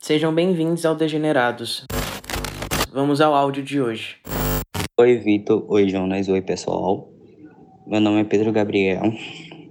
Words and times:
Sejam 0.00 0.34
bem-vindos 0.34 0.86
ao 0.86 0.94
Degenerados. 0.94 1.84
Vamos 2.92 3.20
ao 3.20 3.34
áudio 3.34 3.62
de 3.62 3.80
hoje. 3.80 4.16
Oi, 4.98 5.18
Vitor. 5.18 5.64
Oi, 5.68 5.88
Jonas. 5.88 6.28
Oi, 6.28 6.40
pessoal. 6.40 7.08
Meu 7.86 8.00
nome 8.00 8.22
é 8.22 8.24
Pedro 8.24 8.50
Gabriel. 8.50 9.12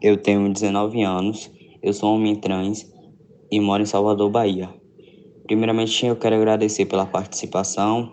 Eu 0.02 0.18
tenho 0.18 0.54
19 0.54 1.02
anos. 1.04 1.55
Eu 1.86 1.94
sou 1.94 2.16
homem 2.16 2.36
trans 2.36 2.92
e 3.52 3.60
moro 3.60 3.84
em 3.84 3.86
Salvador, 3.86 4.28
Bahia. 4.32 4.68
Primeiramente, 5.44 6.04
eu 6.04 6.16
quero 6.16 6.36
agradecer 6.36 6.88
pela 6.88 7.06
participação 7.06 8.12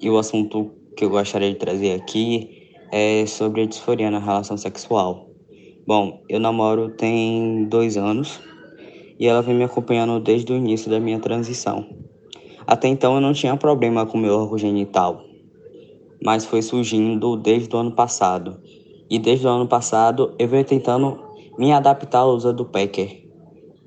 e 0.00 0.10
o 0.10 0.18
assunto 0.18 0.72
que 0.96 1.04
eu 1.04 1.10
gostaria 1.10 1.52
de 1.52 1.54
trazer 1.54 1.92
aqui 1.92 2.66
é 2.90 3.24
sobre 3.24 3.62
a 3.62 3.66
disforia 3.66 4.10
na 4.10 4.18
relação 4.18 4.56
sexual. 4.56 5.30
Bom, 5.86 6.20
eu 6.28 6.40
namoro 6.40 6.88
tem 6.96 7.64
dois 7.66 7.96
anos 7.96 8.40
e 9.20 9.28
ela 9.28 9.40
vem 9.40 9.54
me 9.54 9.62
acompanhando 9.62 10.18
desde 10.18 10.52
o 10.52 10.56
início 10.56 10.90
da 10.90 10.98
minha 10.98 11.20
transição. 11.20 11.86
Até 12.66 12.88
então 12.88 13.14
eu 13.14 13.20
não 13.20 13.32
tinha 13.32 13.56
problema 13.56 14.04
com 14.04 14.18
meu 14.18 14.34
órgão 14.34 14.58
genital, 14.58 15.22
mas 16.20 16.44
foi 16.44 16.60
surgindo 16.60 17.36
desde 17.36 17.72
o 17.72 17.78
ano 17.78 17.92
passado. 17.92 18.60
E 19.08 19.16
desde 19.16 19.46
o 19.46 19.50
ano 19.50 19.68
passado 19.68 20.34
eu 20.40 20.48
venho 20.48 20.64
tentando 20.64 21.30
me 21.58 21.72
adaptar 21.72 22.20
ao 22.20 22.34
uso 22.34 22.52
do 22.52 22.64
Packer, 22.64 23.26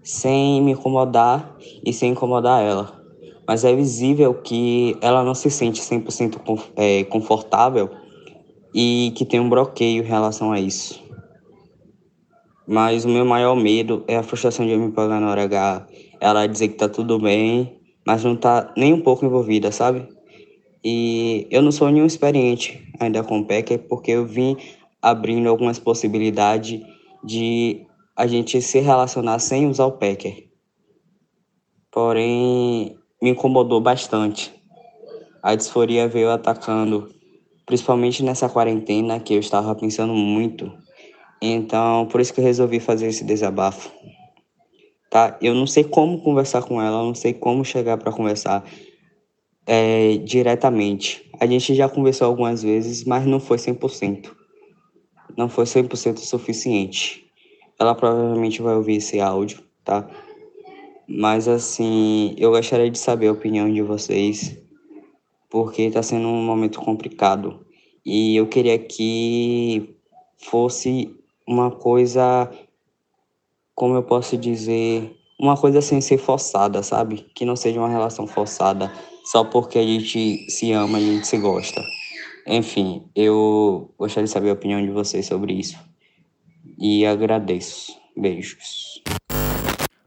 sem 0.04 0.62
me 0.62 0.72
incomodar 0.72 1.58
e 1.86 1.92
sem 1.92 2.12
incomodar 2.12 2.64
ela. 2.64 3.02
Mas 3.48 3.64
é 3.64 3.76
visível 3.76 4.34
que 4.34 4.98
ela 5.02 5.24
não 5.24 5.36
se 5.36 5.50
sente 5.50 5.82
100% 5.82 6.60
é, 6.76 7.04
confortável 7.06 7.90
e 8.74 9.12
que 9.16 9.26
tem 9.26 9.40
um 9.40 9.50
bloqueio 9.50 10.04
em 10.04 10.08
relação 10.08 10.52
a 10.52 10.60
isso. 10.60 11.04
Mas 12.68 13.06
o 13.06 13.10
meu 13.10 13.26
maior 13.26 13.56
medo 13.56 14.04
é 14.08 14.18
a 14.18 14.24
frustração 14.24 14.66
de 14.66 14.72
eu 14.72 14.80
me 14.80 14.92
pagar 14.92 15.22
na 15.22 15.30
hora 15.30 15.44
H, 15.44 15.88
ela 16.20 16.48
dizer 16.48 16.70
que 16.70 16.76
tá 16.76 16.90
tudo 16.90 17.20
bem, 17.20 17.80
mas 18.06 18.24
não 18.24 18.36
tá 18.36 18.74
nem 18.76 18.94
um 18.94 19.02
pouco 19.02 19.26
envolvida, 19.26 19.72
sabe? 19.72 20.08
E 20.84 21.48
eu 21.50 21.62
não 21.62 21.72
sou 21.72 21.90
nenhum 21.90 22.06
experiente 22.06 22.92
ainda 23.00 23.24
com 23.24 23.40
o 23.40 23.46
Packer, 23.46 23.80
porque 23.88 24.12
eu 24.12 24.26
vim 24.26 24.58
abrindo 25.02 25.48
algumas 25.48 25.78
possibilidades 25.78 26.82
de 27.26 27.86
a 28.16 28.28
gente 28.28 28.62
se 28.62 28.80
relacionar 28.80 29.40
sem 29.40 29.68
usar 29.68 29.86
o 29.86 29.94
Packer. 29.94 30.48
Porém, 31.92 32.98
me 33.22 33.32
incomodou 33.32 33.82
bastante. 33.82 34.54
A 35.42 35.56
disforia 35.56 36.08
veio 36.08 36.30
atacando, 36.32 37.10
principalmente 37.66 38.24
nessa 38.24 38.50
quarentena 38.50 39.20
que 39.20 39.34
eu 39.34 39.40
estava 39.40 39.74
pensando 39.76 40.14
muito 40.14 40.72
então, 41.42 42.08
por 42.08 42.22
isso 42.22 42.34
que 42.34 42.40
eu 42.40 42.44
resolvi 42.44 42.80
fazer 42.80 43.08
esse 43.08 43.24
desabafo. 43.24 43.92
Tá? 45.10 45.38
Eu 45.42 45.54
não 45.54 45.68
sei 45.68 45.84
como 45.84 46.22
conversar 46.22 46.64
com 46.64 46.82
ela, 46.82 47.04
não 47.04 47.14
sei 47.14 47.34
como 47.34 47.64
chegar 47.64 47.98
para 47.98 48.12
conversar 48.12 48.66
é, 49.66 50.18
diretamente. 50.18 51.30
A 51.40 51.46
gente 51.46 51.76
já 51.76 51.88
conversou 51.88 52.28
algumas 52.28 52.64
vezes, 52.64 53.04
mas 53.04 53.26
não 53.26 53.40
foi 53.40 53.58
100%. 53.58 54.32
Não 55.38 55.50
foi 55.50 55.66
100% 55.66 56.20
suficiente. 56.20 57.26
Ela 57.80 57.94
provavelmente 57.96 58.62
vai 58.62 58.76
ouvir 58.76 58.98
esse 58.98 59.20
áudio, 59.20 59.64
tá? 59.84 60.10
Mas 61.08 61.48
assim, 61.48 62.34
eu 62.38 62.52
gostaria 62.52 62.90
de 62.90 62.98
saber 62.98 63.28
a 63.28 63.32
opinião 63.32 63.72
de 63.72 63.82
vocês, 63.82 64.58
porque 65.50 65.84
está 65.84 66.02
sendo 66.02 66.28
um 66.28 66.44
momento 66.44 66.80
complicado. 66.80 67.66
E 68.06 68.36
eu 68.36 68.48
queria 68.48 68.78
que 68.78 69.96
fosse 70.38 71.16
uma 71.48 71.70
coisa, 71.72 72.50
como 73.74 73.96
eu 73.96 74.04
posso 74.04 74.38
dizer, 74.38 75.16
uma 75.40 75.58
coisa 75.58 75.82
sem 75.82 76.02
ser 76.02 76.18
forçada, 76.18 76.82
sabe? 76.82 77.26
Que 77.36 77.46
não 77.46 77.56
seja 77.56 77.80
uma 77.80 77.90
relação 77.90 78.26
forçada 78.26 78.92
só 79.26 79.44
porque 79.44 79.78
a 79.80 79.84
gente 79.84 80.50
se 80.50 80.72
ama 80.72 81.00
e 81.00 81.10
a 81.10 81.14
gente 81.14 81.28
se 81.28 81.38
gosta. 81.38 81.84
Enfim, 82.48 83.04
eu 83.16 83.92
gostaria 83.98 84.26
de 84.26 84.32
saber 84.32 84.50
a 84.50 84.54
opinião 84.54 84.82
de 84.82 84.92
vocês 84.92 85.26
sobre 85.26 85.54
isso. 85.54 85.78
E 86.80 87.06
agradeço. 87.06 87.94
Beijos. 88.16 89.02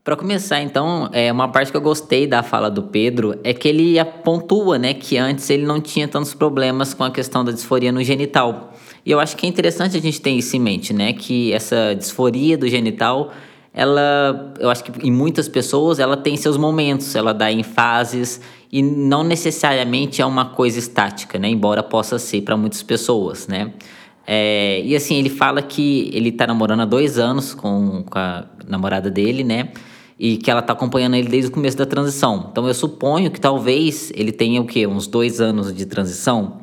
Para 0.02 0.16
começar, 0.16 0.62
então, 0.62 1.10
é 1.12 1.30
uma 1.30 1.48
parte 1.48 1.70
que 1.70 1.76
eu 1.76 1.82
gostei 1.82 2.26
da 2.26 2.42
fala 2.42 2.70
do 2.70 2.84
Pedro 2.84 3.38
é 3.44 3.52
que 3.52 3.68
ele 3.68 4.02
pontua, 4.24 4.78
né, 4.78 4.94
que 4.94 5.18
antes 5.18 5.50
ele 5.50 5.66
não 5.66 5.82
tinha 5.82 6.08
tantos 6.08 6.32
problemas 6.32 6.94
com 6.94 7.04
a 7.04 7.10
questão 7.10 7.44
da 7.44 7.52
disforia 7.52 7.92
no 7.92 8.02
genital. 8.02 8.72
E 9.04 9.10
eu 9.10 9.20
acho 9.20 9.36
que 9.36 9.44
é 9.44 9.48
interessante 9.48 9.98
a 9.98 10.00
gente 10.00 10.18
ter 10.20 10.30
isso 10.30 10.56
em 10.56 10.60
mente, 10.60 10.94
né? 10.94 11.12
Que 11.12 11.52
essa 11.52 11.94
disforia 11.94 12.56
do 12.56 12.66
genital, 12.68 13.32
ela, 13.72 14.54
eu 14.58 14.70
acho 14.70 14.82
que 14.84 15.06
em 15.06 15.12
muitas 15.12 15.48
pessoas, 15.48 15.98
ela 15.98 16.16
tem 16.16 16.36
seus 16.36 16.56
momentos, 16.56 17.14
ela 17.14 17.34
dá 17.34 17.52
em 17.52 17.62
fases 17.62 18.40
e 18.70 18.82
não 18.82 19.24
necessariamente 19.24 20.20
é 20.20 20.26
uma 20.26 20.46
coisa 20.46 20.78
estática, 20.78 21.38
né? 21.38 21.48
Embora 21.48 21.82
possa 21.82 22.18
ser 22.18 22.42
para 22.42 22.56
muitas 22.56 22.82
pessoas, 22.82 23.48
né? 23.48 23.72
É, 24.26 24.82
e 24.84 24.94
assim, 24.94 25.16
ele 25.16 25.30
fala 25.30 25.62
que 25.62 26.10
ele 26.12 26.30
tá 26.30 26.46
namorando 26.46 26.80
há 26.80 26.84
dois 26.84 27.18
anos 27.18 27.54
com, 27.54 28.02
com 28.02 28.18
a 28.18 28.44
namorada 28.66 29.10
dele, 29.10 29.42
né? 29.42 29.70
E 30.18 30.36
que 30.36 30.50
ela 30.50 30.60
tá 30.60 30.74
acompanhando 30.74 31.14
ele 31.14 31.28
desde 31.28 31.48
o 31.48 31.52
começo 31.52 31.78
da 31.78 31.86
transição. 31.86 32.48
Então 32.52 32.68
eu 32.68 32.74
suponho 32.74 33.30
que 33.30 33.40
talvez 33.40 34.12
ele 34.14 34.32
tenha 34.32 34.60
o 34.60 34.66
quê? 34.66 34.86
Uns 34.86 35.06
dois 35.06 35.40
anos 35.40 35.74
de 35.74 35.86
transição, 35.86 36.58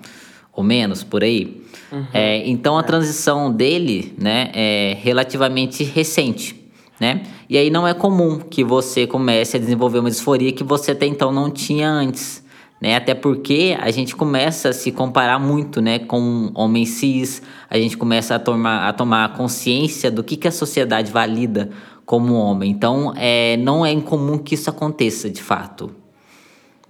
ou 0.53 0.63
menos, 0.63 1.03
por 1.03 1.23
aí. 1.23 1.63
Uhum. 1.91 2.05
É, 2.13 2.47
então 2.47 2.77
a 2.77 2.81
é. 2.81 2.83
transição 2.83 3.51
dele 3.51 4.13
né, 4.15 4.51
é 4.53 4.97
relativamente 5.01 5.83
recente. 5.83 6.64
Né? 6.99 7.23
E 7.49 7.57
aí 7.57 7.69
não 7.69 7.87
é 7.87 7.93
comum 7.93 8.39
que 8.39 8.63
você 8.63 9.05
comece 9.05 9.57
a 9.57 9.59
desenvolver 9.59 9.99
uma 9.99 10.09
disforia 10.09 10.51
que 10.53 10.63
você 10.63 10.91
até 10.91 11.05
então 11.05 11.31
não 11.31 11.51
tinha 11.51 11.89
antes. 11.89 12.43
Né? 12.79 12.95
Até 12.95 13.13
porque 13.13 13.77
a 13.79 13.91
gente 13.91 14.15
começa 14.15 14.69
a 14.69 14.73
se 14.73 14.91
comparar 14.91 15.39
muito 15.39 15.81
né, 15.81 15.99
com 15.99 16.51
homens 16.53 16.89
cis, 16.89 17.41
a 17.69 17.77
gente 17.77 17.97
começa 17.97 18.35
a 18.35 18.39
tomar, 18.39 18.87
a 18.87 18.93
tomar 18.93 19.33
consciência 19.33 20.09
do 20.09 20.23
que, 20.23 20.37
que 20.37 20.47
a 20.47 20.51
sociedade 20.51 21.11
valida 21.11 21.69
como 22.05 22.35
homem. 22.35 22.71
Então 22.71 23.13
é, 23.17 23.57
não 23.57 23.85
é 23.85 23.91
incomum 23.91 24.37
que 24.37 24.55
isso 24.55 24.69
aconteça 24.69 25.29
de 25.29 25.41
fato. 25.41 25.93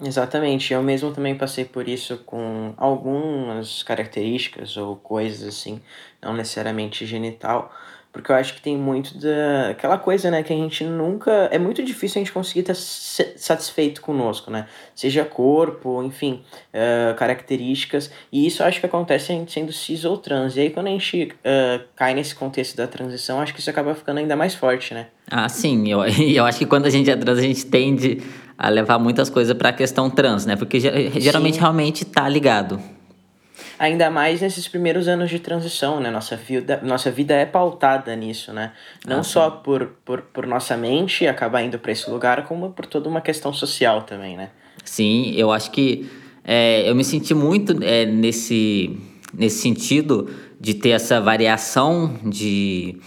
Exatamente, 0.03 0.73
eu 0.73 0.83
mesmo 0.83 1.13
também 1.13 1.35
passei 1.35 1.63
por 1.63 1.87
isso 1.87 2.17
com 2.25 2.73
algumas 2.75 3.81
características 3.81 4.75
ou 4.75 4.97
coisas 4.97 5.47
assim, 5.47 5.79
não 6.21 6.33
necessariamente 6.33 7.05
genital, 7.05 7.73
porque 8.15 8.31
eu 8.31 8.35
acho 8.37 8.53
que 8.53 8.61
tem 8.61 8.77
muito 8.77 9.17
da 9.17 9.71
aquela 9.71 9.97
coisa, 9.97 10.31
né, 10.31 10.41
que 10.41 10.53
a 10.53 10.55
gente 10.55 10.85
nunca 10.85 11.49
é 11.51 11.59
muito 11.59 11.83
difícil 11.83 12.21
a 12.21 12.23
gente 12.23 12.31
conseguir 12.31 12.61
estar 12.61 12.73
satisfeito 12.73 13.99
conosco, 13.99 14.49
né? 14.49 14.67
Seja 14.95 15.25
corpo, 15.25 16.01
enfim, 16.01 16.41
uh, 16.73 17.13
características, 17.15 18.09
e 18.31 18.47
isso 18.47 18.63
eu 18.63 18.67
acho 18.67 18.79
que 18.79 18.85
acontece 18.85 19.33
a 19.33 19.35
gente 19.35 19.51
sendo 19.51 19.73
cis 19.73 20.05
ou 20.05 20.17
trans. 20.17 20.55
E 20.55 20.61
aí 20.61 20.69
quando 20.69 20.87
a 20.87 20.91
gente 20.91 21.23
uh, 21.23 21.83
cai 21.93 22.13
nesse 22.13 22.33
contexto 22.33 22.77
da 22.77 22.87
transição, 22.87 23.41
acho 23.41 23.53
que 23.53 23.59
isso 23.59 23.69
acaba 23.69 23.93
ficando 23.93 24.19
ainda 24.19 24.37
mais 24.37 24.55
forte, 24.55 24.93
né? 24.93 25.07
Ah, 25.29 25.49
sim, 25.49 25.91
eu, 25.91 25.99
eu 26.07 26.45
acho 26.45 26.57
que 26.57 26.65
quando 26.65 26.85
a 26.85 26.89
gente 26.89 27.11
é 27.11 27.17
trans, 27.17 27.37
a 27.37 27.41
gente 27.41 27.65
tende 27.65 28.21
a 28.57 28.69
levar 28.69 28.97
muitas 28.97 29.29
coisas 29.29 29.57
para 29.57 29.69
a 29.69 29.73
questão 29.73 30.09
trans, 30.09 30.45
né? 30.45 30.55
Porque 30.55 30.79
geralmente 31.19 31.55
sim. 31.55 31.59
realmente 31.59 32.05
tá 32.05 32.29
ligado 32.29 32.79
ainda 33.77 34.09
mais 34.09 34.41
nesses 34.41 34.67
primeiros 34.67 35.07
anos 35.07 35.29
de 35.29 35.39
transição, 35.39 35.99
né? 35.99 36.09
Nossa 36.09 36.35
vida, 36.35 36.79
nossa 36.83 37.11
vida 37.11 37.33
é 37.33 37.45
pautada 37.45 38.15
nisso, 38.15 38.53
né? 38.53 38.71
Não 39.05 39.19
ah, 39.19 39.23
só 39.23 39.49
por, 39.49 39.95
por, 40.03 40.21
por 40.21 40.47
nossa 40.47 40.75
mente 40.77 41.27
acabar 41.27 41.63
indo 41.63 41.79
para 41.79 41.91
esse 41.91 42.09
lugar, 42.09 42.45
como 42.45 42.71
por 42.71 42.85
toda 42.85 43.09
uma 43.09 43.21
questão 43.21 43.53
social 43.53 44.03
também, 44.03 44.35
né? 44.37 44.49
Sim, 44.83 45.33
eu 45.35 45.51
acho 45.51 45.71
que 45.71 46.09
é, 46.43 46.89
eu 46.89 46.95
me 46.95 47.03
senti 47.03 47.33
muito 47.33 47.75
é, 47.83 48.05
nesse, 48.05 48.97
nesse 49.33 49.61
sentido 49.61 50.29
de 50.59 50.73
ter 50.73 50.89
essa 50.89 51.19
variação 51.19 52.19
de, 52.23 52.99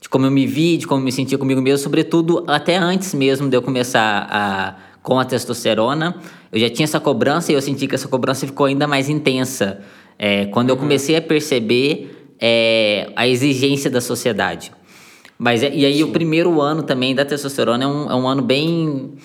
de 0.00 0.08
como 0.08 0.26
eu 0.26 0.30
me 0.30 0.46
vi, 0.46 0.76
de 0.76 0.86
como 0.86 1.00
eu 1.00 1.04
me 1.04 1.12
sentia 1.12 1.38
comigo 1.38 1.60
mesmo, 1.60 1.78
sobretudo 1.78 2.44
até 2.48 2.76
antes 2.76 3.14
mesmo 3.14 3.48
de 3.48 3.56
eu 3.56 3.62
começar 3.62 4.26
a 4.30 4.76
com 5.06 5.20
a 5.20 5.24
testosterona, 5.24 6.16
eu 6.50 6.58
já 6.58 6.68
tinha 6.68 6.82
essa 6.82 6.98
cobrança 6.98 7.52
e 7.52 7.54
eu 7.54 7.62
senti 7.62 7.86
que 7.86 7.94
essa 7.94 8.08
cobrança 8.08 8.44
ficou 8.44 8.66
ainda 8.66 8.88
mais 8.88 9.08
intensa 9.08 9.80
é, 10.18 10.46
quando 10.46 10.70
eu 10.70 10.76
comecei 10.76 11.16
a 11.16 11.22
perceber 11.22 12.34
é, 12.40 13.10
a 13.16 13.26
exigência 13.26 13.90
da 13.90 14.00
sociedade. 14.00 14.72
Mas, 15.38 15.62
é, 15.62 15.70
e 15.72 15.84
aí, 15.84 15.98
Sim. 15.98 16.04
o 16.04 16.08
primeiro 16.12 16.60
ano 16.60 16.82
também 16.82 17.14
da 17.14 17.24
testosterona 17.24 17.84
é 17.84 17.86
um, 17.86 18.10
é 18.10 18.14
um 18.14 18.26
ano 18.26 18.42
bem 18.42 19.18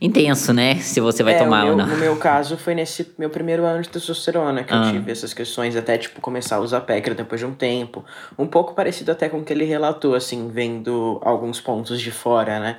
intenso, 0.00 0.52
né? 0.52 0.76
Se 0.76 1.00
você 1.00 1.22
vai 1.22 1.34
é, 1.34 1.38
tomar 1.38 1.62
meu, 1.62 1.72
ou 1.72 1.78
não. 1.78 1.86
No 1.86 1.96
meu 1.96 2.16
caso, 2.16 2.56
foi 2.58 2.74
nesse 2.74 3.12
meu 3.16 3.30
primeiro 3.30 3.64
ano 3.64 3.82
de 3.82 3.88
testosterona 3.88 4.62
que 4.62 4.72
ah. 4.72 4.84
eu 4.84 4.92
tive 4.92 5.10
essas 5.10 5.32
questões, 5.32 5.74
até, 5.76 5.96
tipo, 5.96 6.20
começar 6.20 6.56
a 6.56 6.60
usar 6.60 6.82
Pécra 6.82 7.14
depois 7.14 7.40
de 7.40 7.46
um 7.46 7.54
tempo. 7.54 8.04
Um 8.38 8.46
pouco 8.46 8.74
parecido 8.74 9.12
até 9.12 9.28
com 9.28 9.38
o 9.38 9.44
que 9.44 9.52
ele 9.52 9.64
relatou, 9.64 10.14
assim, 10.14 10.48
vendo 10.48 11.18
alguns 11.22 11.60
pontos 11.60 12.00
de 12.00 12.10
fora, 12.10 12.60
né? 12.60 12.78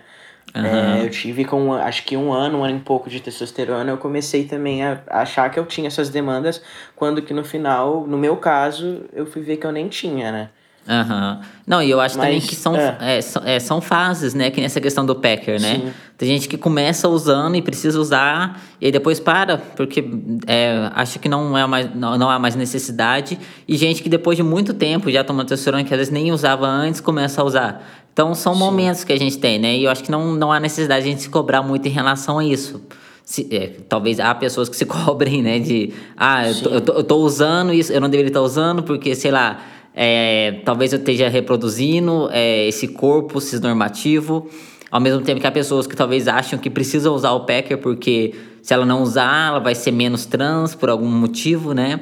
Uhum. 0.55 0.65
É, 0.65 1.05
eu 1.05 1.09
tive 1.09 1.43
com 1.43 1.73
acho 1.73 2.05
que 2.05 2.15
um 2.15 2.31
ano, 2.31 2.59
um 2.59 2.63
ano 2.63 2.77
e 2.77 2.79
pouco 2.79 3.09
de 3.09 3.19
testosterona, 3.19 3.91
eu 3.91 3.97
comecei 3.97 4.45
também 4.45 4.83
a, 4.83 5.01
achar 5.07 5.49
que 5.49 5.59
eu 5.59 5.65
tinha 5.65 5.87
essas 5.87 6.09
demandas, 6.09 6.61
quando 6.95 7.21
que 7.21 7.33
no 7.33 7.43
final, 7.43 8.07
no 8.07 8.17
meu 8.17 8.37
caso, 8.37 9.01
eu 9.11 9.25
fui 9.25 9.41
ver 9.41 9.57
que 9.57 9.67
eu 9.67 9.71
nem 9.71 9.89
tinha, 9.89 10.31
né? 10.31 10.49
Uhum. 10.87 11.39
Não, 11.65 11.81
e 11.81 11.89
eu 11.89 11.99
acho 11.99 12.15
Mas, 12.15 12.27
também 12.27 12.39
que 12.39 12.55
são, 12.55 12.75
é. 12.75 12.97
É, 13.01 13.21
são, 13.21 13.41
é, 13.43 13.59
são 13.59 13.81
fases, 13.81 14.35
né? 14.35 14.51
Que 14.51 14.61
nessa 14.61 14.79
questão 14.79 15.03
do 15.03 15.15
packer, 15.15 15.59
né? 15.59 15.75
Sim. 15.75 15.93
Tem 16.15 16.29
gente 16.29 16.47
que 16.47 16.57
começa 16.57 17.09
usando 17.09 17.55
e 17.55 17.61
precisa 17.61 17.99
usar 17.99 18.61
e 18.79 18.91
depois 18.91 19.19
para, 19.19 19.57
porque 19.57 20.07
é, 20.45 20.89
acha 20.93 21.17
que 21.17 21.27
não, 21.27 21.57
é 21.57 21.65
mais, 21.65 21.93
não, 21.95 22.17
não 22.19 22.29
há 22.29 22.37
mais 22.37 22.55
necessidade. 22.55 23.37
E 23.67 23.75
gente 23.75 24.03
que 24.03 24.09
depois 24.09 24.37
de 24.37 24.43
muito 24.43 24.75
tempo 24.75 25.09
já 25.09 25.23
tomando 25.23 25.47
testosterona, 25.47 25.83
que 25.83 25.91
às 25.91 25.97
vezes 25.97 26.13
nem 26.13 26.31
usava 26.31 26.67
antes, 26.67 27.01
começa 27.01 27.41
a 27.41 27.43
usar. 27.43 28.04
Então 28.15 28.33
são 28.33 28.53
Sim. 28.53 28.59
momentos 28.59 29.03
que 29.03 29.11
a 29.11 29.19
gente 29.19 29.37
tem, 29.37 29.59
né? 29.59 29.75
E 29.75 29.83
eu 29.83 29.91
acho 29.91 30.01
que 30.01 30.09
não, 30.09 30.31
não 30.31 30.49
há 30.49 30.57
necessidade 30.57 31.03
de 31.03 31.09
a 31.09 31.11
gente 31.11 31.23
se 31.23 31.29
cobrar 31.29 31.61
muito 31.61 31.85
em 31.85 31.91
relação 31.91 32.39
a 32.39 32.45
isso. 32.45 32.81
Se, 33.25 33.45
é, 33.51 33.71
talvez 33.89 34.21
há 34.21 34.33
pessoas 34.33 34.69
que 34.69 34.77
se 34.77 34.85
cobrem, 34.87 35.41
né? 35.41 35.59
De 35.59 35.91
ah, 36.15 36.47
eu 36.47 36.61
tô, 36.61 36.69
eu 36.69 36.81
tô, 36.81 36.93
eu, 36.93 37.03
tô, 37.03 37.17
usando 37.17 37.73
isso, 37.73 37.91
eu 37.91 37.99
não 37.99 38.09
deveria 38.09 38.29
estar 38.29 38.41
usando, 38.41 38.83
porque, 38.83 39.13
sei 39.15 39.31
lá, 39.31 39.61
é, 39.93 40.61
talvez 40.63 40.93
eu 40.93 40.99
esteja 40.99 41.27
reproduzindo 41.27 42.29
é, 42.31 42.65
esse 42.69 42.87
corpo 42.87 43.41
cisnormativo. 43.41 44.49
Ao 44.89 45.01
mesmo 45.01 45.19
tempo 45.19 45.41
que 45.41 45.47
há 45.47 45.51
pessoas 45.51 45.85
que 45.85 45.93
talvez 45.93 46.25
acham 46.29 46.57
que 46.57 46.69
precisam 46.69 47.13
usar 47.13 47.31
o 47.31 47.41
Packer 47.41 47.79
porque 47.79 48.33
se 48.61 48.73
ela 48.73 48.85
não 48.85 49.03
usar, 49.03 49.49
ela 49.49 49.59
vai 49.59 49.75
ser 49.75 49.91
menos 49.91 50.25
trans 50.25 50.73
por 50.73 50.89
algum 50.89 51.09
motivo, 51.09 51.73
né? 51.73 51.99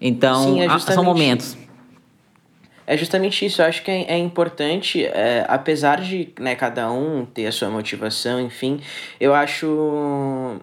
Então, 0.00 0.44
Sim, 0.44 0.60
é 0.60 0.78
são 0.78 1.02
momentos. 1.02 1.56
É 2.86 2.96
justamente 2.96 3.44
isso, 3.44 3.60
eu 3.60 3.66
acho 3.66 3.82
que 3.82 3.90
é, 3.90 4.12
é 4.12 4.18
importante, 4.18 5.04
é, 5.04 5.44
apesar 5.48 6.00
de 6.00 6.32
né, 6.38 6.54
cada 6.54 6.90
um 6.90 7.26
ter 7.26 7.46
a 7.46 7.52
sua 7.52 7.68
motivação, 7.68 8.40
enfim, 8.40 8.80
eu 9.18 9.34
acho 9.34 9.66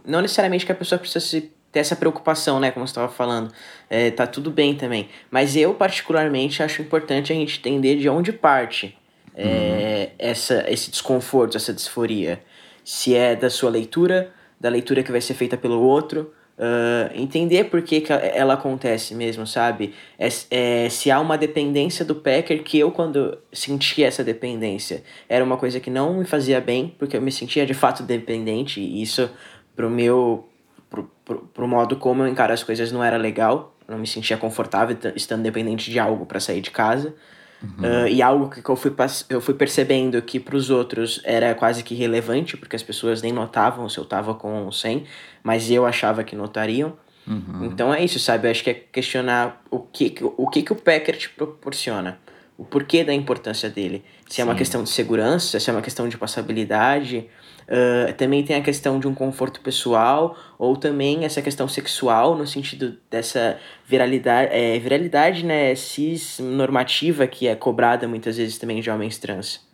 não 0.06 0.22
necessariamente 0.22 0.66
que 0.66 0.72
a 0.72 0.75
pessoa 0.75 0.98
precisa 0.98 1.20
se, 1.20 1.52
ter 1.72 1.80
essa 1.80 1.96
preocupação, 1.96 2.60
né, 2.60 2.72
como 2.72 2.88
você 2.88 2.92
estava 2.92 3.12
falando, 3.12 3.52
é, 3.90 4.10
tá 4.10 4.25
tudo 4.25 4.50
bem 4.50 4.74
também, 4.74 5.10
mas 5.30 5.58
eu 5.58 5.74
particularmente 5.74 6.64
acho 6.64 6.81
importante 6.81 7.34
a 7.34 7.36
gente 7.36 7.60
entender 7.60 7.98
de 7.98 8.08
onde 8.08 8.31
parte 8.31 8.98
é, 9.36 10.10
uhum. 10.12 10.16
essa, 10.18 10.64
esse 10.69 10.92
desconforto, 10.92 11.58
essa 11.58 11.74
disforia, 11.74 12.42
se 12.86 13.16
é 13.16 13.36
da 13.36 13.50
sua 13.50 13.69
leitura, 13.69 14.31
da 14.60 14.69
leitura 14.69 15.04
que 15.04 15.12
vai 15.12 15.19
ser 15.19 15.34
feita 15.34 15.58
pelo 15.58 15.81
outro, 15.81 16.34
Uh, 16.56 17.10
entender 17.16 17.64
por 17.64 17.82
que, 17.82 18.02
que 18.02 18.14
ela 18.14 18.54
acontece 18.54 19.16
mesmo, 19.16 19.46
sabe? 19.48 19.96
É, 20.20 20.28
é, 20.52 20.90
se 20.90 21.10
há 21.10 21.20
uma 21.20 21.36
dependência 21.36 22.06
do 22.06 22.14
Packer, 22.14 22.62
que 22.64 22.78
eu, 22.78 22.92
quando 22.92 23.40
senti 23.52 24.04
essa 24.04 24.24
dependência, 24.24 25.04
era 25.28 25.44
uma 25.44 25.58
coisa 25.58 25.80
que 25.80 25.90
não 25.90 26.14
me 26.14 26.26
fazia 26.26 26.62
bem, 26.62 26.94
porque 27.00 27.18
eu 27.18 27.22
me 27.22 27.32
sentia 27.32 27.66
de 27.66 27.74
fato 27.74 28.04
dependente, 28.04 28.80
e 28.80 29.02
isso, 29.02 29.30
pro 29.76 29.90
meu. 29.90 30.48
Pro, 30.90 31.10
pro, 31.26 31.40
pro 31.52 31.68
modo 31.68 31.96
como 31.96 32.22
eu 32.22 32.28
encaro 32.28 32.54
as 32.54 32.64
coisas, 32.64 32.92
não 32.92 33.04
era 33.04 33.18
legal. 33.18 33.76
Não 33.88 33.98
me 33.98 34.06
sentia 34.06 34.38
confortável 34.38 34.96
estando 35.16 35.42
dependente 35.42 35.90
de 35.90 35.98
algo 35.98 36.26
para 36.26 36.40
sair 36.40 36.62
de 36.62 36.70
casa. 36.70 37.16
Uhum. 37.63 38.04
Uh, 38.04 38.07
e 38.10 38.21
algo 38.21 38.50
que 38.50 38.68
eu 38.68 38.75
fui, 38.75 38.94
eu 39.30 39.39
fui 39.39 39.54
percebendo 39.54 40.21
que 40.21 40.39
para 40.39 40.56
os 40.56 40.69
outros 40.69 41.21
era 41.24 41.56
quase 41.56 41.81
que 41.83 41.95
relevante, 41.95 42.57
porque 42.57 42.75
as 42.75 42.83
pessoas 42.83 43.21
nem 43.21 43.31
notavam 43.31 43.88
se 43.88 43.98
eu 43.98 44.04
tava 44.04 44.36
com 44.36 44.69
100, 44.69 45.06
mas 45.42 45.71
eu 45.71 45.86
achava 45.86 46.24
que 46.24 46.36
notariam. 46.36 46.94
Uhum. 47.25 47.65
Então 47.65 47.94
é 47.94 48.04
isso, 48.04 48.19
sabe? 48.19 48.48
Eu 48.48 48.51
acho 48.51 48.63
que 48.63 48.69
é 48.69 48.74
questionar 48.74 49.62
o 49.71 49.80
que, 49.80 50.13
o 50.38 50.50
que, 50.50 50.62
que 50.62 50.74
o 50.74 50.75
Packer 50.75 51.18
te 51.18 51.30
proporciona, 51.30 52.19
o 52.58 52.64
porquê 52.64 53.04
da 53.04 53.14
importância 53.14 53.70
dele. 53.70 54.04
Se 54.28 54.36
Sim. 54.36 54.42
é 54.42 54.46
uma 54.46 54.56
questão 54.56 54.84
de 54.84 54.90
segurança, 54.90 55.60
se 55.60 55.70
é 55.70 55.74
uma 55.74 55.82
questão 55.82 56.08
de 56.08 56.18
passabilidade, 56.18 57.28
Uh, 57.64 58.12
também 58.14 58.44
tem 58.44 58.58
a 58.58 58.62
questão 58.62 59.00
de 59.00 59.08
um 59.08 59.14
conforto 59.14 59.62
pessoal, 59.62 60.38
ou 60.58 60.76
também 60.76 61.24
essa 61.24 61.42
questão 61.42 61.68
sexual, 61.68 62.38
no 62.38 62.46
sentido 62.46 62.98
dessa 63.10 63.58
viralidade, 63.88 64.50
é, 64.52 64.78
viralidade 64.80 65.46
né, 65.46 65.74
cis 65.76 66.40
normativa 66.40 67.26
que 67.26 67.48
é 67.48 67.56
cobrada 67.56 68.08
muitas 68.08 68.38
vezes 68.38 68.58
também 68.58 68.82
de 68.82 68.90
homens 68.90 69.18
trans. 69.18 69.66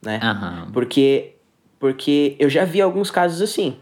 Né? 0.00 0.20
Uhum. 0.22 0.72
Porque, 0.72 1.34
porque 1.78 2.36
eu 2.38 2.48
já 2.48 2.64
vi 2.64 2.80
alguns 2.80 3.10
casos 3.10 3.42
assim. 3.42 3.76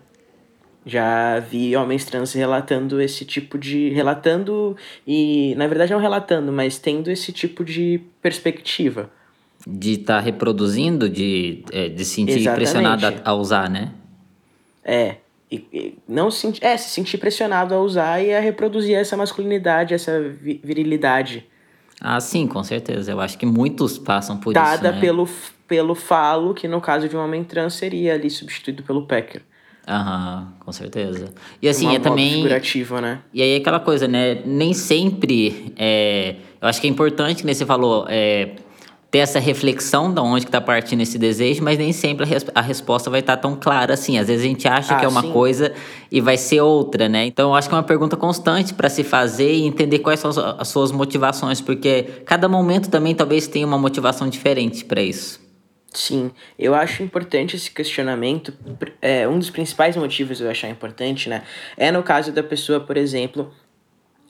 Já 0.84 1.38
vi 1.40 1.76
homens 1.76 2.04
trans 2.04 2.32
relatando 2.32 3.00
esse 3.00 3.24
tipo 3.24 3.58
de. 3.58 3.90
relatando 3.90 4.76
e. 5.06 5.54
Na 5.56 5.66
verdade, 5.66 5.92
não 5.92 6.00
relatando, 6.00 6.50
mas 6.50 6.78
tendo 6.78 7.10
esse 7.10 7.32
tipo 7.32 7.64
de 7.64 8.00
perspectiva 8.22 9.10
de 9.66 9.92
estar 9.92 10.16
tá 10.16 10.20
reproduzindo, 10.20 11.08
de, 11.08 11.64
é, 11.72 11.88
de 11.88 12.04
se 12.04 12.16
sentir 12.16 12.38
Exatamente. 12.38 12.56
pressionado 12.56 13.06
a, 13.06 13.30
a, 13.30 13.34
usar, 13.34 13.68
né? 13.68 13.92
É. 14.84 15.16
E, 15.50 15.66
e, 15.72 15.98
não 16.08 16.30
se, 16.30 16.52
é, 16.60 16.76
se 16.76 16.90
sentir 16.90 17.18
pressionado 17.18 17.74
a 17.74 17.80
usar 17.80 18.22
e 18.22 18.32
a 18.32 18.40
reproduzir 18.40 18.96
essa 18.96 19.16
masculinidade, 19.16 19.94
essa 19.94 20.20
virilidade. 20.20 21.46
Ah, 22.00 22.20
sim, 22.20 22.46
com 22.46 22.62
certeza. 22.62 23.12
Eu 23.12 23.20
acho 23.20 23.36
que 23.36 23.44
muitos 23.44 23.98
passam 23.98 24.38
por 24.38 24.54
Dada 24.54 24.74
isso. 24.74 24.82
Dada 24.82 24.94
né? 24.94 25.00
pelo, 25.00 25.28
pelo 25.66 25.94
falo, 25.94 26.54
que 26.54 26.66
no 26.66 26.80
caso 26.80 27.08
de 27.08 27.16
um 27.16 27.20
homem 27.20 27.44
trans 27.44 27.74
seria 27.74 28.14
ali 28.14 28.30
substituído 28.30 28.82
pelo 28.82 29.06
Packer. 29.06 29.42
Aham, 29.90 30.46
com 30.60 30.72
certeza. 30.72 31.34
E 31.60 31.68
assim, 31.68 31.86
Uma 31.86 31.96
é 31.96 31.98
também. 31.98 32.34
figurativa, 32.34 33.00
né? 33.00 33.18
E 33.34 33.42
aí 33.42 33.56
aquela 33.56 33.80
coisa, 33.80 34.06
né? 34.06 34.40
Nem 34.46 34.72
sempre. 34.72 35.72
É... 35.76 36.36
Eu 36.62 36.68
acho 36.68 36.80
que 36.80 36.86
é 36.86 36.90
importante, 36.90 37.44
né, 37.44 37.52
você 37.52 37.66
falou. 37.66 38.06
É 38.08 38.50
ter 39.10 39.18
essa 39.18 39.40
reflexão 39.40 40.12
de 40.12 40.20
onde 40.20 40.46
que 40.46 40.52
tá 40.52 40.60
partindo 40.60 41.00
esse 41.00 41.18
desejo, 41.18 41.64
mas 41.64 41.76
nem 41.76 41.92
sempre 41.92 42.24
a, 42.24 42.26
res 42.26 42.46
a 42.54 42.60
resposta 42.60 43.10
vai 43.10 43.20
estar 43.20 43.36
tá 43.36 43.42
tão 43.42 43.56
clara 43.56 43.94
assim. 43.94 44.18
Às 44.18 44.28
vezes 44.28 44.44
a 44.44 44.48
gente 44.48 44.68
acha 44.68 44.94
ah, 44.94 44.98
que 45.00 45.04
é 45.04 45.08
uma 45.08 45.22
sim. 45.22 45.32
coisa 45.32 45.72
e 46.12 46.20
vai 46.20 46.36
ser 46.36 46.60
outra, 46.60 47.08
né? 47.08 47.26
Então 47.26 47.50
eu 47.50 47.54
acho 47.54 47.68
que 47.68 47.74
é 47.74 47.78
uma 47.78 47.82
pergunta 47.82 48.16
constante 48.16 48.72
para 48.72 48.88
se 48.88 49.02
fazer 49.02 49.52
e 49.52 49.66
entender 49.66 49.98
quais 49.98 50.20
são 50.20 50.30
as 50.56 50.68
suas 50.68 50.92
motivações, 50.92 51.60
porque 51.60 52.04
cada 52.24 52.48
momento 52.48 52.88
também 52.88 53.12
talvez 53.12 53.48
tenha 53.48 53.66
uma 53.66 53.78
motivação 53.78 54.28
diferente 54.28 54.84
para 54.84 55.02
isso. 55.02 55.39
Sim, 55.92 56.30
eu 56.56 56.74
acho 56.74 57.02
importante 57.02 57.56
esse 57.56 57.70
questionamento. 57.70 58.54
É, 59.02 59.26
um 59.26 59.38
dos 59.38 59.50
principais 59.50 59.96
motivos 59.96 60.40
eu 60.40 60.48
achar 60.48 60.68
importante, 60.68 61.28
né? 61.28 61.42
É 61.76 61.90
no 61.90 62.02
caso 62.02 62.30
da 62.30 62.44
pessoa, 62.44 62.78
por 62.78 62.96
exemplo, 62.96 63.52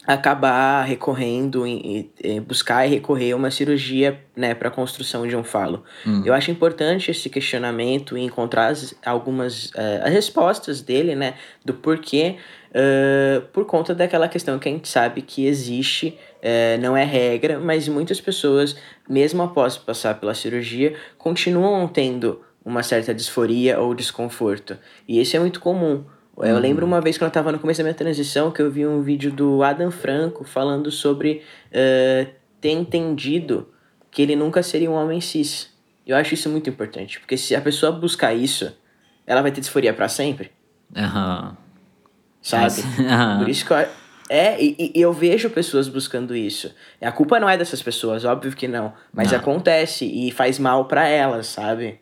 acabar 0.07 0.83
recorrendo 0.85 1.67
e, 1.67 2.11
e 2.23 2.41
buscar 2.41 2.87
e 2.87 2.91
recorrer 2.91 3.33
a 3.33 3.37
uma 3.37 3.51
cirurgia 3.51 4.19
né, 4.35 4.55
para 4.55 4.69
a 4.69 4.71
construção 4.71 5.27
de 5.27 5.37
um 5.37 5.45
falo. 5.45 5.85
Hum. 6.07 6.23
Eu 6.25 6.33
acho 6.33 6.51
importante 6.51 7.11
esse 7.11 7.29
questionamento 7.29 8.17
e 8.17 8.23
encontrar 8.23 8.69
as, 8.69 8.95
algumas 9.05 9.67
uh, 9.67 10.03
as 10.03 10.13
respostas 10.13 10.81
dele, 10.81 11.15
né, 11.15 11.35
do 11.65 11.75
porquê, 11.75 12.37
uh, 12.71 13.41
por 13.53 13.65
conta 13.65 13.95
daquela 13.95 14.29
questão 14.29 14.59
que 14.59 14.69
a 14.69 14.73
gente 14.73 14.89
sabe 14.89 15.23
que 15.23 15.47
existe, 15.47 16.19
uh, 16.39 16.81
não 16.81 16.97
é 16.97 17.05
regra, 17.05 17.59
mas 17.59 17.89
muitas 17.89 18.21
pessoas, 18.21 18.77
mesmo 19.09 19.43
após 19.43 19.77
passar 19.77 20.15
pela 20.19 20.35
cirurgia, 20.35 20.95
continuam 21.19 21.87
tendo 21.89 22.41
uma 22.65 22.83
certa 22.83 23.15
disforia 23.15 23.79
ou 23.81 23.95
desconforto. 23.95 24.77
E 25.09 25.21
isso 25.21 25.37
é 25.37 25.41
muito 25.41 25.61
comum. 25.61 26.05
Eu 26.39 26.55
Uhum. 26.55 26.61
lembro 26.61 26.87
uma 26.87 27.01
vez 27.01 27.19
quando 27.19 27.29
eu 27.29 27.33
tava 27.35 27.53
no 27.53 27.59
começo 27.59 27.79
da 27.79 27.85
minha 27.85 27.95
transição 27.95 28.51
que 28.51 28.63
eu 28.63 28.71
vi 28.71 28.87
um 28.87 29.03
vídeo 29.03 29.31
do 29.31 29.63
Adam 29.63 29.91
Franco 29.91 30.43
falando 30.45 30.91
sobre 30.91 31.43
eh, 31.71 32.29
ter 32.61 32.71
entendido 32.71 33.69
que 34.11 34.23
ele 34.23 34.35
nunca 34.37 34.63
seria 34.63 34.91
um 34.91 34.95
homem 34.95 35.21
cis. 35.21 35.71
Eu 36.07 36.17
acho 36.17 36.33
isso 36.35 36.49
muito 36.49 36.69
importante, 36.71 37.21
porque 37.21 37.37
se 37.37 37.55
a 37.55 37.61
pessoa 37.61 37.93
buscar 37.93 38.33
isso, 38.33 38.75
ela 39.27 39.43
vai 39.43 39.53
ter 39.53 39.61
disforia 39.61 39.93
pra 39.93 40.09
sempre, 40.09 40.51
Aham. 40.97 41.57
Sabe? 42.43 42.83
Por 43.39 43.49
isso 43.49 43.65
que 43.67 43.73
eu, 43.73 43.87
é, 44.31 44.63
e, 44.63 44.93
e 44.95 45.01
eu 45.01 45.13
vejo 45.13 45.51
pessoas 45.51 45.89
buscando 45.89 46.37
isso. 46.37 46.71
A 47.01 47.11
culpa 47.11 47.41
não 47.41 47.49
é 47.49 47.59
dessas 47.59 47.83
pessoas, 47.83 48.25
óbvio 48.25 48.53
que 48.53 48.69
não, 48.69 48.93
mas 49.13 49.33
Não. 49.33 49.39
acontece 49.41 50.05
e 50.05 50.31
faz 50.31 50.57
mal 50.57 50.85
pra 50.85 51.09
elas, 51.09 51.49
sabe? 51.49 51.99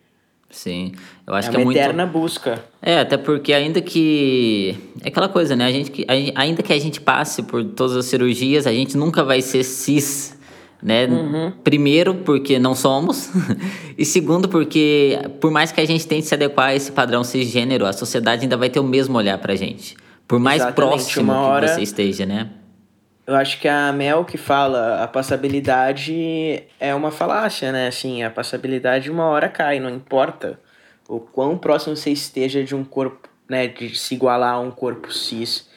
Sim. 0.51 0.93
Eu 1.27 1.35
acho 1.35 1.49
é 1.49 1.51
que 1.51 1.57
uma 1.57 1.63
é 1.63 1.65
muito. 1.65 1.79
eterna 1.79 2.05
busca. 2.05 2.63
É, 2.83 3.01
até 3.01 3.17
porque 3.17 3.53
ainda 3.53 3.81
que. 3.81 4.79
É 5.03 5.09
aquela 5.09 5.29
coisa, 5.29 5.57
né? 5.57 5.67
A 5.67 5.73
gente, 5.73 6.07
ainda 6.35 6.63
que 6.63 6.73
a 6.73 6.79
gente 6.79 7.01
passe 7.01 7.43
por 7.43 7.65
todas 7.65 7.97
as 7.97 8.07
cirurgias, 8.07 8.67
a 8.67 8.73
gente 8.73 8.97
nunca 8.97 9.25
vai 9.25 9.41
ser 9.41 9.63
cis, 9.63 10.39
né? 10.83 11.07
Primeiro, 11.65 12.15
porque 12.15 12.59
não 12.59 12.75
somos. 12.75 13.31
e 13.97 14.05
segundo, 14.05 14.49
porque 14.49 15.19
por 15.41 15.51
mais 15.51 15.71
que 15.73 15.81
a 15.81 15.87
gente 15.87 16.07
tente 16.07 16.27
se 16.27 16.35
adequar 16.35 16.69
a 16.69 16.75
esse 16.75 16.93
padrão 16.93 17.25
cisgênero, 17.25 17.85
a 17.87 17.93
sociedade 17.93 18.43
ainda 18.43 18.57
vai 18.57 18.71
ter 18.71 18.81
o 18.81 18.85
mesmo 18.85 19.17
olhar 19.17 19.39
pra 19.39 19.55
gente. 19.55 19.97
Por 20.29 20.39
mais 20.39 20.61
Exatamente, 20.61 20.91
próximo 20.91 21.33
hora- 21.33 21.67
que 21.67 21.75
você 21.75 21.83
esteja, 21.83 22.27
né? 22.27 22.51
Eu 23.27 23.35
acho 23.35 23.59
que 23.61 23.67
a 23.69 23.93
Mel 23.93 24.25
que 24.25 24.39
fala 24.39 25.03
a 25.03 25.09
passabilidade 25.09 26.63
é 26.79 26.95
uma 26.95 27.11
falácia, 27.11 27.73
né? 27.73 27.89
Assim, 27.89 28.23
a 28.23 28.31
passabilidade 28.31 29.11
uma 29.11 29.25
hora 29.25 29.49
cai, 29.49 29.81
não 29.81 29.91
importa 29.91 30.61
o 31.09 31.19
quão 31.19 31.57
próximo 31.57 31.97
você 31.97 32.11
esteja 32.11 32.63
de 32.63 32.75
um 32.75 32.85
corpo, 32.85 33.29
né? 33.49 33.67
De 33.67 33.97
se 33.99 34.15
igualar 34.15 34.55
a 34.55 34.61
um 34.61 34.71
corpo 34.71 35.13
cis. 35.13 35.69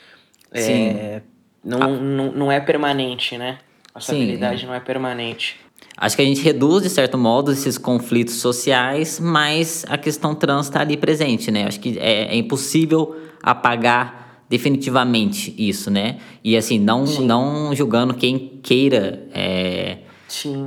Sim. 0.54 0.88
É, 0.90 1.22
não, 1.64 1.80
não, 2.00 2.32
não 2.32 2.52
é 2.52 2.60
permanente, 2.60 3.38
né? 3.38 3.58
A 3.90 3.94
passabilidade 3.96 4.66
não 4.66 4.74
é 4.74 4.80
permanente. 4.80 5.60
Acho 5.98 6.16
que 6.16 6.22
a 6.22 6.26
gente 6.26 6.42
reduz, 6.42 6.84
de 6.84 6.90
certo 6.90 7.18
modo, 7.18 7.52
esses 7.52 7.78
conflitos 7.78 8.36
sociais, 8.36 9.20
mas 9.20 9.86
a 9.90 9.98
questão 9.98 10.34
trans 10.34 10.68
está 10.68 10.82
ali 10.82 10.96
presente, 10.98 11.52
né? 11.52 11.66
Acho 11.68 11.80
que 11.80 11.98
é, 12.00 12.34
é 12.34 12.36
impossível 12.36 13.16
apagar 13.44 14.21
definitivamente 14.52 15.56
isso, 15.58 15.90
né? 15.90 16.20
E 16.44 16.58
assim, 16.58 16.78
não, 16.78 17.06
não 17.06 17.74
julgando 17.74 18.14
quem 18.14 18.60
queira 18.62 19.26
é, 19.34 20.00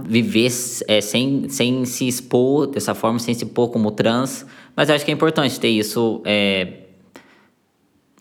viver 0.06 0.46
é, 0.88 1.00
sem, 1.02 1.50
sem 1.50 1.84
se 1.84 2.08
expor 2.08 2.66
dessa 2.66 2.94
forma, 2.94 3.18
sem 3.18 3.34
se 3.34 3.44
expor 3.44 3.68
como 3.68 3.90
trans, 3.90 4.46
mas 4.74 4.88
eu 4.88 4.94
acho 4.94 5.04
que 5.04 5.10
é 5.10 5.14
importante 5.14 5.60
ter 5.60 5.68
isso 5.68 6.22
é, 6.24 6.78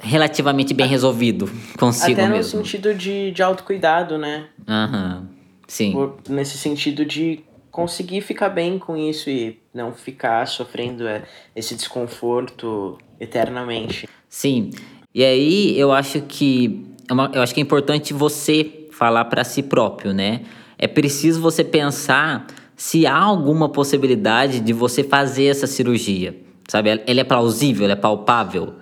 relativamente 0.02 0.74
bem 0.74 0.86
resolvido 0.86 1.50
consigo 1.80 2.12
Até 2.20 2.28
no 2.28 2.36
mesmo. 2.36 2.60
sentido 2.60 2.94
de, 2.94 3.32
de 3.32 3.42
autocuidado, 3.42 4.18
né? 4.18 4.48
Aham, 4.68 5.30
sim. 5.66 5.94
Por- 5.94 6.18
nesse 6.28 6.58
sentido 6.58 7.06
de 7.06 7.40
conseguir 7.72 8.20
ficar 8.20 8.50
bem 8.50 8.78
com 8.78 8.98
isso 8.98 9.30
e 9.30 9.58
não 9.74 9.94
ficar 9.94 10.46
sofrendo 10.46 11.08
é, 11.08 11.24
esse 11.56 11.74
desconforto 11.74 12.98
eternamente. 13.18 14.10
Sim. 14.28 14.72
E 15.14 15.24
aí 15.24 15.80
eu 15.80 15.92
acho 15.92 16.22
que 16.22 16.86
é 17.10 17.38
eu 17.38 17.42
acho 17.42 17.54
que 17.54 17.60
é 17.60 17.64
importante 17.64 18.14
você 18.14 18.88
falar 18.92 19.26
para 19.26 19.44
si 19.44 19.62
próprio, 19.62 20.14
né? 20.14 20.42
É 20.78 20.88
preciso 20.88 21.42
você 21.42 21.64
pensar 21.64 22.48
se 22.76 23.06
há 23.06 23.18
alguma 23.18 23.70
possibilidade 23.70 24.60
de 24.60 24.74
você 24.74 25.04
fazer 25.04 25.46
essa 25.46 25.68
cirurgia, 25.68 26.36
sabe? 26.68 27.02
Ela 27.06 27.22
é 27.22 27.24
plausível, 27.24 27.84
ela 27.84 27.94
é 27.94 27.98
palpável. 27.98 28.74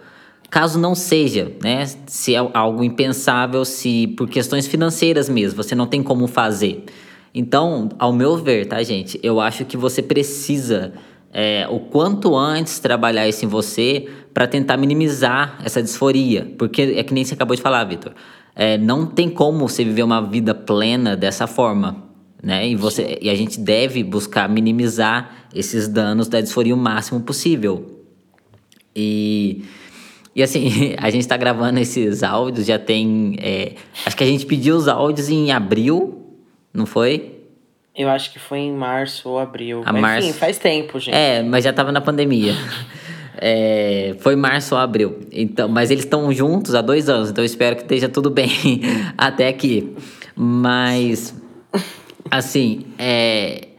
Caso 0.50 0.80
não 0.80 0.96
seja, 0.96 1.52
né? 1.64 1.86
Se 2.08 2.36
é 2.36 2.40
algo 2.54 2.84
impensável, 2.84 3.64
se 3.66 4.08
por 4.18 4.30
questões 4.30 4.68
financeiras 4.68 5.30
mesmo, 5.30 5.62
você 5.62 5.76
não 5.76 5.88
tem 5.88 6.02
como 6.02 6.28
fazer. 6.28 6.86
Então, 7.34 7.90
ao 7.98 8.12
meu 8.12 8.38
ver, 8.38 8.66
tá, 8.66 8.82
gente? 8.84 9.20
Eu 9.24 9.40
acho 9.40 9.64
que 9.64 9.78
você 9.78 10.02
precisa 10.02 10.94
é, 11.34 11.66
o 11.70 11.80
quanto 11.80 12.36
antes 12.36 12.80
trabalhar 12.80 13.28
isso 13.28 13.46
em 13.46 13.48
você 13.48 14.08
para 14.34 14.48
tentar 14.48 14.78
minimizar 14.78 15.60
essa 15.64 15.82
disforia. 15.82 16.54
Porque 16.58 16.82
é 16.82 17.04
que 17.04 17.14
nem 17.14 17.24
você 17.24 17.34
acabou 17.34 17.56
de 17.56 17.62
falar, 17.62 17.84
Vitor. 17.86 18.14
É, 18.56 18.78
não 18.78 19.06
tem 19.06 19.30
como 19.30 19.68
você 19.68 19.84
viver 19.84 20.04
uma 20.04 20.22
vida 20.22 20.54
plena 20.54 21.16
dessa 21.16 21.48
forma. 21.48 22.04
Né? 22.44 22.70
E, 22.70 22.76
você, 22.76 23.18
e 23.22 23.30
a 23.30 23.36
gente 23.36 23.60
deve 23.60 24.04
buscar 24.04 24.50
minimizar 24.50 25.48
esses 25.54 25.88
danos 25.88 26.28
da 26.28 26.42
disforia 26.42 26.76
o 26.76 26.78
máximo 26.78 27.22
possível. 27.22 28.04
E, 28.96 29.64
e 30.36 30.44
assim, 30.44 30.96
a 31.00 31.10
gente 31.10 31.28
tá 31.28 31.38
gravando 31.38 31.80
esses 31.80 32.24
áudios, 32.24 32.66
já 32.66 32.78
tem. 32.78 33.36
é, 33.40 33.76
acho 34.06 34.18
que 34.18 34.24
a 34.24 34.28
gente 34.28 34.46
pediu 34.46 34.76
os 34.76 34.88
áudios 34.88 35.30
em 35.30 35.52
abril, 35.52 36.26
não 36.74 36.86
foi? 36.86 37.41
Eu 37.96 38.10
acho 38.10 38.32
que 38.32 38.40
foi 38.40 38.60
em 38.60 38.72
março 38.72 39.30
ou 39.30 39.38
abril. 39.38 39.84
A 39.86 39.92
Mas, 39.92 40.02
março. 40.02 40.30
Enfim, 40.30 40.40
faz 40.40 40.58
tempo, 40.58 41.00
gente. 41.00 41.14
É, 41.14 41.44
mas 41.44 41.64
já 41.64 41.74
tava 41.74 41.92
na 41.92 42.02
pandemia. 42.02 42.54
É, 43.44 44.14
foi 44.20 44.36
março 44.36 44.76
ou 44.76 44.80
abril. 44.80 45.22
Então, 45.32 45.68
mas 45.68 45.90
eles 45.90 46.04
estão 46.04 46.32
juntos 46.32 46.76
há 46.76 46.82
dois 46.82 47.10
anos, 47.10 47.32
então 47.32 47.44
eu 47.44 47.46
espero 47.46 47.76
que 47.76 47.82
esteja 47.82 48.08
tudo 48.08 48.30
bem 48.30 48.52
até 49.18 49.48
aqui. 49.48 49.96
Mas, 50.36 51.34
assim, 52.30 52.86
é, 53.00 53.70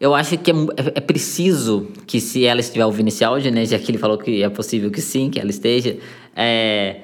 eu 0.00 0.14
acho 0.14 0.38
que 0.38 0.50
é, 0.50 0.54
é 0.94 1.00
preciso 1.00 1.88
que, 2.06 2.18
se 2.18 2.46
ela 2.46 2.60
estiver 2.60 2.86
ouvindo 2.86 3.08
esse 3.08 3.22
áudio, 3.22 3.52
né, 3.52 3.66
já 3.66 3.78
que 3.78 3.90
ele 3.90 3.98
falou 3.98 4.16
que 4.16 4.42
é 4.42 4.48
possível 4.48 4.90
que 4.90 5.02
sim, 5.02 5.28
que 5.28 5.38
ela 5.38 5.50
esteja, 5.50 5.98
é, 6.34 7.00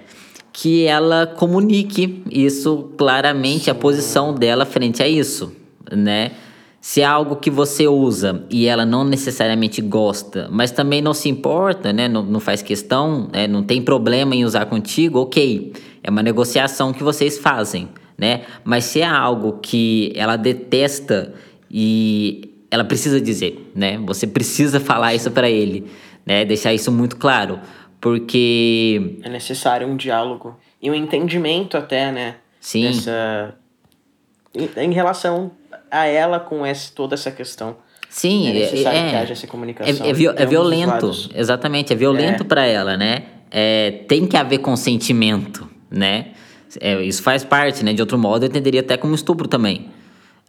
que 0.55 0.87
ela 0.87 1.27
comunique 1.27 2.23
isso 2.31 2.93
claramente, 2.97 3.71
a 3.71 3.75
posição 3.75 4.33
dela 4.33 4.65
frente 4.65 5.03
a 5.03 5.09
isso, 5.09 5.55
né? 5.91 6.33
Se 6.81 7.03
é 7.03 7.05
algo 7.05 7.37
que 7.37 7.51
você 7.51 7.87
usa 7.87 8.47
e 8.49 8.67
ela 8.67 8.87
não 8.87 9.05
necessariamente 9.05 9.83
gosta, 9.83 10.49
mas 10.51 10.71
também 10.71 11.03
não 11.03 11.13
se 11.13 11.29
importa, 11.29 11.93
né? 11.93 12.09
Não, 12.09 12.23
não 12.23 12.41
faz 12.41 12.63
questão, 12.63 13.29
né? 13.31 13.47
não 13.47 13.63
tem 13.63 13.83
problema 13.83 14.35
em 14.35 14.47
usar 14.47 14.65
contigo, 14.65 15.21
ok. 15.21 15.75
É 16.03 16.11
uma 16.11 16.23
negociação 16.23 16.91
que 16.91 17.03
vocês 17.03 17.37
fazem, 17.37 17.91
né? 18.17 18.45
Mas 18.65 18.85
se 18.85 19.03
é 19.03 19.07
algo 19.07 19.59
que 19.61 20.11
ela 20.17 20.37
detesta 20.37 21.35
e 21.71 22.51
ela 22.71 22.85
precisa 22.85 23.21
dizer, 23.21 23.71
né? 23.75 23.99
Você 24.07 24.27
precisa 24.27 24.81
falar 24.81 25.15
isso 25.15 25.31
para 25.31 25.51
ele, 25.51 25.85
né? 26.25 26.47
Deixar 26.47 26.73
isso 26.73 26.91
muito 26.91 27.19
claro, 27.19 27.61
porque 28.01 29.19
É 29.23 29.29
necessário 29.29 29.87
um 29.87 29.97
diálogo. 29.97 30.57
E 30.81 30.91
um 30.91 30.95
entendimento 30.95 31.77
até, 31.77 32.11
né? 32.11 32.37
Sim. 32.59 32.85
Dessa... 32.85 33.55
Em, 34.55 34.69
em 34.85 34.93
relação 34.95 35.51
a 35.91 36.07
ela 36.07 36.39
com 36.41 36.65
essa, 36.65 36.93
toda 36.95 37.15
essa 37.15 37.31
questão. 37.31 37.77
Sim, 38.09 38.49
É 38.51 38.53
necessário 38.53 38.99
é, 38.99 39.11
que 39.11 39.17
haja 39.17 39.33
essa 39.33 39.47
comunicação 39.47 40.05
É, 40.05 40.09
é, 40.09 40.11
é 40.11 40.47
violento, 40.47 41.13
exatamente, 41.35 41.93
é 41.93 41.97
violento 41.97 42.43
É. 42.43 42.47
pra 42.47 42.67
ela, 42.67 42.97
né? 42.97 43.23
É, 43.51 44.03
tem 44.09 44.27
que 44.27 44.37
haver 44.37 44.59
consentimento, 44.59 45.69
né? 45.91 46.29
É, 46.81 47.01
isso 47.03 47.23
faz 47.23 47.45
parte, 47.45 47.85
né? 47.85 47.93
De 47.93 48.01
outro 48.01 48.19
modo, 48.19 48.45
eu 48.45 48.49
entenderia 48.49 48.81
até 48.81 48.97
como 48.97 49.15
estupro 49.15 49.47
também. 49.49 49.91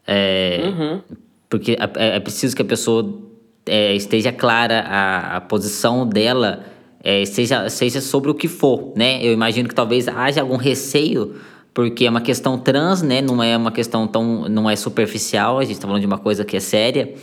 É, 0.07 0.61
Uhum. 0.63 1.01
Porque 1.49 1.77
é, 1.97 2.15
é 2.15 2.19
preciso 2.19 2.55
que 2.55 2.61
a 2.61 2.65
pessoa 2.65 3.19
é, 3.65 3.93
esteja 3.93 4.31
clara 4.31 4.79
a, 4.87 5.37
a 5.37 5.41
posição 5.41 6.07
dela, 6.07 6.63
é, 7.03 7.25
seja, 7.25 7.67
seja 7.69 7.99
sobre 7.99 8.31
o 8.31 8.33
que 8.33 8.47
for, 8.47 8.93
né? 8.95 9.19
Eu 9.21 9.33
imagino 9.33 9.67
que 9.67 9.75
talvez 9.75 10.07
haja 10.07 10.41
algum 10.41 10.55
receio, 10.55 11.35
porque 11.73 12.05
é 12.05 12.09
uma 12.09 12.21
questão 12.21 12.57
trans, 12.57 13.01
né? 13.01 13.21
Não 13.21 13.41
é 13.41 13.55
uma 13.55 13.71
questão 13.71 14.07
tão. 14.07 14.47
não 14.49 14.69
é 14.69 14.75
superficial, 14.75 15.59
a 15.59 15.63
gente 15.63 15.79
tá 15.79 15.87
falando 15.87 16.01
de 16.01 16.07
uma 16.07 16.17
coisa 16.17 16.43
que 16.43 16.57
é 16.57 16.59
séria, 16.59 17.13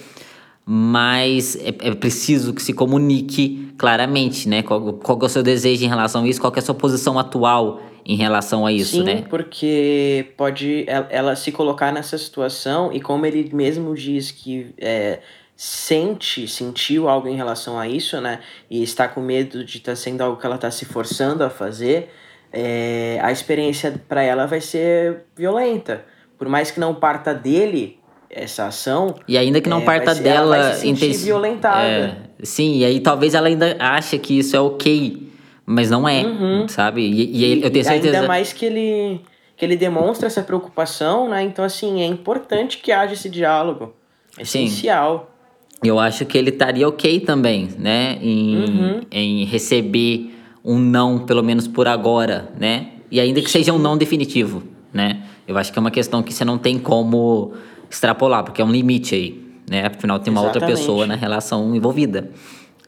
mas 0.65 1.57
é, 1.57 1.89
é 1.89 1.95
preciso 1.95 2.53
que 2.55 2.63
se 2.63 2.73
comunique 2.73 3.73
claramente, 3.79 4.49
né? 4.49 4.63
Qual, 4.63 4.95
qual 4.95 5.19
é 5.21 5.25
o 5.25 5.29
seu 5.29 5.43
desejo 5.43 5.85
em 5.85 5.89
relação 5.89 6.25
a 6.25 6.29
isso, 6.29 6.41
qual 6.41 6.53
é 6.55 6.59
a 6.59 6.63
sua 6.63 6.75
posição 6.75 7.19
atual 7.19 7.81
em 8.09 8.17
relação 8.17 8.65
a 8.65 8.73
isso, 8.73 8.97
Sim, 8.97 9.03
né? 9.03 9.25
porque 9.29 10.33
pode 10.35 10.87
ela, 10.89 11.37
se 11.37 11.53
colocar 11.53 11.93
nessa 11.93 12.17
situação 12.17 12.91
e 12.91 13.01
como 13.01 13.27
ele 13.27 13.51
mesmo 13.53 13.95
diz 13.95 14.31
que 14.31 14.75
é, 14.79 15.19
sente, 15.55 16.49
sentiu 16.49 17.07
algo 17.07 17.29
em 17.29 17.37
relação 17.37 17.79
a 17.79 17.87
isso, 17.87 18.19
né? 18.19 18.41
E 18.71 18.83
está 18.83 19.07
com 19.07 19.21
medo 19.21 19.63
de 19.63 19.77
estar 19.77 19.95
sendo 19.95 20.23
algo 20.23 20.41
que 20.41 20.47
ela 20.47 20.55
está 20.55 20.71
se 20.71 20.87
forçando 20.87 21.45
a 21.45 21.51
fazer. 21.51 22.11
É, 22.53 23.19
a 23.23 23.31
experiência 23.33 24.01
para 24.09 24.23
ela 24.23 24.47
vai 24.47 24.61
ser 24.61 25.25
violenta. 25.37 26.05
Por 26.39 26.49
mais 26.49 26.71
que 26.71 26.79
não 26.81 26.95
parta 26.95 27.35
dele 27.35 27.99
essa 28.31 28.67
ação. 28.67 29.15
E 29.27 29.37
ainda 29.39 29.61
que 29.61 29.69
não 29.69 29.79
é, 29.81 29.85
parta 29.85 30.15
ser- 30.15 30.23
dela. 30.23 30.57
ela 30.57 30.65
vai 30.67 30.75
se 30.75 30.81
sentir 30.83 31.07
intensi- 31.07 31.25
violentada. 31.25 31.87
É, 31.89 32.17
sim, 32.43 32.79
e 32.79 32.85
aí 32.85 33.01
talvez 33.01 33.35
ela 33.35 33.49
ainda 33.49 33.77
ache 33.81 34.19
que 34.19 34.39
isso 34.39 34.55
é 34.55 34.61
ok, 34.61 35.31
mas 35.67 35.91
não 35.91 36.09
é, 36.09 36.25
sabe? 36.69 37.03
E, 37.03 37.41
e 37.41 37.45
aí 37.45 37.63
eu 37.63 37.71
tenho 37.71 37.85
certeza. 37.85 38.17
Ainda 38.17 38.29
mais 38.29 38.53
que 38.53 38.65
ele, 38.67 39.21
que 39.57 39.65
ele 39.65 39.77
demonstra 39.77 40.27
essa 40.27 40.43
preocupação, 40.43 41.29
né? 41.29 41.43
Então, 41.43 41.65
assim, 41.65 42.03
é 42.03 42.07
importante 42.07 42.79
que 42.79 42.93
haja 42.93 43.15
esse 43.15 43.29
diálogo. 43.29 43.95
É 44.39 44.45
Sim. 44.45 44.65
essencial. 44.65 45.35
Eu 45.83 45.99
acho 45.99 46.25
que 46.27 46.37
ele 46.37 46.51
estaria 46.51 46.89
ok 46.89 47.21
também, 47.21 47.69
né? 47.79 48.19
Em, 48.21 48.57
Uhum. 48.57 49.01
em 49.11 49.45
receber 49.45 50.35
um 50.69 50.79
não, 50.79 51.21
pelo 51.21 51.43
menos 51.43 51.67
por 51.67 51.89
agora, 51.89 52.51
né? 52.61 52.89
E 53.11 53.19
ainda 53.19 53.41
que 53.41 53.51
seja 53.51 53.73
um 53.73 53.79
não 53.79 53.97
definitivo, 53.97 54.63
né? 54.93 55.23
Eu 55.47 55.57
acho 55.57 55.73
que 55.73 55.79
é 55.79 55.81
uma 55.81 55.91
questão 55.91 56.23
que 56.23 56.33
você 56.33 56.45
não 56.45 56.59
tem 56.59 56.79
como 56.79 57.55
extrapolar, 57.91 58.45
porque 58.45 58.61
é 58.61 58.65
um 58.65 58.71
limite 58.71 59.15
aí, 59.15 59.43
né? 59.69 59.87
Afinal, 59.87 60.19
tem 60.19 60.31
uma 60.31 60.43
outra 60.43 60.59
Exatamente. 60.59 60.79
pessoa 60.79 61.07
na 61.07 61.15
relação 61.15 61.75
envolvida, 61.75 62.31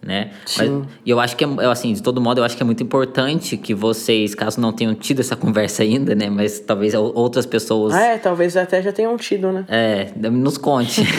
né? 0.02 0.30
Mas, 0.58 0.70
e 1.06 1.10
eu 1.10 1.18
acho 1.18 1.34
que, 1.34 1.42
é, 1.42 1.66
assim, 1.70 1.94
de 1.94 2.02
todo 2.02 2.20
modo, 2.20 2.38
eu 2.38 2.44
acho 2.44 2.54
que 2.54 2.62
é 2.62 2.66
muito 2.66 2.82
importante 2.82 3.56
que 3.56 3.72
vocês, 3.72 4.34
caso 4.34 4.60
não 4.60 4.74
tenham 4.74 4.94
tido 4.94 5.20
essa 5.20 5.34
conversa 5.34 5.82
ainda, 5.82 6.14
né? 6.14 6.28
Mas 6.28 6.60
talvez 6.60 6.92
outras 6.92 7.46
pessoas... 7.46 7.94
Ah, 7.94 8.02
é, 8.02 8.18
talvez 8.18 8.58
até 8.58 8.82
já 8.82 8.92
tenham 8.92 9.16
tido, 9.16 9.50
né? 9.52 9.64
É, 9.68 10.12
nos 10.30 10.58
conte. 10.58 11.00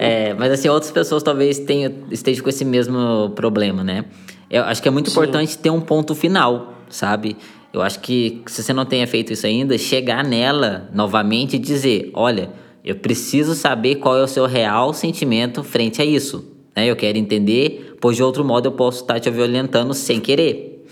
É, 0.00 0.32
mas 0.34 0.52
assim, 0.52 0.68
outras 0.68 0.92
pessoas 0.92 1.24
talvez 1.24 1.58
tenham, 1.58 1.92
estejam 2.08 2.44
com 2.44 2.48
esse 2.48 2.64
mesmo 2.64 3.30
problema, 3.34 3.82
né? 3.82 4.04
Eu 4.50 4.64
acho 4.64 4.80
que 4.82 4.88
é 4.88 4.90
muito 4.90 5.10
Sim. 5.10 5.18
importante 5.18 5.58
ter 5.58 5.70
um 5.70 5.80
ponto 5.80 6.14
final, 6.14 6.74
sabe? 6.88 7.36
Eu 7.72 7.82
acho 7.82 8.00
que 8.00 8.42
se 8.46 8.62
você 8.62 8.72
não 8.72 8.86
tenha 8.86 9.06
feito 9.06 9.32
isso 9.32 9.46
ainda, 9.46 9.76
chegar 9.76 10.24
nela 10.24 10.88
novamente 10.92 11.56
e 11.56 11.58
dizer: 11.58 12.10
olha, 12.14 12.50
eu 12.84 12.96
preciso 12.96 13.54
saber 13.54 13.96
qual 13.96 14.16
é 14.16 14.22
o 14.22 14.28
seu 14.28 14.46
real 14.46 14.94
sentimento 14.94 15.62
frente 15.62 16.00
a 16.00 16.04
isso. 16.04 16.50
Né? 16.74 16.86
Eu 16.86 16.96
quero 16.96 17.18
entender, 17.18 17.96
pois 18.00 18.16
de 18.16 18.22
outro 18.22 18.44
modo 18.44 18.68
eu 18.68 18.72
posso 18.72 19.02
estar 19.02 19.20
te 19.20 19.30
violentando 19.30 19.92
sem 19.92 20.20
querer. 20.20 20.86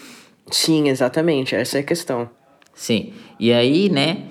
Sim, 0.51 0.89
exatamente. 0.89 1.55
Essa 1.55 1.79
é 1.79 1.81
a 1.81 1.85
questão. 1.85 2.29
Sim. 2.75 3.13
E 3.41 3.53
aí, 3.53 3.89
né? 3.89 4.25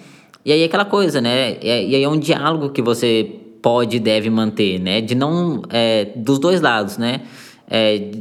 E 0.45 0.51
aí 0.51 0.63
aquela 0.63 0.85
coisa, 0.85 1.19
né? 1.19 1.57
E 1.61 1.65
e 1.65 1.95
aí 1.95 2.03
é 2.03 2.07
um 2.07 2.19
diálogo 2.19 2.69
que 2.69 2.81
você 2.81 3.27
pode 3.61 3.97
e 3.97 3.99
deve 3.99 4.29
manter, 4.29 4.79
né? 4.79 5.01
De 5.01 5.15
não. 5.15 5.63
é, 5.71 6.05
dos 6.15 6.37
dois 6.37 6.61
lados, 6.61 6.99
né? 6.99 7.21
É, 7.67 8.11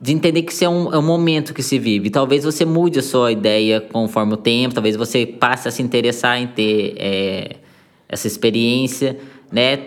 de 0.00 0.12
entender 0.12 0.42
que 0.42 0.52
isso 0.52 0.64
é 0.64 0.68
um, 0.68 0.92
é 0.92 0.98
um 0.98 1.02
momento 1.02 1.54
que 1.54 1.62
se 1.62 1.78
vive. 1.78 2.10
Talvez 2.10 2.44
você 2.44 2.64
mude 2.64 2.98
a 2.98 3.02
sua 3.02 3.32
ideia 3.32 3.80
conforme 3.80 4.34
o 4.34 4.36
tempo, 4.36 4.74
talvez 4.74 4.94
você 4.94 5.24
passe 5.26 5.68
a 5.68 5.70
se 5.70 5.82
interessar 5.82 6.40
em 6.40 6.46
ter 6.46 6.94
é, 6.98 7.56
essa 8.08 8.26
experiência, 8.26 9.18
né? 9.50 9.78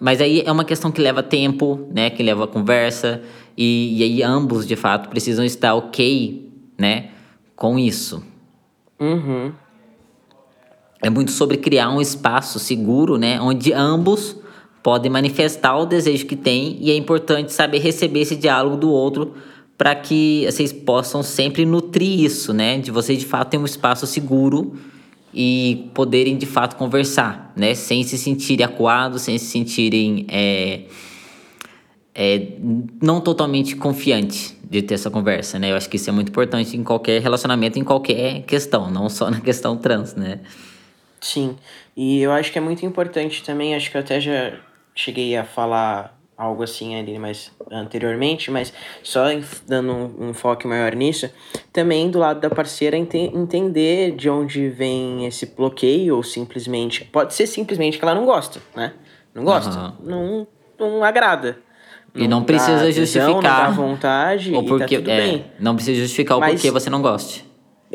Mas 0.00 0.20
aí 0.20 0.42
é 0.44 0.50
uma 0.50 0.64
questão 0.64 0.90
que 0.90 1.00
leva 1.00 1.22
tempo, 1.22 1.88
né? 1.92 2.10
Que 2.10 2.22
leva 2.22 2.46
conversa. 2.46 3.22
E, 3.56 3.98
e 3.98 4.02
aí 4.02 4.22
ambos, 4.22 4.66
de 4.66 4.76
fato, 4.76 5.08
precisam 5.08 5.44
estar 5.44 5.74
ok, 5.74 6.50
né? 6.76 7.10
Com 7.54 7.78
isso. 7.78 8.24
Uhum. 8.98 9.52
É 11.00 11.10
muito 11.10 11.30
sobre 11.30 11.58
criar 11.58 11.90
um 11.90 12.00
espaço 12.00 12.58
seguro, 12.58 13.18
né? 13.18 13.40
Onde 13.40 13.72
ambos 13.72 14.36
podem 14.84 15.10
manifestar 15.10 15.78
o 15.78 15.86
desejo 15.86 16.26
que 16.26 16.36
têm 16.36 16.76
e 16.78 16.90
é 16.90 16.94
importante 16.94 17.54
saber 17.54 17.78
receber 17.78 18.20
esse 18.20 18.36
diálogo 18.36 18.76
do 18.76 18.90
outro 18.90 19.32
para 19.78 19.94
que 19.94 20.44
vocês 20.44 20.74
possam 20.74 21.22
sempre 21.22 21.64
nutrir 21.64 22.20
isso, 22.20 22.52
né? 22.52 22.78
De 22.78 22.90
vocês 22.90 23.18
de 23.18 23.24
fato 23.24 23.48
terem 23.48 23.62
um 23.62 23.64
espaço 23.64 24.06
seguro 24.06 24.78
e 25.32 25.90
poderem 25.94 26.36
de 26.36 26.44
fato 26.44 26.76
conversar, 26.76 27.50
né? 27.56 27.74
Sem 27.74 28.04
se 28.04 28.18
sentirem 28.18 28.64
acuados, 28.66 29.22
sem 29.22 29.38
se 29.38 29.46
sentirem 29.46 30.26
é, 30.28 30.82
é, 32.14 32.48
não 33.02 33.22
totalmente 33.22 33.76
confiante 33.76 34.54
de 34.68 34.82
ter 34.82 34.94
essa 34.94 35.10
conversa, 35.10 35.58
né? 35.58 35.72
Eu 35.72 35.76
acho 35.76 35.88
que 35.88 35.96
isso 35.96 36.10
é 36.10 36.12
muito 36.12 36.28
importante 36.28 36.76
em 36.76 36.84
qualquer 36.84 37.22
relacionamento, 37.22 37.78
em 37.78 37.84
qualquer 37.84 38.42
questão, 38.42 38.90
não 38.90 39.08
só 39.08 39.30
na 39.32 39.40
questão 39.40 39.78
trans, 39.78 40.14
né? 40.14 40.40
Sim. 41.22 41.56
E 41.96 42.20
eu 42.20 42.32
acho 42.32 42.52
que 42.52 42.58
é 42.58 42.60
muito 42.60 42.84
importante 42.84 43.42
também, 43.42 43.74
acho 43.74 43.90
que 43.90 43.96
eu 43.96 44.02
até 44.02 44.20
já 44.20 44.52
cheguei 44.94 45.36
a 45.36 45.44
falar 45.44 46.18
algo 46.36 46.62
assim 46.62 46.96
ali 46.96 47.18
mais 47.18 47.52
anteriormente, 47.70 48.50
mas 48.50 48.72
só 49.02 49.24
dando 49.66 49.92
um, 49.92 50.28
um 50.30 50.34
foco 50.34 50.66
maior 50.66 50.94
nisso, 50.94 51.30
também 51.72 52.10
do 52.10 52.18
lado 52.18 52.40
da 52.40 52.50
parceira 52.50 52.96
ente- 52.96 53.16
entender 53.16 54.12
de 54.16 54.28
onde 54.28 54.68
vem 54.68 55.26
esse 55.26 55.46
bloqueio 55.46 56.16
ou 56.16 56.22
simplesmente, 56.22 57.04
pode 57.04 57.34
ser 57.34 57.46
simplesmente 57.46 57.98
que 57.98 58.04
ela 58.04 58.14
não 58.14 58.24
gosta, 58.24 58.60
né? 58.74 58.92
Não 59.34 59.44
gosta, 59.44 59.70
Aham. 59.70 59.96
não, 60.02 60.46
não 60.78 61.04
agrada. 61.04 61.58
E 62.14 62.28
não 62.28 62.40
dá 62.40 62.46
precisa 62.46 62.92
justificar. 62.92 63.34
Não 63.34 63.40
dá 63.42 63.70
vontade 63.70 64.54
Ou 64.54 64.62
e 64.62 64.66
porque, 64.66 64.98
tá 65.00 65.10
é. 65.12 65.44
Não 65.58 65.74
precisa 65.74 66.00
justificar 66.00 66.38
o 66.38 66.40
porquê 66.40 66.70
você 66.70 66.88
não 66.88 67.02
goste. 67.02 67.44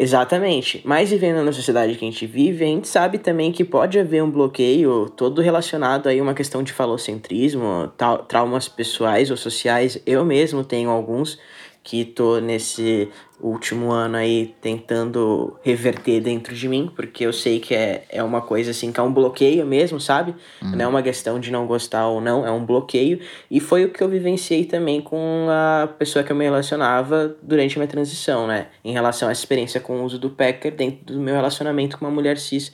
Exatamente. 0.02 0.82
Mas 0.86 1.10
vivendo 1.10 1.44
na 1.44 1.52
sociedade 1.52 1.96
que 1.96 2.06
a 2.06 2.10
gente 2.10 2.26
vive, 2.26 2.64
a 2.64 2.68
gente 2.68 2.88
sabe 2.88 3.18
também 3.18 3.52
que 3.52 3.66
pode 3.66 4.00
haver 4.00 4.24
um 4.24 4.32
bloqueio 4.32 5.10
todo 5.10 5.42
relacionado 5.42 6.08
aí 6.08 6.20
a 6.20 6.24
uma 6.24 6.34
questão 6.34 6.64
de 6.64 6.72
falocentrismo, 6.72 7.92
traumas 8.26 8.70
pessoais 8.70 9.30
ou 9.30 9.36
sociais. 9.36 10.02
Eu 10.06 10.24
mesmo 10.24 10.64
tenho 10.64 10.90
alguns 10.90 11.38
que 11.84 12.06
tô 12.06 12.40
nesse 12.40 13.10
último 13.42 13.92
ano 13.92 14.18
aí 14.18 14.54
tentando 14.62 15.58
reverter 15.64 16.20
dentro 16.20 16.54
de 16.54 16.68
mim, 16.68 16.92
porque 16.94 17.26
eu 17.26 17.32
sei 17.32 17.60
que 17.60 17.74
é, 17.74 18.04
é 18.10 18.22
uma 18.22 18.42
coisa 18.42 18.72
assim, 18.72 18.92
que 18.92 19.00
é 19.00 19.04
um 19.04 19.12
bloqueio 19.12 19.66
mesmo, 19.66 20.00
sabe? 20.00 20.36
Não 20.76 20.86
é 20.86 20.88
uma 20.88 21.02
questão 21.02 21.40
de 21.40 21.52
não 21.52 21.66
gostar 21.66 22.08
ou 22.08 22.20
não, 22.20 22.46
é 22.46 22.52
um 22.52 22.66
bloqueio. 22.66 23.20
E 23.50 23.60
foi 23.60 23.86
o 23.86 23.90
que 23.90 24.04
eu 24.04 24.10
vivenciei 24.10 24.66
também 24.66 25.02
com 25.02 25.48
a 25.50 25.88
pessoa 25.88 26.24
que 26.24 26.32
eu 26.32 26.36
me 26.36 26.44
relacionava 26.44 27.36
durante 27.42 27.78
a 27.78 27.80
minha 27.80 27.88
transição, 27.88 28.46
né? 28.46 28.68
Em 28.84 28.92
relação 28.92 29.30
à 29.30 29.32
experiência 29.32 29.80
com 29.80 30.02
o 30.02 30.04
uso 30.04 30.20
do 30.20 30.30
Packer 30.30 30.76
dentro 30.76 31.14
do 31.14 31.20
meu 31.20 31.34
relacionamento 31.34 31.98
com 31.98 32.06
uma 32.06 32.12
mulher 32.12 32.38
cis. 32.38 32.72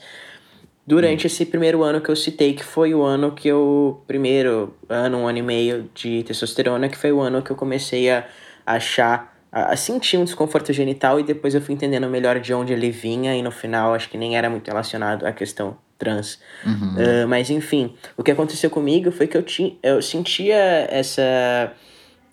Durante 0.87 1.25
esse 1.25 1.45
primeiro 1.45 1.81
ano 1.81 1.99
que 1.99 2.09
eu 2.09 2.15
citei, 2.15 2.53
que 2.53 2.63
foi 2.63 2.93
o 2.93 3.01
ano 3.01 3.31
que 3.31 3.47
eu. 3.47 4.03
Primeiro 4.05 4.75
ano, 4.87 5.19
um 5.19 5.27
ano 5.27 5.39
e 5.39 5.41
meio 5.41 5.89
de 5.95 6.21
testosterona, 6.23 6.87
que 6.89 6.97
foi 6.97 7.11
o 7.11 7.21
ano 7.21 7.41
que 7.41 7.49
eu 7.49 7.55
comecei 7.55 8.09
a 8.11 8.27
achar. 8.65 9.35
A, 9.51 9.75
sentir 9.77 10.17
um 10.17 10.25
desconforto 10.25 10.73
genital 10.73 11.17
e 11.17 11.23
depois 11.23 11.55
eu 11.55 11.61
fui 11.61 11.73
entendendo 11.73 12.09
melhor 12.09 12.41
de 12.41 12.53
onde 12.53 12.73
ele 12.73 12.91
vinha, 12.91 13.33
e 13.35 13.41
no 13.41 13.51
final 13.51 13.93
acho 13.93 14.09
que 14.09 14.17
nem 14.17 14.37
era 14.37 14.49
muito 14.49 14.67
relacionado 14.67 15.25
à 15.25 15.31
questão 15.31 15.77
trans. 15.97 16.39
Ah, 16.65 17.27
mas 17.27 17.49
enfim, 17.49 17.95
o 18.17 18.23
que 18.23 18.31
aconteceu 18.31 18.69
comigo 18.69 19.11
foi 19.11 19.27
que 19.27 19.37
eu, 19.37 19.43
tinha, 19.43 19.73
eu 19.81 20.01
sentia 20.01 20.57
essa. 20.89 21.71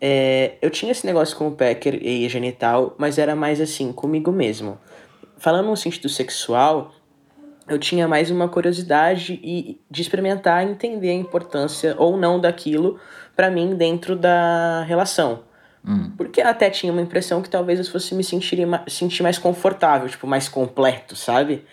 é, 0.00 0.54
eu 0.60 0.70
tinha 0.70 0.90
esse 0.90 1.06
negócio 1.06 1.36
com 1.36 1.48
o 1.48 1.52
Packer 1.52 1.94
e 2.02 2.28
genital, 2.28 2.94
mas 2.98 3.18
era 3.18 3.36
mais 3.36 3.60
assim, 3.60 3.92
comigo 3.92 4.32
mesmo. 4.32 4.78
Falando 5.38 5.66
no 5.66 5.76
sentido 5.76 6.08
sexual, 6.08 6.92
eu 7.68 7.78
tinha 7.78 8.08
mais 8.08 8.30
uma 8.30 8.48
curiosidade 8.48 9.40
e 9.42 9.80
de 9.90 10.02
experimentar 10.02 10.66
e 10.66 10.70
entender 10.70 11.10
a 11.10 11.14
importância 11.14 11.94
ou 11.98 12.16
não 12.16 12.40
daquilo 12.40 12.98
pra 13.34 13.50
mim 13.50 13.74
dentro 13.74 14.16
da 14.16 14.84
relação. 14.84 15.44
Porque 16.16 16.40
eu 16.40 16.46
até 16.46 16.70
tinha 16.70 16.92
uma 16.92 17.02
impressão 17.02 17.42
que 17.42 17.50
talvez 17.50 17.78
eu 17.78 17.84
fosse 17.84 18.14
me 18.14 18.22
sentir, 18.22 18.58
sentir 18.88 19.22
mais 19.22 19.38
confortável, 19.38 20.08
tipo, 20.08 20.26
mais 20.26 20.48
completo, 20.48 21.16
sabe? 21.16 21.64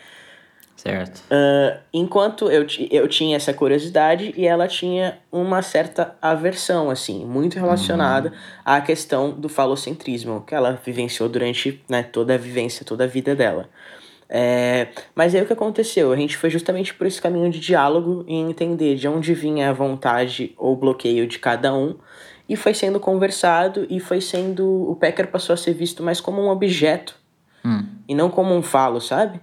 Certo. 0.75 1.21
Ah, 1.29 1.77
enquanto 1.93 2.49
eu, 2.49 2.65
eu 2.89 3.07
tinha 3.07 3.35
essa 3.35 3.53
curiosidade 3.53 4.33
e 4.37 4.47
ela 4.47 4.65
tinha 4.65 5.19
uma 5.29 5.61
certa 5.61 6.15
aversão, 6.21 6.89
assim, 6.89 7.25
muito 7.25 7.55
relacionada 7.55 8.31
à 8.63 8.79
questão 8.79 9.31
do 9.31 9.49
falocentrismo, 9.49 10.41
que 10.47 10.55
ela 10.55 10.79
vivenciou 10.83 11.27
durante 11.27 11.83
né, 11.89 12.01
toda 12.01 12.33
a 12.33 12.37
vivência, 12.37 12.85
toda 12.85 13.03
a 13.03 13.07
vida 13.07 13.35
dela. 13.35 13.69
É, 14.29 14.87
mas 15.13 15.35
aí 15.35 15.41
o 15.41 15.45
que 15.45 15.53
aconteceu? 15.53 16.13
A 16.13 16.15
gente 16.15 16.37
foi 16.37 16.49
justamente 16.49 16.93
por 16.93 17.05
esse 17.07 17.21
caminho 17.21 17.49
de 17.49 17.59
diálogo 17.59 18.23
e 18.25 18.35
entender 18.35 18.95
de 18.95 19.07
onde 19.07 19.33
vinha 19.33 19.71
a 19.71 19.73
vontade 19.73 20.53
ou 20.55 20.77
bloqueio 20.77 21.27
de 21.27 21.39
cada 21.39 21.73
um. 21.73 21.97
E 22.49 22.55
foi 22.55 22.73
sendo 22.73 22.99
conversado 22.99 23.85
e 23.89 23.99
foi 23.99 24.19
sendo. 24.19 24.89
O 24.89 24.95
Packer 24.95 25.27
passou 25.29 25.53
a 25.53 25.57
ser 25.57 25.73
visto 25.73 26.01
mais 26.01 26.19
como 26.19 26.41
um 26.41 26.49
objeto 26.49 27.15
Hum. 27.63 27.85
e 28.07 28.15
não 28.15 28.29
como 28.29 28.55
um 28.55 28.61
falo, 28.63 28.99
sabe? 28.99 29.39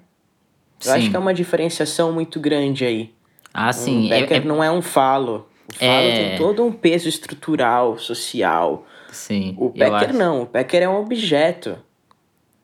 Eu 0.84 0.92
acho 0.92 1.04
Sim. 1.04 1.10
que 1.10 1.16
é 1.16 1.18
uma 1.18 1.32
diferenciação 1.32 2.12
muito 2.12 2.40
grande 2.40 2.84
aí. 2.84 3.14
Ah, 3.54 3.72
sim. 3.72 4.10
o 4.10 4.12
é- 4.12 4.20
Becker 4.20 4.42
é- 4.42 4.44
não 4.44 4.62
é 4.62 4.70
um 4.70 4.82
falo. 4.82 5.46
O 5.70 5.74
falo 5.74 5.90
É. 5.90 6.28
tem 6.30 6.38
todo 6.38 6.62
um 6.64 6.70
peso 6.72 7.08
estrutural, 7.08 7.96
social. 7.98 8.84
sim. 9.10 9.54
O 9.58 9.66
eu 9.66 9.70
Becker 9.70 10.10
acho. 10.10 10.12
não. 10.18 10.42
O 10.42 10.46
Becker 10.46 10.82
é 10.82 10.88
um 10.88 11.00
objeto. 11.00 11.78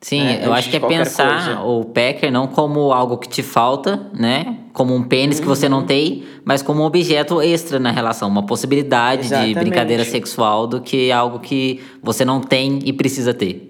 Sim, 0.03 0.21
né, 0.23 0.41
eu 0.43 0.51
acho 0.53 0.69
de 0.69 0.77
que 0.79 0.85
é 0.85 0.87
pensar 0.87 1.55
coisa. 1.55 1.61
o 1.61 1.85
Packer 1.85 2.31
não 2.31 2.45
como 2.45 2.91
algo 2.91 3.17
que 3.17 3.27
te 3.29 3.41
falta, 3.41 4.07
né? 4.13 4.57
Como 4.73 4.93
um 4.93 5.03
pênis 5.03 5.39
que 5.39 5.45
você 5.47 5.65
Uhum. 5.67 5.71
não 5.71 5.85
tem, 5.85 6.23
mas 6.43 6.61
como 6.61 6.81
um 6.81 6.85
objeto 6.85 7.41
extra 7.41 7.79
na 7.79 7.89
relação, 7.91 8.27
uma 8.27 8.45
possibilidade 8.45 9.21
de 9.21 9.27
Exatamente. 9.27 9.59
brincadeira 9.59 10.03
sexual 10.03 10.67
do 10.67 10.81
que 10.81 11.11
algo 11.11 11.39
que 11.39 11.79
você 12.01 12.25
não 12.25 12.41
tem 12.41 12.79
e 12.83 12.91
precisa 12.91 13.33
ter. 13.33 13.69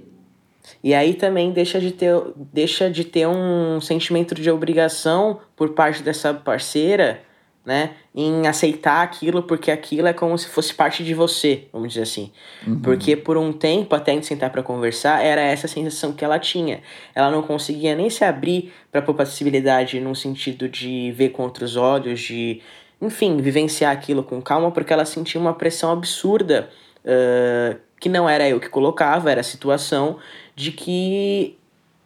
E 0.83 0.93
aí 0.93 1.13
também 1.13 1.51
deixa 1.51 1.79
de 1.79 1.91
ter, 1.91 2.13
deixa 2.51 2.89
de 2.89 3.03
ter 3.03 3.27
um 3.27 3.79
sentimento 3.79 4.33
de 4.35 4.49
obrigação 4.49 5.37
por 5.55 5.69
parte 5.69 6.01
dessa 6.03 6.33
parceira, 6.33 7.21
né? 7.65 7.91
Em 8.13 8.45
aceitar 8.45 9.01
aquilo, 9.01 9.43
porque 9.43 9.71
aquilo 9.71 10.07
é 10.07 10.13
como 10.13 10.37
se 10.37 10.47
fosse 10.47 10.73
parte 10.73 11.03
de 11.03 11.13
você, 11.13 11.67
vamos 11.71 11.89
dizer 11.89 12.03
assim. 12.03 12.31
Uhum. 12.67 12.79
Porque 12.81 13.15
por 13.15 13.37
um 13.37 13.53
tempo, 13.53 13.95
até 13.95 14.11
a 14.11 14.15
gente 14.15 14.27
sentar 14.27 14.49
para 14.49 14.61
conversar, 14.61 15.23
era 15.23 15.41
essa 15.41 15.67
sensação 15.67 16.11
que 16.11 16.25
ela 16.25 16.37
tinha. 16.37 16.81
Ela 17.15 17.31
não 17.31 17.41
conseguia 17.41 17.95
nem 17.95 18.09
se 18.09 18.25
abrir 18.25 18.73
para 18.91 19.01
possibilidade 19.01 19.99
no 19.99 20.15
sentido 20.15 20.67
de 20.67 21.11
ver 21.13 21.29
com 21.29 21.43
outros 21.43 21.77
olhos, 21.77 22.19
de, 22.19 22.61
enfim, 23.01 23.37
vivenciar 23.37 23.93
aquilo 23.93 24.23
com 24.23 24.41
calma, 24.41 24.69
porque 24.71 24.91
ela 24.91 25.05
sentia 25.05 25.39
uma 25.39 25.53
pressão 25.53 25.91
absurda. 25.91 26.69
Uh, 27.05 27.77
que 27.99 28.09
não 28.09 28.27
era 28.27 28.47
eu 28.49 28.59
que 28.59 28.67
colocava, 28.67 29.31
era 29.31 29.39
a 29.39 29.43
situação 29.43 30.17
de 30.53 30.73
que 30.73 31.57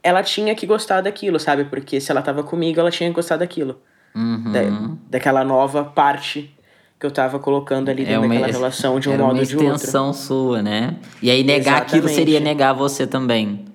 ela 0.04 0.22
tinha 0.22 0.54
que 0.54 0.67
gostar 0.67 1.02
daquilo, 1.02 1.39
sabe? 1.39 1.65
Porque 1.65 2.00
se 2.00 2.12
ela 2.12 2.22
tava 2.22 2.43
comigo, 2.43 2.80
ela 2.80 2.91
tinha 2.91 3.10
que 3.10 3.15
gostar 3.15 3.38
daquilo. 3.38 3.82
Uhum. 4.17 4.51
Da, 4.51 4.62
daquela 5.12 5.43
nova 5.43 5.84
parte 5.84 6.51
que 6.99 7.06
eu 7.06 7.12
tava 7.12 7.38
colocando 7.38 7.89
ali 7.89 8.01
é 8.01 8.06
dentro 8.06 8.23
é 8.23 8.25
uma, 8.25 8.34
daquela 8.34 8.51
relação 8.51 8.99
de 8.99 9.08
um 9.08 9.17
modo 9.17 9.38
ou 9.38 9.45
de 9.45 9.56
outro. 9.56 9.67
uma 9.67 9.75
extensão 9.75 10.12
sua, 10.12 10.63
né? 10.63 10.95
E 11.21 11.30
aí 11.30 11.43
negar 11.43 11.60
Exatamente. 11.60 11.89
aquilo 11.89 12.10
seria 12.10 12.39
negar 12.39 12.73
você 12.73 13.06
também. 13.06 13.65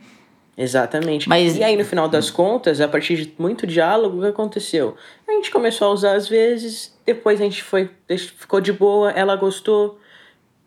Exatamente. 0.59 1.29
Mas... 1.29 1.57
E 1.57 1.63
aí, 1.63 1.77
no 1.77 1.85
final 1.85 2.09
das 2.09 2.31
contas, 2.31 2.81
a 2.81 2.89
partir 2.89 3.17
de 3.17 3.33
muito 3.39 3.67
diálogo, 3.67 4.19
o 4.19 4.21
que 4.21 4.27
aconteceu? 4.27 4.97
A 5.27 5.33
gente 5.33 5.51
começou 5.51 5.89
a 5.89 5.93
usar 5.93 6.15
às 6.15 6.29
vezes, 6.29 6.97
depois 7.07 7.41
a 7.41 7.45
gente 7.45 7.63
foi, 7.63 7.89
ficou 8.37 8.61
de 8.61 8.73
boa, 8.73 9.11
ela 9.13 9.35
gostou, 9.37 9.99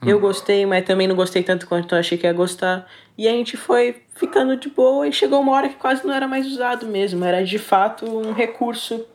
hum. 0.01 0.09
eu 0.09 0.19
gostei, 0.19 0.65
mas 0.65 0.85
também 0.85 1.07
não 1.07 1.15
gostei 1.15 1.43
tanto 1.43 1.67
quanto 1.67 1.93
eu 1.93 1.99
achei 1.99 2.17
que 2.17 2.25
ia 2.25 2.33
gostar. 2.33 2.87
E 3.17 3.27
a 3.27 3.31
gente 3.31 3.57
foi 3.57 4.01
ficando 4.15 4.57
de 4.57 4.69
boa 4.69 5.07
e 5.07 5.11
chegou 5.11 5.39
uma 5.41 5.51
hora 5.51 5.69
que 5.69 5.75
quase 5.75 6.05
não 6.05 6.13
era 6.13 6.27
mais 6.27 6.47
usado 6.47 6.87
mesmo. 6.87 7.23
Era 7.23 7.43
de 7.43 7.59
fato 7.59 8.05
um 8.05 8.33
recurso, 8.33 9.05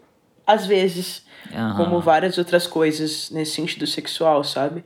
às 0.53 0.67
vezes, 0.67 1.23
uhum. 1.55 1.77
como 1.77 2.01
várias 2.01 2.37
outras 2.39 2.67
coisas 2.67 3.31
nesse 3.31 3.53
sentido 3.53 3.87
sexual, 3.87 4.43
sabe? 4.43 4.85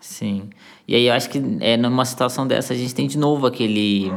Sim. 0.00 0.50
E 0.86 0.94
aí 0.94 1.06
eu 1.06 1.12
acho 1.12 1.28
que 1.28 1.42
é, 1.60 1.76
numa 1.76 2.04
situação 2.04 2.46
dessa 2.46 2.72
a 2.72 2.76
gente 2.76 2.94
tem 2.94 3.06
de 3.06 3.18
novo 3.18 3.46
aquele 3.46 4.12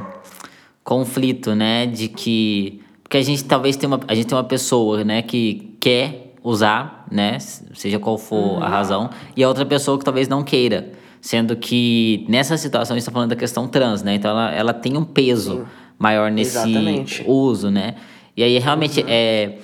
conflito, 0.84 1.56
né? 1.56 1.86
De 1.86 2.08
que. 2.08 2.82
Porque 3.02 3.17
a 3.17 3.22
gente 3.22 3.43
talvez 3.43 3.76
tem 3.76 3.88
uma, 3.88 4.00
a 4.08 4.15
gente 4.15 4.28
tem 4.28 4.38
uma 4.38 4.43
pessoa, 4.43 5.04
né, 5.04 5.22
que 5.22 5.78
quer 5.80 6.34
usar, 6.43 7.06
né? 7.12 7.38
Seja 7.39 8.00
qual 8.00 8.17
for 8.17 8.58
uhum. 8.58 8.63
a 8.63 8.67
razão, 8.67 9.10
e 9.36 9.43
a 9.43 9.48
outra 9.48 9.65
pessoa 9.65 9.98
que 9.98 10.06
talvez 10.06 10.28
não 10.28 10.43
queira. 10.43 10.91
Sendo 11.22 11.56
que 11.56 12.26
nessa 12.28 12.58
situação 12.58 12.96
a 12.96 12.98
gente 12.98 13.04
está 13.04 13.12
falando 13.12 13.30
da 13.30 13.36
questão 13.36 13.67
trans, 13.67 14.04
né? 14.04 14.15
Então 14.15 14.32
ela, 14.32 14.52
ela 14.52 14.74
tem 14.74 14.98
um 14.98 15.06
peso 15.06 15.58
Sim. 15.58 15.65
maior 15.98 16.30
nesse 16.30 16.58
Exatamente. 16.58 17.24
uso, 17.26 17.69
né? 17.69 17.96
E 18.36 18.43
aí 18.43 18.58
realmente 18.58 19.00
uhum. 19.00 19.06
é 19.08 19.58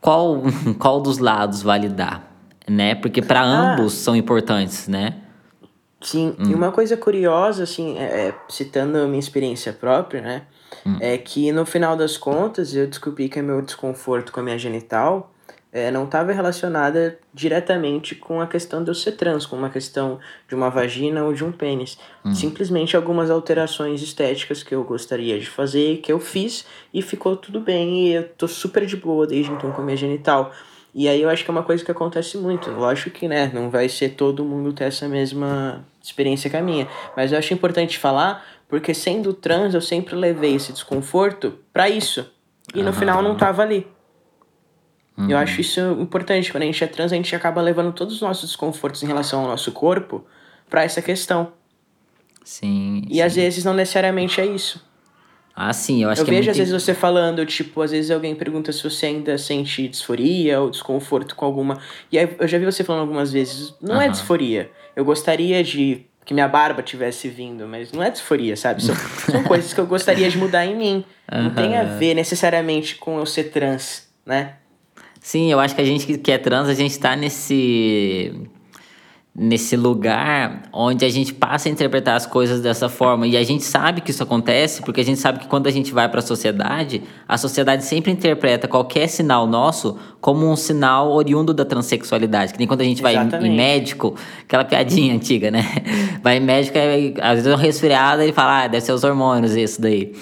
qual 0.00 0.42
qual 0.78 1.00
dos 1.00 1.18
lados 1.18 1.62
vale 1.62 1.88
dar, 1.88 2.32
né? 2.68 2.94
Porque 2.94 3.20
para 3.22 3.40
ah. 3.40 3.74
ambos 3.74 3.94
são 3.94 4.16
importantes, 4.16 4.88
né? 4.88 5.16
Sim, 6.00 6.34
hum. 6.38 6.50
e 6.50 6.54
uma 6.54 6.72
coisa 6.72 6.96
curiosa, 6.96 7.64
assim, 7.64 7.98
é, 7.98 8.28
é, 8.28 8.34
citando 8.48 8.96
a 8.98 9.06
minha 9.06 9.18
experiência 9.18 9.72
própria, 9.72 10.22
né? 10.22 10.42
Hum. 10.86 10.96
É 10.98 11.18
que 11.18 11.52
no 11.52 11.66
final 11.66 11.94
das 11.96 12.16
contas 12.16 12.74
eu 12.74 12.86
descobri 12.86 13.28
que 13.28 13.42
meu 13.42 13.60
desconforto 13.60 14.32
com 14.32 14.40
a 14.40 14.42
minha 14.42 14.58
genital 14.58 15.30
é, 15.72 15.90
não 15.90 16.04
estava 16.04 16.32
relacionada 16.32 17.18
diretamente 17.32 18.14
com 18.14 18.40
a 18.40 18.46
questão 18.46 18.82
de 18.82 18.90
eu 18.90 18.94
ser 18.94 19.12
trans, 19.12 19.46
com 19.46 19.56
uma 19.56 19.70
questão 19.70 20.18
de 20.48 20.54
uma 20.54 20.68
vagina 20.68 21.22
ou 21.24 21.32
de 21.32 21.44
um 21.44 21.52
pênis. 21.52 21.96
Hum. 22.24 22.34
Simplesmente 22.34 22.96
algumas 22.96 23.30
alterações 23.30 24.02
estéticas 24.02 24.62
que 24.62 24.74
eu 24.74 24.82
gostaria 24.82 25.38
de 25.38 25.48
fazer, 25.48 25.98
que 25.98 26.10
eu 26.12 26.18
fiz 26.18 26.66
e 26.92 27.00
ficou 27.00 27.36
tudo 27.36 27.60
bem. 27.60 28.08
E 28.08 28.14
eu 28.14 28.28
tô 28.30 28.48
super 28.48 28.84
de 28.84 28.96
boa 28.96 29.26
desde 29.26 29.52
então 29.52 29.70
com 29.70 29.80
a 29.80 29.84
minha 29.84 29.96
genital. 29.96 30.52
E 30.92 31.08
aí 31.08 31.22
eu 31.22 31.28
acho 31.28 31.44
que 31.44 31.50
é 31.50 31.52
uma 31.52 31.62
coisa 31.62 31.84
que 31.84 31.90
acontece 31.90 32.36
muito. 32.36 32.68
Lógico 32.70 33.10
que, 33.10 33.28
né, 33.28 33.50
não 33.54 33.70
vai 33.70 33.88
ser 33.88 34.10
todo 34.10 34.44
mundo 34.44 34.72
ter 34.72 34.84
essa 34.84 35.08
mesma 35.08 35.84
experiência 36.02 36.50
que 36.50 36.56
a 36.56 36.62
minha. 36.62 36.88
Mas 37.16 37.30
eu 37.30 37.38
acho 37.38 37.54
importante 37.54 37.96
falar, 37.96 38.44
porque 38.68 38.92
sendo 38.92 39.32
trans 39.32 39.72
eu 39.72 39.80
sempre 39.80 40.16
levei 40.16 40.56
esse 40.56 40.72
desconforto 40.72 41.54
para 41.72 41.88
isso. 41.88 42.28
E 42.74 42.82
no 42.82 42.92
final 42.92 43.22
não 43.22 43.36
tava 43.36 43.62
ali. 43.62 43.86
Uhum. 45.20 45.30
Eu 45.30 45.38
acho 45.38 45.60
isso 45.60 45.80
importante. 46.00 46.50
Quando 46.50 46.62
a 46.62 46.66
gente 46.66 46.82
é 46.82 46.86
trans, 46.86 47.12
a 47.12 47.16
gente 47.16 47.34
acaba 47.36 47.60
levando 47.60 47.92
todos 47.92 48.14
os 48.14 48.20
nossos 48.20 48.48
desconfortos 48.48 49.02
em 49.02 49.06
relação 49.06 49.40
ao 49.42 49.48
nosso 49.48 49.70
corpo 49.72 50.24
para 50.68 50.82
essa 50.82 51.02
questão. 51.02 51.52
Sim. 52.44 53.02
E 53.08 53.14
sim. 53.14 53.22
às 53.22 53.34
vezes 53.34 53.64
não 53.64 53.74
necessariamente 53.74 54.40
é 54.40 54.46
isso. 54.46 54.82
Ah, 55.54 55.72
sim, 55.74 56.02
eu 56.02 56.08
acho 56.08 56.22
eu 56.22 56.24
que 56.24 56.30
Eu 56.30 56.36
vejo 56.36 56.48
é 56.48 56.52
às 56.52 56.56
vezes 56.56 56.72
você 56.72 56.94
falando, 56.94 57.44
tipo, 57.44 57.82
às 57.82 57.90
vezes 57.90 58.10
alguém 58.10 58.34
pergunta 58.34 58.72
se 58.72 58.82
você 58.82 59.06
ainda 59.06 59.36
sente 59.36 59.86
disforia 59.88 60.60
ou 60.60 60.70
desconforto 60.70 61.34
com 61.34 61.44
alguma. 61.44 61.78
E 62.10 62.18
aí 62.18 62.34
eu 62.38 62.48
já 62.48 62.56
vi 62.56 62.64
você 62.64 62.82
falando 62.82 63.02
algumas 63.02 63.30
vezes, 63.30 63.74
não 63.80 63.96
uhum. 63.96 64.00
é 64.02 64.08
disforia. 64.08 64.70
Eu 64.96 65.04
gostaria 65.04 65.62
de 65.62 66.06
que 66.24 66.32
minha 66.32 66.48
barba 66.48 66.82
tivesse 66.82 67.28
vindo, 67.28 67.66
mas 67.66 67.92
não 67.92 68.02
é 68.02 68.10
disforia, 68.10 68.56
sabe? 68.56 68.82
São, 68.82 68.94
são 69.30 69.42
coisas 69.42 69.74
que 69.74 69.80
eu 69.80 69.86
gostaria 69.86 70.30
de 70.30 70.38
mudar 70.38 70.64
em 70.64 70.76
mim. 70.76 71.04
Uhum. 71.30 71.42
Não 71.42 71.50
tem 71.50 71.76
a 71.76 71.84
ver 71.84 72.14
necessariamente 72.14 72.94
com 72.94 73.18
eu 73.18 73.26
ser 73.26 73.44
trans, 73.50 74.08
né? 74.24 74.54
Sim, 75.20 75.52
eu 75.52 75.60
acho 75.60 75.74
que 75.74 75.80
a 75.80 75.84
gente 75.84 76.18
que 76.18 76.32
é 76.32 76.38
trans, 76.38 76.68
a 76.68 76.74
gente 76.74 76.92
está 76.92 77.14
nesse 77.14 78.32
nesse 79.32 79.76
lugar 79.76 80.62
onde 80.72 81.04
a 81.04 81.08
gente 81.08 81.32
passa 81.32 81.68
a 81.68 81.72
interpretar 81.72 82.16
as 82.16 82.26
coisas 82.26 82.60
dessa 82.60 82.88
forma 82.88 83.28
e 83.28 83.36
a 83.36 83.42
gente 83.44 83.62
sabe 83.62 84.00
que 84.00 84.10
isso 84.10 84.22
acontece 84.22 84.82
porque 84.82 85.00
a 85.00 85.04
gente 85.04 85.20
sabe 85.20 85.38
que 85.38 85.46
quando 85.46 85.68
a 85.68 85.70
gente 85.70 85.92
vai 85.92 86.08
para 86.08 86.18
a 86.18 86.22
sociedade, 86.22 87.02
a 87.28 87.38
sociedade 87.38 87.84
sempre 87.84 88.10
interpreta 88.10 88.66
qualquer 88.66 89.06
sinal 89.06 89.46
nosso 89.46 89.96
como 90.20 90.50
um 90.50 90.56
sinal 90.56 91.12
oriundo 91.12 91.54
da 91.54 91.64
transexualidade. 91.64 92.52
Que 92.52 92.58
nem 92.58 92.66
quando 92.66 92.80
a 92.80 92.84
gente 92.84 93.00
Exatamente. 93.00 93.30
vai 93.40 93.48
em, 93.48 93.56
médico, 93.56 94.16
aquela 94.42 94.64
piadinha 94.64 95.14
antiga, 95.14 95.50
né? 95.50 95.64
Vai 96.22 96.36
em 96.36 96.40
médico, 96.40 96.76
às 97.22 97.36
vezes 97.36 97.46
é 97.46 97.54
um 97.54 97.58
resfriado, 97.58 98.20
ele 98.20 98.32
fala, 98.32 98.64
ah, 98.64 98.68
deve 98.68 98.84
ser 98.84 98.92
os 98.92 99.04
hormônios 99.04 99.54
isso 99.56 99.80
daí 99.80 100.12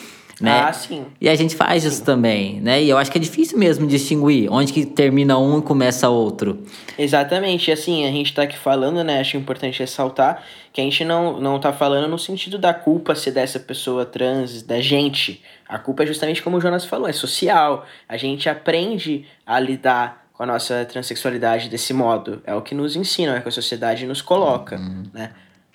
né? 0.40 0.61
Ah, 0.61 0.72
sim. 0.72 1.07
E 1.20 1.29
a 1.29 1.35
gente 1.35 1.57
faz 1.57 1.83
sim. 1.83 1.88
isso 1.88 2.05
também, 2.05 2.61
né? 2.61 2.83
E 2.83 2.88
eu 2.88 2.96
acho 2.96 3.11
que 3.11 3.18
é 3.18 3.20
difícil 3.20 3.59
mesmo 3.59 3.87
distinguir 3.87 4.51
onde 4.51 4.72
que 4.72 4.87
termina 4.87 5.37
um 5.38 5.59
e 5.59 5.62
começa 5.62 6.09
outro. 6.09 6.62
Exatamente. 6.96 7.72
Assim, 7.72 8.07
a 8.07 8.11
gente 8.11 8.33
tá 8.33 8.42
aqui 8.42 8.57
falando, 8.57 9.03
né? 9.03 9.20
Acho 9.20 9.37
importante 9.37 9.81
ressaltar 9.81 10.42
que 10.72 10.81
a 10.81 10.85
gente 10.85 11.05
não, 11.05 11.40
não 11.40 11.59
tá 11.59 11.72
falando 11.72 12.09
no 12.09 12.18
sentido 12.18 12.57
da 12.59 12.72
culpa 12.72 13.14
ser 13.14 13.33
dessa 13.33 13.59
pessoa 13.59 14.07
trans, 14.07 14.62
da 14.62 14.81
gente. 14.81 15.42
A 15.68 15.79
culpa 15.79 16.05
é 16.05 16.07
justamente 16.07 16.42
como 16.42 16.57
o 16.57 16.61
Jonas 16.61 16.85
falou, 16.85 17.09
é 17.09 17.12
social. 17.12 17.85
A 18.09 18.16
gente 18.16 18.48
aprende 18.48 19.27
a 19.44 19.59
lidar 19.59 20.29
com 20.33 20.44
a 20.44 20.46
nossa 20.46 20.85
transexualidade 20.85 21.68
desse 21.68 21.92
modo. 21.92 22.40
É 22.46 22.55
o 22.55 22.62
que 22.62 22.74
nos 22.74 22.94
ensinam, 22.94 23.35
é 23.35 23.40
o 23.40 23.42
que 23.42 23.48
a 23.48 23.53
sociedade 23.53 24.07
nos 24.07 24.22
coloca, 24.22 24.77
uhum. 24.77 25.03
né? 25.12 25.33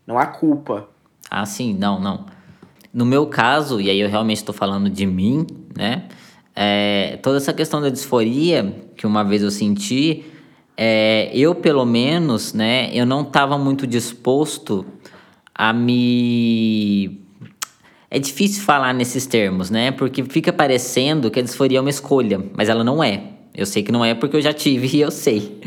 Não 0.07 0.17
há 0.17 0.25
culpa. 0.25 0.87
Ah, 1.29 1.45
sim, 1.45 1.73
não, 1.73 1.99
não. 1.99 2.25
No 2.93 3.05
meu 3.05 3.25
caso, 3.25 3.81
e 3.81 3.89
aí 3.89 3.99
eu 3.99 4.07
realmente 4.07 4.37
estou 4.37 4.53
falando 4.53 4.89
de 4.89 5.05
mim, 5.05 5.47
né? 5.75 6.03
É, 6.55 7.17
toda 7.23 7.37
essa 7.37 7.51
questão 7.51 7.81
da 7.81 7.89
disforia 7.89 8.75
que 8.95 9.07
uma 9.07 9.23
vez 9.23 9.41
eu 9.41 9.49
senti, 9.49 10.23
é, 10.77 11.31
eu 11.33 11.55
pelo 11.55 11.85
menos, 11.85 12.53
né? 12.53 12.91
Eu 12.93 13.05
não 13.05 13.21
estava 13.21 13.57
muito 13.57 13.87
disposto 13.87 14.85
a 15.55 15.73
me 15.73 17.19
é 18.09 18.19
difícil 18.19 18.61
falar 18.63 18.93
nesses 18.93 19.25
termos, 19.25 19.71
né? 19.71 19.89
Porque 19.89 20.23
fica 20.23 20.53
parecendo 20.53 21.31
que 21.31 21.39
a 21.39 21.41
disforia 21.41 21.79
é 21.79 21.81
uma 21.81 21.89
escolha, 21.89 22.39
mas 22.53 22.69
ela 22.69 22.83
não 22.83 23.03
é. 23.03 23.23
Eu 23.55 23.65
sei 23.65 23.81
que 23.81 23.91
não 23.91 24.05
é 24.05 24.13
porque 24.13 24.35
eu 24.35 24.41
já 24.41 24.53
tive 24.53 24.97
e 24.97 25.01
eu 25.01 25.09
sei, 25.09 25.59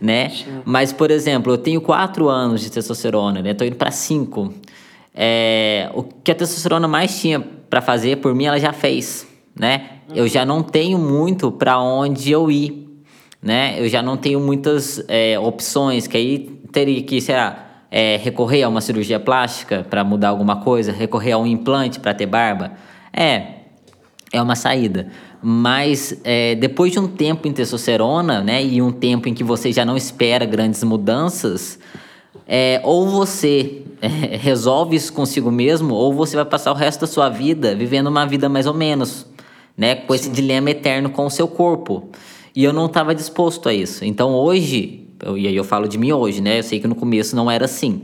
né? 0.00 0.32
Mas, 0.64 0.92
por 0.92 1.12
exemplo, 1.12 1.52
eu 1.52 1.58
tenho 1.58 1.80
quatro 1.80 2.28
anos 2.28 2.60
de 2.60 2.70
testosterona, 2.70 3.40
né? 3.40 3.54
Tô 3.54 3.64
indo 3.64 3.76
para 3.76 3.92
cinco. 3.92 4.52
É, 5.14 5.90
o 5.94 6.02
que 6.02 6.30
a 6.30 6.34
testosterona 6.34 6.88
mais 6.88 7.20
tinha 7.20 7.40
para 7.40 7.80
fazer 7.80 8.16
por 8.16 8.34
mim, 8.34 8.44
ela 8.44 8.58
já 8.58 8.72
fez, 8.72 9.26
né? 9.58 9.90
Eu 10.14 10.26
já 10.28 10.44
não 10.44 10.62
tenho 10.62 10.98
muito 10.98 11.50
para 11.50 11.78
onde 11.80 12.30
eu 12.30 12.50
ir, 12.50 12.88
né? 13.42 13.74
Eu 13.78 13.88
já 13.88 14.02
não 14.02 14.16
tenho 14.16 14.40
muitas 14.40 15.04
é, 15.08 15.38
opções, 15.38 16.06
que 16.06 16.16
aí 16.16 16.38
teria 16.70 17.02
que, 17.02 17.20
sei 17.20 17.36
lá, 17.36 17.72
é, 17.90 18.16
recorrer 18.16 18.62
a 18.62 18.68
uma 18.68 18.80
cirurgia 18.80 19.20
plástica 19.20 19.86
para 19.88 20.02
mudar 20.02 20.28
alguma 20.28 20.56
coisa, 20.56 20.92
recorrer 20.92 21.32
a 21.32 21.38
um 21.38 21.46
implante 21.46 22.00
para 22.00 22.14
ter 22.14 22.26
barba. 22.26 22.72
É, 23.12 23.62
é 24.32 24.40
uma 24.40 24.56
saída. 24.56 25.08
Mas 25.42 26.18
é, 26.24 26.54
depois 26.54 26.92
de 26.92 26.98
um 26.98 27.06
tempo 27.06 27.46
em 27.46 27.52
testosterona, 27.52 28.42
né, 28.42 28.64
e 28.64 28.80
um 28.80 28.90
tempo 28.92 29.28
em 29.28 29.34
que 29.34 29.44
você 29.44 29.72
já 29.72 29.84
não 29.84 29.96
espera 29.96 30.46
grandes 30.46 30.82
mudanças, 30.84 31.78
é, 32.46 32.80
ou 32.84 33.08
você 33.08 33.82
é, 34.00 34.36
resolve 34.36 34.96
isso 34.96 35.12
consigo 35.12 35.50
mesmo, 35.50 35.94
ou 35.94 36.12
você 36.12 36.36
vai 36.36 36.44
passar 36.44 36.72
o 36.72 36.74
resto 36.74 37.02
da 37.02 37.06
sua 37.06 37.28
vida 37.28 37.74
vivendo 37.74 38.08
uma 38.08 38.26
vida 38.26 38.48
mais 38.48 38.66
ou 38.66 38.74
menos, 38.74 39.26
né? 39.76 39.94
Com 39.94 40.14
esse 40.14 40.28
dilema 40.30 40.70
eterno 40.70 41.10
com 41.10 41.26
o 41.26 41.30
seu 41.30 41.48
corpo. 41.48 42.10
E 42.54 42.62
eu 42.64 42.72
não 42.72 42.86
estava 42.86 43.14
disposto 43.14 43.68
a 43.68 43.74
isso. 43.74 44.04
Então 44.04 44.34
hoje, 44.34 45.06
eu, 45.24 45.38
e 45.38 45.46
aí 45.46 45.56
eu 45.56 45.64
falo 45.64 45.88
de 45.88 45.96
mim 45.96 46.12
hoje, 46.12 46.40
né? 46.40 46.58
Eu 46.58 46.62
sei 46.62 46.80
que 46.80 46.86
no 46.86 46.94
começo 46.94 47.34
não 47.34 47.50
era 47.50 47.64
assim. 47.64 48.02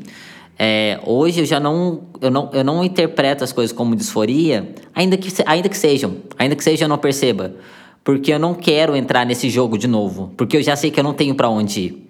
É, 0.59 0.99
hoje 1.05 1.41
eu 1.41 1.45
já 1.45 1.61
não 1.61 2.03
eu, 2.21 2.31
não. 2.31 2.51
eu 2.53 2.65
não 2.65 2.83
interpreto 2.83 3.45
as 3.45 3.53
coisas 3.53 3.75
como 3.75 3.95
disforia, 3.95 4.75
ainda 4.95 5.17
que, 5.17 5.33
ainda 5.47 5.69
que 5.69 5.77
sejam. 5.77 6.17
Ainda 6.39 6.57
que 6.57 6.65
seja, 6.65 6.85
eu 6.85 6.89
não 6.89 6.99
perceba. 6.99 7.55
Porque 8.03 8.33
eu 8.33 8.39
não 8.39 8.55
quero 8.55 8.97
entrar 8.97 9.27
nesse 9.27 9.51
jogo 9.51 9.77
de 9.77 9.87
novo. 9.87 10.33
Porque 10.37 10.57
eu 10.57 10.63
já 10.63 10.75
sei 10.75 10.91
que 10.91 10.99
eu 10.99 11.05
não 11.05 11.13
tenho 11.13 11.35
para 11.35 11.49
onde 11.49 11.81
ir. 11.81 12.08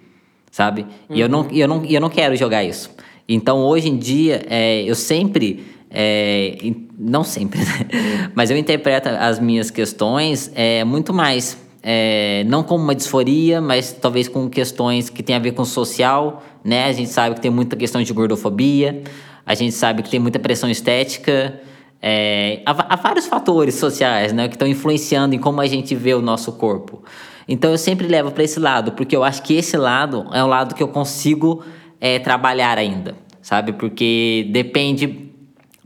Sabe? 0.51 0.87
Uhum. 1.09 1.17
E 1.17 1.21
eu 1.21 1.29
não, 1.29 1.49
eu, 1.51 1.69
não, 1.69 1.85
eu 1.85 2.01
não 2.01 2.09
quero 2.09 2.37
jogar 2.37 2.65
isso. 2.65 2.91
Então, 3.29 3.61
hoje 3.61 3.89
em 3.89 3.97
dia, 3.97 4.45
é, 4.49 4.83
eu 4.83 4.95
sempre. 4.95 5.65
É, 5.91 6.59
não 6.99 7.25
sempre, 7.25 7.61
né? 7.65 8.31
mas 8.35 8.51
eu 8.51 8.57
interpreto 8.59 9.09
as 9.09 9.41
minhas 9.41 9.71
questões 9.71 10.53
é, 10.55 10.85
muito 10.85 11.15
mais 11.15 11.57
é, 11.83 12.45
não 12.47 12.63
como 12.63 12.85
uma 12.85 12.95
disforia, 12.95 13.61
mas 13.61 13.93
talvez 13.93 14.29
com 14.29 14.49
questões 14.51 15.09
que 15.09 15.23
têm 15.23 15.37
a 15.37 15.39
ver 15.39 15.53
com 15.53 15.65
social, 15.65 16.43
né? 16.65 16.85
A 16.85 16.93
gente 16.93 17.09
sabe 17.09 17.37
que 17.37 17.41
tem 17.41 17.51
muita 17.51 17.77
questão 17.77 18.03
de 18.03 18.13
gordofobia, 18.13 19.03
a 19.47 19.55
gente 19.55 19.73
sabe 19.73 20.03
que 20.03 20.11
tem 20.11 20.21
muita 20.21 20.39
pressão 20.39 20.69
estética, 20.69 21.59
é, 22.03 22.61
há, 22.67 22.95
há, 22.95 22.97
vários 22.97 23.27
fatores 23.27 23.75
sociais, 23.75 24.33
né, 24.33 24.47
que 24.49 24.55
estão 24.55 24.69
influenciando 24.69 25.35
em 25.35 25.39
como 25.39 25.61
a 25.61 25.67
gente 25.67 25.95
vê 25.95 26.15
o 26.15 26.23
nosso 26.23 26.53
corpo. 26.53 27.03
Então 27.49 27.71
eu 27.71 27.79
sempre 27.79 28.07
levo 28.07 28.31
para 28.31 28.45
esse 28.45 28.61
lado, 28.61 28.93
porque 28.93 29.17
eu 29.17 29.25
acho 29.25 29.43
que 29.43 29.55
esse 29.55 29.77
lado 29.77 30.27
é 30.33 30.45
um 30.45 30.49
lado 30.49 30.75
que 30.75 30.83
eu 30.83 30.89
consigo 30.89 31.65
é, 32.01 32.19
trabalhar 32.19 32.77
ainda, 32.77 33.17
sabe? 33.41 33.73
Porque 33.73 34.47
depende 34.53 35.33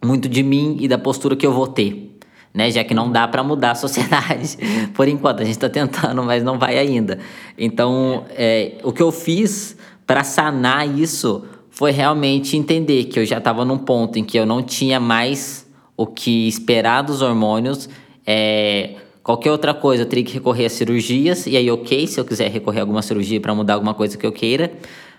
muito 0.04 0.28
de 0.28 0.42
mim 0.42 0.76
e 0.80 0.88
da 0.88 0.98
postura 0.98 1.36
que 1.36 1.46
eu 1.46 1.52
vou 1.52 1.68
ter 1.68 2.12
né? 2.54 2.70
Já 2.70 2.84
que 2.84 2.94
não 2.94 3.10
dá 3.10 3.26
para 3.26 3.42
mudar 3.42 3.72
a 3.72 3.74
sociedade. 3.74 4.58
Por 4.94 5.08
enquanto, 5.08 5.40
a 5.40 5.44
gente 5.44 5.54
está 5.54 5.68
tentando, 5.68 6.22
mas 6.22 6.42
não 6.42 6.58
vai 6.58 6.78
ainda. 6.78 7.18
Então, 7.56 8.24
é, 8.30 8.78
o 8.82 8.92
que 8.92 9.02
eu 9.02 9.10
fiz 9.10 9.76
para 10.06 10.24
sanar 10.24 10.88
isso 10.88 11.44
foi 11.70 11.90
realmente 11.90 12.56
entender 12.56 13.04
que 13.04 13.18
eu 13.18 13.24
já 13.24 13.38
estava 13.38 13.64
num 13.64 13.78
ponto 13.78 14.18
em 14.18 14.24
que 14.24 14.38
eu 14.38 14.44
não 14.44 14.62
tinha 14.62 15.00
mais 15.00 15.66
o 15.96 16.06
que 16.06 16.46
esperar 16.46 17.02
dos 17.02 17.22
hormônios. 17.22 17.88
É, 18.26 18.96
qualquer 19.22 19.50
outra 19.50 19.72
coisa 19.72 20.02
eu 20.02 20.06
teria 20.06 20.24
que 20.24 20.32
recorrer 20.32 20.66
a 20.66 20.70
cirurgias, 20.70 21.46
e 21.46 21.56
aí, 21.56 21.70
ok, 21.70 22.06
se 22.06 22.18
eu 22.18 22.24
quiser 22.24 22.50
recorrer 22.50 22.80
a 22.80 22.82
alguma 22.82 23.02
cirurgia 23.02 23.40
para 23.40 23.54
mudar 23.54 23.74
alguma 23.74 23.94
coisa 23.94 24.16
que 24.16 24.26
eu 24.26 24.32
queira, 24.32 24.72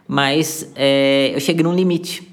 mas 0.08 0.72
é, 0.76 1.32
eu 1.34 1.39
cheguei 1.39 1.63
num 1.63 1.74
limite. 1.74 2.28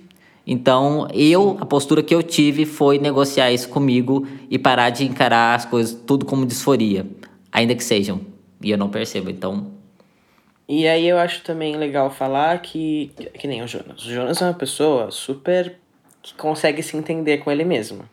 Então, 0.47 1.07
eu, 1.13 1.57
a 1.61 1.67
postura 1.67 2.03
que 2.03 2.15
eu 2.15 2.23
tive 2.23 2.67
foi 2.67 2.99
negociar 2.99 3.53
isso 3.53 3.69
comigo 3.69 4.27
e 4.51 4.59
parar 4.59 4.91
de 4.91 5.05
encarar 5.05 5.55
as 5.55 5.65
coisas 5.65 5.95
tudo 6.07 6.25
como 6.25 6.45
disforia, 6.45 7.07
ainda 7.53 7.75
que 7.75 7.85
sejam. 7.85 8.21
E 8.63 8.71
eu 8.71 8.79
não 8.79 8.91
percebo, 8.91 9.31
então. 9.31 9.71
E 10.69 10.87
aí 10.87 11.07
eu 11.07 11.19
acho 11.19 11.43
também 11.43 11.77
legal 11.77 12.11
falar 12.11 12.61
que, 12.63 13.11
que 13.35 13.47
nem 13.47 13.63
o 13.63 13.69
Jonas. 13.69 14.05
O 14.05 14.11
Jonas 14.11 14.41
é 14.41 14.45
uma 14.45 14.55
pessoa 14.55 15.11
super 15.11 15.75
que 16.23 16.35
consegue 16.35 16.83
se 16.83 16.97
entender 16.97 17.39
com 17.39 17.51
ele 17.51 17.65
mesmo. 17.65 18.05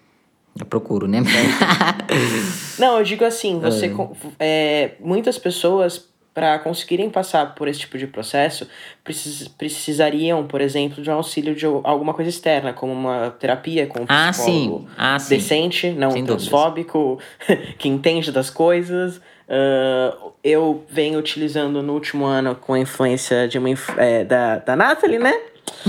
Eu 0.60 0.66
procuro, 0.66 1.08
né? 1.08 1.20
não, 2.80 2.98
eu 2.98 3.04
digo 3.04 3.24
assim, 3.24 3.60
você. 3.60 3.88
É. 3.88 3.92
É, 4.40 4.92
muitas 5.00 5.38
pessoas 5.38 6.08
para 6.38 6.60
conseguirem 6.60 7.10
passar 7.10 7.56
por 7.56 7.68
esse 7.68 7.80
tipo 7.80 7.98
de 7.98 8.06
processo, 8.06 8.68
precis 9.04 9.48
precisariam, 9.48 10.46
por 10.46 10.62
exemplo, 10.62 11.02
de 11.02 11.10
um 11.10 11.14
auxílio 11.14 11.56
de 11.56 11.66
alguma 11.66 12.14
coisa 12.14 12.30
externa, 12.30 12.74
como 12.74 12.94
uma 12.94 13.32
terapia 13.40 13.88
com 13.88 14.02
um 14.02 14.06
ah, 14.08 14.30
psicólogo 14.30 14.82
sim. 14.82 14.88
Ah, 14.96 15.18
sim. 15.18 15.36
decente, 15.36 15.90
não 15.90 16.12
Sem 16.12 16.24
transfóbico, 16.24 17.20
que 17.80 17.90
entende 17.90 18.32
das 18.32 18.52
coisas. 18.52 19.18
Uh, 19.18 20.32
eu 20.44 20.86
venho 20.88 21.18
utilizando 21.18 21.82
no 21.82 21.94
último 21.94 22.26
ano 22.26 22.54
com 22.54 22.74
a 22.74 22.80
influência 22.80 23.48
de 23.48 23.58
uma 23.58 23.70
é, 23.98 24.24
da, 24.24 24.60
da 24.60 24.76
Nathalie, 24.76 25.18
né? 25.18 25.34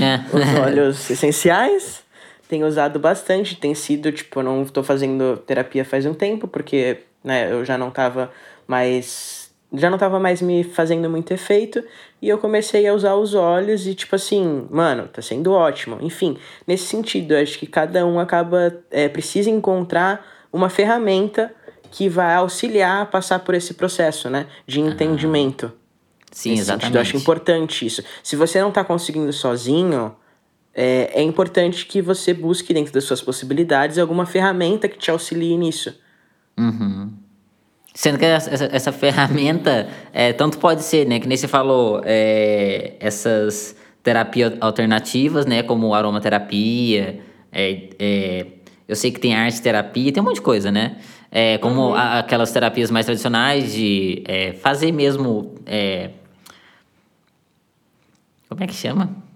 É. 0.01 0.21
Os 0.35 0.61
olhos 0.61 1.11
essenciais. 1.11 2.03
Tenho 2.49 2.67
usado 2.67 2.99
bastante, 2.99 3.57
tem 3.57 3.75
sido, 3.75 4.11
tipo, 4.11 4.41
eu 4.41 4.45
não 4.45 4.63
estou 4.63 4.83
fazendo 4.83 5.37
terapia 5.47 5.85
faz 5.85 6.07
um 6.07 6.15
tempo, 6.15 6.49
porque 6.49 6.99
né, 7.23 7.53
eu 7.53 7.65
já 7.65 7.77
não 7.77 7.89
estava 7.89 8.31
mais 8.67 9.49
já 9.73 9.91
não 9.91 9.97
estava 9.97 10.19
mais 10.19 10.41
me 10.41 10.65
fazendo 10.65 11.11
muito 11.11 11.31
efeito 11.31 11.85
e 12.23 12.29
eu 12.29 12.39
comecei 12.39 12.87
a 12.87 12.95
usar 12.95 13.17
os 13.17 13.35
olhos 13.35 13.87
e 13.87 13.95
tipo 13.95 14.17
assim, 14.17 14.67
mano, 14.71 15.07
tá 15.09 15.21
sendo 15.21 15.53
ótimo. 15.53 15.99
Enfim, 16.01 16.39
nesse 16.67 16.85
sentido, 16.85 17.35
acho 17.35 17.59
que 17.59 17.67
cada 17.67 18.07
um 18.07 18.19
acaba 18.19 18.75
é, 18.91 19.09
precisa 19.09 19.51
encontrar 19.51 20.27
uma 20.51 20.71
ferramenta 20.71 21.55
que 21.91 22.09
vai 22.09 22.35
auxiliar 22.35 23.03
a 23.03 23.07
passar 23.07 23.41
por 23.41 23.55
esse 23.55 23.75
processo, 23.75 24.31
né, 24.31 24.47
de 24.67 24.81
entendimento. 24.81 25.73
Sim, 26.31 26.51
nesse 26.51 26.63
exatamente. 26.63 26.85
Sentido. 26.85 26.97
Eu 26.97 27.01
acho 27.03 27.17
importante 27.17 27.87
isso. 27.87 28.03
Se 28.23 28.37
você 28.37 28.61
não 28.61 28.71
tá 28.71 28.85
conseguindo 28.85 29.33
sozinho, 29.33 30.15
é, 30.81 31.11
é 31.13 31.23
importante 31.23 31.85
que 31.87 32.01
você 32.01 32.33
busque 32.33 32.73
dentro 32.73 32.93
das 32.93 33.03
suas 33.03 33.21
possibilidades 33.21 33.99
alguma 33.99 34.25
ferramenta 34.25 34.89
que 34.89 34.97
te 34.97 35.11
auxilie 35.11 35.57
nisso. 35.57 35.93
Uhum. 36.57 37.11
Sendo 37.93 38.17
que 38.17 38.25
essa, 38.25 38.65
essa 38.67 38.93
ferramenta, 38.93 39.89
é, 40.13 40.33
tanto 40.33 40.57
pode 40.59 40.85
ser, 40.85 41.05
né? 41.05 41.19
Que 41.19 41.27
nem 41.27 41.37
você 41.37 41.49
falou, 41.49 42.01
é, 42.05 42.95
essas 43.01 43.75
terapias 44.05 44.53
alternativas, 44.61 45.47
né? 45.47 45.65
Como 45.65 45.93
aromaterapia, 45.93 47.19
é, 47.51 47.89
é, 47.99 48.47
eu 48.87 48.95
sei 48.95 49.11
que 49.11 49.19
tem 49.19 49.35
arte 49.35 49.61
terapia, 49.61 50.13
tem 50.13 50.23
um 50.23 50.27
monte 50.27 50.37
de 50.37 50.43
coisa, 50.43 50.71
né? 50.71 50.99
É, 51.29 51.59
como 51.59 51.89
uhum. 51.89 51.95
a, 51.95 52.21
aquelas 52.21 52.53
terapias 52.53 52.89
mais 52.89 53.05
tradicionais 53.05 53.73
de 53.73 54.23
é, 54.29 54.53
fazer 54.53 54.93
mesmo. 54.93 55.57
É, 55.67 56.11
como 58.49 58.63
é 58.63 58.67
que 58.69 58.75
chama? 58.75 59.28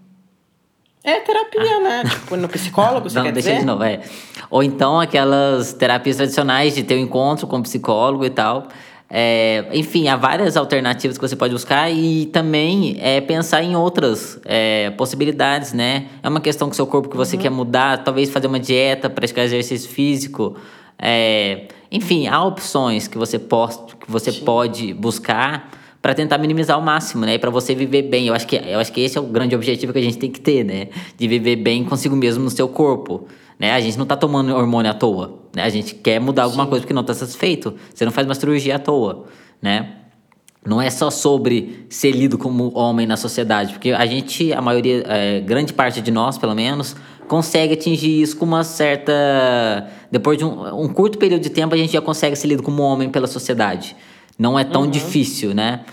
É 1.05 1.19
terapia, 1.21 1.77
ah. 1.77 1.81
né? 1.81 2.03
Tipo, 2.09 2.37
no 2.37 2.49
psicólogo, 2.49 3.11
você 3.11 3.17
Não, 3.17 3.25
quer 3.25 3.33
deixa 3.33 3.51
dizer? 3.51 3.61
de 3.61 3.67
novo, 3.67 3.83
é. 3.83 4.01
Ou 4.49 4.63
então 4.63 5.01
aquelas 5.01 5.73
terapias 5.73 6.17
tradicionais 6.17 6.75
de 6.75 6.83
ter 6.83 6.95
um 6.95 7.01
encontro 7.01 7.47
com 7.47 7.59
o 7.59 7.63
psicólogo 7.63 8.25
e 8.25 8.31
tal. 8.31 8.69
É, 9.15 9.67
enfim, 9.75 10.09
há 10.09 10.17
várias 10.17 10.57
alternativas 10.57 11.19
que 11.19 11.29
você 11.29 11.37
pode 11.37 11.53
buscar 11.53 11.91
e 11.91 12.27
também 12.27 12.97
é, 12.99 13.21
pensar 13.21 13.63
em 13.63 13.77
outras 13.77 14.41
é, 14.45 14.91
possibilidades, 14.91 15.75
né? 15.75 16.07
É 16.23 16.29
uma 16.29 16.41
questão 16.41 16.69
com 16.69 16.73
o 16.73 16.75
seu 16.75 16.87
corpo 16.87 17.11
que 17.11 17.17
você 17.17 17.37
uhum. 17.37 17.43
quer 17.43 17.51
mudar, 17.51 18.05
talvez 18.05 18.31
fazer 18.31 18.47
uma 18.47 18.59
dieta, 18.59 19.11
praticar 19.11 19.45
exercício 19.45 19.91
físico. 19.91 20.57
É, 20.99 21.67
enfim, 21.91 22.27
há 22.27 22.43
opções 22.43 23.07
que 23.07 23.19
você, 23.19 23.39
pode, 23.39 23.97
que 23.97 24.11
você 24.11 24.33
pode 24.33 24.95
buscar 24.95 25.69
para 26.03 26.15
tentar 26.15 26.37
minimizar 26.37 26.77
ao 26.77 26.83
máximo, 26.83 27.25
né? 27.25 27.35
E 27.35 27.39
para 27.39 27.49
você 27.49 27.77
viver 27.77 28.03
bem. 28.03 28.27
Eu 28.27 28.35
acho 28.35 28.45
que 28.45 28.57
eu 28.57 28.81
acho 28.81 28.93
que 28.93 29.01
esse 29.01 29.17
é 29.17 29.21
o 29.21 29.25
grande 29.25 29.55
objetivo 29.55 29.93
que 29.93 30.01
a 30.01 30.03
gente 30.03 30.19
tem 30.19 30.31
que 30.31 30.41
ter, 30.41 30.65
né? 30.65 30.89
De 31.17 31.29
viver 31.29 31.55
bem 31.55 31.85
consigo 31.85 32.17
mesmo 32.17 32.43
no 32.43 32.51
seu 32.51 32.69
corpo, 32.69 33.29
né? 33.57 33.73
A 33.73 33.81
gente 33.81 33.97
não 33.97 34.05
tá 34.05 34.17
tomando 34.17 34.53
hormônio 34.53 34.91
à 34.91 34.95
toa, 34.95 35.39
né? 35.55 35.63
A 35.63 35.69
gente 35.69 35.95
quer 35.95 36.21
mudar 36.21 36.43
alguma 36.43 36.65
Sim. 36.65 36.71
coisa 36.71 36.83
porque 36.83 36.93
não 36.93 37.05
tá 37.05 37.15
satisfeito. 37.15 37.73
Você 37.95 38.05
não 38.05 38.11
faz 38.11 38.27
uma 38.27 38.35
cirurgia 38.35 38.77
à 38.77 38.79
toa, 38.81 39.27
né? 39.63 39.93
Não 40.67 40.83
é 40.83 40.91
só 40.91 41.09
sobre 41.09 41.87
ser 41.89 42.11
lido 42.11 42.37
como 42.37 42.77
homem 42.77 43.07
na 43.07 43.17
sociedade, 43.17 43.73
porque 43.73 43.91
a 43.91 44.07
gente, 44.07 44.53
a 44.53 44.61
maioria, 44.61 45.05
é, 45.09 45.41
grande 45.41 45.73
parte 45.73 46.01
de 46.01 46.11
nós, 46.13 46.39
pelo 46.39 46.55
menos, 46.55 46.95
consegue 47.27 47.75
atingir 47.75 48.23
isso 48.23 48.37
com 48.37 48.45
uma 48.45 48.65
certa. 48.65 49.89
Depois 50.11 50.37
de 50.37 50.45
um, 50.45 50.83
um 50.83 50.89
curto 50.89 51.19
período 51.19 51.43
de 51.43 51.51
tempo, 51.51 51.75
a 51.75 51.79
gente 51.79 51.93
já 51.93 52.01
consegue 52.01 52.37
ser 52.37 52.49
lido 52.49 52.63
como 52.63 52.83
homem 52.83 53.09
pela 53.09 53.27
sociedade. 53.27 53.97
Não 54.39 54.59
é 54.59 54.65
tão 54.65 54.83
uhum. 54.83 54.91
difícil, 54.91 55.55
né? 55.55 55.85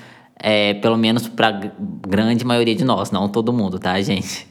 É, 0.41 0.73
pelo 0.75 0.97
menos 0.97 1.27
para 1.27 1.73
grande 2.07 2.45
maioria 2.45 2.73
de 2.73 2.85
nós, 2.85 3.11
não 3.11 3.27
todo 3.27 3.51
mundo, 3.51 3.77
tá, 3.77 3.99
gente? 4.01 4.47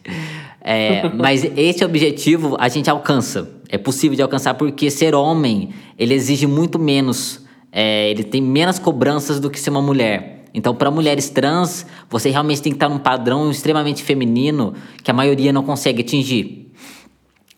É, 0.60 1.08
mas 1.16 1.44
esse 1.56 1.84
objetivo 1.84 2.56
a 2.58 2.68
gente 2.68 2.90
alcança. 2.90 3.50
É 3.70 3.78
possível 3.78 4.16
de 4.16 4.22
alcançar 4.22 4.54
porque 4.54 4.90
ser 4.90 5.14
homem 5.14 5.70
ele 5.98 6.14
exige 6.14 6.46
muito 6.46 6.78
menos, 6.78 7.44
é, 7.72 8.10
ele 8.10 8.22
tem 8.22 8.40
menos 8.40 8.78
cobranças 8.78 9.40
do 9.40 9.50
que 9.50 9.58
ser 9.58 9.70
uma 9.70 9.82
mulher. 9.82 10.44
Então, 10.54 10.74
para 10.74 10.90
mulheres 10.90 11.28
trans, 11.28 11.86
você 12.08 12.30
realmente 12.30 12.62
tem 12.62 12.72
que 12.72 12.76
estar 12.76 12.88
num 12.88 12.98
padrão 12.98 13.50
extremamente 13.50 14.02
feminino 14.02 14.74
que 15.02 15.10
a 15.10 15.14
maioria 15.14 15.52
não 15.52 15.62
consegue 15.62 16.02
atingir. 16.02 16.72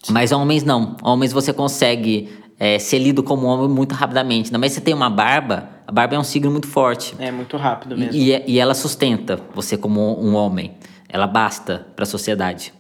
Mas 0.09 0.33
homens 0.33 0.65
não. 0.65 0.97
Homens 1.03 1.33
você 1.33 1.53
consegue 1.53 2.29
é, 2.61 2.79
ser 2.79 2.99
lido 2.99 3.23
como 3.23 3.47
homem 3.47 3.71
muito 3.71 3.95
rapidamente. 3.95 4.53
Mas 4.53 4.73
você 4.73 4.83
tem 4.83 4.93
uma 4.93 5.09
barba, 5.09 5.71
a 5.87 5.91
barba 5.91 6.15
é 6.15 6.19
um 6.19 6.23
signo 6.23 6.51
muito 6.51 6.69
forte. 6.69 7.15
É 7.19 7.33
muito 7.33 7.57
rápido 7.57 7.97
mesmo. 7.97 8.15
E, 8.15 8.35
e, 8.35 8.45
e 8.47 8.59
ela 8.59 8.75
sustenta 8.75 9.41
você 9.55 9.79
como 9.79 10.23
um 10.23 10.35
homem. 10.35 10.73
Ela 11.09 11.27
basta 11.27 11.87
para 11.97 12.03
a 12.03 12.07
sociedade. 12.07 12.75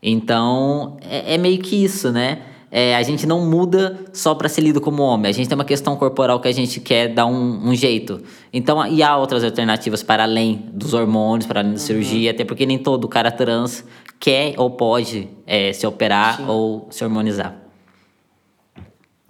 Então, 0.00 0.96
é, 1.02 1.34
é, 1.34 1.38
meio 1.38 1.58
que 1.58 1.84
isso, 1.84 2.12
né? 2.12 2.42
É, 2.70 2.94
a 2.94 3.02
gente 3.02 3.26
não 3.26 3.44
muda 3.44 3.98
só 4.12 4.34
para 4.34 4.48
ser 4.48 4.60
lido 4.60 4.80
como 4.80 5.02
homem. 5.02 5.30
A 5.30 5.32
gente 5.32 5.48
tem 5.48 5.54
uma 5.56 5.64
questão 5.64 5.96
corporal 5.96 6.38
que 6.38 6.46
a 6.46 6.52
gente 6.52 6.80
quer 6.80 7.08
dar 7.08 7.26
um, 7.26 7.68
um, 7.68 7.74
jeito. 7.74 8.22
Então, 8.52 8.86
e 8.86 9.02
há 9.02 9.16
outras 9.16 9.42
alternativas 9.42 10.02
para 10.02 10.22
além 10.22 10.66
dos 10.72 10.94
hormônios, 10.94 11.46
para 11.46 11.60
além 11.60 11.72
da 11.72 11.78
uhum. 11.78 11.84
cirurgia, 11.84 12.30
até 12.30 12.44
porque 12.44 12.66
nem 12.66 12.78
todo 12.78 13.08
cara 13.08 13.30
trans 13.30 13.84
quer 14.18 14.54
ou 14.56 14.70
pode 14.70 15.28
é, 15.46 15.72
se 15.72 15.86
operar 15.86 16.38
Sim. 16.38 16.46
ou 16.48 16.88
se 16.90 17.04
hormonizar. 17.04 17.63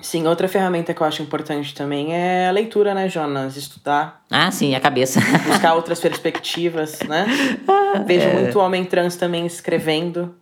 Sim, 0.05 0.27
outra 0.27 0.47
ferramenta 0.47 0.93
que 0.93 1.01
eu 1.01 1.07
acho 1.07 1.23
importante 1.23 1.75
também 1.75 2.15
é 2.15 2.47
a 2.47 2.51
leitura, 2.51 2.93
né, 2.93 3.09
Jonas? 3.09 3.57
Estudar. 3.57 4.21
Ah, 4.31 4.51
sim, 4.51 4.75
a 4.75 4.81
cabeça. 4.81 5.19
Buscar 5.47 5.73
outras 5.75 5.99
perspectivas, 5.99 6.99
né? 7.09 7.27
Vejo 8.07 8.29
é... 8.29 8.35
muito 8.35 8.59
homem 8.59 8.85
trans 8.85 9.17
também 9.17 9.47
escrevendo. 9.47 10.35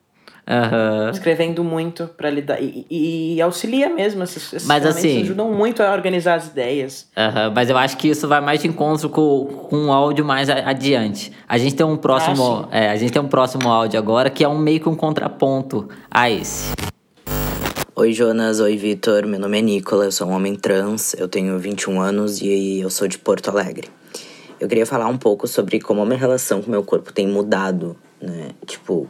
Aham. 0.44 1.10
escrevendo 1.12 1.62
muito 1.62 2.08
pra 2.16 2.28
lidar. 2.28 2.60
E, 2.60 2.84
e- 2.90 3.34
e 3.36 3.40
auxilia 3.40 3.88
mesmo, 3.88 4.24
essas, 4.24 4.42
essas 4.52 4.64
Mas, 4.66 4.84
assim- 4.84 5.22
ajudam 5.22 5.52
muito 5.52 5.80
a 5.80 5.92
organizar 5.92 6.34
as 6.34 6.48
ideias. 6.48 7.08
Aham, 7.16 7.52
mas 7.54 7.70
eu 7.70 7.78
acho 7.78 7.96
que 7.96 8.08
isso 8.08 8.26
vai 8.26 8.40
mais 8.40 8.60
de 8.60 8.66
encontro 8.66 9.08
com, 9.08 9.46
com 9.70 9.76
um 9.76 9.92
áudio 9.92 10.24
mais 10.24 10.50
adiante. 10.50 11.30
A 11.48 11.56
gente 11.56 11.76
tem 11.76 11.86
um 11.86 11.96
próximo, 11.96 12.68
Ah, 12.72 12.76
é, 12.76 12.90
a 12.90 12.96
gente 12.96 13.12
tem 13.12 13.22
um 13.22 13.28
próximo 13.28 13.70
áudio 13.70 13.96
agora 14.00 14.28
que 14.28 14.42
é 14.42 14.48
um 14.48 14.58
meio 14.58 14.80
que 14.80 14.88
um 14.88 14.96
contraponto 14.96 15.88
a 16.10 16.28
esse. 16.28 16.72
Oi 18.02 18.12
Jonas, 18.12 18.58
oi 18.58 18.76
Vitor, 18.76 19.28
meu 19.28 19.38
nome 19.38 19.60
é 19.60 19.62
Nicola, 19.62 20.06
eu 20.06 20.10
sou 20.10 20.26
um 20.26 20.32
homem 20.32 20.56
trans, 20.56 21.14
eu 21.14 21.28
tenho 21.28 21.56
21 21.56 22.00
anos 22.00 22.40
e 22.42 22.80
eu 22.80 22.90
sou 22.90 23.06
de 23.06 23.16
Porto 23.16 23.48
Alegre. 23.48 23.88
Eu 24.58 24.66
queria 24.66 24.84
falar 24.84 25.06
um 25.06 25.16
pouco 25.16 25.46
sobre 25.46 25.78
como 25.78 26.02
a 26.02 26.04
minha 26.04 26.18
relação 26.18 26.60
com 26.60 26.66
o 26.66 26.70
meu 26.72 26.82
corpo 26.82 27.12
tem 27.12 27.28
mudado, 27.28 27.96
né? 28.20 28.48
Tipo, 28.66 29.08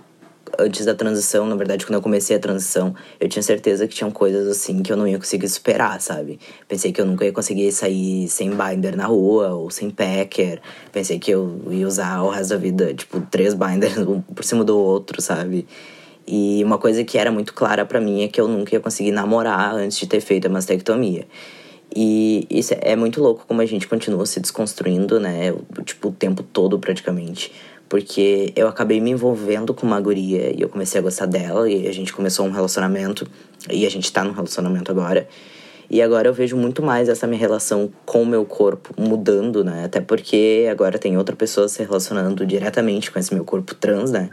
antes 0.59 0.85
da 0.85 0.95
transição, 0.95 1.47
na 1.47 1.57
verdade, 1.57 1.87
quando 1.87 1.95
eu 1.95 2.03
comecei 2.03 2.37
a 2.37 2.39
transição, 2.39 2.95
eu 3.19 3.31
tinha 3.31 3.43
certeza 3.43 3.89
que 3.89 3.95
tinham 3.95 4.11
coisas 4.11 4.47
assim 4.47 4.83
que 4.83 4.93
eu 4.93 4.97
não 4.99 5.09
ia 5.09 5.17
conseguir 5.17 5.49
superar, 5.49 5.99
sabe? 5.99 6.39
Pensei 6.69 6.93
que 6.93 7.01
eu 7.01 7.07
nunca 7.07 7.25
ia 7.25 7.33
conseguir 7.33 7.73
sair 7.73 8.29
sem 8.29 8.51
binder 8.51 8.95
na 8.95 9.07
rua 9.07 9.55
ou 9.55 9.71
sem 9.71 9.89
packer. 9.89 10.61
Pensei 10.93 11.19
que 11.19 11.31
eu 11.31 11.63
ia 11.71 11.87
usar 11.87 12.23
o 12.23 12.29
resto 12.29 12.51
da 12.51 12.57
vida, 12.59 12.93
tipo, 12.93 13.23
três 13.31 13.55
binders 13.55 13.97
um 13.97 14.21
por 14.21 14.45
cima 14.45 14.63
do 14.63 14.77
outro, 14.79 15.23
sabe? 15.23 15.67
E 16.27 16.63
uma 16.65 16.79
coisa 16.79 17.03
que 17.05 17.19
era 17.19 17.31
muito 17.31 17.53
clara 17.53 17.85
pra 17.85 18.01
mim 18.01 18.23
é 18.23 18.29
que 18.29 18.41
eu 18.41 18.47
nunca 18.47 18.75
ia 18.75 18.81
conseguir 18.81 19.11
namorar 19.11 19.75
antes 19.75 19.99
de 19.99 20.07
ter 20.07 20.21
feito 20.21 20.47
a 20.47 20.49
mastectomia. 20.49 21.27
E 21.95 22.47
isso 22.49 22.75
é 22.81 22.97
muito 22.97 23.21
louco 23.21 23.45
como 23.47 23.61
a 23.61 23.67
gente 23.67 23.87
continua 23.87 24.25
se 24.25 24.41
desconstruindo, 24.41 25.21
né? 25.21 25.55
Tipo, 25.85 26.09
o 26.09 26.13
tempo 26.13 26.43
todo 26.43 26.79
praticamente. 26.79 27.53
Porque 27.89 28.53
eu 28.57 28.69
acabei 28.69 29.01
me 29.01 29.11
envolvendo 29.11 29.75
com 29.75 29.87
uma 29.87 30.01
guria 30.01 30.51
e 30.57 30.63
eu 30.63 30.69
comecei 30.69 30.99
a 30.99 31.03
gostar 31.03 31.27
dela 31.27 31.69
e 31.69 31.87
a 31.87 31.93
gente 31.93 32.13
começou 32.13 32.47
um 32.47 32.51
relacionamento. 32.51 33.27
E 33.71 33.85
a 33.85 33.91
gente 33.91 34.11
tá 34.11 34.25
num 34.25 34.33
relacionamento 34.33 34.91
agora. 34.91 35.29
E 35.91 36.01
agora 36.01 36.27
eu 36.27 36.33
vejo 36.33 36.57
muito 36.57 36.83
mais 36.83 37.11
essa 37.11 37.27
minha 37.27 37.39
relação 37.39 37.93
com 38.07 38.23
o 38.23 38.27
meu 38.27 38.47
corpo 38.47 38.95
mudando, 38.99 39.63
né? 39.63 39.85
Até 39.85 40.01
porque 40.01 40.67
agora 40.71 40.99
tem 40.99 41.19
outra 41.19 41.37
pessoa 41.37 41.69
se 41.69 41.83
relacionando 41.83 42.47
diretamente 42.47 43.11
com 43.11 43.19
esse 43.19 43.35
meu 43.35 43.45
corpo 43.45 43.75
trans, 43.75 44.11
né? 44.11 44.31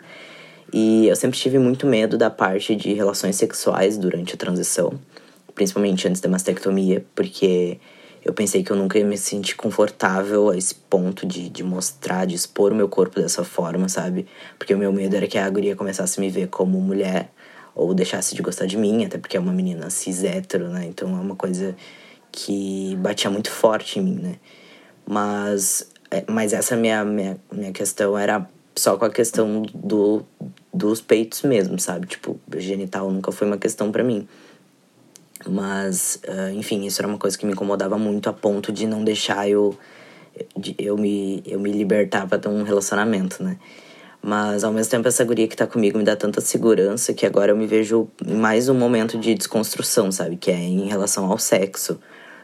E 0.72 1.08
eu 1.08 1.16
sempre 1.16 1.38
tive 1.38 1.58
muito 1.58 1.88
medo 1.88 2.18
da 2.18 2.30
parte 2.30 2.76
de 2.76 2.94
relações 2.94 3.36
sexuais 3.36 3.98
durante 3.98 4.36
a 4.36 4.38
transição, 4.38 4.94
principalmente 5.56 6.08
antes 6.08 6.22
da 6.22 6.30
mastectomia, 6.30 7.04
porque 7.16 7.80
eu 8.24 8.34
pensei 8.34 8.64
que 8.64 8.72
eu 8.72 8.76
nunca 8.76 9.00
ia 9.00 9.06
me 9.06 9.18
sentir 9.18 9.56
confortável 9.56 10.50
a 10.50 10.58
esse 10.58 10.76
ponto 10.76 11.26
de, 11.26 11.50
de 11.50 11.64
mostrar, 11.64 12.26
de 12.26 12.36
expor 12.36 12.72
o 12.72 12.76
meu 12.76 12.90
corpo 12.90 13.20
dessa 13.20 13.44
forma, 13.44 13.88
sabe? 13.88 14.28
Porque 14.58 14.74
o 14.74 14.78
meu 14.78 14.92
medo 14.92 15.16
era 15.16 15.28
que 15.28 15.38
a 15.38 15.50
guria 15.50 15.76
começasse 15.76 16.20
a 16.20 16.22
me 16.22 16.30
ver 16.30 16.48
como 16.48 16.80
mulher 16.80 17.32
ou 17.74 17.94
deixasse 17.94 18.36
de 18.36 18.42
gostar 18.42 18.66
de 18.66 18.78
mim, 18.78 19.06
até 19.06 19.18
porque 19.18 19.38
é 19.38 19.40
uma 19.40 19.54
menina 19.54 19.90
cis 19.90 20.24
hétero, 20.24 20.68
né? 20.68 20.86
Então 20.86 21.10
é 21.18 21.22
uma 21.22 21.36
coisa 21.36 21.76
que 22.32 22.96
batia 22.98 23.32
muito 23.32 23.50
forte 23.50 24.00
em 24.00 24.04
mim, 24.04 24.20
né? 24.22 24.36
Mas, 25.08 25.90
é, 26.12 26.24
mas 26.30 26.54
essa 26.54 26.76
minha, 26.76 27.04
minha, 27.06 27.38
minha 27.52 27.72
questão 27.72 28.18
era 28.18 28.48
só 28.80 28.98
com 28.98 29.06
a 29.06 29.10
questão 29.10 29.62
do, 29.74 30.24
dos 30.74 31.02
peitos 31.02 31.44
mesmo, 31.44 31.80
sabe? 31.80 32.08
Tipo, 32.08 32.40
genital 32.58 33.12
nunca 33.12 33.32
foi 33.32 33.48
uma 33.48 33.58
questão 33.58 33.92
pra 33.92 34.04
mim. 34.04 34.28
Mas, 35.48 36.20
ah, 36.28 36.52
enfim, 36.52 36.86
isso 36.86 37.02
era 37.02 37.08
uma 37.08 37.18
coisa 37.18 37.38
que 37.38 37.46
me 37.46 37.54
incomodava 37.54 37.98
muito 37.98 38.30
a 38.30 38.34
ponto 38.34 38.72
de 38.72 38.86
não 38.86 39.04
deixar 39.04 39.50
eu, 39.50 39.78
eu, 40.78 40.98
me, 40.98 41.42
eu 41.46 41.60
me 41.60 41.72
libertar 41.72 42.28
pra 42.28 42.38
ter 42.38 42.50
um 42.50 42.64
relacionamento, 42.64 43.44
né? 43.44 43.58
Mas 44.22 44.66
ao 44.66 44.74
mesmo 44.74 44.92
tempo 44.92 45.08
essa 45.08 45.24
guria 45.24 45.48
que 45.48 45.56
tá 45.56 45.66
comigo 45.66 45.98
me 45.98 46.04
dá 46.04 46.16
tanta 46.16 46.42
segurança 46.42 47.14
que 47.14 47.26
agora 47.26 47.54
eu 47.54 47.58
me 47.58 47.66
vejo 47.66 48.10
em 48.26 48.36
mais 48.36 48.68
um 48.68 48.74
momento 48.74 49.18
de 49.18 49.34
desconstrução, 49.34 50.12
sabe? 50.12 50.36
Que 50.36 50.52
é 50.52 50.58
em 50.58 50.88
relação 50.88 51.32
ao 51.32 51.38
sexo. 51.38 52.00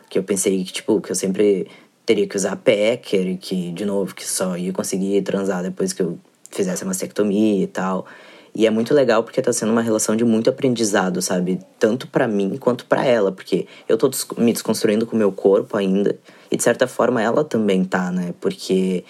Que 0.09 0.17
eu 0.17 0.23
pensei 0.23 0.63
que, 0.63 0.71
tipo, 0.71 1.01
que 1.01 1.11
eu 1.11 1.15
sempre 1.15 1.67
teria 2.05 2.27
que 2.27 2.35
usar 2.35 2.55
packer 2.55 3.37
que, 3.37 3.71
de 3.71 3.85
novo, 3.85 4.13
que 4.13 4.25
só 4.25 4.55
ia 4.55 4.71
conseguir 4.71 5.21
transar 5.23 5.63
depois 5.63 5.91
que 5.91 6.01
eu 6.01 6.19
fizesse 6.51 6.83
a 6.83 6.87
mastectomia 6.87 7.63
e 7.63 7.67
tal. 7.67 8.05
E 8.53 8.65
é 8.65 8.69
muito 8.69 8.93
legal 8.93 9.21
porque 9.21 9.41
tá 9.41 9.51
sendo 9.51 9.73
uma 9.73 9.81
relação 9.81 10.15
de 10.15 10.23
muito 10.23 10.49
aprendizado, 10.49 11.21
sabe? 11.21 11.59
Tanto 11.77 12.07
pra 12.07 12.25
mim 12.25 12.55
quanto 12.57 12.85
pra 12.85 13.03
ela, 13.05 13.29
porque 13.29 13.67
eu 13.89 13.97
tô 13.97 14.09
me 14.37 14.53
desconstruindo 14.53 15.05
com 15.05 15.13
o 15.15 15.19
meu 15.19 15.31
corpo 15.31 15.75
ainda. 15.75 16.17
E 16.49 16.55
de 16.55 16.63
certa 16.63 16.87
forma 16.87 17.21
ela 17.21 17.43
também 17.43 17.83
tá, 17.83 18.11
né? 18.11 18.33
Porque 18.39 19.03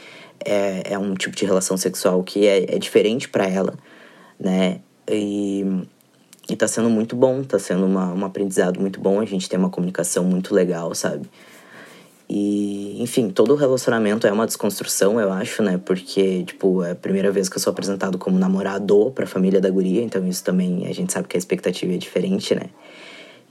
é, 0.44 0.94
é 0.94 0.98
um 0.98 1.14
tipo 1.14 1.36
de 1.36 1.46
relação 1.46 1.78
sexual 1.78 2.24
que 2.24 2.48
é, 2.48 2.76
é 2.76 2.80
diferente 2.80 3.30
pra 3.30 3.48
ela, 3.48 3.76
né? 4.40 4.80
E, 5.08 5.64
e 6.50 6.56
tá 6.56 6.68
sendo 6.68 6.90
muito 6.90 7.16
bom, 7.16 7.44
tá 7.44 7.60
sendo 7.60 7.86
uma, 7.86 8.12
um 8.14 8.26
aprendizado 8.26 8.80
muito 8.80 9.00
bom. 9.00 9.20
A 9.20 9.26
gente 9.26 9.48
tem 9.48 9.60
uma 9.60 9.70
comunicação 9.70 10.24
muito 10.24 10.56
legal, 10.56 10.96
sabe? 10.96 11.30
E, 12.28 13.02
enfim, 13.02 13.30
todo 13.30 13.54
relacionamento 13.56 14.26
é 14.26 14.32
uma 14.32 14.48
desconstrução, 14.48 15.20
eu 15.20 15.32
acho, 15.32 15.62
né? 15.62 15.80
Porque, 15.84 16.44
tipo, 16.44 16.84
é 16.84 16.92
a 16.92 16.96
primeira 16.96 17.32
vez 17.32 17.48
que 17.48 17.58
eu 17.58 17.62
sou 17.62 17.72
apresentado 17.72 18.18
como 18.18 18.40
namorado 18.40 19.12
pra 19.12 19.28
família 19.28 19.62
da 19.62 19.70
guria, 19.70 20.02
então 20.02 20.28
isso 20.28 20.44
também 20.44 20.88
a 20.88 20.94
gente 20.94 21.14
sabe 21.14 21.28
que 21.28 21.38
a 21.38 21.40
expectativa 21.40 21.94
é 21.94 21.98
diferente, 21.98 22.56
né? 22.56 22.64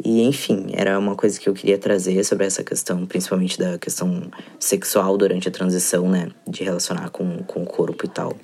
E, 0.03 0.23
enfim, 0.23 0.67
era 0.73 0.99
uma 0.99 1.15
coisa 1.15 1.39
que 1.39 1.49
eu 1.49 1.55
queria 1.55 1.79
trazer 1.79 2.25
sobre 2.25 2.47
essa 2.47 2.65
questão, 2.65 3.07
principalmente 3.07 3.57
da 3.59 3.79
questão 3.79 4.23
sexual 4.59 5.17
durante 5.17 5.49
a 5.49 5.53
transição, 5.53 6.09
né? 6.09 6.31
De 6.49 6.65
relacionar 6.65 7.11
com, 7.11 7.39
com 7.45 7.63
o 7.63 7.67
corpo 7.67 8.05
e 8.05 8.09
tal. 8.09 8.37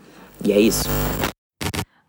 E 0.44 0.52
é 0.52 0.60
isso. 0.60 0.84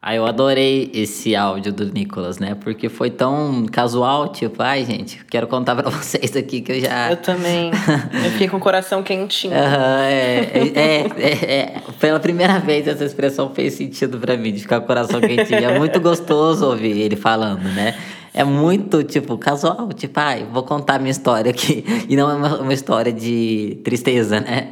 Ah, 0.04 0.16
eu 0.16 0.26
adorei 0.26 0.90
esse 0.96 1.36
áudio 1.36 1.72
do 1.72 1.86
Nicolas, 1.94 2.40
né? 2.40 2.56
Porque 2.56 2.90
foi 2.90 3.12
tão 3.12 3.68
casual, 3.72 4.30
tipo, 4.30 4.64
ai, 4.64 4.84
gente, 4.84 5.24
quero 5.26 5.46
contar 5.46 5.76
pra 5.76 5.92
vocês 5.92 6.36
aqui 6.36 6.60
que 6.60 6.72
eu 6.72 6.82
já. 6.82 7.12
Eu 7.12 7.18
também. 7.18 7.70
eu 8.12 8.32
fiquei 8.32 8.48
com 8.50 8.58
o 8.58 8.60
coração 8.60 9.04
quentinho. 9.04 9.54
Aham, 9.54 10.04
é, 10.06 10.72
é, 10.74 11.06
é, 11.18 11.54
é. 11.54 11.82
Pela 12.00 12.20
primeira 12.20 12.58
vez 12.58 12.88
essa 12.88 13.06
expressão 13.06 13.54
fez 13.54 13.76
sentido 13.76 14.18
pra 14.18 14.36
mim, 14.36 14.52
de 14.52 14.62
ficar 14.62 14.80
com 14.80 14.86
o 14.86 14.88
coração 14.88 15.22
quentinho. 15.22 15.64
É 15.64 15.78
muito 15.78 16.00
gostoso 16.02 16.66
ouvir 16.66 17.00
ele 17.00 17.16
falando, 17.16 17.62
né? 17.62 17.96
É 18.34 18.44
muito, 18.44 19.04
tipo, 19.04 19.38
casual. 19.38 19.89
Tipo, 19.94 20.20
ai, 20.20 20.48
vou 20.52 20.63
contar 20.63 21.00
minha 21.00 21.12
história 21.12 21.52
aqui. 21.52 21.84
E 22.08 22.15
não 22.15 22.30
é 22.30 22.34
uma, 22.36 22.58
uma 22.60 22.74
história 22.74 23.12
de 23.12 23.80
tristeza, 23.84 24.39
né? 24.39 24.70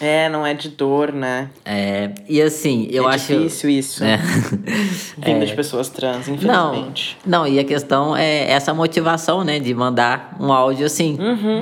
É, 0.00 0.28
não 0.28 0.44
é 0.44 0.52
de 0.52 0.68
dor, 0.68 1.12
né? 1.12 1.48
É, 1.64 2.10
e 2.28 2.42
assim, 2.42 2.88
eu 2.90 3.08
é 3.08 3.14
acho. 3.14 3.32
difícil 3.34 3.70
isso. 3.70 4.02
É. 4.02 4.18
Vindo 5.24 5.46
de 5.46 5.54
pessoas 5.54 5.88
trans, 5.88 6.26
Não, 6.26 6.34
infelizmente. 6.34 7.18
não, 7.24 7.46
e 7.46 7.60
a 7.60 7.64
questão 7.64 8.16
é 8.16 8.50
essa 8.50 8.74
motivação, 8.74 9.44
né, 9.44 9.60
de 9.60 9.72
mandar 9.72 10.36
um 10.40 10.52
áudio 10.52 10.86
assim, 10.86 11.16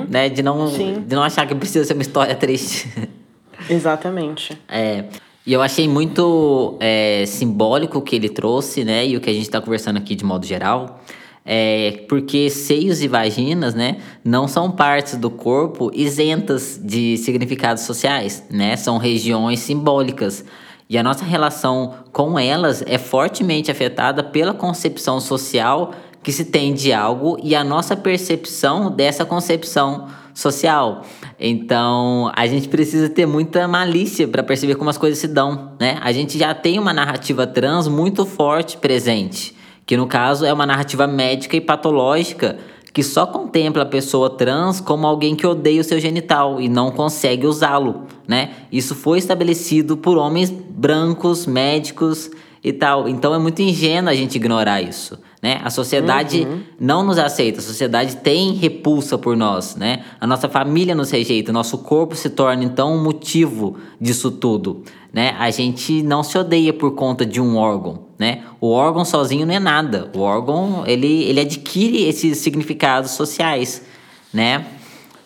né, 0.09 0.27
de 0.27 0.41
não, 0.41 0.67
Sim. 0.69 1.03
de 1.05 1.15
não 1.15 1.21
achar 1.21 1.45
que 1.45 1.53
precisa 1.53 1.85
ser 1.85 1.93
uma 1.93 2.01
história 2.01 2.33
triste. 2.33 2.89
Exatamente. 3.69 4.57
É, 4.67 5.03
e 5.45 5.53
eu 5.53 5.61
achei 5.61 5.87
muito 5.87 6.77
é, 6.79 7.25
simbólico 7.27 7.99
o 7.99 8.01
que 8.01 8.15
ele 8.15 8.29
trouxe, 8.29 8.83
né? 8.83 9.05
E 9.05 9.17
o 9.17 9.21
que 9.21 9.29
a 9.29 9.33
gente 9.33 9.43
está 9.43 9.59
conversando 9.59 9.97
aqui 9.97 10.15
de 10.15 10.23
modo 10.23 10.45
geral. 10.45 10.99
É, 11.43 12.05
porque 12.07 12.49
seios 12.49 13.01
e 13.01 13.07
vaginas, 13.07 13.73
né, 13.73 13.97
não 14.23 14.47
são 14.47 14.69
partes 14.69 15.15
do 15.15 15.29
corpo 15.29 15.89
isentas 15.93 16.79
de 16.81 17.17
significados 17.17 17.83
sociais, 17.83 18.43
né? 18.49 18.75
São 18.75 18.97
regiões 18.97 19.59
simbólicas. 19.59 20.45
E 20.87 20.97
a 20.97 21.03
nossa 21.03 21.23
relação 21.23 21.95
com 22.11 22.37
elas 22.37 22.83
é 22.85 22.97
fortemente 22.97 23.71
afetada 23.71 24.23
pela 24.23 24.53
concepção 24.53 25.19
social 25.19 25.93
que 26.21 26.31
se 26.31 26.45
tem 26.45 26.73
de 26.73 26.93
algo 26.93 27.37
e 27.41 27.55
a 27.55 27.63
nossa 27.63 27.95
percepção 27.95 28.91
dessa 28.91 29.25
concepção 29.25 30.07
social. 30.33 31.03
Então, 31.39 32.31
a 32.35 32.45
gente 32.45 32.67
precisa 32.67 33.09
ter 33.09 33.25
muita 33.25 33.67
malícia 33.67 34.27
para 34.27 34.43
perceber 34.43 34.75
como 34.75 34.89
as 34.89 34.97
coisas 34.97 35.19
se 35.19 35.27
dão, 35.27 35.73
né? 35.79 35.97
A 36.01 36.11
gente 36.11 36.37
já 36.37 36.53
tem 36.53 36.77
uma 36.77 36.93
narrativa 36.93 37.47
trans 37.47 37.87
muito 37.87 38.25
forte 38.25 38.77
presente, 38.77 39.55
que 39.85 39.97
no 39.97 40.07
caso 40.07 40.45
é 40.45 40.53
uma 40.53 40.65
narrativa 40.65 41.07
médica 41.07 41.55
e 41.55 41.61
patológica 41.61 42.57
que 42.93 43.03
só 43.03 43.25
contempla 43.25 43.83
a 43.83 43.85
pessoa 43.85 44.29
trans 44.29 44.81
como 44.81 45.07
alguém 45.07 45.35
que 45.35 45.47
odeia 45.47 45.81
o 45.81 45.83
seu 45.83 45.99
genital 45.99 46.59
e 46.59 46.67
não 46.67 46.91
consegue 46.91 47.47
usá-lo, 47.47 48.03
né? 48.27 48.51
Isso 48.71 48.93
foi 48.93 49.17
estabelecido 49.17 49.95
por 49.95 50.17
homens 50.17 50.49
brancos, 50.49 51.45
médicos 51.45 52.29
e 52.63 52.73
tal. 52.73 53.07
Então 53.07 53.33
é 53.33 53.39
muito 53.39 53.61
ingênuo 53.61 54.09
a 54.09 54.13
gente 54.13 54.35
ignorar 54.35 54.81
isso, 54.81 55.17
né? 55.41 55.61
A 55.63 55.69
sociedade 55.69 56.45
não 56.79 57.03
nos 57.03 57.17
aceita, 57.17 57.59
a 57.59 57.63
sociedade 57.63 58.17
tem 58.17 58.53
repulsa 58.53 59.17
por 59.17 59.37
nós, 59.37 59.75
né? 59.77 60.03
A 60.19 60.27
nossa 60.27 60.49
família 60.49 60.93
nos 60.93 61.11
rejeita, 61.11 61.53
nosso 61.53 61.77
corpo 61.77 62.13
se 62.13 62.29
torna 62.29 62.63
então 62.63 62.93
um 62.93 63.01
motivo 63.01 63.77
disso 64.01 64.29
tudo, 64.31 64.83
né? 65.13 65.33
A 65.39 65.49
gente 65.49 66.03
não 66.03 66.23
se 66.23 66.37
odeia 66.37 66.73
por 66.73 66.91
conta 66.91 67.25
de 67.25 67.39
um 67.39 67.55
órgão, 67.55 68.10
né? 68.21 68.43
O 68.61 68.69
órgão 68.69 69.03
sozinho 69.03 69.47
não 69.47 69.55
é 69.55 69.59
nada. 69.59 70.11
O 70.15 70.19
órgão, 70.19 70.83
ele, 70.85 71.23
ele 71.23 71.39
adquire 71.39 72.07
esses 72.07 72.37
significados 72.37 73.11
sociais, 73.11 73.83
né? 74.31 74.63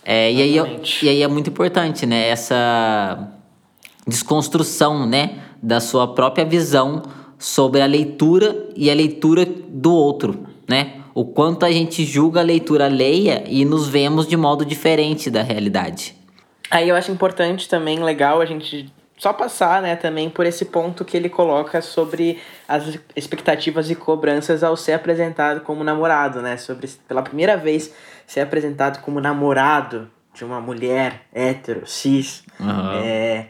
É, 0.05 0.31
e, 0.31 0.41
aí, 0.41 0.55
Exatamente. 0.55 1.05
e 1.05 1.09
aí 1.09 1.21
é 1.21 1.27
muito 1.27 1.49
importante, 1.49 2.05
né? 2.05 2.29
Essa 2.29 3.33
desconstrução, 4.07 5.05
né, 5.05 5.39
da 5.61 5.81
sua 5.81 6.07
própria 6.13 6.45
visão 6.45 7.01
sobre 7.37 7.81
a 7.81 7.85
leitura 7.85 8.69
e 8.77 8.89
a 8.89 8.93
leitura 8.93 9.45
do 9.45 9.93
outro, 9.93 10.45
né? 10.65 11.01
O 11.13 11.25
quanto 11.25 11.65
a 11.65 11.71
gente 11.73 12.05
julga 12.05 12.39
a 12.39 12.43
leitura 12.43 12.85
alheia 12.85 13.43
e 13.45 13.65
nos 13.65 13.89
vemos 13.89 14.25
de 14.25 14.37
modo 14.37 14.63
diferente 14.63 15.29
da 15.29 15.43
realidade. 15.43 16.15
Aí 16.71 16.87
eu 16.87 16.95
acho 16.95 17.11
importante 17.11 17.67
também, 17.67 18.01
legal, 18.01 18.39
a 18.39 18.45
gente 18.45 18.89
só 19.17 19.31
passar, 19.31 19.81
né, 19.81 19.95
também 19.95 20.29
por 20.29 20.45
esse 20.45 20.65
ponto 20.65 21.05
que 21.05 21.15
ele 21.15 21.29
coloca 21.29 21.81
sobre 21.81 22.39
as 22.67 22.99
expectativas 23.15 23.89
e 23.89 23.95
cobranças 23.95 24.63
ao 24.63 24.75
ser 24.75 24.93
apresentado 24.93 25.61
como 25.61 25.83
namorado, 25.83 26.41
né? 26.41 26.57
Sobre 26.57 26.87
pela 27.07 27.21
primeira 27.21 27.55
vez 27.55 27.93
ser 28.27 28.41
apresentado 28.41 29.01
como 29.01 29.21
namorado 29.21 30.09
de 30.33 30.43
uma 30.43 30.59
mulher 30.59 31.21
hétero, 31.33 31.87
cis. 31.87 32.43
Uhum. 32.59 32.91
É, 33.03 33.47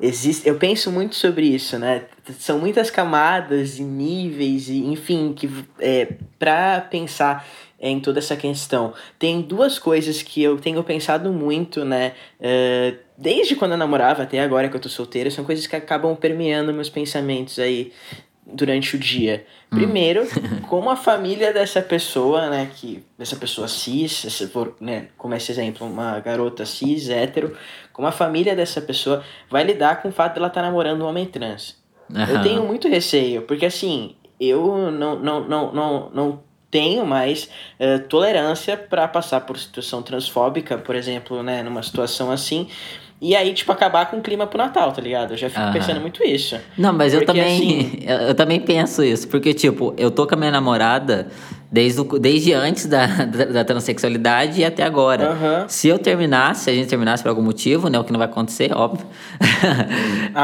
existe, 0.00 0.48
eu 0.48 0.56
penso 0.56 0.92
muito 0.92 1.16
sobre 1.16 1.46
isso, 1.46 1.78
né? 1.78 2.04
São 2.38 2.58
muitas 2.58 2.90
camadas 2.90 3.78
e 3.78 3.82
níveis, 3.82 4.68
e 4.68 4.84
enfim, 4.86 5.32
que 5.32 5.50
é, 5.80 6.14
para 6.38 6.80
pensar 6.82 7.44
em 7.80 8.00
toda 8.00 8.18
essa 8.18 8.36
questão. 8.36 8.92
Tem 9.18 9.40
duas 9.40 9.78
coisas 9.78 10.22
que 10.22 10.42
eu 10.42 10.58
tenho 10.58 10.82
pensado 10.82 11.32
muito, 11.32 11.84
né? 11.84 12.12
Uh, 12.40 12.96
desde 13.16 13.54
quando 13.54 13.72
eu 13.72 13.78
namorava 13.78 14.22
até 14.22 14.40
agora 14.40 14.68
que 14.68 14.76
eu 14.76 14.80
tô 14.80 14.88
solteiro, 14.88 15.30
são 15.30 15.44
coisas 15.44 15.66
que 15.66 15.76
acabam 15.76 16.16
permeando 16.16 16.72
meus 16.72 16.88
pensamentos 16.88 17.58
aí 17.58 17.92
durante 18.44 18.96
o 18.96 18.98
dia. 18.98 19.44
Primeiro, 19.70 20.26
como 20.68 20.90
a 20.90 20.96
família 20.96 21.52
dessa 21.52 21.82
pessoa, 21.82 22.48
né, 22.48 22.70
que 22.74 23.04
dessa 23.16 23.36
pessoa 23.36 23.68
cis, 23.68 24.12
se 24.12 24.48
for, 24.48 24.74
né, 24.80 25.08
como 25.16 25.34
esse 25.34 25.52
exemplo, 25.52 25.86
uma 25.86 26.18
garota 26.20 26.64
cis, 26.64 27.08
hétero, 27.10 27.56
como 27.92 28.08
a 28.08 28.12
família 28.12 28.56
dessa 28.56 28.80
pessoa 28.80 29.22
vai 29.50 29.64
lidar 29.64 30.00
com 30.00 30.08
o 30.08 30.12
fato 30.12 30.34
de 30.34 30.38
ela 30.38 30.48
estar 30.48 30.62
tá 30.62 30.66
namorando 30.66 31.02
um 31.02 31.06
homem 31.06 31.26
trans. 31.26 31.76
Uhum. 32.10 32.24
Eu 32.24 32.42
tenho 32.42 32.62
muito 32.64 32.88
receio, 32.88 33.42
porque 33.42 33.66
assim, 33.66 34.16
eu 34.40 34.90
não, 34.90 35.18
não, 35.18 35.40
não, 35.46 35.72
não, 35.72 36.10
não 36.10 36.47
tenho 36.70 37.06
mais 37.06 37.48
uh, 37.80 37.98
tolerância 38.08 38.76
para 38.76 39.08
passar 39.08 39.40
por 39.42 39.58
situação 39.58 40.02
transfóbica, 40.02 40.76
por 40.78 40.94
exemplo, 40.94 41.42
né, 41.42 41.62
numa 41.62 41.82
situação 41.82 42.30
assim, 42.30 42.68
e 43.20 43.34
aí, 43.34 43.52
tipo, 43.52 43.72
acabar 43.72 44.08
com 44.08 44.18
o 44.18 44.20
clima 44.20 44.46
pro 44.46 44.58
Natal, 44.58 44.92
tá 44.92 45.02
ligado? 45.02 45.32
Eu 45.32 45.36
já 45.36 45.50
fico 45.50 45.72
pensando 45.72 46.00
muito 46.00 46.22
isso. 46.22 46.56
Não, 46.76 46.92
mas 46.92 47.12
porque, 47.12 47.24
eu 47.24 47.26
também. 47.26 47.56
Assim... 47.56 47.98
Eu, 48.08 48.16
eu, 48.28 48.34
também 48.34 48.60
penso 48.60 49.02
isso. 49.02 49.26
Porque, 49.28 49.52
tipo, 49.52 49.92
eu 49.98 50.10
tô 50.10 50.26
com 50.26 50.34
a 50.34 50.38
minha 50.38 50.50
namorada 50.50 51.26
desde, 51.70 52.00
o, 52.00 52.04
desde 52.18 52.52
antes 52.54 52.86
da, 52.86 53.06
da, 53.06 53.44
da 53.44 53.64
transexualidade 53.64 54.60
e 54.60 54.64
até 54.64 54.82
agora. 54.82 55.32
Uhum. 55.32 55.68
Se 55.68 55.88
eu 55.88 55.98
terminasse, 55.98 56.64
se 56.64 56.70
a 56.70 56.74
gente 56.74 56.88
terminasse 56.88 57.22
por 57.22 57.28
algum 57.28 57.42
motivo, 57.42 57.88
né? 57.88 57.98
O 57.98 58.04
que 58.04 58.12
não 58.12 58.18
vai 58.18 58.28
acontecer, 58.28 58.72
óbvio. 58.76 59.06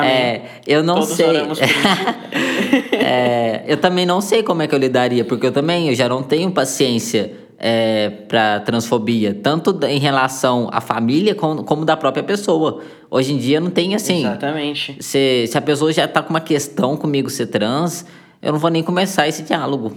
é, 0.03 0.43
eu 0.67 0.83
não 0.83 0.97
Todos 0.97 1.11
sei. 1.11 1.27
é, 3.07 3.63
eu 3.67 3.77
também 3.77 4.07
não 4.07 4.23
sei 4.23 4.43
como 4.43 4.63
é 4.63 4.67
que 4.67 4.75
eu 4.75 4.79
lidaria, 4.79 5.27
porque 5.27 5.47
eu 5.47 5.53
também 5.53 5.91
eu 5.91 5.95
já 5.95 6.09
não 6.09 6.23
tenho 6.23 6.51
paciência 6.51 7.33
é, 7.59 8.09
para 8.09 8.61
transfobia, 8.61 9.35
tanto 9.35 9.79
em 9.85 9.99
relação 9.99 10.71
à 10.73 10.81
família 10.81 11.35
como, 11.35 11.65
como 11.65 11.85
da 11.85 11.99
própria 11.99 12.25
pessoa. 12.25 12.83
Hoje 13.11 13.35
em 13.35 13.37
dia 13.37 13.61
não 13.61 13.69
tem 13.69 13.95
assim. 13.95 14.21
Exatamente. 14.21 14.97
Se, 15.01 15.47
se 15.47 15.59
a 15.59 15.61
pessoa 15.61 15.93
já 15.93 16.09
tá 16.09 16.23
com 16.23 16.31
uma 16.31 16.41
questão 16.41 16.97
comigo 16.97 17.29
ser 17.29 17.49
trans, 17.49 18.07
eu 18.41 18.53
não 18.53 18.59
vou 18.59 18.71
nem 18.71 18.83
começar 18.83 19.29
esse 19.29 19.43
diálogo. 19.43 19.95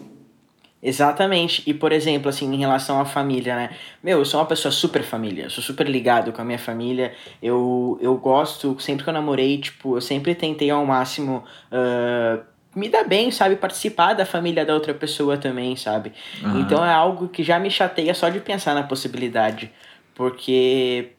Exatamente. 0.84 1.64
E, 1.66 1.74
por 1.74 1.93
exemplo, 1.93 2.28
assim, 2.28 2.53
em 2.53 2.58
relação 2.58 2.99
à 2.99 3.05
família, 3.05 3.55
né? 3.55 3.70
Meu, 4.03 4.20
eu 4.20 4.26
sou 4.26 4.41
uma 4.41 4.45
pessoa 4.45 4.72
super 4.72 5.01
família, 5.01 5.45
eu 5.45 5.49
sou 5.49 5.64
super 5.64 5.88
ligado 5.88 6.34
com 6.34 6.41
a 6.41 6.45
minha 6.45 6.60
família. 6.60 7.14
Eu, 7.41 7.97
eu 8.01 8.18
gosto, 8.18 8.76
sempre 8.82 9.05
que 9.05 9.10
eu 9.10 9.14
namorei, 9.14 9.58
tipo, 9.60 9.95
eu 9.95 10.01
sempre 10.01 10.36
tentei 10.36 10.70
ao 10.70 10.86
máximo. 10.86 11.43
Uh, 11.72 12.57
me 12.78 12.89
dá 12.89 13.03
bem, 13.03 13.32
sabe? 13.32 13.55
Participar 13.55 14.13
da 14.13 14.25
família 14.25 14.63
da 14.63 14.73
outra 14.73 14.93
pessoa 14.93 15.36
também, 15.36 15.75
sabe? 15.75 16.13
Uhum. 16.43 16.61
Então 16.61 16.86
é 16.86 16.93
algo 16.93 17.28
que 17.28 17.41
já 17.43 17.57
me 17.57 17.71
chateia 17.71 18.13
só 18.13 18.30
de 18.30 18.39
pensar 18.39 18.75
na 18.75 18.84
possibilidade. 18.84 19.71
Porque 20.13 21.09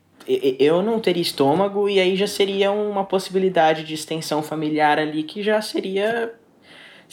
eu 0.58 0.82
não 0.82 1.00
teria 1.00 1.22
estômago 1.22 1.88
e 1.88 1.98
aí 1.98 2.14
já 2.14 2.28
seria 2.28 2.70
uma 2.70 3.04
possibilidade 3.04 3.82
de 3.82 3.94
extensão 3.94 4.40
familiar 4.42 4.98
ali 5.00 5.24
que 5.24 5.42
já 5.42 5.60
seria. 5.60 6.32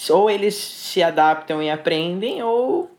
Ou 0.09 0.29
eles 0.29 0.53
se 0.53 1.01
adaptam 1.01 1.63
e 1.63 1.71
aprendem, 1.71 2.43
ou 2.43 2.91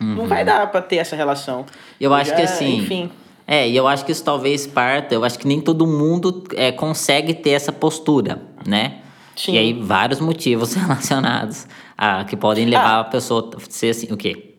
uhum. 0.00 0.14
não 0.14 0.26
vai 0.26 0.40
uhum. 0.40 0.46
dar 0.46 0.70
pra 0.70 0.82
ter 0.82 0.96
essa 0.96 1.16
relação. 1.16 1.64
Eu 1.98 2.12
acho 2.12 2.30
já, 2.30 2.36
que 2.36 2.42
assim. 2.42 2.76
Enfim. 2.76 3.10
É, 3.46 3.68
e 3.68 3.76
eu 3.76 3.88
acho 3.88 4.04
que 4.04 4.12
isso 4.12 4.24
talvez 4.24 4.66
parta, 4.66 5.14
eu 5.14 5.24
acho 5.24 5.38
que 5.38 5.46
nem 5.46 5.60
todo 5.60 5.86
mundo 5.86 6.44
é, 6.54 6.70
consegue 6.70 7.34
ter 7.34 7.50
essa 7.50 7.72
postura, 7.72 8.40
né? 8.66 9.01
Sim. 9.36 9.54
E 9.54 9.58
aí, 9.58 9.72
vários 9.72 10.20
motivos 10.20 10.74
relacionados 10.74 11.66
a 11.96 12.24
que 12.24 12.36
podem 12.36 12.66
levar 12.66 12.96
ah. 12.96 13.00
a 13.00 13.04
pessoa 13.04 13.50
a 13.56 13.70
ser 13.70 13.90
assim, 13.90 14.12
o 14.12 14.16
quê? 14.16 14.52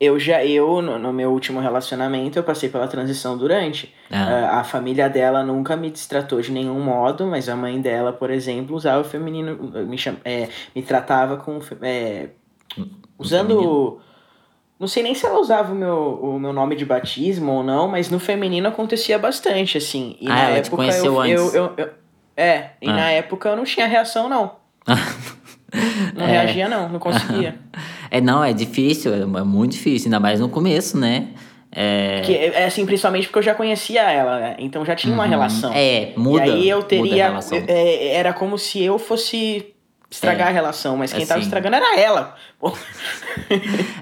Eu 0.00 0.18
já, 0.18 0.42
eu, 0.42 0.80
no, 0.80 0.98
no, 0.98 1.12
meu 1.12 1.30
último 1.30 1.60
relacionamento, 1.60 2.38
eu 2.38 2.42
passei 2.42 2.70
pela 2.70 2.88
transição 2.88 3.36
durante. 3.36 3.94
Ah. 4.10 4.50
Uh, 4.54 4.58
a 4.60 4.64
família 4.64 5.10
dela 5.10 5.42
nunca 5.42 5.76
me 5.76 5.90
distratou 5.90 6.40
de 6.40 6.50
nenhum 6.50 6.80
modo, 6.80 7.26
mas 7.26 7.50
a 7.50 7.54
mãe 7.54 7.78
dela, 7.78 8.10
por 8.10 8.30
exemplo, 8.30 8.74
usava 8.74 9.02
o 9.02 9.04
feminino, 9.04 9.56
me, 9.86 9.98
cham, 9.98 10.16
é, 10.24 10.48
me 10.74 10.80
tratava 10.80 11.36
com. 11.36 11.60
É, 11.82 12.30
usando. 13.18 14.00
Não 14.78 14.88
sei 14.88 15.02
nem 15.02 15.14
se 15.14 15.26
ela 15.26 15.38
usava 15.38 15.74
o 15.74 15.76
meu, 15.76 16.18
o 16.22 16.40
meu 16.40 16.54
nome 16.54 16.74
de 16.74 16.86
batismo 16.86 17.52
ou 17.52 17.62
não, 17.62 17.86
mas 17.86 18.08
no 18.08 18.18
feminino 18.18 18.68
acontecia 18.68 19.18
bastante, 19.18 19.76
assim. 19.76 20.16
E 20.18 20.26
ah, 20.26 20.30
na 20.30 20.40
ela 20.40 20.50
época 20.52 20.62
te 20.62 20.70
conheceu 20.70 21.12
eu, 21.12 21.20
antes. 21.20 21.54
Eu, 21.54 21.64
eu, 21.64 21.74
eu, 21.76 21.90
é, 22.36 22.70
e 22.80 22.88
ah. 22.88 22.92
na 22.92 23.10
época 23.10 23.48
eu 23.48 23.56
não 23.56 23.64
tinha 23.64 23.86
reação, 23.86 24.28
não. 24.28 24.56
não 26.14 26.26
é. 26.26 26.30
reagia, 26.30 26.68
não, 26.68 26.88
não 26.88 26.98
conseguia. 26.98 27.56
é, 28.10 28.20
não, 28.20 28.42
é 28.42 28.52
difícil, 28.52 29.12
é 29.14 29.44
muito 29.44 29.72
difícil, 29.72 30.06
ainda 30.06 30.20
mais 30.20 30.40
no 30.40 30.48
começo, 30.48 30.98
né? 30.98 31.28
É... 31.72 32.22
Que, 32.24 32.34
é 32.34 32.64
assim, 32.64 32.84
principalmente 32.84 33.26
porque 33.26 33.38
eu 33.38 33.42
já 33.42 33.54
conhecia 33.54 34.02
ela, 34.02 34.40
né? 34.40 34.56
Então 34.58 34.84
já 34.84 34.96
tinha 34.96 35.12
uhum. 35.12 35.20
uma 35.20 35.26
relação. 35.26 35.72
É, 35.72 36.12
muda. 36.16 36.46
E 36.46 36.50
aí 36.50 36.68
eu 36.68 36.82
teria. 36.82 37.32
É, 37.68 38.14
era 38.14 38.32
como 38.32 38.58
se 38.58 38.82
eu 38.82 38.98
fosse 38.98 39.72
estragar 40.10 40.48
é, 40.48 40.50
a 40.50 40.52
relação, 40.52 40.96
mas 40.96 41.12
quem 41.12 41.22
assim. 41.22 41.28
tava 41.28 41.40
estragando 41.40 41.76
era 41.76 41.98
ela. 41.98 42.34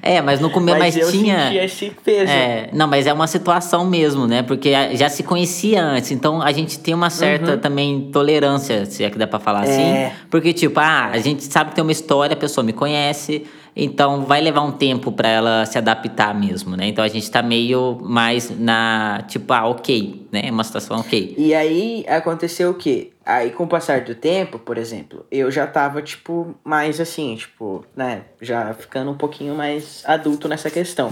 é, 0.02 0.22
mas 0.22 0.40
no 0.40 0.48
começo 0.48 0.78
mas, 0.78 0.96
mas 0.96 1.10
tinha 1.10 1.64
esse 1.64 1.90
peso. 2.02 2.32
É, 2.32 2.70
não, 2.72 2.88
mas 2.88 3.06
é 3.06 3.12
uma 3.12 3.26
situação 3.26 3.84
mesmo, 3.84 4.26
né? 4.26 4.42
Porque 4.42 4.72
já 4.96 5.08
se 5.10 5.22
conhecia 5.22 5.82
antes, 5.82 6.10
então 6.10 6.40
a 6.40 6.50
gente 6.50 6.78
tem 6.78 6.94
uma 6.94 7.10
certa 7.10 7.52
uhum. 7.52 7.58
também 7.58 8.10
tolerância, 8.10 8.86
se 8.86 9.04
é 9.04 9.10
que 9.10 9.18
dá 9.18 9.26
para 9.26 9.38
falar 9.38 9.66
é. 9.66 10.06
assim, 10.06 10.16
porque 10.30 10.52
tipo, 10.54 10.80
ah, 10.80 11.10
a 11.12 11.18
gente 11.18 11.44
sabe 11.44 11.70
que 11.70 11.76
tem 11.76 11.82
uma 11.82 11.92
história, 11.92 12.32
a 12.32 12.38
pessoa 12.38 12.64
me 12.64 12.72
conhece, 12.72 13.46
então 13.76 14.24
vai 14.24 14.40
levar 14.40 14.62
um 14.62 14.72
tempo 14.72 15.12
para 15.12 15.28
ela 15.28 15.66
se 15.66 15.76
adaptar 15.78 16.34
mesmo, 16.34 16.74
né? 16.74 16.88
Então 16.88 17.04
a 17.04 17.08
gente 17.08 17.30
tá 17.30 17.42
meio 17.42 17.98
mais 18.02 18.50
na, 18.58 19.22
tipo, 19.28 19.52
ah, 19.52 19.66
OK, 19.66 20.26
né? 20.32 20.50
Uma 20.50 20.64
situação 20.64 20.98
OK. 20.98 21.34
E 21.36 21.54
aí 21.54 22.04
aconteceu 22.08 22.70
o 22.70 22.74
quê? 22.74 23.10
Aí, 23.28 23.50
com 23.50 23.64
o 23.64 23.68
passar 23.68 24.00
do 24.00 24.14
tempo, 24.14 24.58
por 24.58 24.78
exemplo, 24.78 25.26
eu 25.30 25.50
já 25.50 25.66
tava, 25.66 26.00
tipo, 26.00 26.54
mais 26.64 26.98
assim, 26.98 27.36
tipo, 27.36 27.84
né? 27.94 28.22
Já 28.40 28.72
ficando 28.72 29.10
um 29.10 29.18
pouquinho 29.18 29.54
mais 29.54 30.02
adulto 30.06 30.48
nessa 30.48 30.70
questão. 30.70 31.10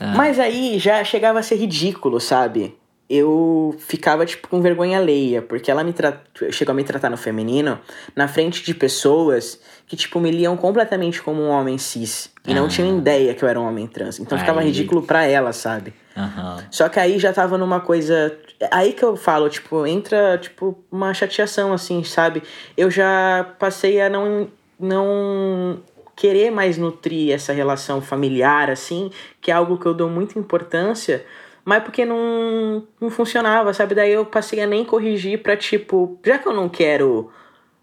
ah. 0.00 0.14
Mas 0.18 0.40
aí 0.40 0.76
já 0.76 1.04
chegava 1.04 1.38
a 1.38 1.42
ser 1.44 1.54
ridículo, 1.54 2.20
sabe? 2.20 2.76
Eu 3.08 3.76
ficava, 3.78 4.24
tipo, 4.24 4.48
com 4.48 4.62
vergonha 4.62 4.98
alheia, 4.98 5.42
porque 5.42 5.70
ela 5.70 5.84
me 5.84 5.92
tra... 5.92 6.22
chegou 6.50 6.72
a 6.72 6.74
me 6.74 6.84
tratar 6.84 7.10
no 7.10 7.16
feminino 7.16 7.78
na 8.16 8.26
frente 8.26 8.62
de 8.62 8.74
pessoas 8.74 9.60
que, 9.86 9.94
tipo, 9.94 10.18
me 10.18 10.30
liam 10.30 10.56
completamente 10.56 11.22
como 11.22 11.42
um 11.42 11.48
homem 11.48 11.76
cis. 11.76 12.30
E 12.46 12.52
ah. 12.52 12.54
não 12.54 12.68
tinham 12.68 12.98
ideia 12.98 13.34
que 13.34 13.44
eu 13.44 13.48
era 13.48 13.60
um 13.60 13.66
homem 13.66 13.86
trans. 13.86 14.18
Então 14.18 14.36
aí. 14.36 14.42
ficava 14.42 14.62
ridículo 14.62 15.02
pra 15.02 15.24
ela, 15.24 15.52
sabe? 15.52 15.92
Uhum. 16.16 16.56
Só 16.70 16.88
que 16.88 16.98
aí 16.98 17.18
já 17.18 17.32
tava 17.32 17.58
numa 17.58 17.80
coisa 17.80 18.38
Aí 18.70 18.92
que 18.92 19.02
eu 19.02 19.16
falo, 19.16 19.48
tipo, 19.48 19.86
entra, 19.86 20.38
tipo, 20.38 20.78
uma 20.90 21.12
chateação, 21.12 21.72
assim, 21.72 22.04
sabe? 22.04 22.42
Eu 22.76 22.90
já 22.90 23.54
passei 23.58 24.00
a 24.00 24.08
não, 24.08 24.48
não 24.78 25.82
querer 26.14 26.50
mais 26.50 26.78
nutrir 26.78 27.34
essa 27.34 27.52
relação 27.52 28.00
familiar, 28.00 28.70
assim, 28.70 29.10
que 29.40 29.50
é 29.50 29.54
algo 29.54 29.78
que 29.78 29.86
eu 29.86 29.94
dou 29.94 30.08
muita 30.08 30.38
importância, 30.38 31.24
mas 31.64 31.82
porque 31.82 32.04
não, 32.04 32.86
não 33.00 33.10
funcionava, 33.10 33.72
sabe? 33.72 33.94
Daí 33.94 34.12
eu 34.12 34.26
passei 34.26 34.60
a 34.60 34.66
nem 34.66 34.84
corrigir 34.84 35.42
pra, 35.42 35.56
tipo, 35.56 36.18
já 36.24 36.38
que 36.38 36.46
eu 36.46 36.52
não 36.52 36.68
quero 36.68 37.30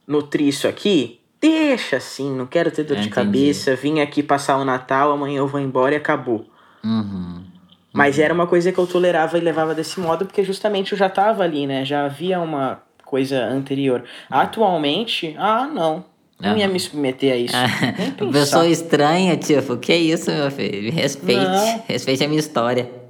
nutrir 0.07 0.47
isso 0.47 0.67
aqui, 0.67 1.19
deixa 1.41 1.97
assim, 1.97 2.31
não 2.35 2.45
quero 2.45 2.69
ter 2.69 2.83
dor 2.83 2.97
de 2.97 3.09
cabeça, 3.09 3.75
vim 3.75 3.99
aqui 3.99 4.21
passar 4.21 4.57
o 4.57 4.65
Natal, 4.65 5.11
amanhã 5.11 5.39
eu 5.39 5.47
vou 5.47 5.59
embora 5.59 5.95
e 5.95 5.97
acabou. 5.97 6.45
Uhum. 6.83 7.43
Mas 7.91 8.17
uhum. 8.17 8.23
era 8.23 8.33
uma 8.33 8.45
coisa 8.45 8.71
que 8.71 8.77
eu 8.77 8.85
tolerava 8.85 9.37
e 9.37 9.41
levava 9.41 9.73
desse 9.73 9.99
modo 9.99 10.25
porque 10.25 10.43
justamente 10.43 10.91
eu 10.91 10.97
já 10.97 11.09
tava 11.09 11.43
ali, 11.43 11.65
né? 11.65 11.83
Já 11.83 12.05
havia 12.05 12.39
uma 12.39 12.83
coisa 13.03 13.43
anterior. 13.45 14.03
Atualmente, 14.29 15.35
ah, 15.37 15.67
não. 15.67 16.05
Não 16.39 16.57
ia 16.57 16.67
me 16.67 16.79
submeter 16.79 17.33
a 17.33 17.35
isso. 17.35 17.53
Nem 17.99 18.11
pensar. 18.11 18.31
Pessoa 18.31 18.67
estranha, 18.67 19.37
tipo, 19.37 19.77
que 19.77 19.93
isso, 19.93 20.31
meu 20.31 20.49
filho? 20.49 20.91
Respeite. 20.91 21.43
Não. 21.43 21.83
Respeite 21.87 22.23
a 22.23 22.27
minha 22.27 22.39
história. 22.39 23.00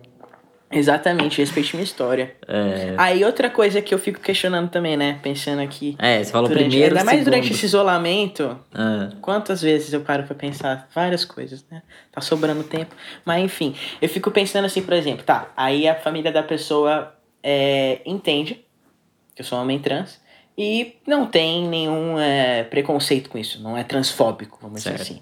Exatamente, 0.71 1.39
respeite 1.39 1.75
minha 1.75 1.83
história. 1.83 2.35
É, 2.47 2.93
Aí 2.97 3.23
outra 3.25 3.49
coisa 3.49 3.81
que 3.81 3.93
eu 3.93 3.99
fico 3.99 4.19
questionando 4.19 4.69
também, 4.69 4.95
né? 4.95 5.19
Pensando 5.21 5.61
aqui. 5.61 5.95
é 5.99 6.23
você 6.23 6.31
falou 6.31 6.47
durante, 6.49 6.69
primeiro, 6.69 6.95
Ainda 6.95 7.03
mais 7.05 7.23
durante 7.23 7.43
segundo. 7.43 7.57
esse 7.57 7.65
isolamento, 7.65 8.59
Ah, 8.73 9.09
Quantas 9.21 9.61
vezes 9.61 9.91
eu 9.93 10.01
paro 10.01 10.23
pra 10.23 10.35
pensar 10.35 10.87
várias 10.95 11.25
coisas, 11.25 11.65
né? 11.69 11.81
Tá 12.11 12.21
sobrando 12.21 12.63
tempo. 12.63 12.95
Mas 13.25 13.43
enfim, 13.43 13.75
eu 14.01 14.07
fico 14.09 14.31
pensando 14.31 14.65
assim, 14.65 14.81
por 14.81 14.93
exemplo, 14.93 15.23
tá, 15.23 15.51
aí 15.55 15.87
a 15.87 15.95
família 15.95 16.31
da 16.31 16.43
pessoa 16.43 17.13
é, 17.43 17.99
entende 18.05 18.65
que 19.35 19.41
eu 19.41 19.45
sou 19.45 19.57
um 19.57 19.61
homem 19.61 19.79
trans 19.79 20.19
e 20.57 20.95
não 21.07 21.25
tem 21.25 21.67
nenhum 21.67 22.19
é, 22.19 22.63
preconceito 22.63 23.29
com 23.29 23.37
isso, 23.37 23.61
não 23.61 23.77
é 23.77 23.83
transfóbico, 23.83 24.59
vamos 24.61 24.81
Certo. 24.83 24.97
dizer 24.97 25.13
assim. 25.15 25.21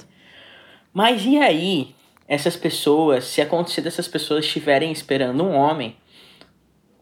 Mas 0.91 1.24
e 1.24 1.38
aí, 1.38 1.95
essas 2.30 2.55
pessoas, 2.55 3.25
se 3.25 3.41
acontecer 3.41 3.82
dessas 3.82 4.07
pessoas 4.07 4.45
estiverem 4.45 4.91
esperando 4.91 5.43
um 5.43 5.55
homem 5.55 5.97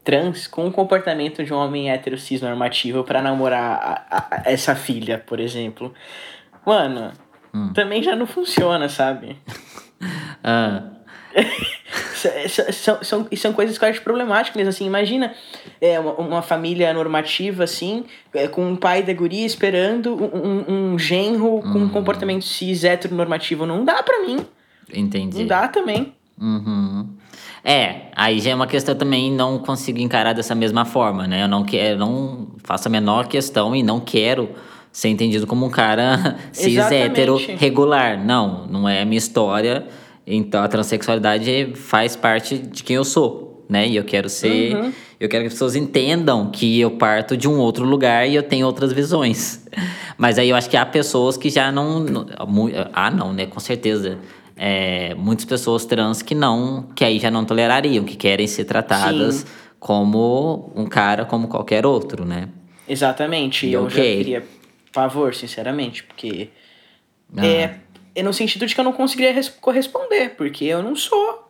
trans 0.02 0.46
com 0.46 0.66
o 0.66 0.72
comportamento 0.72 1.44
de 1.44 1.52
um 1.52 1.56
homem 1.58 1.90
hétero 1.90 2.16
cis 2.16 2.40
normativo 2.40 3.04
pra 3.04 3.20
namorar 3.20 4.06
a- 4.10 4.16
a- 4.30 4.42
essa 4.50 4.74
filha, 4.74 5.18
por 5.18 5.38
exemplo. 5.38 5.92
Mano, 6.64 7.12
Hum. 7.54 7.72
também 7.74 8.02
já 8.02 8.16
não 8.16 8.26
funciona, 8.26 8.88
sabe? 8.88 9.36
ah, 10.42 10.82
São, 12.72 12.98
são, 13.04 13.28
são 13.36 13.52
coisas 13.52 13.78
que 13.78 13.84
eu 13.84 13.88
acho 13.88 14.02
problemáticas, 14.02 14.66
assim, 14.66 14.84
imagina 14.86 15.32
é, 15.80 16.00
uma, 16.00 16.14
uma 16.14 16.42
família 16.42 16.92
normativa, 16.92 17.62
assim, 17.62 18.06
é, 18.34 18.48
com 18.48 18.64
um 18.66 18.74
pai 18.74 19.04
da 19.04 19.12
guria 19.12 19.46
esperando 19.46 20.16
um, 20.16 20.64
um, 20.68 20.92
um 20.94 20.98
genro 20.98 21.60
com 21.62 21.78
um 21.78 21.88
comportamento 21.88 22.42
cis 22.44 22.82
heteronormativo, 22.82 23.64
não 23.66 23.84
dá 23.84 24.02
pra 24.02 24.20
mim, 24.26 24.44
entendi. 24.94 25.38
não 25.40 25.46
dá 25.46 25.68
também. 25.68 26.12
Uhum. 26.40 27.08
É, 27.64 28.06
aí 28.14 28.40
já 28.40 28.50
é 28.50 28.54
uma 28.54 28.66
questão 28.66 28.94
também 28.94 29.30
não 29.32 29.58
consigo 29.58 29.98
encarar 29.98 30.32
dessa 30.32 30.54
mesma 30.54 30.84
forma, 30.84 31.26
né? 31.26 31.42
Eu 31.42 31.48
não 31.48 31.64
quero, 31.64 31.98
não 31.98 32.48
faço 32.64 32.88
a 32.88 32.90
menor 32.90 33.26
questão 33.26 33.74
e 33.74 33.82
não 33.82 34.00
quero 34.00 34.50
ser 34.92 35.08
entendido 35.08 35.46
como 35.46 35.66
um 35.66 35.70
cara 35.70 36.36
cis 36.52 36.74
Exatamente. 36.74 37.02
hétero 37.04 37.36
regular. 37.58 38.24
Não, 38.24 38.66
não 38.68 38.88
é 38.88 39.02
a 39.02 39.04
minha 39.04 39.18
história. 39.18 39.86
Então 40.26 40.62
a 40.62 40.68
transexualidade 40.68 41.72
faz 41.74 42.14
parte 42.14 42.58
de 42.58 42.82
quem 42.84 42.96
eu 42.96 43.04
sou, 43.04 43.64
né? 43.68 43.88
E 43.88 43.96
eu 43.96 44.04
quero 44.04 44.28
ser, 44.28 44.74
Uhum. 44.76 44.92
eu 45.18 45.28
quero 45.28 45.42
que 45.42 45.48
as 45.48 45.54
pessoas 45.54 45.74
entendam 45.74 46.50
que 46.50 46.78
eu 46.80 46.92
parto 46.92 47.36
de 47.36 47.48
um 47.48 47.58
outro 47.58 47.84
lugar 47.84 48.28
e 48.28 48.34
eu 48.34 48.42
tenho 48.42 48.66
outras 48.66 48.92
visões. 48.92 49.66
Mas 50.16 50.38
aí 50.38 50.48
eu 50.50 50.56
acho 50.56 50.68
que 50.70 50.76
há 50.76 50.84
pessoas 50.86 51.36
que 51.36 51.48
já 51.50 51.70
não, 51.72 52.04
ah, 52.92 53.10
não, 53.10 53.32
né? 53.32 53.46
Com 53.46 53.60
certeza 53.60 54.18
é, 54.58 55.14
muitas 55.14 55.44
pessoas 55.44 55.84
trans 55.86 56.20
que 56.20 56.34
não, 56.34 56.82
que 56.94 57.04
aí 57.04 57.18
já 57.18 57.30
não 57.30 57.44
tolerariam, 57.44 58.04
que 58.04 58.16
querem 58.16 58.46
ser 58.46 58.64
tratadas 58.64 59.36
Sim. 59.36 59.44
como 59.78 60.72
um 60.74 60.84
cara 60.86 61.24
como 61.24 61.46
qualquer 61.48 61.86
outro, 61.86 62.24
né? 62.24 62.48
Exatamente, 62.88 63.66
E 63.66 63.72
eu 63.72 63.84
ok. 63.84 63.96
já 63.96 64.16
queria 64.16 64.46
pavor, 64.92 65.34
sinceramente, 65.34 66.02
porque 66.02 66.48
Ah. 67.36 67.46
é, 67.46 67.74
é 68.14 68.22
no 68.22 68.32
sentido 68.32 68.66
de 68.66 68.74
que 68.74 68.80
eu 68.80 68.84
não 68.84 68.92
conseguiria 68.92 69.32
res- 69.32 69.48
corresponder, 69.48 70.30
porque 70.36 70.64
eu 70.64 70.82
não 70.82 70.96
sou 70.96 71.48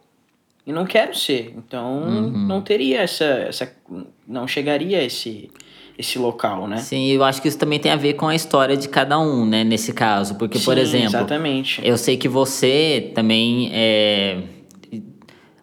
e 0.67 0.73
não 0.73 0.85
quero 0.85 1.17
ser, 1.17 1.55
então 1.57 2.03
Uhum. 2.03 2.31
não 2.47 2.61
teria 2.61 3.01
essa, 3.01 3.25
essa 3.25 3.73
não 4.27 4.47
chegaria 4.47 4.99
a 4.99 5.03
esse 5.05 5.51
esse 5.99 6.17
local, 6.19 6.69
né? 6.69 6.77
Sim, 6.77 7.09
eu 7.09 7.25
acho 7.25 7.43
que 7.43 7.49
isso 7.49 7.59
também 7.59 7.81
tem 7.81 7.91
a 7.91 7.97
ver 7.97 8.15
com 8.15 8.29
a 8.29 8.35
história 8.35 8.77
de 8.77 8.89
cada 8.89 9.19
um, 9.19 9.45
né, 9.45 9.65
nesse 9.65 9.93
caso. 9.93 10.37
Porque, 10.37 10.59
por 10.61 10.77
Sim, 10.77 10.81
exemplo, 10.81 11.09
exatamente. 11.09 11.81
eu 11.85 11.99
sei 11.99 12.17
que 12.17 12.29
você 12.29 13.11
também 13.15 13.69
é. 13.73 14.39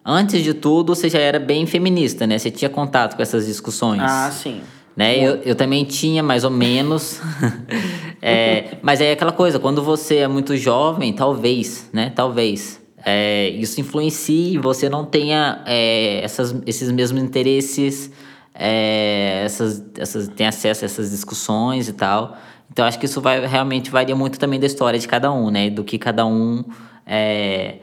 Antes 0.04 0.44
de 0.44 0.54
tudo, 0.54 0.94
você 0.94 1.08
já 1.08 1.18
era 1.18 1.40
bem 1.40 1.66
feminista, 1.66 2.26
né? 2.26 2.38
Você 2.38 2.48
tinha 2.50 2.68
contato 2.68 3.16
com 3.16 3.22
essas 3.22 3.46
discussões. 3.46 4.02
Ah, 4.04 4.30
sim. 4.30 4.60
né? 4.94 5.18
Eu, 5.18 5.36
eu 5.42 5.54
também 5.56 5.84
tinha, 5.84 6.22
mais 6.22 6.44
ou 6.44 6.50
menos. 6.50 7.20
É, 8.28 8.78
mas 8.82 9.00
é 9.00 9.12
aquela 9.12 9.30
coisa, 9.30 9.58
quando 9.58 9.82
você 9.82 10.16
é 10.16 10.26
muito 10.26 10.56
jovem, 10.56 11.12
talvez, 11.12 11.88
né? 11.92 12.10
Talvez. 12.12 12.80
é, 13.04 13.50
isso 13.50 13.80
influencie 13.80 14.54
e 14.54 14.58
você 14.58 14.88
não 14.88 15.04
tenha 15.04 15.62
é, 15.64 16.24
essas, 16.24 16.56
esses 16.66 16.90
mesmos 16.90 17.22
interesses, 17.22 18.10
é, 18.58 19.42
essas, 19.44 19.84
essas, 19.98 20.28
tem 20.28 20.46
acesso 20.46 20.84
a 20.84 20.86
essas 20.86 21.10
discussões 21.10 21.88
e 21.88 21.92
tal. 21.92 22.36
Então 22.72 22.84
acho 22.84 22.98
que 22.98 23.06
isso 23.06 23.20
vai 23.20 23.46
realmente 23.46 23.90
varia 23.90 24.16
muito 24.16 24.38
também 24.38 24.58
da 24.58 24.66
história 24.66 24.98
de 24.98 25.06
cada 25.06 25.32
um, 25.32 25.50
né? 25.50 25.70
Do 25.70 25.84
que 25.84 25.98
cada 25.98 26.26
um 26.26 26.64
é, 27.06 27.76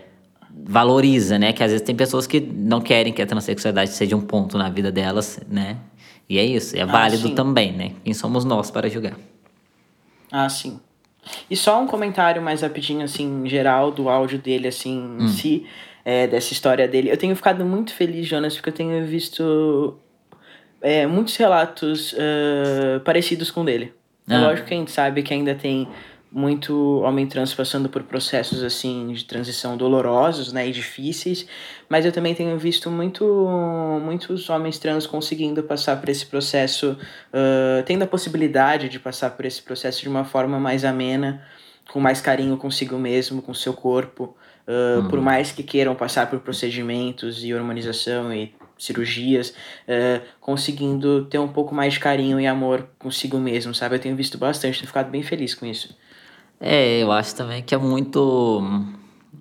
valoriza, 0.52 1.38
né? 1.38 1.54
Que 1.54 1.64
às 1.64 1.72
vezes 1.72 1.86
tem 1.86 1.96
pessoas 1.96 2.26
que 2.26 2.40
não 2.40 2.82
querem 2.82 3.14
que 3.14 3.22
a 3.22 3.26
transexualidade 3.26 3.92
seja 3.92 4.16
um 4.16 4.22
ponto 4.22 4.58
na 4.58 4.70
vida 4.70 4.92
delas, 4.92 5.40
né? 5.50 5.78
E 6.28 6.40
é 6.40 6.44
isso, 6.44 6.76
é 6.76 6.86
válido 6.86 7.28
sim. 7.28 7.36
também, 7.36 7.72
né? 7.72 7.92
Quem 8.04 8.14
somos 8.14 8.44
nós 8.44 8.72
para 8.72 8.90
julgar? 8.90 9.14
Ah, 10.32 10.50
sim. 10.50 10.80
E 11.50 11.56
só 11.56 11.82
um 11.82 11.88
comentário 11.88 12.42
mais 12.42 12.62
rapidinho, 12.62 13.04
assim, 13.04 13.48
geral, 13.48 13.92
do 13.92 14.10
áudio 14.10 14.40
dele, 14.40 14.68
assim, 14.68 15.00
Hum. 15.00 15.26
em 15.26 15.28
si, 15.28 15.66
é, 16.04 16.28
dessa 16.28 16.52
história 16.52 16.88
dele. 16.88 17.10
Eu 17.12 17.18
tenho 17.18 17.36
ficado 17.36 17.64
muito 17.66 17.94
feliz, 17.94 18.28
Jonas, 18.28 18.56
porque 18.56 18.70
eu 18.70 18.74
tenho 18.74 19.06
visto 19.06 19.98
é, 20.84 21.08
muitos 21.08 21.36
relatos 21.38 22.14
ah, 22.20 23.00
parecidos 23.04 23.50
com 23.50 23.62
o 23.62 23.66
dele. 23.66 23.94
É 24.30 24.36
Ah. 24.36 24.42
lógico 24.42 24.68
que 24.68 24.74
a 24.74 24.78
gente 24.78 24.92
sabe 24.92 25.24
que 25.24 25.34
ainda 25.34 25.56
tem 25.56 25.88
muito 26.32 27.00
homem 27.02 27.28
trans 27.28 27.54
passando 27.54 27.88
por 27.88 28.02
processos, 28.04 28.64
assim, 28.64 29.14
de 29.14 29.24
transição 29.24 29.78
dolorosos, 29.78 30.52
né, 30.52 30.68
e 30.68 30.72
difíceis, 30.72 31.46
mas 31.88 32.06
eu 32.06 32.12
também 32.12 32.34
tenho 32.34 32.58
visto 32.58 32.90
muito, 32.90 33.24
muitos 34.04 34.50
homens 34.50 34.80
trans 34.80 35.06
conseguindo 35.06 35.62
passar 35.62 36.00
por 36.00 36.10
esse 36.10 36.26
processo, 36.26 36.98
ah, 37.32 37.84
tendo 37.86 38.04
a 38.04 38.08
possibilidade 38.08 38.90
de 38.90 39.00
passar 39.00 39.30
por 39.32 39.46
esse 39.46 39.62
processo 39.62 40.02
de 40.02 40.10
uma 40.10 40.26
forma 40.26 40.60
mais 40.60 40.84
amena, 40.84 41.44
com 41.92 42.00
mais 42.00 42.20
carinho 42.20 42.58
consigo 42.58 42.98
mesmo, 42.98 43.42
com 43.42 43.54
seu 43.54 43.74
corpo, 43.74 44.36
ah, 44.68 45.08
por 45.10 45.22
mais 45.22 45.52
que 45.52 45.62
queiram 45.64 45.94
passar 45.96 46.30
por 46.30 46.40
procedimentos 46.40 47.44
e 47.44 47.54
hormonização 47.54 48.34
e 48.34 48.54
cirurgias, 48.86 49.54
ah, 49.88 50.22
conseguindo 50.42 51.26
ter 51.26 51.40
um 51.40 51.48
pouco 51.48 51.74
mais 51.74 51.94
de 51.94 52.00
carinho 52.00 52.40
e 52.40 52.46
amor 52.48 52.88
consigo 53.00 53.38
mesmo, 53.40 53.74
sabe? 53.74 53.96
Eu 53.96 54.00
tenho 54.00 54.16
visto 54.16 54.38
bastante, 54.38 54.80
tenho 54.80 54.88
ficado 54.88 55.10
bem 55.10 55.24
feliz 55.24 55.56
com 55.56 55.66
isso. 55.66 55.96
É, 56.60 57.00
eu 57.02 57.12
acho 57.12 57.36
também 57.36 57.62
que 57.62 57.74
é 57.76 57.78
muito. 57.78 58.64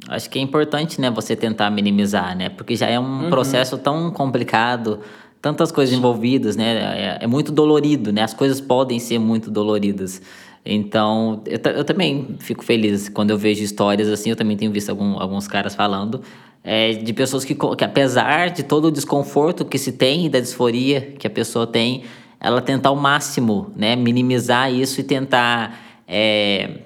Acho 0.09 0.29
que 0.29 0.39
é 0.39 0.43
importante, 0.43 1.01
né, 1.01 1.11
você 1.11 1.37
tentar 1.37 1.71
minimizar, 1.71 2.37
né? 2.37 2.49
Porque 2.49 2.75
já 2.75 2.89
é 2.89 2.99
um 2.99 3.29
processo 3.31 3.79
tão 3.79 4.11
complicado, 4.11 5.01
tantas 5.41 5.71
coisas 5.71 5.97
envolvidas, 5.97 6.57
né? 6.57 7.19
É, 7.21 7.25
é 7.25 7.27
muito 7.27 7.53
dolorido, 7.53 8.13
né? 8.13 8.23
As 8.23 8.35
coisas 8.35 8.61
podem 8.61 8.99
ser 8.99 9.19
muito 9.19 9.51
doloridas. 9.51 10.21
Então, 10.65 11.43
eu, 11.47 11.59
eu 11.73 11.85
também 11.85 12.37
fico 12.41 12.65
feliz 12.65 13.09
quando 13.09 13.31
eu 13.31 13.39
vejo 13.39 13.63
histórias 13.63 14.09
assim. 14.09 14.31
Eu 14.31 14.37
também 14.37 14.57
tenho 14.57 14.73
visto 14.73 14.91
algum- 14.91 15.19
alguns 15.21 15.47
caras 15.47 15.75
falando 15.75 16.23
é, 16.65 16.93
de 16.93 17.13
pessoas 17.13 17.45
que, 17.45 17.55
que, 17.55 17.85
apesar 17.85 18.51
de 18.51 18.63
todo 18.63 18.87
o 18.87 18.91
desconforto 18.91 19.65
que 19.65 19.79
se 19.79 19.93
tem 19.93 20.31
da 20.31 20.41
disforia 20.41 21.01
que 21.19 21.27
a 21.27 21.31
pessoa 21.31 21.67
tem, 21.67 22.05
ela 22.41 22.61
tentar 22.61 22.91
ao 22.91 22.97
máximo, 22.97 23.73
né? 23.77 23.97
Minimizar 23.97 24.73
isso 24.73 25.01
e 25.01 25.05
tentar. 25.05 25.79
é, 26.07 26.81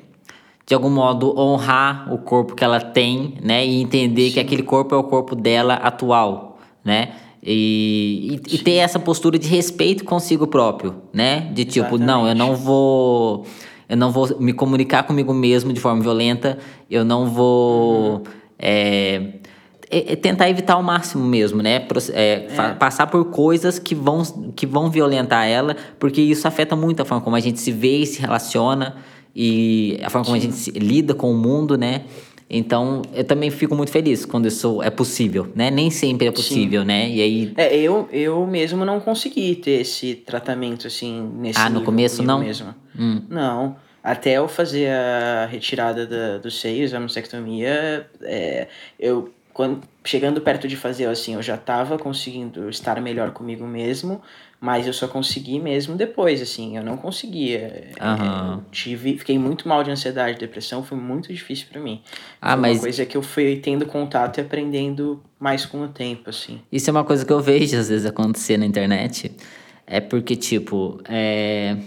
de 0.66 0.74
algum 0.74 0.90
modo 0.90 1.38
honrar 1.38 2.12
o 2.12 2.18
corpo 2.18 2.54
que 2.56 2.64
ela 2.64 2.80
tem, 2.80 3.34
né, 3.40 3.64
e 3.64 3.80
entender 3.80 4.32
que 4.32 4.40
aquele 4.40 4.64
corpo 4.64 4.96
é 4.96 4.98
o 4.98 5.04
corpo 5.04 5.36
dela 5.36 5.74
atual, 5.74 6.58
né? 6.84 7.12
E, 7.40 8.40
e, 8.48 8.56
e 8.56 8.58
ter 8.58 8.72
essa 8.72 8.98
postura 8.98 9.38
de 9.38 9.46
respeito 9.46 10.04
consigo 10.04 10.48
próprio, 10.48 10.96
né? 11.12 11.52
De 11.54 11.64
tipo, 11.64 11.96
não, 11.96 12.26
eu 12.26 12.34
não 12.34 12.56
vou 12.56 13.46
eu 13.88 13.96
não 13.96 14.10
vou 14.10 14.36
me 14.40 14.52
comunicar 14.52 15.04
comigo 15.04 15.32
mesmo 15.32 15.72
de 15.72 15.78
forma 15.78 16.02
violenta, 16.02 16.58
eu 16.90 17.04
não 17.04 17.26
vou 17.26 18.24
é, 18.58 19.34
é- 19.90 20.12
é 20.12 20.16
tentar 20.16 20.48
evitar 20.50 20.74
ao 20.74 20.82
máximo 20.82 21.24
mesmo, 21.24 21.62
né? 21.62 21.86
É, 22.12 22.46
fa- 22.50 22.74
Passar 22.74 23.06
por 23.06 23.24
coisas 23.26 23.78
que 23.78 23.94
vão, 23.94 24.22
que 24.54 24.66
vão 24.66 24.90
violentar 24.90 25.46
ela, 25.46 25.76
porque 25.98 26.20
isso 26.20 26.46
afeta 26.48 26.74
muito 26.76 27.00
a 27.00 27.04
forma 27.04 27.22
como 27.22 27.36
a 27.36 27.40
gente 27.40 27.60
se 27.60 27.70
vê 27.72 27.98
e 27.98 28.06
se 28.06 28.20
relaciona 28.20 28.96
e 29.34 29.98
a 30.02 30.10
forma 30.10 30.24
como 30.24 30.36
a 30.36 30.40
gente 30.40 30.70
lida 30.72 31.14
com 31.14 31.30
o 31.30 31.36
mundo, 31.36 31.76
né? 31.76 32.02
Então, 32.48 33.02
eu 33.12 33.24
também 33.24 33.50
fico 33.50 33.74
muito 33.74 33.90
feliz 33.90 34.24
quando 34.24 34.46
isso 34.46 34.80
é 34.80 34.88
possível, 34.88 35.48
né? 35.54 35.68
Nem 35.68 35.90
sempre 35.90 36.28
é 36.28 36.30
possível, 36.30 36.84
né? 36.84 37.08
E 37.10 37.20
aí, 37.20 37.52
É, 37.56 37.76
eu, 37.76 38.08
eu 38.12 38.46
mesmo 38.46 38.84
não 38.84 39.00
consegui 39.00 39.56
ter 39.56 39.80
esse 39.80 40.14
tratamento, 40.14 40.86
assim, 40.86 41.28
nesse 41.38 41.58
Ah, 41.58 41.68
no 41.68 41.82
começo 41.82 42.22
não? 42.22 42.38
mesmo. 42.38 42.72
Hum. 42.96 43.22
Não. 43.28 43.76
Até 44.02 44.34
eu 44.34 44.46
fazer 44.46 44.88
a 44.88 45.46
retirada 45.50 46.06
da, 46.06 46.38
dos 46.38 46.60
seios, 46.60 46.94
a 46.94 47.00
mastectomia, 47.00 48.06
é, 48.22 48.68
eu 49.00 49.30
quando, 49.56 49.80
chegando 50.04 50.38
perto 50.42 50.68
de 50.68 50.76
fazer 50.76 51.06
assim, 51.06 51.32
eu 51.32 51.40
já 51.42 51.56
tava 51.56 51.96
conseguindo 51.98 52.68
estar 52.68 53.00
melhor 53.00 53.30
comigo 53.30 53.66
mesmo, 53.66 54.20
mas 54.60 54.86
eu 54.86 54.92
só 54.92 55.08
consegui 55.08 55.58
mesmo 55.58 55.96
depois, 55.96 56.42
assim, 56.42 56.76
eu 56.76 56.84
não 56.84 56.98
conseguia. 56.98 57.90
Aham. 57.98 58.56
Eu 58.58 58.70
tive, 58.70 59.16
fiquei 59.16 59.38
muito 59.38 59.66
mal 59.66 59.82
de 59.82 59.90
ansiedade, 59.90 60.38
depressão, 60.38 60.82
foi 60.84 60.98
muito 60.98 61.32
difícil 61.32 61.68
pra 61.72 61.80
mim. 61.80 62.02
Ah, 62.38 62.52
Foi 62.52 62.60
mas- 62.60 62.76
uma 62.76 62.82
coisa 62.82 63.06
que 63.06 63.16
eu 63.16 63.22
fui 63.22 63.56
tendo 63.56 63.86
contato 63.86 64.36
e 64.36 64.40
aprendendo 64.42 65.22
mais 65.40 65.64
com 65.64 65.80
o 65.80 65.88
tempo, 65.88 66.28
assim. 66.28 66.60
Isso 66.70 66.90
é 66.90 66.92
uma 66.92 67.04
coisa 67.04 67.24
que 67.24 67.32
eu 67.32 67.40
vejo 67.40 67.78
às 67.78 67.88
vezes 67.88 68.04
acontecer 68.04 68.58
na 68.58 68.66
internet. 68.66 69.32
É 69.86 70.02
porque, 70.02 70.36
tipo, 70.36 71.00
é. 71.08 71.78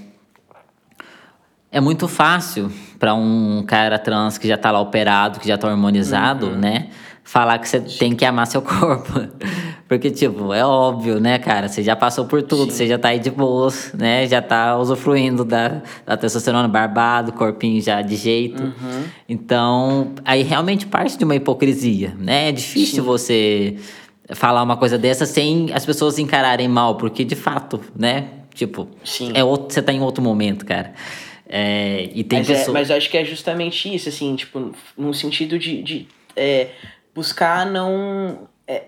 É 1.72 1.80
muito 1.80 2.07
fácil 2.07 2.72
pra 2.97 3.13
um 3.13 3.63
cara 3.63 3.99
trans 3.99 4.39
que 4.39 4.47
já 4.47 4.57
tá 4.57 4.72
lá 4.72 4.82
operado, 4.82 5.39
que 5.39 5.47
já 5.47 5.55
tá 5.55 5.67
hormonizado, 5.67 6.47
Uhum. 6.47 6.55
né? 6.57 6.89
Falar 7.30 7.59
que 7.59 7.69
você 7.69 7.80
tem 7.80 8.15
que 8.15 8.25
amar 8.25 8.47
seu 8.47 8.59
corpo. 8.63 9.13
Porque, 9.88 10.09
tipo, 10.09 10.51
é 10.51 10.65
óbvio, 10.65 11.19
né, 11.19 11.38
cara? 11.38 11.67
Você 11.67 11.84
já 11.84 11.95
passou 11.95 12.25
por 12.25 12.41
tudo, 12.41 12.71
você 12.71 12.88
já 12.88 12.97
tá 12.97 13.09
aí 13.09 13.19
de 13.19 13.30
boas, 13.30 13.93
né? 13.93 14.25
Já 14.25 14.41
tá 14.41 14.75
usufruindo 14.80 15.45
da, 15.45 15.84
da 16.07 16.17
testosterona 16.17 16.67
barbado, 16.67 17.32
corpinho 17.32 17.80
já 17.84 18.01
de 18.01 18.15
jeito. 18.15 18.63
Uhum. 18.63 19.03
Então, 19.30 20.11
aí 20.25 20.41
realmente 20.41 20.88
parte 20.88 21.19
de 21.19 21.23
uma 21.23 21.36
hipocrisia, 21.36 22.15
né? 22.17 22.49
É 22.49 22.51
difícil 22.51 23.03
você 23.03 23.75
falar 24.32 24.63
uma 24.63 24.75
coisa 24.75 24.97
dessa 24.97 25.27
sem 25.27 25.71
as 25.71 25.86
pessoas 25.86 26.17
encararem 26.17 26.67
mal, 26.67 26.95
porque 26.95 27.23
de 27.23 27.36
fato, 27.36 27.80
né? 27.95 28.27
Tipo, 28.55 28.88
Sim. 29.03 29.34
é 29.36 29.43
outro, 29.43 29.71
você 29.71 29.84
tá 29.84 29.93
em 29.93 30.01
outro 30.01 30.23
momento, 30.23 30.65
cara. 30.65 30.95
É, 31.47 32.09
e 32.11 32.23
tem 32.23 32.39
mas, 32.39 32.49
é, 32.49 32.53
pessoas. 32.53 32.73
mas 32.73 32.89
eu 32.89 32.97
acho 32.97 33.07
que 33.07 33.17
é 33.19 33.23
justamente 33.23 33.93
isso, 33.93 34.09
assim, 34.09 34.36
tipo, 34.36 34.71
no 34.97 35.13
sentido 35.13 35.59
de, 35.59 35.84
de 35.84 36.07
é, 36.36 36.69
buscar 37.20 37.65
não. 37.65 38.47
é, 38.67 38.84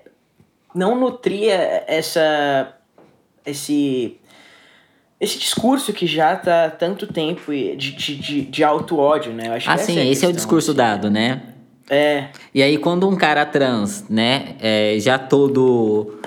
não 0.74 0.98
nutrir 0.98 1.50
essa. 1.86 2.74
esse. 3.46 4.18
esse 5.20 5.38
discurso 5.38 5.92
que 5.92 6.08
já 6.08 6.36
tá 6.36 6.66
há 6.66 6.70
tanto 6.70 7.06
tempo 7.08 7.52
de, 7.52 7.76
de, 7.76 8.16
de, 8.16 8.42
de 8.44 8.64
auto-ódio, 8.64 9.34
né? 9.34 9.48
Eu 9.50 9.54
acho 9.54 9.70
Ah, 9.70 9.74
essa 9.74 9.86
sim, 9.86 10.00
a 10.00 10.06
esse 10.06 10.26
é 10.26 10.30
o 10.30 10.34
discurso 10.34 10.72
assim. 10.72 10.78
dado, 10.78 11.10
né? 11.12 11.42
É, 11.90 12.30
E 12.56 12.64
aí, 12.64 12.78
quando 12.78 13.10
um 13.10 13.18
cara 13.18 13.46
trans, 13.46 14.06
né, 14.10 14.56
é, 14.62 14.96
já 14.98 15.20
todo 15.20 16.22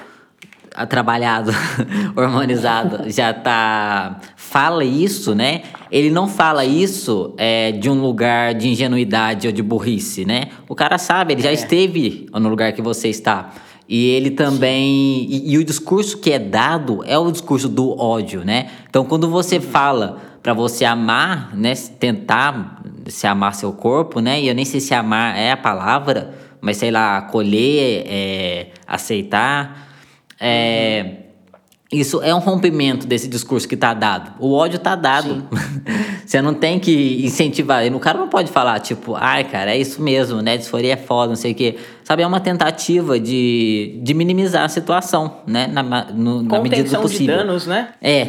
trabalhado, 0.88 1.52
hormonizado, 2.16 3.08
já 3.10 3.32
tá. 3.32 4.18
fala 4.36 4.84
isso, 4.84 5.34
né? 5.34 5.62
Ele 5.90 6.10
não 6.10 6.26
fala 6.28 6.64
isso 6.64 7.34
é, 7.36 7.70
de 7.72 7.88
um 7.88 8.00
lugar 8.00 8.54
de 8.54 8.68
ingenuidade 8.68 9.46
ou 9.46 9.52
de 9.52 9.62
burrice, 9.62 10.24
né? 10.24 10.48
O 10.68 10.74
cara 10.74 10.98
sabe, 10.98 11.34
ele 11.34 11.42
já 11.42 11.50
É. 11.50 11.54
esteve 11.54 12.26
no 12.32 12.48
lugar 12.48 12.72
que 12.72 12.82
você 12.82 13.08
está. 13.08 13.50
E 13.88 14.06
ele 14.06 14.30
também. 14.30 15.26
E, 15.28 15.52
e 15.52 15.58
o 15.58 15.64
discurso 15.64 16.18
que 16.18 16.32
é 16.32 16.38
dado 16.38 17.02
é 17.06 17.18
o 17.18 17.30
discurso 17.30 17.68
do 17.68 17.96
ódio, 18.00 18.42
né? 18.44 18.68
Então, 18.88 19.04
quando 19.04 19.28
você 19.28 19.60
fala 19.60 20.18
pra 20.42 20.54
você 20.54 20.84
amar, 20.84 21.54
né? 21.54 21.74
Tentar 22.00 22.82
se 23.06 23.26
amar 23.26 23.54
seu 23.54 23.72
corpo, 23.72 24.20
né? 24.20 24.40
E 24.40 24.48
eu 24.48 24.54
nem 24.54 24.64
sei 24.64 24.80
se 24.80 24.94
amar 24.94 25.36
é 25.36 25.50
a 25.52 25.56
palavra, 25.56 26.34
mas 26.62 26.78
sei 26.78 26.90
lá, 26.90 27.18
acolher, 27.18 28.04
é, 28.06 28.66
aceitar. 28.86 29.93
É, 30.40 31.16
Isso 31.92 32.20
é 32.22 32.34
um 32.34 32.38
rompimento 32.40 33.06
desse 33.06 33.28
discurso 33.28 33.68
que 33.68 33.76
tá 33.76 33.94
dado. 33.94 34.32
O 34.40 34.52
ódio 34.52 34.78
tá 34.78 34.96
dado. 34.96 35.46
Você 36.26 36.40
não 36.40 36.54
tem 36.54 36.80
que 36.80 37.24
incentivar. 37.24 37.84
O 37.92 38.00
cara 38.00 38.18
não 38.18 38.28
pode 38.28 38.50
falar, 38.50 38.80
tipo, 38.80 39.14
ai, 39.14 39.44
cara, 39.44 39.72
é 39.74 39.78
isso 39.78 40.00
mesmo, 40.02 40.40
né? 40.40 40.56
Disforia 40.56 40.94
é 40.94 40.96
foda, 40.96 41.28
não 41.28 41.36
sei 41.36 41.52
o 41.52 41.54
quê. 41.54 41.76
Sabe, 42.02 42.22
é 42.22 42.26
uma 42.26 42.40
tentativa 42.40 43.20
de, 43.20 44.00
de 44.02 44.14
minimizar 44.14 44.64
a 44.64 44.68
situação, 44.68 45.36
né? 45.46 45.66
Na, 45.66 45.82
no- 45.82 46.42
na 46.42 46.60
medida 46.60 46.82
do 46.82 46.90
contenção 46.90 47.00
de 47.02 47.08
possível. 47.08 47.36
danos, 47.36 47.66
né? 47.66 47.90
É. 48.00 48.28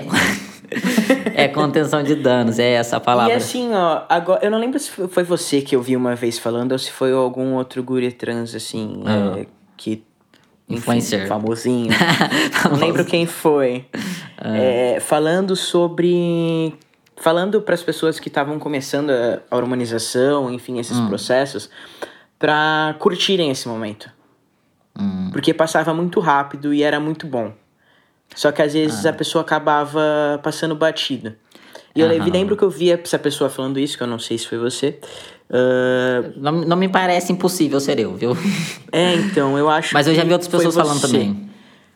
é 1.33 1.47
contenção 1.47 2.03
de 2.03 2.15
danos, 2.15 2.59
é 2.59 2.73
essa 2.73 2.97
a 2.97 2.99
palavra. 2.99 3.33
E 3.33 3.35
assim, 3.37 3.69
ó, 3.73 4.01
agora, 4.09 4.43
eu 4.45 4.51
não 4.51 4.59
lembro 4.59 4.77
se 4.79 4.89
foi 4.91 5.23
você 5.23 5.61
que 5.61 5.75
eu 5.75 5.81
vi 5.81 5.95
uma 5.95 6.15
vez 6.15 6.37
falando 6.37 6.73
ou 6.73 6.77
se 6.79 6.91
foi 6.91 7.13
algum 7.13 7.53
outro 7.53 7.81
guri 7.81 8.11
trans, 8.11 8.53
assim, 8.53 9.01
Ah. 9.05 9.39
é, 9.39 9.45
que. 9.77 10.03
Enfim, 10.67 10.79
Influencer. 10.79 11.27
famosinho. 11.27 11.89
não 12.71 12.77
lembro 12.79 13.05
quem 13.05 13.25
foi. 13.25 13.85
Ah. 14.37 14.57
É, 14.57 14.99
falando 14.99 15.55
sobre. 15.55 16.73
Falando 17.17 17.61
para 17.61 17.75
as 17.75 17.81
pessoas 17.83 18.19
que 18.19 18.27
estavam 18.27 18.59
começando 18.59 19.09
a, 19.09 19.41
hormonização, 19.55 20.51
enfim, 20.51 20.79
esses 20.79 20.97
Hum. 20.97 21.07
processos, 21.07 21.69
pra 22.37 22.93
curtirem 22.99 23.49
esse 23.51 23.67
momento. 23.67 24.09
Hum. 24.99 25.29
Porque 25.31 25.53
passava 25.53 25.93
muito 25.93 26.19
rápido 26.19 26.73
e 26.73 26.83
era 26.83 26.99
muito 26.99 27.25
bom. 27.25 27.53
Só 28.35 28.51
que 28.51 28.61
às 28.61 28.73
vezes 28.73 29.05
Ah. 29.05 29.11
a 29.11 29.13
pessoa 29.13 29.43
acabava 29.43 30.39
passando 30.43 30.75
batido. 30.75 31.35
E 31.95 32.01
eu 32.01 32.07
Aham. 32.09 32.29
lembro 32.29 32.57
que 32.57 32.63
eu 32.63 32.69
via 32.69 32.99
essa 33.01 33.17
pessoa 33.17 33.49
falando 33.49 33.79
isso, 33.79 33.95
que 33.97 34.03
eu 34.03 34.07
não 34.07 34.19
sei 34.19 34.37
se 34.37 34.45
foi 34.47 34.57
você. 34.57 34.99
Ah, 35.49 36.31
Não, 36.37 36.51
não 36.51 36.77
me 36.77 36.89
parece 36.89 37.31
impossível 37.31 37.79
ser 37.79 37.99
eu, 37.99 38.13
viu? 38.15 38.31
é, 38.91 39.13
então, 39.15 39.57
eu 39.57 39.69
acho 39.69 39.93
Mas 39.93 40.07
eu 40.07 40.15
já 40.15 40.23
vi 40.23 40.31
outras 40.33 40.47
pessoas 40.49 40.75
falando 40.75 40.99
você. 40.99 41.07
também. 41.07 41.49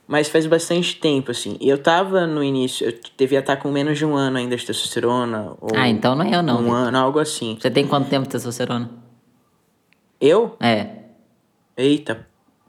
Mas 0.07 0.27
faz 0.27 0.47
bastante 0.47 0.95
tempo, 0.95 1.29
assim. 1.29 1.55
E 1.61 1.69
eu 1.69 1.77
tava 1.77 2.25
no 2.25 2.43
início, 2.43 2.87
eu 2.87 2.99
devia 3.15 3.39
estar 3.39 3.57
com 3.57 3.69
menos 3.71 3.95
de 3.97 4.03
um 4.05 4.15
ano 4.15 4.37
ainda 4.37 4.55
de 4.57 4.65
testosterona. 4.65 5.55
Ah, 5.75 5.87
então 5.87 6.15
não 6.15 6.25
é 6.25 6.35
eu 6.35 6.41
não. 6.41 6.63
Um 6.63 6.71
ano, 6.73 6.97
algo 6.97 7.19
assim. 7.19 7.57
Você 7.61 7.69
tem 7.69 7.85
quanto 7.85 8.09
tempo 8.09 8.23
de 8.25 8.31
testosterona? 8.31 8.89
Eu? 10.19 10.57
É. 10.59 10.87
Eita, 11.77 12.25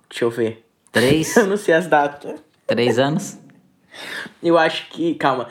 deixa 0.08 0.24
eu 0.26 0.30
ver. 0.30 0.66
Três? 0.92 1.34
Eu 1.38 1.46
não 1.46 1.56
sei 1.56 1.72
as 1.74 1.86
datas. 1.86 2.38
três 2.66 2.98
anos? 2.98 3.38
Eu 4.42 4.58
acho 4.58 4.88
que. 4.90 5.14
Calma. 5.14 5.48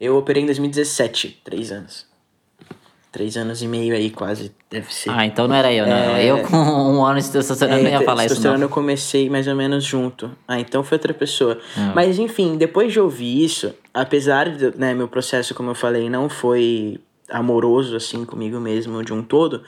Eu 0.00 0.16
operei 0.16 0.42
em 0.42 0.46
2017, 0.46 1.42
três 1.44 1.70
anos. 1.70 2.07
Três 3.18 3.36
anos 3.36 3.60
e 3.60 3.66
meio 3.66 3.96
aí, 3.96 4.10
quase, 4.10 4.52
deve 4.70 4.94
ser. 4.94 5.10
Ah, 5.10 5.26
então 5.26 5.48
não 5.48 5.56
era 5.56 5.72
eu, 5.72 5.84
não. 5.84 5.92
É. 5.92 6.24
Eu 6.24 6.40
com 6.44 6.56
um 6.56 7.04
ano 7.04 7.20
de 7.20 7.28
testosterona 7.28 7.82
não 7.82 7.90
ia 7.90 8.02
falar 8.02 8.26
isso, 8.26 8.40
não. 8.40 8.56
eu 8.56 8.68
comecei 8.68 9.28
mais 9.28 9.48
ou 9.48 9.56
menos 9.56 9.82
junto. 9.82 10.30
Ah, 10.46 10.60
então 10.60 10.84
foi 10.84 10.98
outra 10.98 11.12
pessoa. 11.12 11.58
Ah. 11.76 11.90
Mas 11.96 12.16
enfim, 12.20 12.56
depois 12.56 12.92
de 12.92 13.00
ouvir 13.00 13.44
isso, 13.44 13.74
apesar 13.92 14.48
de, 14.50 14.72
né, 14.78 14.94
meu 14.94 15.08
processo, 15.08 15.52
como 15.52 15.68
eu 15.68 15.74
falei, 15.74 16.08
não 16.08 16.28
foi 16.28 17.00
amoroso 17.28 17.96
assim 17.96 18.24
comigo 18.24 18.60
mesmo 18.60 19.02
de 19.02 19.12
um 19.12 19.20
todo. 19.20 19.64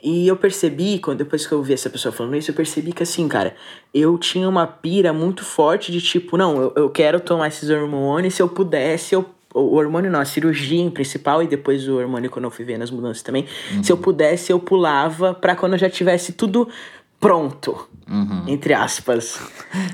E 0.00 0.28
eu 0.28 0.36
percebi, 0.36 1.00
quando 1.00 1.18
depois 1.18 1.44
que 1.44 1.52
eu 1.52 1.58
ouvi 1.58 1.72
essa 1.72 1.90
pessoa 1.90 2.12
falando 2.12 2.36
isso, 2.36 2.52
eu 2.52 2.54
percebi 2.54 2.92
que 2.92 3.02
assim, 3.02 3.26
cara, 3.26 3.56
eu 3.92 4.16
tinha 4.16 4.48
uma 4.48 4.64
pira 4.64 5.12
muito 5.12 5.44
forte 5.44 5.90
de 5.90 6.00
tipo, 6.00 6.36
não, 6.36 6.56
eu, 6.56 6.72
eu 6.76 6.88
quero 6.88 7.18
tomar 7.18 7.48
esses 7.48 7.68
hormônios, 7.68 8.34
se 8.34 8.40
eu 8.40 8.48
pudesse, 8.48 9.12
eu 9.12 9.26
o 9.58 9.74
hormônio 9.76 10.10
não, 10.10 10.20
a 10.20 10.24
cirurgia 10.24 10.80
em 10.80 10.90
principal 10.90 11.42
e 11.42 11.46
depois 11.46 11.88
o 11.88 11.96
hormônio 11.96 12.30
quando 12.30 12.44
eu 12.44 12.50
fui 12.50 12.64
vendo 12.64 12.82
as 12.82 12.90
mudanças 12.90 13.22
também. 13.22 13.46
Se 13.46 13.74
Uhum. 13.76 13.82
eu 13.90 13.96
pudesse, 13.98 14.52
eu 14.52 14.58
pulava 14.60 15.32
pra 15.34 15.54
quando 15.56 15.72
eu 15.74 15.78
já 15.78 15.88
tivesse 15.90 16.32
tudo 16.32 16.68
pronto. 17.18 17.88
Uhum. 18.08 18.44
Entre 18.46 18.72
aspas. 18.74 19.40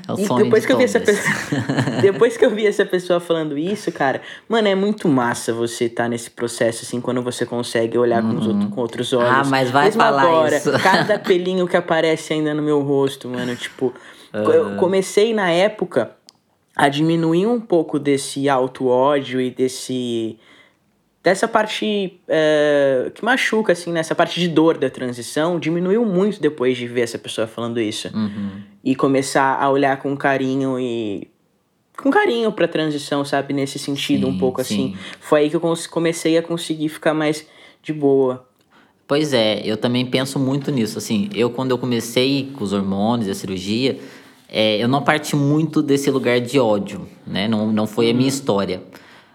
É 0.09 0.13
o 0.13 0.19
E 0.19 0.43
depois 0.45 0.63
de 0.63 0.67
que 0.67 0.73
eu 0.73 0.79
vi 0.79 0.85
essa 0.85 1.01
pessoa. 1.01 1.35
depois 2.03 2.37
que 2.37 2.45
eu 2.45 2.51
vi 2.51 2.67
essa 2.67 2.85
pessoa 2.85 3.19
falando 3.21 3.57
isso, 3.57 3.91
cara, 3.93 4.21
mano, 4.49 4.67
é 4.69 4.75
muito 4.75 5.09
massa 5.09 5.53
você 5.53 5.85
estar 5.87 6.09
nesse 6.09 6.31
processo, 6.31 6.85
assim, 6.85 7.01
quando 7.01 7.23
você 7.23 7.47
consegue 7.47 7.97
olhar 7.97 8.21
com, 8.23 8.37
os 8.37 8.47
outro- 8.47 8.69
com 8.69 8.81
outros 8.81 9.13
olhos. 9.13 9.31
Ah, 9.31 9.43
mas 9.47 9.71
vai 9.71 9.87
Mesmo 9.87 10.01
falar 10.03 10.23
agora, 10.23 10.57
isso. 10.57 10.71
cada 10.83 11.19
pelinho 11.19 11.67
que 11.67 11.77
aparece 11.77 12.33
ainda 12.33 12.53
no 12.53 12.63
meu 12.63 12.81
rosto, 12.81 13.29
mano, 13.29 13.55
tipo. 13.57 13.95
Eu 14.35 14.77
comecei 14.77 15.33
na 15.35 15.51
época 15.51 16.11
a 16.77 16.89
diminuir 16.89 17.47
um 17.47 17.61
pouco 17.61 17.99
desse 17.99 18.49
auto-ódio 18.49 19.41
e 19.41 19.51
desse. 19.51 20.39
Dessa 21.23 21.47
parte 21.47 22.19
é, 22.27 23.13
que 23.15 23.25
machuca, 23.25 23.73
assim, 23.73 23.93
nessa 23.93 24.13
parte 24.13 24.41
de 24.41 24.49
dor 24.49 24.77
da 24.77 24.91
transição, 24.91 25.61
diminuiu 25.61 26.05
muito 26.05 26.41
depois 26.41 26.77
de 26.77 26.89
ver 26.89 27.03
essa 27.03 27.17
pessoa 27.17 27.47
falando 27.47 27.81
isso. 27.81 28.09
Uhum. 28.13 28.61
E 28.83 28.97
começar 28.97 29.57
a 29.63 29.71
olhar 29.71 29.99
com 29.99 30.17
carinho 30.17 30.81
e. 30.81 31.29
Com 31.97 32.11
carinho 32.11 32.51
pra 32.51 32.67
transição, 32.67 33.25
sabe? 33.25 33.53
Nesse 33.53 33.79
sentido, 33.79 34.27
um 34.27 34.33
Sim, 34.33 34.39
pouco 34.39 34.65
sim. 34.65 34.75
assim. 34.75 34.97
Foi 35.21 35.43
aí 35.43 35.51
que 35.51 35.55
eu 35.55 35.63
comecei 35.91 36.37
a 36.37 36.43
conseguir 36.43 36.89
ficar 36.89 37.15
mais 37.15 37.47
de 37.83 37.93
boa. 37.93 38.49
Pois 39.07 39.35
é, 39.35 39.61
eu 39.65 39.77
também 39.77 40.07
penso 40.07 40.39
muito 40.39 40.71
nisso. 40.71 40.97
Assim, 40.97 41.29
eu 41.35 41.51
quando 41.51 41.71
eu 41.71 41.79
comecei 41.79 42.51
com 42.57 42.65
os 42.65 42.73
hormônios, 42.73 43.29
a 43.29 43.35
cirurgia, 43.35 43.99
é, 44.55 44.77
eu 44.77 44.87
não 44.87 45.01
parti 45.01 45.35
muito 45.35 45.81
desse 45.81 46.11
lugar 46.11 46.39
de 46.39 46.61
ódio, 46.61 47.09
né? 47.27 47.49
Não, 47.49 47.73
não 47.73 47.87
foi 47.87 48.11
a 48.11 48.13
minha 48.15 48.29
história. 48.29 48.83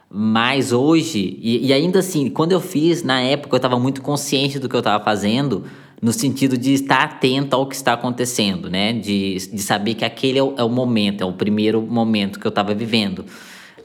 Mas 0.07 0.71
hoje, 0.71 1.39
e, 1.41 1.65
e 1.65 1.73
ainda 1.73 1.99
assim, 1.99 2.29
quando 2.29 2.51
eu 2.51 2.61
fiz, 2.61 3.01
na 3.01 3.19
época 3.19 3.55
eu 3.55 3.57
estava 3.57 3.79
muito 3.79 3.99
consciente 4.03 4.59
do 4.59 4.69
que 4.69 4.75
eu 4.75 4.79
estava 4.79 5.03
fazendo, 5.03 5.63
no 5.99 6.13
sentido 6.13 6.55
de 6.55 6.71
estar 6.71 7.03
atento 7.03 7.55
ao 7.55 7.65
que 7.65 7.73
está 7.73 7.93
acontecendo, 7.93 8.69
né? 8.69 8.93
De, 8.93 9.37
de 9.37 9.59
saber 9.59 9.95
que 9.95 10.05
aquele 10.05 10.37
é 10.37 10.43
o, 10.43 10.53
é 10.55 10.63
o 10.63 10.69
momento, 10.69 11.23
é 11.23 11.25
o 11.25 11.33
primeiro 11.33 11.81
momento 11.81 12.39
que 12.39 12.45
eu 12.45 12.49
estava 12.49 12.75
vivendo. 12.75 13.25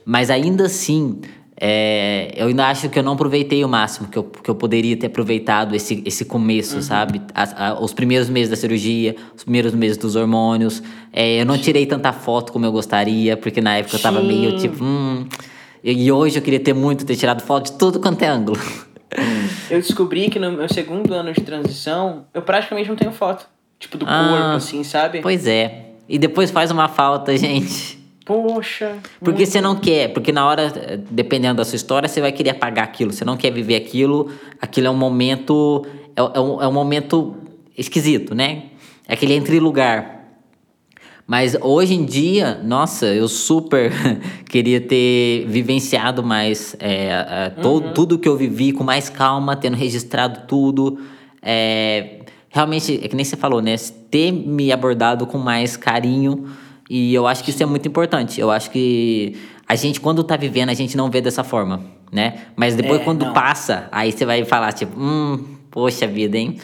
Mas 0.05 0.29
ainda 0.29 0.65
assim, 0.67 1.19
é, 1.55 2.33
eu 2.35 2.47
ainda 2.47 2.67
acho 2.67 2.89
que 2.89 2.97
eu 2.97 3.03
não 3.03 3.13
aproveitei 3.13 3.63
o 3.63 3.69
máximo 3.69 4.07
que 4.07 4.17
eu, 4.17 4.23
que 4.23 4.49
eu 4.49 4.55
poderia 4.55 4.97
ter 4.97 5.07
aproveitado 5.07 5.75
esse, 5.75 6.01
esse 6.05 6.25
começo, 6.25 6.81
sabe? 6.81 7.21
As- 7.33 7.53
a- 7.57 7.79
os 7.79 7.93
primeiros 7.93 8.29
meses 8.29 8.49
da 8.49 8.55
cirurgia, 8.55 9.15
os 9.35 9.43
primeiros 9.43 9.73
meses 9.73 9.97
dos 9.97 10.15
hormônios. 10.15 10.81
É, 11.11 11.39
eu 11.41 11.45
não 11.45 11.57
tirei 11.57 11.85
tanta 11.85 12.11
foto 12.11 12.51
como 12.51 12.65
eu 12.65 12.71
gostaria, 12.71 13.37
porque 13.37 13.61
na 13.61 13.77
época 13.77 13.95
eu 13.97 14.01
tava 14.01 14.19
Sim. 14.21 14.27
meio 14.27 14.51
tipo. 14.53 14.83
Hum, 14.83 15.27
e 15.83 16.11
hoje 16.11 16.37
eu 16.39 16.41
queria 16.41 16.59
ter 16.59 16.73
muito 16.73 17.05
ter 17.05 17.15
tirado 17.15 17.41
foto 17.41 17.71
de 17.71 17.77
tudo 17.77 17.99
quanto 17.99 18.21
é 18.23 18.27
ângulo. 18.27 18.59
Eu 19.69 19.79
descobri 19.79 20.29
que 20.29 20.39
no 20.39 20.51
meu 20.51 20.67
segundo 20.67 21.13
ano 21.13 21.31
de 21.33 21.41
transição, 21.41 22.25
eu 22.33 22.41
praticamente 22.41 22.89
não 22.89 22.95
tenho 22.95 23.11
foto. 23.11 23.45
Tipo, 23.79 23.97
do 23.97 24.05
Ah, 24.07 24.29
corpo, 24.29 24.57
assim, 24.57 24.83
sabe? 24.83 25.19
Pois 25.21 25.45
é. 25.45 25.87
E 26.07 26.17
depois 26.17 26.49
faz 26.51 26.71
uma 26.71 26.87
falta, 26.87 27.35
gente. 27.37 27.99
Poxa. 28.25 28.97
Porque 29.19 29.39
muito- 29.39 29.51
você 29.51 29.59
não 29.61 29.75
quer, 29.75 30.13
porque 30.13 30.31
na 30.31 30.47
hora, 30.47 30.71
dependendo 31.11 31.55
da 31.57 31.65
sua 31.65 31.75
história, 31.75 32.07
você 32.07 32.21
vai 32.21 32.31
querer 32.31 32.51
apagar 32.51 32.85
aquilo. 32.85 33.11
Você 33.11 33.25
não 33.25 33.35
quer 33.35 33.51
viver 33.51 33.75
aquilo. 33.75 34.29
Aquilo 34.61 34.87
é 34.87 34.89
um 34.89 34.95
momento. 34.97 35.85
É, 36.15 36.21
é 36.21 36.39
um, 36.39 36.61
é 36.61 36.67
um 36.67 36.71
momento 36.71 37.35
esquisito, 37.77 38.33
né? 38.33 38.63
É 39.07 39.13
aquele 39.13 39.33
entre 39.33 39.59
lugar. 39.59 40.21
Mas 41.25 41.55
hoje 41.61 41.93
em 41.93 42.05
dia, 42.05 42.59
nossa, 42.63 43.05
eu 43.07 43.27
super 43.27 43.91
queria 44.49 44.79
ter 44.81 45.45
vivenciado 45.47 46.21
mais 46.21 46.75
é, 46.79 47.13
a- 47.13 47.49
to- 47.61 47.91
tudo 47.93 48.19
que 48.19 48.27
eu 48.27 48.35
vivi 48.37 48.71
com 48.73 48.83
mais 48.83 49.09
calma, 49.09 49.55
tendo 49.55 49.75
registrado 49.75 50.41
tudo. 50.47 50.99
É, 51.41 52.19
realmente, 52.49 52.99
é 53.03 53.07
que 53.07 53.15
nem 53.15 53.23
você 53.25 53.35
falou, 53.37 53.61
né? 53.61 53.75
Ter 54.11 54.31
me 54.31 54.71
abordado 54.71 55.25
com 55.25 55.37
mais 55.37 55.75
carinho. 55.77 56.45
E 56.89 57.13
eu 57.13 57.25
acho 57.27 57.43
que 57.43 57.49
isso 57.49 57.63
é 57.63 57.65
muito 57.65 57.87
importante. 57.87 58.39
Eu 58.39 58.51
acho 58.51 58.69
que 58.71 59.35
a 59.67 59.75
gente, 59.75 59.99
quando 60.01 60.23
tá 60.23 60.35
vivendo, 60.35 60.69
a 60.69 60.73
gente 60.73 60.97
não 60.97 61.09
vê 61.09 61.21
dessa 61.21 61.43
forma, 61.43 61.81
né? 62.11 62.41
Mas 62.55 62.75
depois, 62.75 63.01
É, 63.01 63.03
quando 63.03 63.25
não. 63.25 63.33
passa, 63.33 63.87
aí 63.91 64.11
você 64.11 64.25
vai 64.25 64.43
falar, 64.45 64.73
tipo, 64.73 64.99
hum, 64.99 65.43
poxa 65.71 66.05
vida, 66.05 66.37
hein? 66.37 66.57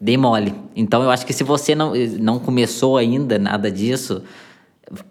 Dei 0.00 0.16
mole. 0.16 0.54
Então 0.76 1.02
eu 1.02 1.10
acho 1.10 1.26
que 1.26 1.32
se 1.32 1.42
você 1.44 1.74
não, 1.74 1.92
não 2.18 2.38
começou 2.38 2.96
ainda 2.96 3.38
nada 3.38 3.70
disso, 3.70 4.22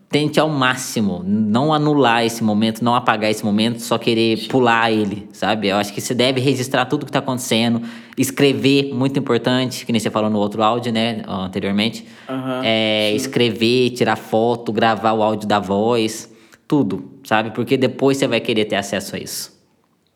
tente 0.09 0.39
ao 0.39 0.49
máximo 0.49 1.23
não 1.25 1.73
anular 1.73 2.23
esse 2.23 2.43
momento, 2.43 2.83
não 2.83 2.95
apagar 2.95 3.31
esse 3.31 3.43
momento, 3.43 3.81
só 3.81 3.97
querer 3.97 4.47
pular 4.47 4.91
ele, 4.91 5.27
sabe? 5.33 5.67
Eu 5.69 5.77
acho 5.77 5.91
que 5.93 5.99
você 5.99 6.13
deve 6.13 6.39
registrar 6.39 6.85
tudo 6.85 7.05
que 7.05 7.11
tá 7.11 7.19
acontecendo, 7.19 7.81
escrever, 8.17 8.93
muito 8.93 9.17
importante, 9.19 9.85
que 9.85 9.91
nem 9.91 9.99
você 9.99 10.09
falou 10.09 10.29
no 10.29 10.39
outro 10.39 10.61
áudio, 10.63 10.91
né, 10.91 11.23
anteriormente. 11.27 12.05
Aham, 12.29 12.61
é, 12.63 13.11
escrever, 13.13 13.91
tirar 13.91 14.15
foto, 14.15 14.71
gravar 14.71 15.13
o 15.13 15.23
áudio 15.23 15.47
da 15.47 15.59
voz, 15.59 16.33
tudo, 16.67 17.11
sabe? 17.23 17.51
Porque 17.51 17.77
depois 17.77 18.17
você 18.17 18.27
vai 18.27 18.39
querer 18.39 18.65
ter 18.65 18.75
acesso 18.75 19.15
a 19.15 19.19
isso. 19.19 19.53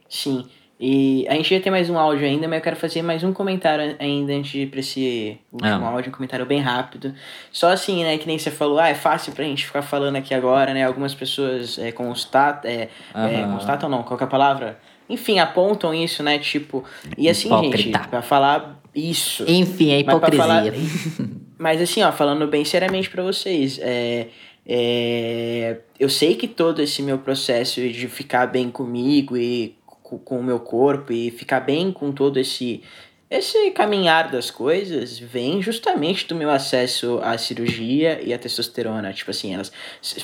Sim. 0.10 0.46
E 0.80 1.26
a 1.28 1.34
gente 1.34 1.52
ia 1.52 1.60
ter 1.60 1.72
mais 1.72 1.90
um 1.90 1.98
áudio 1.98 2.24
ainda, 2.28 2.48
mas 2.48 2.58
eu 2.58 2.64
quero 2.64 2.76
fazer 2.76 3.02
mais 3.02 3.24
um 3.24 3.34
comentário 3.34 3.96
ainda 3.98 4.32
antes 4.32 4.52
de 4.52 4.60
ir 4.62 4.68
pra 4.68 4.80
esse 4.80 5.36
último 5.52 5.84
Ah. 5.86 5.90
áudio, 5.90 6.10
um 6.10 6.14
comentário 6.14 6.46
bem 6.46 6.60
rápido. 6.60 7.16
Só 7.52 7.72
assim, 7.72 8.04
né, 8.04 8.16
que 8.20 8.28
nem 8.28 8.38
você 8.38 8.52
falou, 8.52 8.78
ah, 8.78 8.88
é 8.88 8.94
fácil 8.94 9.34
pra 9.34 9.44
gente 9.44 9.66
ficar 9.66 9.82
falando 9.82 10.18
aqui 10.18 10.36
agora, 10.36 10.76
né? 10.76 10.86
Algumas 10.86 11.16
pessoas 11.16 11.80
é, 11.80 11.92
constatam, 11.92 12.70
é, 12.70 12.90
é, 13.16 13.42
Aham. 13.44 13.54
constatam 13.54 13.90
não, 13.90 14.04
qual 14.04 14.16
que 14.20 14.24
é 14.24 14.28
a 14.28 14.30
palavra? 14.30 14.78
Enfim, 15.10 15.40
apontam 15.40 15.94
isso, 15.94 16.22
né? 16.24 16.38
Tipo, 16.40 16.84
e 17.18 17.30
assim, 17.30 17.48
Hipócrita. 17.48 17.78
gente, 17.78 18.08
pra 18.10 18.22
falar 18.22 18.82
isso. 18.94 19.44
Enfim, 19.48 19.92
é 19.92 20.04
Mas 20.04 20.16
hipocrisia. 20.16 20.44
falar- 20.44 20.64
Mas 21.60 21.82
assim, 21.82 22.04
ó, 22.04 22.12
falando 22.12 22.46
bem 22.48 22.64
seriamente 22.66 23.10
pra 23.10 23.24
vocês, 23.24 23.80
é, 23.82 24.28
é, 24.92 25.78
eu 26.00 26.10
sei 26.10 26.36
que 26.36 26.48
todo 26.48 26.82
esse 26.82 27.02
meu 27.02 27.18
processo 27.18 27.82
de 27.82 28.08
ficar 28.08 28.46
bem 28.48 28.70
comigo 28.70 29.36
e 29.36 29.76
co- 29.86 30.20
com 30.20 30.40
o 30.40 30.44
meu 30.44 30.60
corpo 30.60 31.12
e 31.12 31.32
ficar 31.32 31.62
bem 31.62 31.92
com 31.92 32.12
todo 32.12 32.38
esse 32.38 32.84
esse 33.30 33.72
caminhar 33.72 34.32
das 34.32 34.50
coisas 34.50 35.20
vem 35.20 35.62
justamente 35.62 36.26
do 36.28 36.34
meu 36.34 36.50
acesso 36.50 37.20
à 37.22 37.38
cirurgia 37.38 38.22
e 38.24 38.34
à 38.34 38.38
testosterona. 38.40 39.12
Tipo 39.12 39.32
assim, 39.32 39.54
elas 39.54 39.70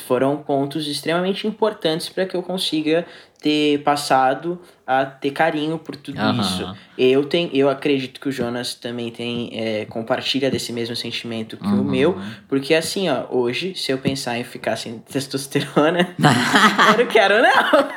foram 0.07 0.37
pontos 0.37 0.87
extremamente 0.87 1.45
importantes 1.45 2.07
para 2.07 2.25
que 2.25 2.33
eu 2.33 2.41
consiga 2.41 3.05
ter 3.43 3.79
passado 3.83 4.57
a 4.87 5.05
ter 5.05 5.31
carinho 5.31 5.77
por 5.77 5.95
tudo 5.97 6.19
Aham. 6.19 6.39
isso. 6.41 6.75
Eu 6.97 7.25
tenho, 7.25 7.49
eu 7.53 7.69
acredito 7.69 8.19
que 8.19 8.29
o 8.29 8.31
Jonas 8.31 8.73
também 8.75 9.11
tem 9.11 9.49
é, 9.53 9.85
compartilha 9.85 10.49
desse 10.49 10.71
mesmo 10.73 10.95
sentimento 10.95 11.57
que 11.57 11.67
o 11.67 11.77
Uhum. 11.77 11.83
meu, 11.83 12.17
porque 12.47 12.73
assim, 12.73 13.09
ó, 13.09 13.23
hoje 13.29 13.73
se 13.75 13.91
eu 13.91 13.97
pensar 13.97 14.37
em 14.37 14.43
ficar 14.43 14.75
sem 14.77 14.99
testosterona, 15.11 16.15
eu 16.97 17.05
não 17.05 17.11
quero 17.11 17.41
não. 17.41 17.89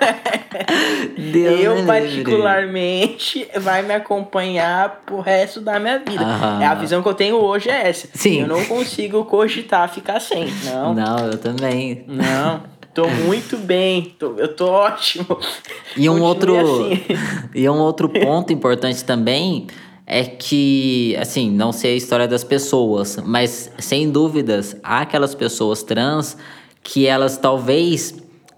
Deus 1.32 1.61
eu 1.61 1.74
me 1.76 1.80
livre. 1.80 1.86
particularmente 1.86 3.49
vai 3.61 3.82
me 3.82 3.94
acompanhar 3.94 5.03
pro 5.07 5.20
resto 5.20 5.61
da 5.61 5.78
minha 5.78 5.99
vida. 5.99 6.24
É 6.61 6.66
a 6.66 6.74
visão 6.74 7.03
que 7.03 7.09
eu 7.09 7.14
tenho 7.14 7.36
hoje 7.36 7.68
é 7.70 7.88
essa. 7.88 8.09
Sim. 8.14 8.42
Eu 8.42 8.49
não 8.49 8.64
consigo 8.66 9.24
cogitar 9.24 9.88
ficar 9.92 10.20
sem, 10.20 10.47
não. 10.64 10.94
Não, 10.94 11.18
eu 11.26 11.38
também. 11.38 12.05
Não. 12.09 12.62
Tô 12.97 13.07
muito 13.26 13.59
bem, 13.59 14.14
tô- 14.18 14.36
eu 14.38 14.57
tô 14.57 14.68
ótimo. 14.68 15.38
E 15.94 16.09
um 16.09 16.18
Continue 16.18 16.57
outro 16.59 16.86
assim. 16.86 17.03
e 17.55 17.68
um 17.68 17.78
outro 17.78 18.09
ponto 18.09 18.55
importante 18.55 19.05
também 19.05 19.66
é 20.07 20.24
que, 20.24 21.14
assim, 21.20 21.51
não 21.51 21.72
sei 21.72 21.92
a 21.92 21.97
história 21.97 22.26
das 22.26 22.42
pessoas, 22.42 23.18
mas 23.22 23.70
sem 23.78 24.09
dúvidas 24.11 24.74
há 24.82 25.03
aquelas 25.03 25.34
pessoas 25.34 25.82
trans 25.82 26.38
que 26.82 27.07
elas 27.07 27.36
talvez 27.36 28.14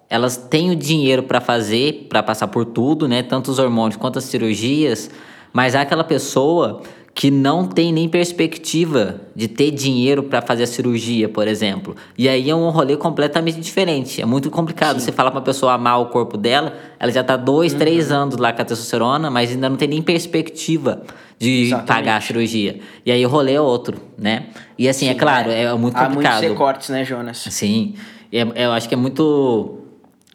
elas 0.09 0.37
têm 0.37 0.71
o 0.71 0.77
dinheiro 0.77 1.25
para 1.25 1.41
fazer, 1.41 2.07
para 2.09 2.23
passar 2.23 2.47
por 2.47 2.65
tudo, 2.65 3.09
né, 3.09 3.25
tanto 3.25 3.51
os 3.51 3.59
hormônios 3.59 3.97
quanto 3.97 4.21
as 4.21 4.25
cirurgias, 4.25 5.11
mas 5.53 5.75
há 5.75 5.81
aquela 5.83 6.05
pessoa 6.05 6.81
que 7.19 7.33
não 7.33 7.67
tem 7.67 7.93
nem 7.93 8.09
perspectiva 8.09 9.23
de 9.35 9.49
ter 9.49 9.73
dinheiro 9.73 10.23
para 10.23 10.41
fazer 10.41 10.63
a 10.63 10.67
cirurgia, 10.69 11.29
por 11.29 11.49
exemplo. 11.49 11.97
E 12.17 12.29
aí 12.29 12.49
é 12.49 12.55
um 12.55 12.71
rolê 12.71 12.97
completamente 12.97 13.59
diferente. 13.59 14.23
É 14.23 14.25
muito 14.25 14.49
complicado. 14.53 15.01
Você 15.01 15.11
falar 15.11 15.33
pra 15.33 15.41
pessoa 15.41 15.73
amar 15.73 16.01
o 16.01 16.07
corpo 16.07 16.37
dela, 16.37 16.75
ela 16.97 17.11
já 17.11 17.25
tá 17.25 17.37
dois, 17.37 17.73
Uhum. 17.73 17.79
três 17.81 18.13
anos 18.13 18.37
lá 18.37 18.53
com 18.53 18.63
a 18.63 18.65
testosterona, 18.65 19.29
mas 19.33 19.51
ainda 19.51 19.69
não 19.69 19.77
tem 19.77 19.89
nem 19.89 20.01
perspectiva 20.01 21.03
de 21.41 21.63
Exatamente. 21.65 21.89
pagar 21.89 22.17
a 22.19 22.21
cirurgia. 22.21 22.79
E 23.05 23.11
aí 23.11 23.27
o 23.27 23.29
rolê 23.29 23.55
é 23.55 23.61
outro, 23.61 23.97
né? 24.17 24.47
E 24.79 24.89
assim, 24.89 25.09
é 25.09 25.15
claro, 25.15 25.51
é, 25.51 25.65
muito 25.75 25.97
Há 25.97 26.03
muitos 26.09 26.15
complicado. 26.25 26.41
recortes, 26.43 26.89
né, 26.89 27.05
Jonas? 27.05 27.39
Sim. 27.51 27.95
É- 28.33 28.47
eu 28.65 28.71
acho 28.71 28.89
que 28.89 28.95
é 28.95 28.97
muito. 28.97 29.79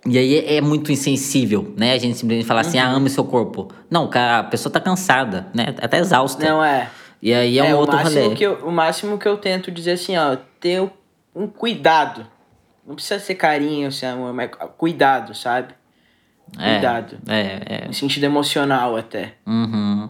E 0.05 0.17
aí 0.17 0.37
é, 0.37 0.55
é 0.57 0.61
muito 0.61 0.91
insensível, 0.91 1.73
né? 1.77 1.93
A 1.93 1.97
gente 1.97 2.17
simplesmente 2.17 2.45
falar 2.45 2.61
assim, 2.61 2.77
ah, 2.77 2.89
Uhum. 2.89 2.97
ame 2.97 3.09
seu 3.09 3.23
corpo. 3.23 3.69
Não, 3.89 4.07
cara, 4.09 4.39
a 4.39 4.43
pessoa 4.43 4.71
tá 4.71 4.79
cansada, 4.79 5.47
né? 5.53 5.75
Até 5.81 5.99
exausta. 5.99 6.45
Não 6.45 6.63
é. 6.63 6.89
E 7.21 7.33
aí 7.33 7.57
é 7.57 7.63
um 7.63 7.77
o 7.77 7.79
outro 7.79 7.97
rolê. 7.97 8.35
Que 8.35 8.43
eu, 8.43 8.55
o 8.65 8.71
máximo 8.71 9.17
que 9.17 9.27
eu 9.27 9.37
tento 9.37 9.71
dizer 9.71 9.91
assim, 9.91 10.17
ó, 10.17 10.35
ter 10.59 10.91
um 11.33 11.47
cuidado. 11.47 12.27
Não 12.85 12.95
precisa 12.95 13.17
ser 13.19 13.35
carinho, 13.35 13.91
ser 13.93 14.07
amor, 14.07 14.33
mas 14.33 14.49
cuidado, 14.77 15.33
sabe? 15.33 15.73
É, 16.59 16.73
Cuidado. 16.73 17.17
É, 17.27 17.83
é. 17.83 17.87
No 17.87 17.93
sentido 17.93 18.25
emocional 18.25 18.97
até. 18.97 19.35
Uhum. 19.47 20.09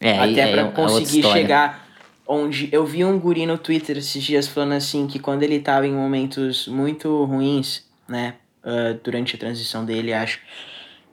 É, 0.00 0.18
até 0.18 0.40
é, 0.40 0.52
pra 0.52 0.62
é 0.62 0.70
conseguir 0.70 1.24
chegar 1.24 1.88
onde. 2.26 2.68
Eu 2.70 2.86
vi 2.86 3.04
um 3.04 3.18
guri 3.18 3.44
no 3.44 3.58
Twitter 3.58 3.98
esses 3.98 4.22
dias 4.22 4.46
falando 4.46 4.74
assim 4.74 5.08
que 5.08 5.18
quando 5.18 5.42
ele 5.42 5.58
tava 5.58 5.86
em 5.86 5.92
momentos 5.92 6.68
muito 6.68 7.24
ruins, 7.24 7.84
né? 8.08 8.34
Ah, 8.68 8.98
durante 9.02 9.34
a 9.34 9.38
transição 9.38 9.84
dele, 9.84 10.12
acho. 10.12 10.38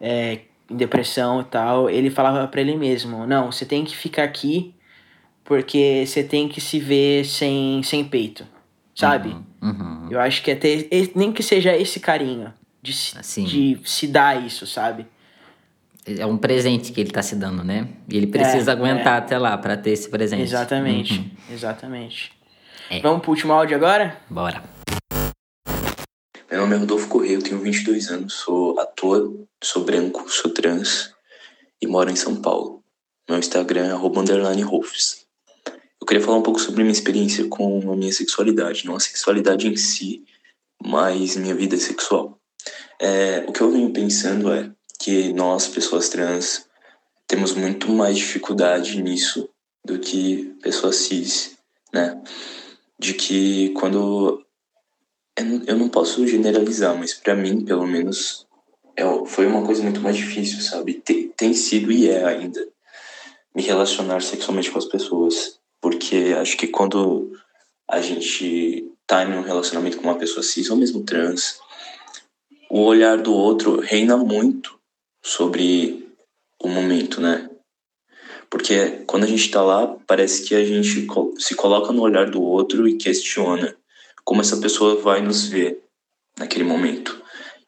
é, 0.01 0.39
em 0.69 0.75
depressão 0.75 1.41
e 1.41 1.43
tal, 1.45 1.89
ele 1.89 2.09
falava 2.09 2.47
pra 2.47 2.59
ele 2.61 2.75
mesmo: 2.75 3.25
Não, 3.27 3.51
você 3.51 3.65
tem 3.65 3.85
que 3.85 3.95
ficar 3.95 4.23
aqui 4.23 4.73
porque 5.43 6.03
você 6.07 6.23
tem 6.23 6.47
que 6.49 6.59
se 6.59 6.79
ver 6.79 7.23
sem, 7.25 7.81
sem 7.83 8.03
peito, 8.03 8.45
sabe? 8.95 9.35
Uhum. 9.61 10.07
Eu 10.09 10.19
acho 10.19 10.41
que 10.43 10.49
é 10.51 10.59
e- 10.63 11.11
nem 11.15 11.31
que 11.31 11.43
seja 11.43 11.75
esse 11.77 11.99
carinho 11.99 12.51
de, 12.81 12.91
se- 12.93 13.15
Sim. 13.21 13.45
de 13.45 13.79
se 13.85 14.07
dar 14.07 14.43
isso, 14.43 14.65
sabe? 14.65 15.05
É 16.07 16.25
um 16.25 16.37
presente 16.37 16.91
que 16.91 16.99
ele 17.01 17.11
tá 17.11 17.21
se 17.21 17.35
dando, 17.35 17.63
né? 17.63 17.87
E 18.09 18.17
ele 18.17 18.27
precisa 18.27 18.71
É, 18.71 18.73
aguentar 18.73 19.17
até 19.19 19.37
lá 19.37 19.55
pra 19.57 19.75
ter 19.77 19.91
esse 19.91 20.09
presente. 20.09 20.41
Exatamente, 20.41 21.13
Uhum. 21.19 21.29
exatamente. 21.53 22.31
É. 22.89 22.99
Vamos 23.01 23.21
pro 23.21 23.31
último 23.31 23.53
áudio 23.53 23.75
agora? 23.75 24.17
Bora. 24.29 24.74
Meu 26.49 26.61
nome 26.61 26.75
é 26.75 26.77
Rodolfo 26.77 27.07
Correia, 27.07 27.33
eu 27.33 27.41
tenho 27.41 27.59
22 27.59 28.11
anos, 28.11 28.33
sou 28.35 28.79
ator, 28.79 29.33
sou 29.63 29.83
branco, 29.83 30.29
sou 30.31 30.51
trans 30.51 31.11
e 31.81 31.87
moro 31.87 32.11
em 32.11 32.15
São 32.15 32.35
Paulo. 32.39 32.83
Meu 33.27 33.39
Instagram 33.39 33.87
é 33.87 34.61
Rolfs. 34.61 35.25
Eu 35.99 36.05
queria 36.05 36.23
falar 36.23 36.37
um 36.37 36.43
pouco 36.43 36.59
sobre 36.59 36.83
minha 36.83 36.93
experiência 36.93 37.47
com 37.47 37.91
a 37.91 37.95
minha 37.95 38.13
sexualidade, 38.13 38.85
não 38.85 38.95
a 38.95 38.99
sexualidade 38.99 39.67
em 39.67 39.75
si, 39.75 40.23
mas 40.79 41.35
minha 41.35 41.55
vida 41.55 41.77
sexual. 41.77 42.39
É, 43.01 43.43
o 43.47 43.51
que 43.51 43.61
eu 43.61 43.71
venho 43.71 43.91
pensando 43.91 44.53
é 44.53 44.71
que 44.99 45.33
nós, 45.33 45.67
pessoas 45.67 46.09
trans, 46.09 46.67
temos 47.27 47.53
muito 47.53 47.91
mais 47.91 48.17
dificuldade 48.17 49.01
nisso 49.01 49.49
do 49.83 49.97
que 49.97 50.55
pessoas 50.61 50.97
cis, 50.97 51.57
né? 51.91 52.21
De 52.99 53.15
que 53.15 53.71
quando 53.71 54.44
eu 55.37 55.77
não, 55.77 55.89
posso 55.89 56.25
generalizar, 56.25 56.97
mas 56.97 57.13
pra 57.13 57.35
mim, 57.35 57.65
pelo 57.65 57.85
menos, 57.85 58.47
é, 58.95 59.03
foi 59.25 59.45
uma 59.45 59.65
coisa 59.65 59.83
muito 59.83 59.99
mais 59.99 60.15
difícil, 60.15 60.61
sabe? 60.61 60.93
Tem, 60.93 61.27
tem 61.29 61.53
sido 61.53 61.91
e 61.91 62.09
é 62.09 62.23
ainda 62.23 62.65
me 63.53 63.61
relacionar 63.61 64.21
sexualmente 64.21 64.71
com 64.71 64.77
as 64.77 64.85
pessoas. 64.85 65.59
Porque 65.81 66.35
acho 66.39 66.55
que 66.57 66.67
quando 66.67 67.31
a 67.89 67.99
gente 67.99 68.89
tá 69.05 69.23
em 69.23 69.33
um 69.33 69.41
relacionamento 69.41 69.97
com 69.97 70.03
uma 70.03 70.17
pessoa 70.17 70.41
cis 70.41 70.69
ou 70.69 70.77
mesmo 70.77 71.03
trans, 71.03 71.59
o 72.69 72.81
olhar 72.81 73.17
do 73.17 73.33
outro 73.33 73.79
reina 73.79 74.17
muito 74.17 74.79
sobre 75.23 76.07
o 76.61 76.69
momento, 76.69 77.19
né? 77.19 77.49
Porque 78.49 79.03
quando 79.05 79.25
a 79.25 79.27
gente 79.27 79.51
tá 79.51 79.61
lá, 79.61 79.97
parece 80.07 80.43
que 80.43 80.55
a 80.55 80.63
gente 80.63 81.05
se 81.37 81.55
coloca 81.55 81.91
no 81.91 82.01
olhar 82.01 82.29
do 82.29 82.41
outro 82.41 82.87
e 82.87 82.95
questiona 82.95 83.75
como 84.25 84.41
essa 84.41 84.57
pessoa 84.57 84.99
vai 85.01 85.21
nos 85.21 85.47
ver 85.47 85.81
naquele 86.37 86.65
momento. 86.65 87.21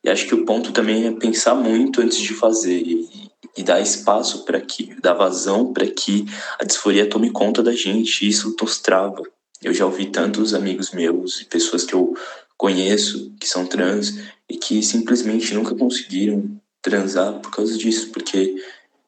E 0.03 0.09
acho 0.09 0.27
que 0.27 0.35
o 0.35 0.45
ponto 0.45 0.71
também 0.71 1.05
é 1.05 1.11
pensar 1.11 1.55
muito 1.55 2.01
antes 2.01 2.17
de 2.17 2.33
fazer 2.33 2.81
e, 2.81 3.29
e 3.55 3.63
dar 3.63 3.79
espaço 3.79 4.43
para 4.43 4.59
que, 4.59 4.95
dar 5.01 5.13
vazão 5.13 5.71
para 5.71 5.85
que 5.87 6.25
a 6.59 6.65
disforia 6.65 7.09
tome 7.09 7.29
conta 7.29 7.61
da 7.61 7.73
gente. 7.73 8.25
E 8.25 8.29
isso 8.29 8.55
nos 8.59 8.79
trava. 8.79 9.21
Eu 9.61 9.73
já 9.73 9.85
ouvi 9.85 10.07
tantos 10.07 10.53
amigos 10.53 10.91
meus 10.91 11.41
e 11.41 11.45
pessoas 11.45 11.83
que 11.83 11.93
eu 11.93 12.15
conheço 12.57 13.31
que 13.39 13.47
são 13.47 13.65
trans 13.65 14.17
e 14.49 14.57
que 14.57 14.81
simplesmente 14.81 15.53
nunca 15.53 15.75
conseguiram 15.75 16.59
transar 16.81 17.39
por 17.39 17.51
causa 17.51 17.77
disso, 17.77 18.09
porque 18.11 18.55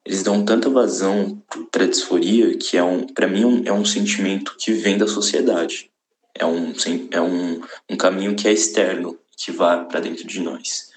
eles 0.04 0.22
dão 0.22 0.44
tanta 0.44 0.68
vazão 0.68 1.42
para 1.70 1.86
disforia 1.86 2.56
que 2.56 2.76
é 2.76 2.82
um, 2.82 3.06
para 3.06 3.26
mim 3.26 3.42
é 3.42 3.46
um, 3.46 3.62
é 3.66 3.72
um 3.72 3.84
sentimento 3.84 4.56
que 4.58 4.72
vem 4.72 4.98
da 4.98 5.06
sociedade. 5.06 5.90
É 6.34 6.44
um, 6.46 6.72
é 7.10 7.20
um, 7.20 7.60
um 7.88 7.96
caminho 7.96 8.34
que 8.34 8.48
é 8.48 8.52
externo, 8.52 9.18
que 9.36 9.50
vai 9.50 9.86
para 9.86 10.00
dentro 10.00 10.26
de 10.26 10.40
nós, 10.40 10.90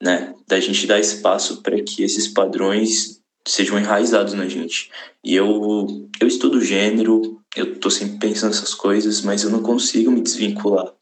né? 0.00 0.34
Da 0.46 0.60
gente 0.60 0.86
dar 0.86 0.98
espaço 0.98 1.62
para 1.62 1.82
que 1.82 2.02
esses 2.02 2.28
padrões 2.28 3.20
sejam 3.46 3.78
enraizados 3.78 4.34
na 4.34 4.48
gente. 4.48 4.90
E 5.22 5.34
eu 5.34 6.08
eu 6.20 6.26
estudo 6.26 6.60
gênero, 6.60 7.40
eu 7.54 7.78
tô 7.78 7.90
sempre 7.90 8.18
pensando 8.18 8.50
nessas 8.50 8.74
coisas, 8.74 9.22
mas 9.22 9.44
eu 9.44 9.50
não 9.50 9.62
consigo 9.62 10.10
me 10.10 10.20
desvincular 10.20 10.92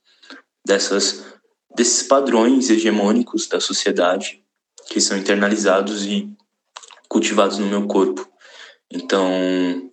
dessas 0.65 1.25
desses 1.75 2.05
padrões 2.05 2.71
hegemônicos 2.71 3.49
da 3.49 3.61
sociedade 3.61 4.43
que 4.89 5.01
são 5.01 5.17
internalizados 5.17 6.05
e 6.07 6.31
cultivados 7.09 7.59
no 7.59 7.67
meu 7.67 7.87
corpo. 7.87 8.29
Então, 8.91 9.91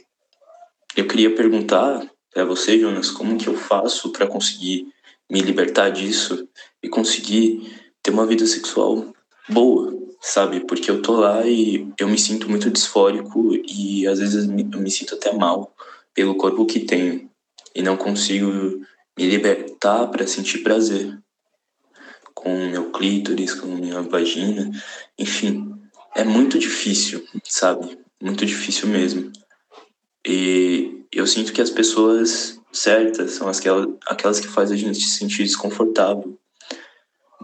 eu 0.96 1.08
queria 1.08 1.34
perguntar 1.34 2.08
para 2.34 2.46
você, 2.46 2.80
Jonas, 2.80 3.12
como 3.12 3.38
que 3.38 3.48
eu 3.48 3.56
faço 3.56 4.12
para 4.12 4.28
conseguir 4.28 4.88
me 5.30 5.42
libertar 5.42 5.90
disso 5.90 6.48
e 6.82 6.90
conseguir 6.90 7.72
ter 8.02 8.12
uma 8.12 8.26
vida 8.26 8.46
sexual 8.46 9.14
boa, 9.50 9.94
sabe? 10.22 10.62
Porque 10.62 10.90
eu 10.90 11.02
tô 11.02 11.14
lá 11.14 11.46
e 11.46 11.88
eu 12.00 12.08
me 12.08 12.18
sinto 12.18 12.50
muito 12.50 12.70
disfórico 12.70 13.56
e 13.68 14.08
às 14.08 14.20
vezes 14.20 14.48
eu 14.48 14.80
me 14.80 14.92
sinto 14.92 15.16
até 15.16 15.32
mal 15.34 15.74
pelo 16.14 16.36
corpo 16.36 16.66
que 16.66 16.82
tenho 16.82 17.30
e 17.76 17.82
não 17.82 17.96
consigo 17.96 18.48
me 19.18 19.26
libertar 19.26 20.08
para 20.08 20.28
sentir 20.28 20.60
prazer 20.60 21.18
com 22.34 22.68
meu 22.68 22.92
clítoris, 22.92 23.54
com 23.54 23.68
minha 23.68 24.02
vagina, 24.02 24.72
enfim, 25.18 25.72
é 26.16 26.24
muito 26.24 26.58
difícil, 26.58 27.24
sabe? 27.44 27.98
Muito 28.22 28.46
difícil 28.46 28.88
mesmo. 28.88 29.32
E 30.26 31.01
eu 31.14 31.28
sinto 31.28 31.52
que 31.52 31.62
as 31.62 31.70
pessoas 31.70 32.60
certas 32.72 33.32
são 33.32 33.48
aquelas, 33.48 33.88
aquelas 34.08 34.40
que 34.40 34.48
fazem 34.48 34.78
a 34.78 34.80
gente 34.80 35.02
se 35.02 35.18
sentir 35.18 35.44
desconfortável. 35.44 36.38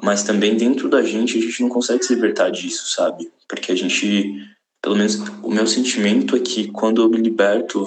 Mas 0.02 0.24
também 0.24 0.56
dentro 0.56 0.90
da 0.90 1.02
gente 1.02 1.38
a 1.38 1.42
gente 1.42 1.62
não 1.62 1.70
consegue 1.70 2.04
se 2.04 2.14
libertar 2.14 2.50
disso, 2.50 2.88
sabe? 2.88 3.30
Porque 3.48 3.72
a 3.72 3.76
gente, 3.76 4.34
pelo 4.82 4.96
menos 4.96 5.16
o 5.44 5.50
meu 5.50 5.68
sentimento 5.68 6.36
é 6.36 6.40
que 6.40 6.72
quando 6.72 7.02
eu 7.02 7.10
me 7.10 7.18
liberto, 7.18 7.86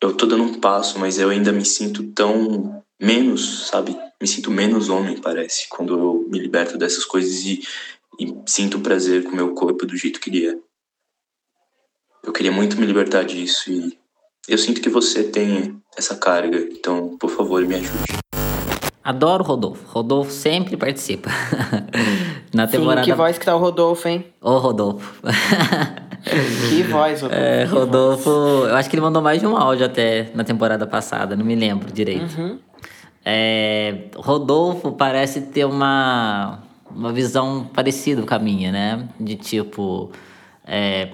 eu 0.00 0.14
tô 0.14 0.26
dando 0.26 0.44
um 0.44 0.60
passo, 0.60 0.98
mas 0.98 1.18
eu 1.18 1.28
ainda 1.28 1.52
me 1.52 1.64
sinto 1.64 2.04
tão 2.12 2.82
menos, 3.00 3.66
sabe? 3.66 3.96
Me 4.20 4.26
sinto 4.26 4.50
menos 4.50 4.88
homem, 4.88 5.20
parece, 5.20 5.68
quando 5.68 5.98
eu 5.98 6.28
me 6.28 6.38
liberto 6.38 6.78
dessas 6.78 7.04
coisas 7.04 7.44
e, 7.44 7.62
e 8.18 8.34
sinto 8.46 8.80
prazer 8.80 9.24
com 9.24 9.30
o 9.30 9.36
meu 9.36 9.54
corpo 9.54 9.84
do 9.84 9.96
jeito 9.96 10.20
que 10.20 10.30
ele 10.30 10.48
é. 10.48 10.58
Eu 12.22 12.32
queria 12.32 12.52
muito 12.52 12.76
me 12.78 12.86
libertar 12.86 13.24
disso 13.24 13.70
e 13.70 13.98
eu 14.48 14.56
sinto 14.56 14.80
que 14.80 14.88
você 14.88 15.22
tem 15.24 15.76
essa 15.96 16.16
carga, 16.16 16.58
então, 16.72 17.16
por 17.18 17.30
favor, 17.30 17.62
me 17.66 17.74
ajude. 17.74 18.18
Adoro 19.04 19.44
o 19.44 19.46
Rodolfo. 19.46 19.84
Rodolfo 19.86 20.30
sempre 20.30 20.76
participa. 20.76 21.30
Na 22.52 22.66
temporada. 22.66 23.04
Sim, 23.04 23.10
que 23.10 23.16
voz 23.16 23.38
que 23.38 23.44
tá 23.44 23.54
o 23.54 23.58
Rodolfo, 23.58 24.08
hein? 24.08 24.24
Ô, 24.40 24.58
Rodolfo. 24.58 25.22
que 26.68 26.82
voz, 26.84 27.20
Rodolfo. 27.20 27.42
É, 27.42 27.64
Rodolfo, 27.64 28.30
eu 28.30 28.76
acho 28.76 28.88
que 28.88 28.96
ele 28.96 29.02
mandou 29.02 29.22
mais 29.22 29.40
de 29.40 29.46
um 29.46 29.56
áudio 29.56 29.84
até 29.84 30.30
na 30.34 30.44
temporada 30.44 30.86
passada, 30.86 31.36
não 31.36 31.44
me 31.44 31.54
lembro 31.54 31.92
direito. 31.92 32.38
Uhum. 32.38 32.58
É, 33.24 34.04
Rodolfo 34.16 34.92
parece 34.92 35.42
ter 35.42 35.66
uma, 35.66 36.60
uma 36.90 37.12
visão 37.12 37.68
parecida 37.74 38.22
com 38.22 38.34
a 38.34 38.38
minha, 38.38 38.72
né? 38.72 39.08
De 39.20 39.36
tipo, 39.36 40.10
é, 40.66 41.10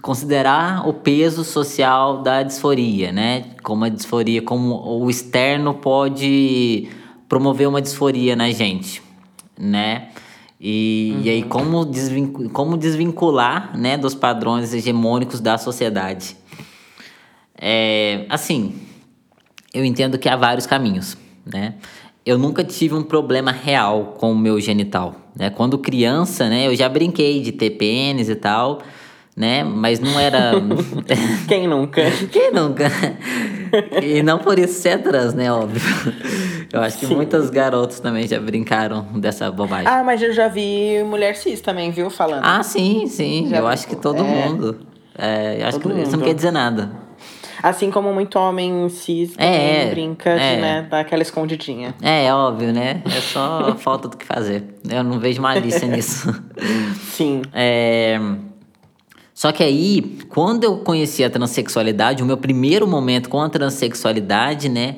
considerar 0.00 0.88
o 0.88 0.94
peso 0.94 1.42
social 1.42 2.22
da 2.22 2.42
disforia, 2.42 3.10
né? 3.10 3.46
Como 3.62 3.84
a 3.84 3.88
disforia, 3.88 4.40
como 4.40 5.02
o 5.02 5.10
externo 5.10 5.74
pode 5.74 6.88
promover 7.28 7.68
uma 7.68 7.82
disforia 7.82 8.36
na 8.36 8.50
gente, 8.50 9.02
né? 9.58 10.08
E, 10.60 11.14
uhum. 11.14 11.22
e 11.22 11.30
aí, 11.30 11.42
uhum. 11.42 11.48
como, 11.48 11.84
desvincul 11.84 12.50
como 12.50 12.76
desvincular 12.76 13.76
né, 13.76 13.96
dos 13.96 14.14
padrões 14.14 14.72
hegemônicos 14.72 15.40
da 15.40 15.58
sociedade? 15.58 16.36
É, 17.56 18.26
assim, 18.28 18.74
eu 19.74 19.84
entendo 19.84 20.18
que 20.18 20.28
há 20.28 20.36
vários 20.36 20.66
caminhos, 20.66 21.16
né? 21.44 21.74
Eu 22.24 22.38
nunca 22.38 22.62
tive 22.62 22.94
um 22.94 23.02
problema 23.02 23.50
real 23.50 24.16
com 24.18 24.32
o 24.32 24.38
meu 24.38 24.60
genital, 24.60 25.16
né? 25.34 25.50
Quando 25.50 25.78
criança, 25.78 26.48
né, 26.48 26.66
eu 26.66 26.76
já 26.76 26.88
brinquei 26.88 27.40
de 27.40 27.52
ter 27.52 27.70
pênis 27.70 28.28
e 28.28 28.34
tal, 28.34 28.82
né? 29.36 29.64
Mas 29.64 30.00
não 30.00 30.18
era... 30.18 30.52
Quem 31.48 31.66
nunca? 31.66 32.02
Quem 32.30 32.52
nunca? 32.52 32.90
e 34.02 34.22
não 34.22 34.38
por 34.38 34.58
isso 34.58 34.80
ser 34.80 35.02
trans, 35.02 35.34
né? 35.34 35.50
Óbvio. 35.52 35.80
Eu 36.72 36.80
acho 36.80 36.98
que 36.98 37.06
Sim. 37.06 37.14
muitas 37.14 37.50
garotas 37.50 38.00
também 38.00 38.26
já 38.26 38.38
brincaram 38.38 39.02
dessa 39.14 39.50
bobagem. 39.50 39.86
Ah, 39.88 40.02
mas 40.04 40.22
eu 40.22 40.32
já 40.32 40.48
vi 40.48 41.02
mulher 41.04 41.36
cis 41.36 41.60
também, 41.60 41.90
viu? 41.90 42.10
Falando. 42.10 42.42
Ah, 42.44 42.62
sim, 42.62 43.06
sim. 43.06 43.48
Já 43.48 43.58
eu 43.58 43.66
acho 43.66 43.86
que 43.86 43.96
todo 43.96 44.22
é... 44.22 44.22
mundo. 44.22 44.80
É, 45.16 45.62
acho 45.64 45.78
todo 45.78 45.90
que 45.90 45.96
mundo. 45.96 46.06
isso 46.06 46.16
não 46.16 46.24
quer 46.24 46.34
dizer 46.34 46.50
nada. 46.50 46.90
Assim 47.62 47.90
como 47.90 48.12
muito 48.14 48.38
homem 48.38 48.88
cis 48.88 49.32
também 49.34 49.50
é, 49.50 49.90
brinca 49.90 50.30
é. 50.30 50.54
de, 50.54 50.60
né, 50.62 50.86
dar 50.88 51.00
aquela 51.00 51.22
escondidinha. 51.22 51.94
É, 52.00 52.26
é 52.26 52.34
óbvio, 52.34 52.72
né? 52.72 53.02
É 53.04 53.20
só 53.20 53.74
falta 53.78 54.08
do 54.08 54.16
que 54.16 54.24
fazer. 54.24 54.64
Eu 54.88 55.04
não 55.04 55.18
vejo 55.18 55.42
malícia 55.42 55.86
nisso. 55.86 56.32
Sim. 57.12 57.42
É... 57.52 58.18
Só 59.40 59.52
que 59.52 59.62
aí, 59.62 60.18
quando 60.28 60.64
eu 60.64 60.76
conheci 60.80 61.24
a 61.24 61.30
transexualidade, 61.30 62.22
o 62.22 62.26
meu 62.26 62.36
primeiro 62.36 62.86
momento 62.86 63.30
com 63.30 63.40
a 63.40 63.48
transexualidade, 63.48 64.68
né? 64.68 64.96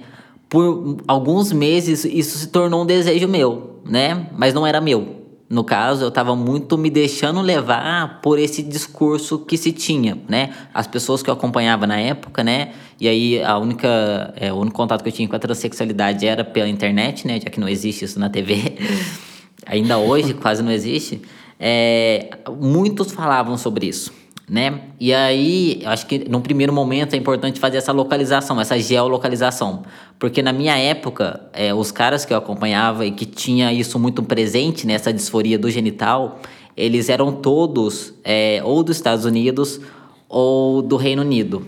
Por 0.48 0.96
alguns 1.06 1.52
meses 1.52 2.04
isso 2.04 2.38
se 2.38 2.48
tornou 2.48 2.82
um 2.82 2.84
desejo 2.84 3.28
meu, 3.28 3.80
né? 3.88 4.26
Mas 4.36 4.52
não 4.52 4.66
era 4.66 4.80
meu. 4.80 5.28
No 5.48 5.62
caso, 5.62 6.02
eu 6.02 6.08
estava 6.08 6.34
muito 6.34 6.76
me 6.76 6.90
deixando 6.90 7.40
levar 7.40 8.20
por 8.20 8.36
esse 8.36 8.64
discurso 8.64 9.38
que 9.38 9.56
se 9.56 9.70
tinha, 9.70 10.18
né? 10.28 10.50
As 10.74 10.88
pessoas 10.88 11.22
que 11.22 11.30
eu 11.30 11.34
acompanhava 11.34 11.86
na 11.86 12.00
época, 12.00 12.42
né? 12.42 12.72
E 13.00 13.06
aí 13.06 13.40
a 13.44 13.56
única, 13.58 14.34
é, 14.34 14.52
o 14.52 14.56
único 14.56 14.74
contato 14.74 15.04
que 15.04 15.08
eu 15.08 15.12
tinha 15.12 15.28
com 15.28 15.36
a 15.36 15.38
transexualidade 15.38 16.26
era 16.26 16.42
pela 16.42 16.68
internet, 16.68 17.28
né? 17.28 17.38
Já 17.40 17.48
que 17.48 17.60
não 17.60 17.68
existe 17.68 18.04
isso 18.04 18.18
na 18.18 18.28
TV. 18.28 18.76
Ainda 19.66 19.98
hoje 19.98 20.34
quase 20.34 20.64
não 20.64 20.72
existe. 20.72 21.22
É, 21.60 22.38
muitos 22.58 23.12
falavam 23.12 23.56
sobre 23.56 23.86
isso 23.86 24.20
né? 24.48 24.80
E 24.98 25.14
aí, 25.14 25.80
eu 25.82 25.90
acho 25.90 26.06
que 26.06 26.28
no 26.28 26.40
primeiro 26.40 26.72
momento 26.72 27.14
é 27.14 27.16
importante 27.16 27.60
fazer 27.60 27.78
essa 27.78 27.92
localização, 27.92 28.60
essa 28.60 28.78
geolocalização. 28.78 29.82
Porque 30.18 30.42
na 30.42 30.52
minha 30.52 30.76
época, 30.76 31.48
é, 31.52 31.72
os 31.72 31.90
caras 31.90 32.24
que 32.24 32.32
eu 32.32 32.38
acompanhava 32.38 33.06
e 33.06 33.12
que 33.12 33.24
tinha 33.24 33.72
isso 33.72 33.98
muito 33.98 34.22
presente, 34.22 34.86
nessa 34.86 35.10
né, 35.10 35.16
disforia 35.16 35.58
do 35.58 35.70
genital, 35.70 36.40
eles 36.76 37.08
eram 37.08 37.32
todos 37.32 38.14
é, 38.24 38.60
ou 38.64 38.82
dos 38.82 38.96
Estados 38.96 39.24
Unidos 39.24 39.80
ou 40.28 40.82
do 40.82 40.96
Reino 40.96 41.22
Unido. 41.22 41.66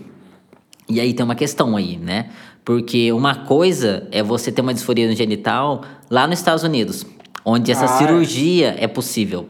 E 0.89 0.99
aí 0.99 1.13
tem 1.13 1.23
uma 1.23 1.35
questão 1.35 1.75
aí, 1.75 1.97
né? 1.97 2.29
Porque 2.63 3.11
uma 3.11 3.35
coisa 3.35 4.07
é 4.11 4.21
você 4.21 4.51
ter 4.51 4.61
uma 4.61 4.73
disforia 4.73 5.07
no 5.07 5.15
genital 5.15 5.83
lá 6.09 6.27
nos 6.27 6.39
Estados 6.39 6.63
Unidos, 6.63 7.05
onde 7.43 7.71
essa 7.71 7.85
ah, 7.85 7.97
cirurgia 7.99 8.75
é 8.77 8.87
possível 8.87 9.47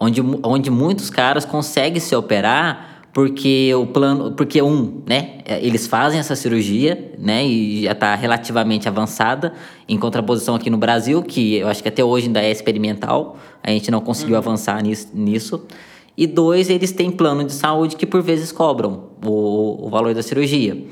onde, 0.00 0.22
onde 0.42 0.70
muitos 0.70 1.10
caras 1.10 1.44
conseguem 1.44 2.00
se 2.00 2.16
operar 2.16 3.02
porque 3.12 3.74
o 3.74 3.86
plano, 3.86 4.32
porque 4.32 4.62
um, 4.62 5.02
né, 5.06 5.38
eles 5.60 5.86
fazem 5.86 6.18
essa 6.18 6.36
cirurgia, 6.36 7.12
né, 7.18 7.44
e 7.44 7.82
já 7.82 7.92
está 7.92 8.14
relativamente 8.14 8.88
avançada, 8.88 9.52
em 9.88 9.98
contraposição 9.98 10.54
aqui 10.54 10.70
no 10.70 10.78
Brasil, 10.78 11.22
que 11.22 11.56
eu 11.56 11.68
acho 11.68 11.82
que 11.82 11.88
até 11.88 12.04
hoje 12.04 12.26
ainda 12.26 12.40
é 12.40 12.50
experimental, 12.50 13.36
a 13.62 13.70
gente 13.70 13.90
não 13.90 14.00
conseguiu 14.00 14.34
uhum. 14.34 14.38
avançar 14.38 14.80
nisso. 14.82 15.66
E 16.16 16.26
dois, 16.26 16.70
eles 16.70 16.92
têm 16.92 17.10
plano 17.10 17.44
de 17.44 17.52
saúde 17.52 17.96
que 17.96 18.06
por 18.06 18.22
vezes 18.22 18.52
cobram 18.52 19.10
o, 19.24 19.86
o 19.86 19.90
valor 19.90 20.14
da 20.14 20.22
cirurgia. 20.22 20.86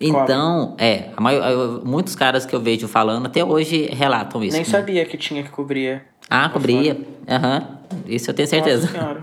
Então, 0.00 0.74
é, 0.78 1.10
maior, 1.18 1.84
muitos 1.84 2.14
caras 2.14 2.44
que 2.44 2.54
eu 2.54 2.60
vejo 2.60 2.88
falando 2.88 3.26
até 3.26 3.44
hoje 3.44 3.88
relatam 3.92 4.42
isso. 4.42 4.56
Nem 4.56 4.64
né? 4.64 4.70
sabia 4.70 5.04
que 5.04 5.16
tinha 5.16 5.42
que 5.42 5.50
cobrir. 5.50 6.02
Ah, 6.28 6.48
cobria. 6.48 6.98
Aham. 7.28 7.78
Uhum. 7.92 8.00
Isso 8.06 8.30
eu 8.30 8.34
tenho 8.34 8.48
certeza. 8.48 8.86
Nossa 8.86 8.98
senhora. 8.98 9.20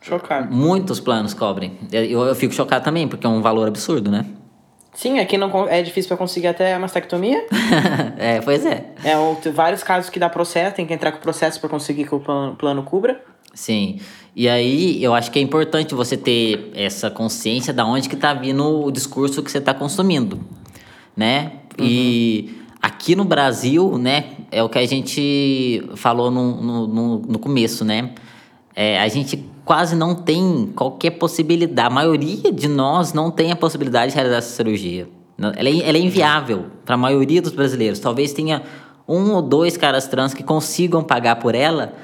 Chocado. 0.00 0.52
Muitos 0.52 0.98
planos 1.00 1.32
cobrem. 1.32 1.78
Eu, 1.92 2.22
eu 2.26 2.34
fico 2.34 2.52
chocado 2.52 2.84
também, 2.84 3.06
porque 3.06 3.24
é 3.24 3.30
um 3.30 3.40
valor 3.40 3.68
absurdo, 3.68 4.10
né? 4.10 4.26
Sim, 4.94 5.18
aqui 5.18 5.38
não 5.38 5.68
é 5.68 5.80
difícil 5.80 6.08
para 6.08 6.16
conseguir 6.18 6.48
até 6.48 6.74
a 6.74 6.78
mastectomia. 6.78 7.46
é, 8.18 8.40
pois 8.40 8.66
é. 8.66 8.92
É, 9.02 9.16
ou, 9.16 9.40
vários 9.54 9.82
casos 9.82 10.10
que 10.10 10.18
dá 10.18 10.28
processo, 10.28 10.76
tem 10.76 10.86
que 10.86 10.92
entrar 10.92 11.12
com 11.12 11.18
o 11.18 11.20
processo 11.20 11.58
para 11.60 11.70
conseguir 11.70 12.04
que 12.04 12.14
o 12.14 12.20
plano, 12.20 12.56
plano 12.56 12.82
cubra. 12.82 13.22
Sim. 13.54 14.00
E 14.34 14.48
aí, 14.48 15.02
eu 15.02 15.14
acho 15.14 15.30
que 15.30 15.38
é 15.38 15.42
importante 15.42 15.94
você 15.94 16.16
ter 16.16 16.72
essa 16.74 17.10
consciência 17.10 17.72
da 17.72 17.86
onde 17.86 18.08
que 18.08 18.16
tá 18.16 18.34
vindo 18.34 18.84
o 18.84 18.90
discurso 18.90 19.42
que 19.42 19.50
você 19.50 19.58
está 19.58 19.72
consumindo, 19.72 20.40
né? 21.16 21.52
Uhum. 21.78 21.86
E 21.86 22.61
aqui 22.82 23.14
no 23.14 23.24
Brasil, 23.24 23.96
né, 23.96 24.24
é 24.50 24.62
o 24.62 24.68
que 24.68 24.78
a 24.78 24.86
gente 24.86 25.88
falou 25.94 26.30
no, 26.30 26.60
no, 26.60 27.18
no, 27.20 27.38
começo, 27.38 27.84
né? 27.84 28.10
É, 28.74 29.00
a 29.00 29.06
gente 29.06 29.48
quase 29.64 29.94
não 29.94 30.14
tem 30.14 30.72
qualquer 30.74 31.12
possibilidade, 31.12 31.86
a 31.86 31.90
maioria 31.90 32.50
de 32.50 32.66
nós 32.66 33.12
não 33.12 33.30
tem 33.30 33.52
a 33.52 33.56
possibilidade 33.56 34.10
de 34.10 34.16
realizar 34.16 34.38
essa 34.38 34.56
cirurgia. 34.56 35.08
Ela 35.38 35.68
é, 35.68 35.88
ela 35.88 35.98
é 35.98 36.00
inviável 36.00 36.66
para 36.84 36.94
a 36.94 36.98
maioria 36.98 37.40
dos 37.40 37.52
brasileiros. 37.52 37.98
Talvez 37.98 38.32
tenha 38.32 38.62
um 39.08 39.32
ou 39.32 39.42
dois 39.42 39.76
caras 39.76 40.06
trans 40.06 40.34
que 40.34 40.42
consigam 40.42 41.02
pagar 41.02 41.36
por 41.36 41.54
ela, 41.54 41.94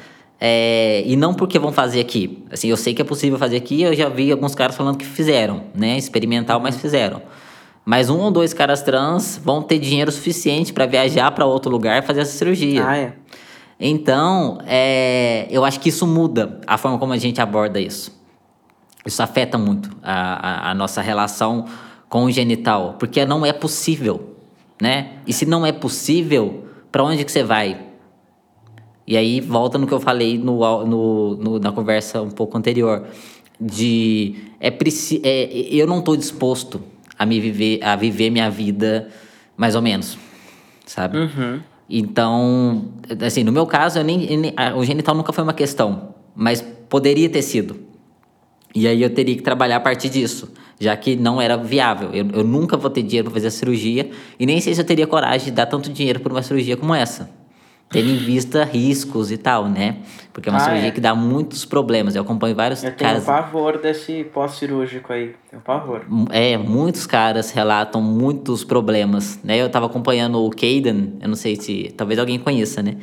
é, 0.40 1.02
e 1.04 1.16
não 1.16 1.34
porque 1.34 1.58
vão 1.58 1.72
fazer 1.72 2.00
aqui. 2.00 2.44
Assim, 2.50 2.68
eu 2.68 2.76
sei 2.76 2.94
que 2.94 3.02
é 3.02 3.04
possível 3.04 3.38
fazer 3.38 3.56
aqui, 3.56 3.82
eu 3.82 3.94
já 3.94 4.08
vi 4.08 4.30
alguns 4.30 4.54
caras 4.54 4.76
falando 4.76 4.96
que 4.96 5.04
fizeram, 5.04 5.64
né? 5.74 5.96
Experimental, 5.98 6.60
mas 6.60 6.76
fizeram. 6.76 7.20
Mas 7.88 8.10
um 8.10 8.20
ou 8.20 8.30
dois 8.30 8.52
caras 8.52 8.82
trans 8.82 9.40
vão 9.42 9.62
ter 9.62 9.78
dinheiro 9.78 10.12
suficiente 10.12 10.74
para 10.74 10.84
viajar 10.84 11.30
para 11.30 11.46
outro 11.46 11.70
lugar 11.70 12.02
e 12.02 12.06
fazer 12.06 12.20
essa 12.20 12.32
cirurgia. 12.32 12.86
Ah, 12.86 12.98
é. 12.98 13.14
Então, 13.80 14.58
é, 14.66 15.46
eu 15.50 15.64
acho 15.64 15.80
que 15.80 15.88
isso 15.88 16.06
muda 16.06 16.60
a 16.66 16.76
forma 16.76 16.98
como 16.98 17.14
a 17.14 17.16
gente 17.16 17.40
aborda 17.40 17.80
isso. 17.80 18.14
Isso 19.06 19.22
afeta 19.22 19.56
muito 19.56 19.88
a, 20.02 20.68
a, 20.68 20.70
a 20.72 20.74
nossa 20.74 21.00
relação 21.00 21.64
com 22.10 22.24
o 22.24 22.30
genital, 22.30 22.96
porque 22.98 23.24
não 23.24 23.46
é 23.46 23.54
possível, 23.54 24.36
né? 24.78 25.12
E 25.26 25.32
se 25.32 25.46
não 25.46 25.64
é 25.64 25.72
possível, 25.72 26.66
para 26.92 27.02
onde 27.02 27.24
que 27.24 27.32
você 27.32 27.42
vai? 27.42 27.86
E 29.06 29.16
aí 29.16 29.40
volta 29.40 29.78
no 29.78 29.86
que 29.86 29.94
eu 29.94 30.00
falei 30.00 30.36
no, 30.36 30.84
no, 30.84 31.36
no 31.36 31.58
na 31.58 31.72
conversa 31.72 32.20
um 32.20 32.30
pouco 32.30 32.58
anterior, 32.58 33.06
de 33.58 34.34
é, 34.60 34.68
é 34.68 35.74
eu 35.74 35.86
não 35.86 36.00
estou 36.00 36.14
disposto 36.14 36.82
a 37.18 37.26
me 37.26 37.40
viver 37.40 37.80
a 37.82 37.96
viver 37.96 38.30
minha 38.30 38.50
vida 38.50 39.08
mais 39.56 39.74
ou 39.74 39.82
menos, 39.82 40.16
sabe? 40.86 41.18
Uhum. 41.18 41.60
Então, 41.90 42.92
assim, 43.26 43.42
no 43.42 43.50
meu 43.50 43.66
caso, 43.66 43.98
eu 43.98 44.04
nem, 44.04 44.36
nem, 44.36 44.54
o 44.76 44.84
genital 44.84 45.14
nunca 45.14 45.32
foi 45.32 45.42
uma 45.42 45.54
questão, 45.54 46.14
mas 46.36 46.62
poderia 46.88 47.28
ter 47.28 47.42
sido. 47.42 47.80
E 48.74 48.86
aí 48.86 49.02
eu 49.02 49.10
teria 49.10 49.34
que 49.34 49.42
trabalhar 49.42 49.76
a 49.76 49.80
partir 49.80 50.10
disso, 50.10 50.52
já 50.78 50.94
que 50.96 51.16
não 51.16 51.40
era 51.40 51.56
viável. 51.56 52.10
Eu, 52.12 52.28
eu 52.32 52.44
nunca 52.44 52.76
vou 52.76 52.90
ter 52.90 53.02
dinheiro 53.02 53.24
para 53.24 53.34
fazer 53.34 53.48
a 53.48 53.50
cirurgia 53.50 54.10
e 54.38 54.44
nem 54.46 54.60
sei 54.60 54.74
se 54.74 54.80
eu 54.80 54.84
teria 54.84 55.06
coragem 55.06 55.46
de 55.46 55.52
dar 55.52 55.66
tanto 55.66 55.90
dinheiro 55.90 56.20
por 56.20 56.30
uma 56.30 56.42
cirurgia 56.42 56.76
como 56.76 56.94
essa 56.94 57.37
tendo 57.90 58.10
em 58.10 58.16
vista 58.16 58.64
riscos 58.64 59.30
e 59.30 59.36
tal, 59.36 59.66
né? 59.66 59.96
Porque 60.32 60.48
é 60.48 60.52
uma 60.52 60.58
ah, 60.58 60.64
cirurgia 60.64 60.88
é. 60.88 60.90
que 60.90 61.00
dá 61.00 61.14
muitos 61.14 61.64
problemas. 61.64 62.14
Eu 62.14 62.22
acompanho 62.22 62.54
vários 62.54 62.84
eu 62.84 62.92
caras. 62.92 63.20
Eu 63.20 63.24
tenho 63.24 63.42
pavor 63.42 63.78
desse 63.78 64.24
pós-cirúrgico 64.24 65.12
aí. 65.12 65.34
Tenho 65.50 65.62
pavor. 65.62 66.04
É, 66.30 66.56
muitos 66.56 67.06
caras 67.06 67.50
relatam 67.50 68.02
muitos 68.02 68.62
problemas, 68.62 69.40
né? 69.42 69.56
Eu 69.56 69.70
tava 69.70 69.86
acompanhando 69.86 70.44
o 70.44 70.50
Caden, 70.50 71.14
eu 71.20 71.28
não 71.28 71.36
sei 71.36 71.56
se. 71.56 71.92
Talvez 71.96 72.18
alguém 72.18 72.38
conheça, 72.38 72.82
né? 72.82 72.96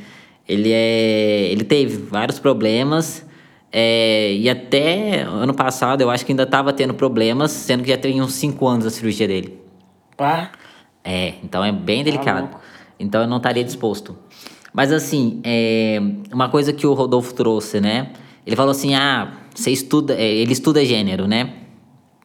Ele 0.47 0.71
é. 0.71 1.49
Ele 1.51 1.63
teve 1.63 1.97
vários 1.97 2.39
problemas. 2.39 3.25
É, 3.71 4.31
e 4.33 4.49
até 4.49 5.23
ano 5.23 5.53
passado 5.53 5.99
eu 5.99 6.09
acho 6.09 6.25
que 6.25 6.31
ainda 6.31 6.45
tava 6.45 6.71
tendo 6.71 6.93
problemas, 6.93 7.51
sendo 7.51 7.83
que 7.83 7.89
já 7.89 7.97
tem 7.97 8.21
uns 8.21 8.33
5 8.33 8.65
anos 8.65 8.85
a 8.85 8.89
cirurgia 8.89 9.27
dele. 9.27 9.59
Ah? 10.17 10.49
É, 11.03 11.33
então 11.43 11.63
é 11.63 11.73
bem 11.73 12.03
delicado. 12.03 12.47
Tá 12.47 12.59
então 12.99 13.21
eu 13.21 13.27
não 13.27 13.37
estaria 13.37 13.63
disposto. 13.63 14.17
Mas 14.75 14.91
assim, 14.91 15.39
é, 15.43 16.01
uma 16.33 16.49
coisa 16.49 16.73
que 16.73 16.85
o 16.85 16.93
Rodolfo 16.93 17.33
trouxe, 17.33 17.79
né? 17.79 18.11
Ele 18.45 18.57
falou 18.57 18.71
assim: 18.71 18.93
ah, 18.93 19.31
você 19.55 19.71
estuda, 19.71 20.13
é, 20.13 20.25
ele 20.25 20.51
estuda 20.51 20.83
gênero, 20.83 21.27
né? 21.27 21.53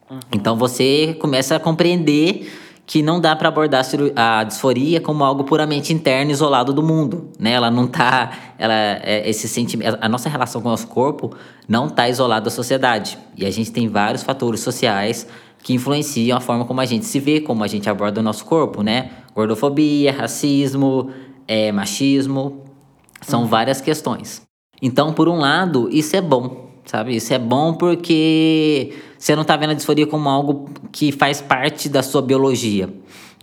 Uhum. 0.09 0.19
Então 0.33 0.57
você 0.57 1.15
começa 1.19 1.55
a 1.55 1.59
compreender 1.59 2.51
que 2.85 3.01
não 3.01 3.21
dá 3.21 3.33
para 3.37 3.47
abordar 3.47 3.85
a 4.17 4.43
disforia 4.43 4.99
como 4.99 5.23
algo 5.23 5.45
puramente 5.45 5.93
interno, 5.93 6.29
isolado 6.29 6.73
do 6.73 6.83
mundo, 6.83 7.29
né? 7.39 7.53
Ela 7.53 7.71
não 7.71 7.87
tá, 7.87 8.31
ela 8.59 8.73
é, 8.73 9.29
esse 9.29 9.47
sentimento, 9.47 9.97
a 10.01 10.09
nossa 10.09 10.27
relação 10.27 10.61
com 10.61 10.67
o 10.67 10.71
nosso 10.71 10.87
corpo 10.87 11.33
não 11.69 11.87
tá 11.87 12.09
isolada 12.09 12.45
da 12.45 12.51
sociedade. 12.51 13.17
E 13.37 13.45
a 13.45 13.49
gente 13.49 13.71
tem 13.71 13.87
vários 13.87 14.23
fatores 14.23 14.59
sociais 14.59 15.25
que 15.63 15.73
influenciam 15.73 16.37
a 16.37 16.41
forma 16.41 16.65
como 16.65 16.81
a 16.81 16.85
gente 16.85 17.05
se 17.05 17.17
vê, 17.17 17.39
como 17.39 17.63
a 17.63 17.67
gente 17.67 17.89
aborda 17.89 18.19
o 18.19 18.23
nosso 18.23 18.43
corpo, 18.43 18.83
né? 18.83 19.11
Gordofobia, 19.33 20.11
racismo, 20.11 21.11
é, 21.51 21.69
machismo, 21.69 22.63
são 23.19 23.45
várias 23.45 23.81
questões. 23.81 24.41
Então, 24.81 25.11
por 25.11 25.27
um 25.27 25.35
lado, 25.35 25.89
isso 25.91 26.15
é 26.15 26.21
bom, 26.21 26.69
sabe? 26.85 27.13
Isso 27.13 27.33
é 27.33 27.37
bom 27.37 27.73
porque 27.73 28.93
você 29.17 29.35
não 29.35 29.41
está 29.41 29.57
vendo 29.57 29.71
a 29.71 29.73
disforia 29.73 30.07
como 30.07 30.29
algo 30.29 30.69
que 30.93 31.11
faz 31.11 31.41
parte 31.41 31.89
da 31.89 32.01
sua 32.01 32.21
biologia, 32.21 32.89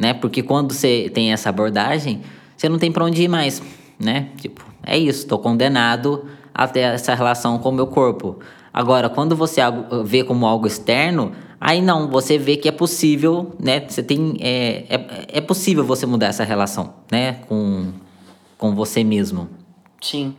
né? 0.01 0.15
Porque 0.15 0.43
quando 0.43 0.73
você 0.73 1.11
tem 1.13 1.35
essa 1.35 1.51
abordagem, 1.51 2.23
você 2.57 2.67
não 2.67 2.79
tem 2.79 2.91
para 2.91 3.05
onde 3.05 3.23
ir 3.23 3.29
mais, 3.29 3.63
né? 4.01 4.31
Tipo, 4.39 4.65
é 4.83 4.97
isso, 4.97 5.21
estou 5.21 5.39
condenado 5.39 6.25
a 6.55 6.67
ter 6.67 6.81
essa 6.81 7.15
relação 7.15 7.59
com 7.59 7.69
o 7.69 7.73
meu 7.73 7.89
corpo. 7.89 8.39
Agora, 8.73 9.11
quando 9.11 9.37
você 9.37 9.61
vê 10.03 10.25
como 10.25 10.47
algo 10.47 10.67
externo, 10.67 11.33
aí 11.61 11.81
não, 11.81 12.09
você 12.09 12.39
vê 12.39 12.57
que 12.57 12.69
é 12.69 12.73
possível, 12.73 13.55
né? 13.59 13.85
Você 13.89 14.03
tem. 14.03 14.37
É, 14.41 14.85
é, 14.89 15.27
é 15.39 15.41
possível 15.41 15.85
você 15.85 16.07
mudar 16.07 16.29
essa 16.29 16.45
relação, 16.45 16.95
né? 17.11 17.35
Com, 17.49 17.93
com 18.57 18.75
você 18.75 19.03
mesmo. 19.05 19.49
Sim. 20.01 20.35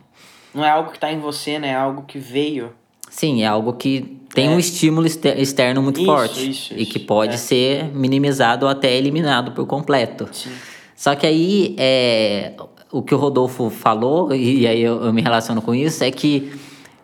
Não 0.54 0.64
é 0.64 0.70
algo 0.70 0.90
que 0.90 0.96
está 0.96 1.12
em 1.12 1.18
você, 1.18 1.58
né? 1.58 1.68
É 1.68 1.74
algo 1.76 2.02
que 2.02 2.18
veio. 2.18 2.72
Sim, 3.08 3.42
é 3.42 3.46
algo 3.46 3.72
que 3.72 4.20
tem 4.34 4.46
é. 4.46 4.50
um 4.50 4.58
estímulo 4.58 5.06
externo 5.06 5.82
muito 5.82 6.00
isso, 6.00 6.06
forte. 6.06 6.50
Isso, 6.50 6.74
e 6.76 6.86
que 6.86 6.98
pode 6.98 7.34
é. 7.34 7.36
ser 7.36 7.84
minimizado 7.94 8.66
ou 8.66 8.70
até 8.70 8.96
eliminado 8.96 9.52
por 9.52 9.66
completo. 9.66 10.28
Sim. 10.32 10.50
Só 10.94 11.14
que 11.14 11.26
aí, 11.26 11.74
é, 11.78 12.52
o 12.92 13.02
que 13.02 13.14
o 13.14 13.18
Rodolfo 13.18 13.70
falou, 13.70 14.34
e 14.34 14.66
aí 14.66 14.80
eu, 14.80 15.04
eu 15.04 15.12
me 15.12 15.22
relaciono 15.22 15.62
com 15.62 15.74
isso, 15.74 16.04
é 16.04 16.10
que 16.10 16.52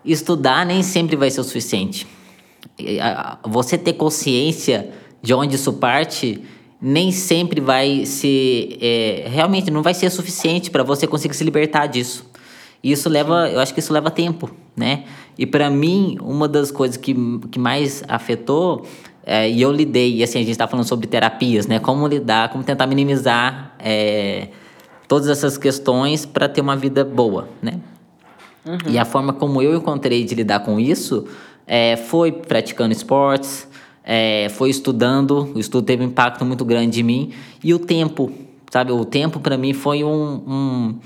estudar 0.04 0.64
nem 0.64 0.82
sempre 0.82 1.16
vai 1.16 1.30
ser 1.30 1.40
o 1.40 1.44
suficiente. 1.44 2.06
Você 3.44 3.78
ter 3.78 3.94
consciência 3.94 4.90
de 5.22 5.34
onde 5.34 5.56
isso 5.56 5.72
parte 5.72 6.42
nem 6.80 7.10
sempre 7.10 7.60
vai 7.60 8.04
ser 8.04 8.78
é, 8.80 9.26
realmente 9.28 9.70
não 9.70 9.82
vai 9.82 9.94
ser 9.94 10.10
suficiente 10.10 10.70
para 10.70 10.82
você 10.82 11.06
conseguir 11.06 11.34
se 11.34 11.42
libertar 11.42 11.86
disso. 11.86 12.28
E 12.82 12.92
isso 12.92 13.08
leva, 13.08 13.48
eu 13.50 13.58
acho 13.58 13.72
que 13.72 13.80
isso 13.80 13.92
leva 13.92 14.10
tempo, 14.10 14.50
né? 14.76 15.04
E 15.38 15.46
para 15.46 15.68
mim, 15.70 16.16
uma 16.20 16.46
das 16.46 16.70
coisas 16.70 16.96
que, 16.96 17.14
que 17.50 17.58
mais 17.58 18.04
afetou 18.06 18.86
é, 19.24 19.50
e 19.50 19.60
eu 19.60 19.72
lidei, 19.72 20.18
e 20.18 20.22
assim, 20.22 20.38
a 20.38 20.42
gente 20.42 20.52
está 20.52 20.68
falando 20.68 20.86
sobre 20.86 21.08
terapias, 21.08 21.66
né? 21.66 21.80
Como 21.80 22.06
lidar, 22.06 22.50
como 22.50 22.62
tentar 22.62 22.86
minimizar 22.86 23.74
é, 23.80 24.48
todas 25.08 25.28
essas 25.28 25.58
questões 25.58 26.24
para 26.24 26.48
ter 26.48 26.60
uma 26.60 26.76
vida 26.76 27.04
boa, 27.04 27.48
né? 27.60 27.80
Uhum. 28.64 28.78
E 28.88 28.98
a 28.98 29.04
forma 29.04 29.32
como 29.32 29.60
eu 29.60 29.76
encontrei 29.76 30.24
de 30.24 30.34
lidar 30.34 30.60
com 30.60 30.78
isso 30.78 31.26
é, 31.66 31.96
foi 31.96 32.32
praticando 32.32 32.92
esportes, 32.92 33.68
é, 34.04 34.48
foi 34.50 34.70
estudando. 34.70 35.52
O 35.54 35.58
estudo 35.58 35.84
teve 35.84 36.04
um 36.04 36.06
impacto 36.06 36.44
muito 36.44 36.64
grande 36.64 37.00
em 37.00 37.02
mim. 37.02 37.32
E 37.62 37.74
o 37.74 37.78
tempo, 37.78 38.32
sabe? 38.70 38.92
O 38.92 39.04
tempo 39.04 39.40
para 39.40 39.58
mim 39.58 39.72
foi 39.72 40.04
um, 40.04 40.42
um, 40.46 40.98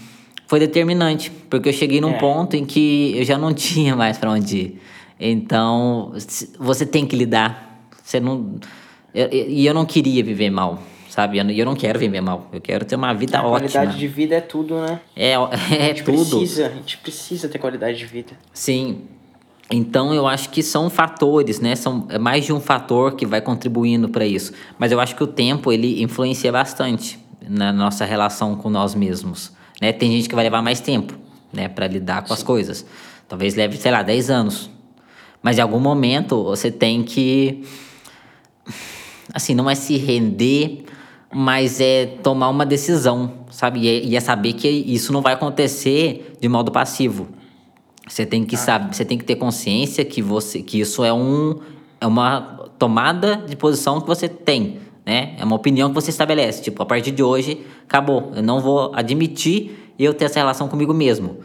foi 0.46 0.60
determinante, 0.60 1.30
porque 1.48 1.68
eu 1.68 1.72
cheguei 1.72 2.00
num 2.00 2.10
é. 2.10 2.18
ponto 2.18 2.56
em 2.56 2.64
que 2.64 3.14
eu 3.16 3.24
já 3.24 3.38
não 3.38 3.52
tinha 3.54 3.96
mais 3.96 4.18
para 4.18 4.30
onde 4.30 4.56
ir. 4.56 4.82
Então, 5.18 6.12
você 6.58 6.86
tem 6.86 7.06
que 7.06 7.14
lidar. 7.14 7.88
Você 8.02 8.18
não 8.18 8.58
e 9.14 9.66
eu 9.66 9.74
não 9.74 9.84
queria 9.84 10.22
viver 10.22 10.50
mal, 10.50 10.80
sabe? 11.08 11.40
E 11.40 11.58
eu 11.58 11.66
não 11.66 11.74
quero 11.74 11.98
viver 11.98 12.20
mal. 12.20 12.48
Eu 12.52 12.60
quero 12.60 12.84
ter 12.84 12.94
uma 12.94 13.12
vida 13.12 13.38
a 13.38 13.46
ótima. 13.46 13.68
Qualidade 13.68 13.98
de 13.98 14.06
vida 14.06 14.36
é 14.36 14.40
tudo, 14.40 14.80
né? 14.80 15.00
É, 15.16 15.32
é 15.34 15.36
a 15.36 15.46
gente 15.88 16.04
tudo. 16.04 16.38
Precisa, 16.38 16.66
a 16.66 16.70
gente 16.70 16.98
precisa 16.98 17.48
ter 17.48 17.58
qualidade 17.58 17.98
de 17.98 18.06
vida. 18.06 18.32
Sim. 18.52 19.02
Então 19.70 20.12
eu 20.12 20.26
acho 20.26 20.50
que 20.50 20.62
são 20.62 20.90
fatores, 20.90 21.60
né? 21.60 21.76
São 21.76 22.06
é 22.08 22.18
mais 22.18 22.44
de 22.44 22.52
um 22.52 22.60
fator 22.60 23.14
que 23.14 23.24
vai 23.24 23.40
contribuindo 23.40 24.08
para 24.08 24.26
isso. 24.26 24.52
Mas 24.76 24.90
eu 24.90 24.98
acho 24.98 25.14
que 25.14 25.22
o 25.22 25.28
tempo 25.28 25.70
ele 25.70 26.02
influencia 26.02 26.50
bastante 26.50 27.18
na 27.48 27.72
nossa 27.72 28.04
relação 28.04 28.56
com 28.56 28.68
nós 28.68 28.96
mesmos, 28.96 29.52
né? 29.80 29.92
Tem 29.92 30.10
gente 30.10 30.28
que 30.28 30.34
vai 30.34 30.42
levar 30.42 30.60
mais 30.60 30.80
tempo, 30.80 31.14
né, 31.52 31.68
para 31.68 31.86
lidar 31.86 32.22
com 32.22 32.28
Sim. 32.28 32.34
as 32.34 32.42
coisas. 32.42 32.86
Talvez 33.28 33.54
leve, 33.54 33.76
sei 33.76 33.92
lá, 33.92 34.02
10 34.02 34.28
anos. 34.28 34.70
Mas 35.40 35.56
em 35.56 35.60
algum 35.60 35.80
momento 35.80 36.42
você 36.42 36.70
tem 36.70 37.04
que 37.04 37.64
assim, 39.32 39.54
não 39.54 39.70
é 39.70 39.76
se 39.76 39.96
render, 39.96 40.84
mas 41.32 41.80
é 41.80 42.06
tomar 42.06 42.48
uma 42.48 42.66
decisão, 42.66 43.44
sabe? 43.50 43.80
E 43.80 43.88
é, 43.88 44.04
e 44.04 44.16
é 44.16 44.20
saber 44.20 44.54
que 44.54 44.68
isso 44.68 45.12
não 45.12 45.22
vai 45.22 45.34
acontecer 45.34 46.36
de 46.40 46.48
modo 46.48 46.72
passivo 46.72 47.28
você 48.12 48.26
tem 48.26 48.44
que 48.44 48.56
ah. 48.56 48.58
saber, 48.58 48.94
você 48.94 49.04
tem 49.04 49.16
que 49.16 49.24
ter 49.24 49.36
consciência 49.36 50.04
que 50.04 50.20
você 50.20 50.62
que 50.62 50.80
isso 50.80 51.04
é 51.04 51.12
um 51.12 51.58
é 52.00 52.06
uma 52.06 52.68
tomada 52.78 53.36
de 53.36 53.54
posição 53.56 54.00
que 54.00 54.06
você 54.06 54.28
tem, 54.28 54.78
né? 55.04 55.34
É 55.38 55.44
uma 55.44 55.56
opinião 55.56 55.90
que 55.90 55.94
você 55.94 56.10
estabelece, 56.10 56.62
tipo, 56.62 56.82
a 56.82 56.86
partir 56.86 57.10
de 57.10 57.22
hoje 57.22 57.60
acabou, 57.84 58.32
eu 58.34 58.42
não 58.42 58.60
vou 58.60 58.90
admitir 58.94 59.92
eu 59.98 60.14
ter 60.14 60.24
essa 60.24 60.38
relação 60.38 60.66
comigo 60.66 60.94
mesmo. 60.94 61.38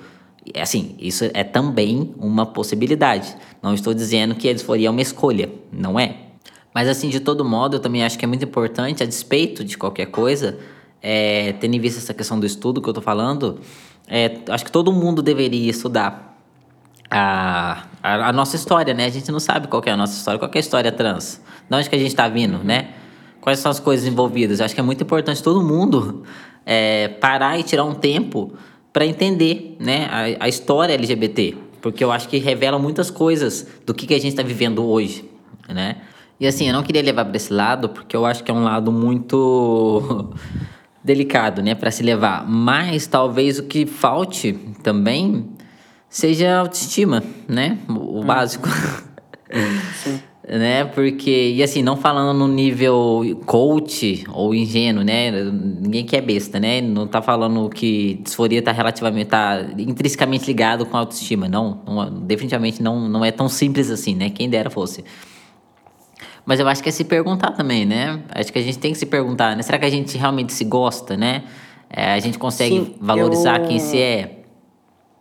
É 0.53 0.61
assim, 0.61 0.95
isso 0.99 1.29
é 1.33 1.43
também 1.43 2.13
uma 2.17 2.45
possibilidade. 2.45 3.35
Não 3.61 3.73
estou 3.73 3.93
dizendo 3.93 4.35
que 4.35 4.47
a 4.47 4.53
disforia 4.53 4.87
é 4.87 4.91
uma 4.91 5.01
escolha, 5.01 5.49
não 5.71 5.99
é. 5.99 6.17
Mas 6.73 6.87
assim, 6.87 7.09
de 7.09 7.19
todo 7.19 7.43
modo, 7.43 7.77
eu 7.77 7.79
também 7.79 8.03
acho 8.03 8.17
que 8.17 8.25
é 8.25 8.27
muito 8.27 8.45
importante, 8.45 9.03
a 9.03 9.05
despeito 9.05 9.63
de 9.63 9.77
qualquer 9.77 10.07
coisa, 10.07 10.57
é, 11.01 11.53
tendo 11.53 11.75
em 11.75 11.79
vista 11.79 11.99
essa 11.99 12.13
questão 12.13 12.39
do 12.39 12.45
estudo 12.45 12.81
que 12.81 12.87
eu 12.87 12.91
estou 12.91 13.03
falando, 13.03 13.59
é, 14.07 14.39
acho 14.49 14.63
que 14.63 14.71
todo 14.71 14.91
mundo 14.91 15.21
deveria 15.21 15.69
estudar 15.69 16.34
a, 17.09 17.83
a, 18.01 18.29
a, 18.29 18.33
nossa 18.33 18.55
história, 18.55 18.93
né? 18.93 19.05
A 19.05 19.09
gente 19.09 19.31
não 19.31 19.39
sabe 19.39 19.67
qual 19.67 19.81
é 19.85 19.91
a 19.91 19.97
nossa 19.97 20.17
história, 20.17 20.39
qual 20.39 20.51
é 20.53 20.57
a 20.57 20.59
história 20.59 20.91
trans. 20.91 21.41
De 21.69 21.75
onde 21.75 21.89
que 21.89 21.95
a 21.95 21.99
gente 21.99 22.09
está 22.09 22.27
vindo, 22.27 22.63
né? 22.63 22.89
Quais 23.41 23.59
são 23.59 23.71
as 23.71 23.79
coisas 23.79 24.07
envolvidas? 24.07 24.59
Eu 24.59 24.65
acho 24.65 24.73
que 24.73 24.79
é 24.79 24.83
muito 24.83 25.03
importante 25.03 25.41
todo 25.41 25.61
mundo 25.61 26.23
é, 26.65 27.07
parar 27.07 27.59
e 27.59 27.63
tirar 27.63 27.83
um 27.83 27.93
tempo 27.93 28.53
para 28.91 29.05
entender 29.05 29.77
né, 29.79 30.07
a, 30.09 30.45
a, 30.45 30.47
história 30.47 30.93
LGBT. 30.93 31.55
Porque 31.81 32.03
eu 32.03 32.11
acho 32.11 32.27
que 32.27 32.37
revela 32.39 32.79
muitas 32.79 33.11
coisas 33.11 33.67
do 33.85 33.93
que, 33.93 34.07
que 34.07 34.13
a 34.13 34.17
gente 34.17 34.29
está 34.29 34.41
vivendo 34.41 34.83
hoje, 34.83 35.29
né? 35.69 35.97
E 36.39 36.47
assim, 36.47 36.67
eu 36.67 36.73
não 36.73 36.83
queria 36.83 37.01
levar 37.01 37.23
para 37.23 37.37
esse 37.37 37.53
lado, 37.53 37.89
porque 37.89 38.15
eu 38.15 38.25
acho 38.25 38.43
que 38.43 38.51
é 38.51 38.53
um 38.53 38.63
lado 38.63 38.91
muito 38.91 40.33
delicado, 41.03 41.61
né, 41.61 41.75
para 41.75 41.91
se 41.91 42.03
levar. 42.03 42.45
Mas 42.49 43.07
talvez 43.07 43.59
o 43.59 43.63
que 43.63 43.85
falte 43.85 44.53
também 44.83 45.55
seja 46.15 46.59
autoestima, 46.59 47.21
né? 47.45 47.77
O, 47.89 48.21
hum. 48.21 48.25
básico. 48.25 48.69
Sim. 50.01 50.21
né? 50.47 50.85
Porque, 50.85 51.51
e 51.53 51.61
assim, 51.61 51.83
não 51.83 51.97
falando 51.97 52.37
no 52.37 52.47
nível 52.47 53.41
coach 53.45 54.23
ou 54.31 54.55
ingênuo, 54.55 55.03
né? 55.03 55.29
Ninguém 55.31 56.05
quer 56.05 56.21
besta, 56.21 56.57
né? 56.57 56.79
Não 56.79 57.05
tá 57.05 57.21
falando 57.21 57.69
que 57.69 58.21
disforia 58.23 58.61
tá 58.61 58.71
relativamente, 58.71 59.27
tá 59.27 59.59
intrinsecamente 59.77 60.45
ligado 60.45 60.85
com 60.85 60.95
autoestima. 60.95 61.49
Não, 61.49 61.81
não 61.85 62.21
definitivamente 62.21 62.81
não, 62.81 63.09
não 63.09 63.25
é 63.25 63.31
tão 63.31 63.49
simples 63.49 63.91
assim, 63.91 64.15
né? 64.15 64.29
Quem 64.29 64.49
dera 64.49 64.69
fosse. 64.69 65.03
Mas 66.45 66.61
eu 66.61 66.67
acho 66.69 66.81
que 66.81 66.87
é 66.87 66.93
se 66.93 67.03
perguntar 67.03 67.51
também, 67.51 67.85
né? 67.85 68.23
Acho 68.29 68.53
que 68.53 68.59
a 68.59 68.61
gente 68.61 68.79
tem 68.79 68.93
que 68.93 68.97
se 68.97 69.05
perguntar, 69.05 69.53
né? 69.57 69.63
Será 69.63 69.77
que 69.77 69.85
a 69.85 69.89
gente 69.89 70.17
realmente 70.17 70.53
se 70.53 70.63
gosta, 70.63 71.17
né? 71.17 71.43
É, 71.89 72.13
a 72.13 72.19
gente 72.19 72.39
consegue 72.39 72.75
Sim, 72.75 72.95
valorizar 73.01 73.59
eu... 73.59 73.67
quem 73.67 73.79
se 73.79 73.99
é? 73.99 74.44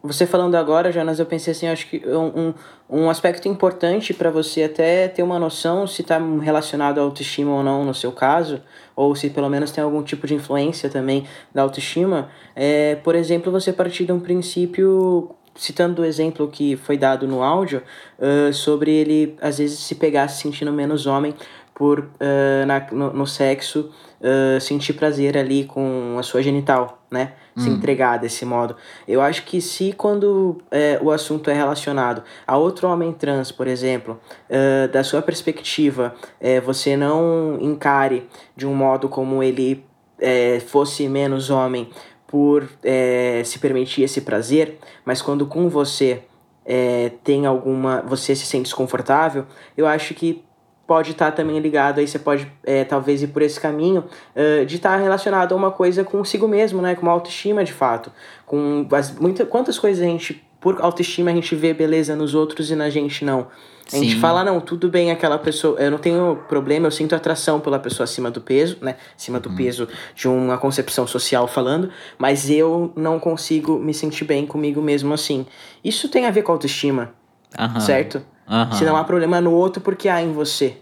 Você 0.06 0.26
falando 0.26 0.54
agora, 0.54 0.92
Jonas, 0.92 1.18
eu 1.18 1.24
pensei 1.24 1.52
assim, 1.52 1.66
acho 1.66 1.88
que 1.88 2.02
um, 2.06 2.52
um 2.90 3.08
aspecto 3.08 3.48
importante 3.48 4.12
para 4.12 4.30
você 4.30 4.64
até 4.64 5.08
ter 5.08 5.22
uma 5.22 5.38
noção 5.38 5.86
se 5.86 6.02
está 6.02 6.18
relacionado 6.42 6.98
à 6.98 7.02
autoestima 7.02 7.52
ou 7.52 7.62
não 7.62 7.86
no 7.86 7.94
seu 7.94 8.12
caso, 8.12 8.60
ou 8.94 9.14
se 9.14 9.30
pelo 9.30 9.48
menos 9.48 9.70
tem 9.70 9.82
algum 9.82 10.02
tipo 10.02 10.26
de 10.26 10.34
influência 10.34 10.90
também 10.90 11.26
da 11.54 11.62
autoestima, 11.62 12.28
é, 12.54 12.96
por 12.96 13.14
exemplo, 13.14 13.50
você 13.50 13.72
partir 13.72 14.04
de 14.04 14.12
um 14.12 14.20
princípio, 14.20 15.34
citando 15.54 16.02
o 16.02 16.04
exemplo 16.04 16.48
que 16.48 16.76
foi 16.76 16.98
dado 16.98 17.26
no 17.26 17.42
áudio, 17.42 17.82
uh, 18.18 18.52
sobre 18.52 18.92
ele 18.92 19.38
às 19.40 19.56
vezes 19.56 19.78
se 19.78 19.94
pegar 19.94 20.28
se 20.28 20.42
sentindo 20.42 20.70
menos 20.70 21.06
homem 21.06 21.34
por 21.74 22.00
uh, 22.00 22.66
na, 22.66 22.86
no, 22.92 23.10
no 23.10 23.26
sexo 23.26 23.90
uh, 24.20 24.60
sentir 24.60 24.92
prazer 24.92 25.38
ali 25.38 25.64
com 25.64 26.16
a 26.18 26.22
sua 26.22 26.42
genital, 26.42 27.02
né? 27.10 27.32
Se 27.56 27.70
hum. 27.70 27.74
entregar 27.74 28.18
desse 28.18 28.44
modo. 28.44 28.74
Eu 29.06 29.20
acho 29.20 29.44
que 29.44 29.60
se 29.60 29.92
quando 29.92 30.58
é, 30.70 30.98
o 31.00 31.10
assunto 31.12 31.48
é 31.50 31.54
relacionado 31.54 32.22
a 32.46 32.56
outro 32.56 32.88
homem 32.88 33.12
trans, 33.12 33.52
por 33.52 33.68
exemplo, 33.68 34.18
uh, 34.50 34.88
da 34.88 35.04
sua 35.04 35.22
perspectiva, 35.22 36.14
é, 36.40 36.60
você 36.60 36.96
não 36.96 37.56
encare 37.60 38.28
de 38.56 38.66
um 38.66 38.74
modo 38.74 39.08
como 39.08 39.40
ele 39.40 39.84
é, 40.18 40.60
fosse 40.60 41.08
menos 41.08 41.48
homem 41.48 41.88
por 42.26 42.68
é, 42.82 43.42
se 43.44 43.60
permitir 43.60 44.02
esse 44.02 44.22
prazer, 44.22 44.78
mas 45.04 45.22
quando 45.22 45.46
com 45.46 45.68
você 45.68 46.22
é, 46.64 47.12
tem 47.22 47.46
alguma. 47.46 48.02
você 48.02 48.34
se 48.34 48.46
sente 48.46 48.64
desconfortável, 48.64 49.46
eu 49.76 49.86
acho 49.86 50.14
que 50.14 50.42
pode 50.86 51.12
estar 51.12 51.30
tá 51.30 51.32
também 51.32 51.58
ligado, 51.58 51.98
aí 51.98 52.06
você 52.06 52.18
pode 52.18 52.50
é, 52.64 52.84
talvez 52.84 53.22
ir 53.22 53.28
por 53.28 53.42
esse 53.42 53.58
caminho 53.58 54.04
uh, 54.34 54.64
de 54.66 54.76
estar 54.76 54.90
tá 54.90 54.96
relacionado 54.96 55.52
a 55.52 55.56
uma 55.56 55.70
coisa 55.70 56.04
consigo 56.04 56.46
mesmo, 56.46 56.82
né? 56.82 56.94
Com 56.94 57.02
uma 57.02 57.12
autoestima 57.12 57.64
de 57.64 57.72
fato. 57.72 58.12
Com 58.46 58.86
as, 58.92 59.12
muita, 59.12 59.46
quantas 59.46 59.78
coisas 59.78 60.02
a 60.02 60.06
gente, 60.06 60.44
por 60.60 60.80
autoestima, 60.80 61.30
a 61.30 61.34
gente 61.34 61.54
vê 61.54 61.72
beleza 61.72 62.14
nos 62.14 62.34
outros 62.34 62.70
e 62.70 62.76
na 62.76 62.90
gente 62.90 63.24
não. 63.24 63.46
A 63.92 63.96
gente 63.96 64.16
fala, 64.16 64.42
não, 64.42 64.60
tudo 64.60 64.88
bem 64.88 65.10
aquela 65.10 65.38
pessoa, 65.38 65.78
eu 65.78 65.90
não 65.90 65.98
tenho 65.98 66.42
problema, 66.48 66.86
eu 66.86 66.90
sinto 66.90 67.14
atração 67.14 67.60
pela 67.60 67.78
pessoa 67.78 68.04
acima 68.04 68.30
do 68.30 68.40
peso, 68.40 68.78
né? 68.80 68.96
Acima 69.14 69.38
do 69.38 69.50
uhum. 69.50 69.56
peso 69.56 69.86
de 70.14 70.26
uma 70.26 70.56
concepção 70.56 71.06
social 71.06 71.46
falando, 71.46 71.90
mas 72.16 72.48
eu 72.48 72.90
não 72.96 73.20
consigo 73.20 73.78
me 73.78 73.92
sentir 73.92 74.24
bem 74.24 74.46
comigo 74.46 74.80
mesmo 74.80 75.12
assim. 75.12 75.44
Isso 75.84 76.08
tem 76.08 76.24
a 76.24 76.30
ver 76.30 76.42
com 76.42 76.52
autoestima, 76.52 77.12
uhum. 77.58 77.80
certo? 77.80 78.22
Uhum. 78.48 78.72
Se 78.72 78.84
não 78.84 78.96
há 78.96 79.04
problema 79.04 79.40
no 79.40 79.52
outro, 79.52 79.80
porque 79.82 80.08
há 80.08 80.22
em 80.22 80.32
você, 80.32 80.76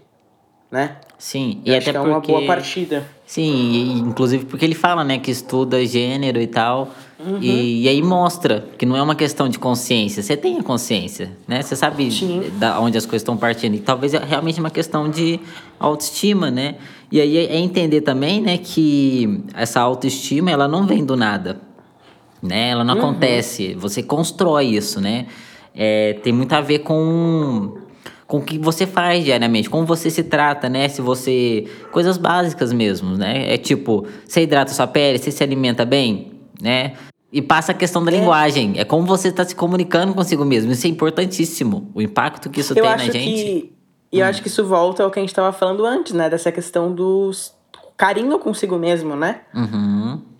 né? 0.69 0.97
Sim, 1.17 1.61
e 1.63 1.73
até 1.73 1.93
porque... 1.93 1.97
é 1.97 2.11
uma 2.11 2.19
boa 2.19 2.45
partida. 2.45 3.07
Sim, 3.25 3.71
e, 3.71 3.99
inclusive 3.99 4.43
porque 4.43 4.65
ele 4.65 4.75
fala, 4.75 5.05
né, 5.05 5.17
que 5.17 5.31
estuda 5.31 5.83
gênero 5.85 6.41
e 6.41 6.47
tal, 6.47 6.89
uhum. 7.17 7.37
e, 7.39 7.83
e, 7.83 7.87
aí 7.87 8.01
mostra 8.01 8.67
que 8.77 8.85
não 8.85 8.97
é 8.97 9.01
uma 9.01 9.15
questão 9.15 9.47
de 9.47 9.57
consciência, 9.57 10.21
você 10.21 10.35
tem 10.35 10.59
a 10.59 10.63
consciência, 10.63 11.31
né? 11.47 11.61
Você 11.61 11.77
sabe 11.77 12.09
da 12.59 12.77
onde 12.81 12.97
as 12.97 13.05
coisas 13.05 13.21
estão 13.21 13.37
partindo, 13.37 13.75
e 13.75 13.79
talvez 13.79 14.13
é 14.13 14.19
realmente 14.19 14.59
uma 14.59 14.69
questão 14.69 15.09
de 15.09 15.39
autoestima, 15.79 16.51
né? 16.51 16.75
E 17.09 17.21
aí 17.21 17.37
é 17.37 17.57
entender 17.57 18.01
também, 18.01 18.41
né, 18.41 18.57
que 18.57 19.45
essa 19.53 19.79
autoestima, 19.79 20.51
ela 20.51 20.67
não 20.67 20.85
vem 20.85 21.05
do 21.05 21.15
nada, 21.15 21.61
né? 22.41 22.71
Ela 22.71 22.83
não 22.83 22.95
uhum. 22.95 22.99
acontece, 22.99 23.73
você 23.75 24.03
constrói 24.03 24.65
isso, 24.65 24.99
né? 24.99 25.27
É, 25.75 26.13
tem 26.23 26.31
muito 26.31 26.53
a 26.53 26.61
ver 26.61 26.79
com 26.79 27.81
com 28.33 28.37
o 28.37 28.41
que 28.41 28.57
você 28.57 28.87
faz 28.87 29.23
diariamente, 29.23 29.69
como 29.69 29.85
você 29.85 30.09
se 30.09 30.23
trata, 30.23 30.67
né? 30.67 30.89
Se 30.89 31.03
você. 31.03 31.67
Coisas 31.91 32.17
básicas 32.17 32.73
mesmo, 32.73 33.15
né? 33.15 33.53
É 33.53 33.57
tipo, 33.59 34.07
você 34.25 34.41
hidrata 34.41 34.73
sua 34.73 34.87
pele, 34.87 35.19
você 35.19 35.29
se 35.29 35.43
alimenta 35.43 35.85
bem, 35.85 36.31
né? 36.59 36.93
E 37.31 37.43
passa 37.43 37.73
a 37.73 37.75
questão 37.75 38.03
da 38.03 38.11
é. 38.11 38.15
linguagem. 38.15 38.73
É 38.77 38.83
como 38.83 39.05
você 39.05 39.27
está 39.27 39.43
se 39.43 39.55
comunicando 39.55 40.15
consigo 40.15 40.43
mesmo. 40.45 40.71
Isso 40.71 40.87
é 40.87 40.89
importantíssimo. 40.89 41.91
O 41.93 42.01
impacto 42.01 42.49
que 42.49 42.61
isso 42.61 42.73
eu 42.73 42.81
tem 42.81 42.83
na 42.83 42.97
gente. 42.97 43.19
Que, 43.19 43.73
e 44.11 44.19
eu 44.19 44.25
hum. 44.25 44.29
acho 44.29 44.41
que 44.41 44.47
isso 44.47 44.65
volta 44.65 45.03
ao 45.03 45.11
que 45.11 45.19
a 45.19 45.21
gente 45.21 45.29
estava 45.29 45.51
falando 45.51 45.85
antes, 45.85 46.13
né? 46.13 46.27
Dessa 46.27 46.51
questão 46.51 46.91
do 46.91 47.29
carinho 47.95 48.39
consigo 48.39 48.77
mesmo, 48.77 49.15
né? 49.15 49.41
Uhum 49.53 50.32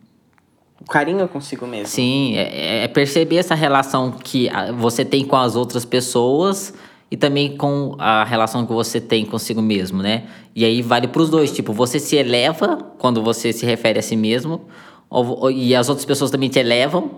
o 0.84 0.90
carinho 0.90 1.28
consigo 1.28 1.66
mesmo. 1.66 1.88
Sim, 1.88 2.36
é, 2.36 2.84
é, 2.84 2.88
perceber 2.88 3.38
essa 3.38 3.56
relação 3.56 4.12
que 4.12 4.50
você 4.78 5.06
tem 5.06 5.24
com 5.24 5.36
as 5.36 5.56
outras 5.56 5.86
pessoas 5.86 6.74
e 7.10 7.16
também 7.16 7.56
com 7.56 7.96
a 7.98 8.24
relação 8.24 8.66
que 8.66 8.74
você 8.74 9.00
tem 9.00 9.26
consigo 9.26 9.62
mesmo, 9.62 10.02
né? 10.02 10.24
E 10.56 10.66
aí 10.66 10.82
vale 10.82 11.08
para 11.08 11.22
os 11.22 11.30
dois, 11.30 11.52
tipo, 11.52 11.72
você 11.72 12.00
se 12.00 12.16
eleva 12.16 12.78
quando 12.98 13.24
você 13.24 13.54
se 13.54 13.66
refere 13.66 14.00
a 14.00 14.02
si 14.02 14.16
mesmo, 14.16 14.62
ou, 15.10 15.50
e 15.50 15.76
as 15.76 15.90
outras 15.90 16.06
pessoas 16.06 16.32
também 16.32 16.50
te 16.50 16.60
elevam, 16.60 17.12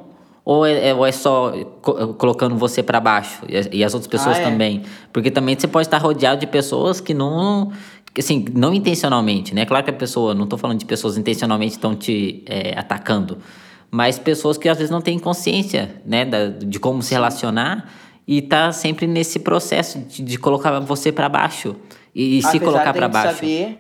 ou 0.44 0.64
é, 0.64 0.90
é 0.90 0.94
ou 0.94 1.06
é 1.06 1.12
só 1.12 1.52
co 1.82 2.14
colocando 2.14 2.56
você 2.56 2.84
para 2.84 3.00
baixo 3.00 3.42
e, 3.50 3.80
e, 3.80 3.84
as 3.84 3.96
outras 3.96 4.08
pessoas 4.08 4.38
ah, 4.38 4.42
é? 4.42 4.44
também? 4.44 4.84
Porque 5.12 5.32
também 5.32 5.58
você 5.58 5.68
pode 5.68 5.88
estar 5.88 5.98
rodeado 5.98 6.40
de 6.40 6.46
pessoas 6.46 7.02
que 7.02 7.16
não 7.16 7.72
assim, 8.22 8.46
não 8.54 8.74
intencionalmente, 8.74 9.54
né? 9.54 9.66
Claro 9.66 9.84
que 9.84 9.90
a 9.90 9.94
pessoa, 9.94 10.34
não 10.34 10.44
estou 10.46 10.58
falando 10.58 10.80
de 10.80 10.86
pessoas 10.86 11.18
intencionalmente 11.18 11.74
estão 11.74 11.96
te 11.96 12.44
é, 12.46 12.78
atacando, 12.78 13.38
mas 13.92 14.20
pessoas 14.20 14.58
que 14.58 14.68
às 14.68 14.78
vezes 14.78 14.92
não 14.92 15.02
têm 15.02 15.18
consciência, 15.18 16.02
né, 16.06 16.26
da, 16.26 16.48
de 16.48 16.80
como 16.80 17.02
se 17.02 17.14
relacionar 17.14 17.90
e 18.28 18.42
tá 18.42 18.72
sempre 18.72 19.08
nesse 19.08 19.40
processo 19.40 20.00
de, 20.00 20.24
de 20.24 20.38
colocar 20.38 20.80
você 20.80 21.12
para 21.12 21.30
baixo 21.30 21.76
e, 22.14 22.42
se 22.42 22.60
colocar 22.60 22.94
para 22.94 23.08
baixo. 23.08 23.36
saber 23.36 23.80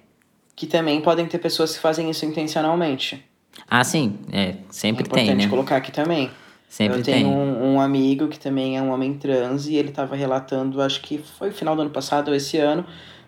que 0.56 0.68
também 0.68 1.02
podem 1.02 1.26
ter 1.26 1.40
pessoas 1.40 1.74
que 1.74 1.80
fazem 1.80 2.10
isso 2.10 2.26
intencionalmente. 2.26 3.24
Ah, 3.70 3.84
sim, 3.84 4.20
é, 4.32 4.56
sempre 4.70 5.06
é 5.06 5.14
tem, 5.14 5.36
né? 5.36 5.48
colocar 5.48 5.78
aqui 5.78 5.92
também. 5.92 6.30
Sempre 6.70 7.00
eu 7.00 7.04
tenho 7.04 7.30
um, 7.30 7.76
um 7.76 7.82
amigo 7.82 8.28
que 8.28 8.40
também 8.40 8.78
é 8.78 8.82
um 8.82 8.92
homem 8.92 9.14
trans 9.14 9.68
e 9.68 9.76
ele 9.76 9.90
estava 9.90 10.16
relatando, 10.16 10.82
acho 10.82 11.02
que 11.02 11.18
foi 11.18 11.52
final 11.52 11.76
do 11.76 11.84
ano 11.84 11.92
passado 11.92 12.30
ou 12.30 12.36
esse 12.36 12.58
ano, 12.58 12.86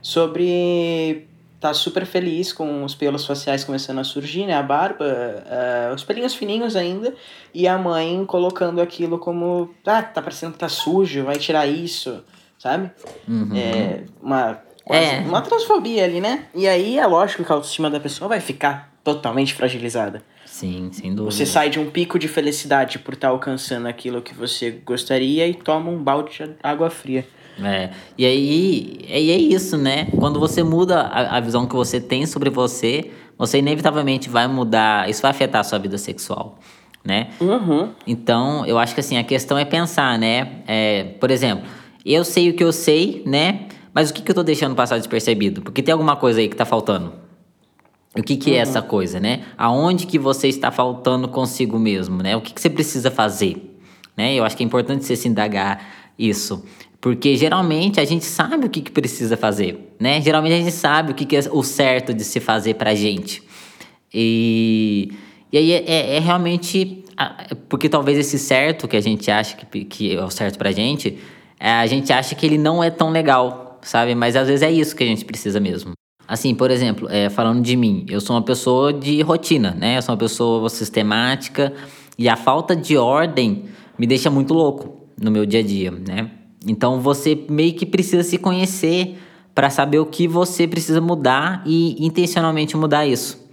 sobre 0.07 1.27
tá 1.59 1.73
super 1.73 2.05
feliz 2.05 2.53
com 2.53 2.85
os 2.85 2.95
pelos 2.95 3.25
faciais 3.25 3.65
começando 3.65 3.99
a 3.99 4.05
surgir, 4.05 4.45
né? 4.45 4.53
A 4.53 4.63
barba, 4.63 5.03
uh, 5.03 5.93
os 5.93 6.01
pelinhos 6.01 6.33
fininhos 6.33 6.77
ainda, 6.77 7.13
e 7.53 7.67
a 7.67 7.77
mãe 7.77 8.23
colocando 8.25 8.79
aquilo 8.79 9.19
como, 9.19 9.69
ah, 9.85 10.01
tá 10.01 10.21
parecendo 10.21 10.53
que 10.53 10.59
tá 10.59 10.69
sujo, 10.69 11.25
vai 11.25 11.35
tirar 11.35 11.67
isso, 11.67 12.23
sabe? 12.57 12.89
Uhum. 13.27 13.49
É 13.53 14.03
uma, 14.21 14.61
quase, 14.85 15.03
É. 15.03 15.19
uma 15.19 15.41
transfobia 15.41 16.05
ali, 16.05 16.21
né? 16.21 16.45
E 16.55 16.69
aí 16.69 16.97
é 16.97 17.05
lógico 17.05 17.43
que 17.43 17.51
a 17.51 17.55
autoestima 17.55 17.89
da 17.89 17.99
pessoa 17.99 18.29
vai 18.29 18.39
ficar 18.39 18.93
totalmente 19.03 19.53
fragilizada. 19.53 20.23
Sim, 20.45 20.89
sem 20.93 21.13
dúvida. 21.13 21.35
Você 21.35 21.45
sai 21.45 21.69
de 21.69 21.79
um 21.79 21.91
pico 21.91 22.17
de 22.17 22.29
felicidade 22.29 22.97
por 22.97 23.13
estar 23.13 23.27
alcançando 23.27 23.89
aquilo 23.89 24.21
que 24.21 24.33
você 24.33 24.71
gostaria 24.71 25.45
e 25.45 25.53
toma 25.53 25.91
um 25.91 26.01
balde 26.01 26.37
de 26.37 26.55
água 26.63 26.89
fria. 26.89 27.27
É, 27.63 27.89
e 28.17 28.25
aí 28.25 29.05
e 29.07 29.31
é 29.31 29.37
isso, 29.37 29.77
né? 29.77 30.05
Quando 30.17 30.39
você 30.39 30.63
muda 30.63 31.01
a, 31.01 31.37
a 31.37 31.39
visão 31.39 31.65
que 31.65 31.75
você 31.75 31.99
tem 31.99 32.25
sobre 32.25 32.49
você, 32.49 33.11
você 33.37 33.59
inevitavelmente 33.59 34.29
vai 34.29 34.47
mudar, 34.47 35.09
isso 35.09 35.21
vai 35.21 35.31
afetar 35.31 35.61
a 35.61 35.63
sua 35.63 35.79
vida 35.79 35.97
sexual, 35.97 36.59
né? 37.03 37.29
Uhum. 37.39 37.89
Então, 38.05 38.65
eu 38.65 38.77
acho 38.77 38.93
que 38.93 38.99
assim, 38.99 39.17
a 39.17 39.23
questão 39.23 39.57
é 39.57 39.65
pensar, 39.65 40.17
né? 40.17 40.61
É, 40.67 41.03
por 41.19 41.31
exemplo, 41.31 41.67
eu 42.05 42.23
sei 42.23 42.49
o 42.49 42.53
que 42.53 42.63
eu 42.63 42.71
sei, 42.71 43.23
né? 43.25 43.67
Mas 43.93 44.11
o 44.11 44.13
que, 44.13 44.21
que 44.21 44.29
eu 44.29 44.35
tô 44.35 44.43
deixando 44.43 44.75
passar 44.75 44.97
despercebido? 44.97 45.61
Porque 45.61 45.81
tem 45.81 45.91
alguma 45.91 46.15
coisa 46.15 46.39
aí 46.39 46.47
que 46.47 46.55
tá 46.55 46.65
faltando. 46.65 47.13
O 48.15 48.23
que, 48.23 48.35
que 48.35 48.53
é 48.53 48.57
essa 48.57 48.81
coisa, 48.81 49.19
né? 49.19 49.43
Aonde 49.57 50.07
que 50.07 50.17
você 50.17 50.47
está 50.47 50.71
faltando 50.71 51.27
consigo 51.27 51.77
mesmo, 51.77 52.21
né? 52.21 52.35
O 52.35 52.41
que, 52.41 52.53
que 52.53 52.61
você 52.61 52.69
precisa 52.69 53.11
fazer, 53.11 53.77
né? 54.15 54.33
Eu 54.33 54.43
acho 54.43 54.57
que 54.57 54.63
é 54.63 54.65
importante 54.65 55.05
você 55.05 55.15
se 55.15 55.27
indagar 55.27 55.85
isso. 56.17 56.63
Porque 56.99 57.35
geralmente 57.35 57.99
a 57.99 58.05
gente 58.05 58.25
sabe 58.25 58.65
o 58.65 58.69
que, 58.69 58.81
que 58.81 58.91
precisa 58.91 59.37
fazer, 59.37 59.93
né? 59.99 60.19
Geralmente 60.21 60.53
a 60.53 60.57
gente 60.57 60.71
sabe 60.71 61.11
o 61.11 61.15
que, 61.15 61.25
que 61.25 61.35
é 61.35 61.41
o 61.51 61.61
certo 61.63 62.13
de 62.13 62.23
se 62.23 62.39
fazer 62.39 62.73
pra 62.73 62.95
gente. 62.95 63.43
E, 64.13 65.11
e 65.51 65.57
aí 65.57 65.71
é, 65.71 65.83
é- 65.87 66.15
é 66.17 66.19
realmente. 66.19 67.03
Porque 67.67 67.89
talvez 67.89 68.17
esse 68.17 68.37
certo 68.37 68.87
que 68.87 68.95
a 68.95 69.01
gente 69.01 69.29
acha 69.31 69.55
que, 69.57 69.85
que 69.85 70.15
é 70.15 70.23
o 70.23 70.29
certo 70.29 70.57
pra 70.57 70.71
gente, 70.71 71.17
é, 71.59 71.71
a 71.71 71.85
gente 71.87 72.13
acha 72.13 72.35
que 72.35 72.45
ele 72.45 72.57
não 72.59 72.83
é 72.83 72.91
tão 72.91 73.09
legal, 73.09 73.79
sabe? 73.81 74.13
Mas 74.13 74.35
às 74.35 74.47
vezes 74.47 74.61
é 74.61 74.71
isso 74.71 74.95
que 74.95 75.03
a 75.03 75.07
gente 75.07 75.25
precisa 75.25 75.59
mesmo. 75.59 75.93
Assim, 76.27 76.53
por 76.53 76.69
exemplo, 76.69 77.07
é, 77.09 77.29
falando 77.29 77.61
de 77.63 77.75
mim, 77.75 78.05
eu 78.09 78.19
sou 78.21 78.35
uma 78.35 78.41
pessoa 78.43 78.93
de 78.93 79.21
rotina, 79.21 79.71
né? 79.71 79.97
Eu 79.97 80.01
sou 80.01 80.13
uma 80.13 80.19
pessoa 80.19 80.69
sistemática 80.69 81.73
e 82.17 82.27
a 82.29 82.35
falta 82.35 82.75
de 82.75 82.97
ordem 82.97 83.63
me 83.97 84.05
deixa 84.05 84.29
muito 84.29 84.53
louco 84.53 85.07
no 85.19 85.31
meu 85.31 85.45
dia 85.45 85.61
a 85.61 85.63
dia, 85.63 85.89
né? 85.91 86.29
Então 86.67 86.99
você 86.99 87.37
meio 87.49 87.73
que 87.73 87.85
precisa 87.85 88.23
se 88.23 88.37
conhecer 88.37 89.17
para 89.55 89.69
saber 89.69 89.99
o 89.99 90.05
que 90.05 90.27
você 90.27 90.67
precisa 90.67 91.01
mudar 91.01 91.63
e 91.65 91.95
intencionalmente 92.05 92.77
mudar 92.77 93.07
isso. 93.07 93.47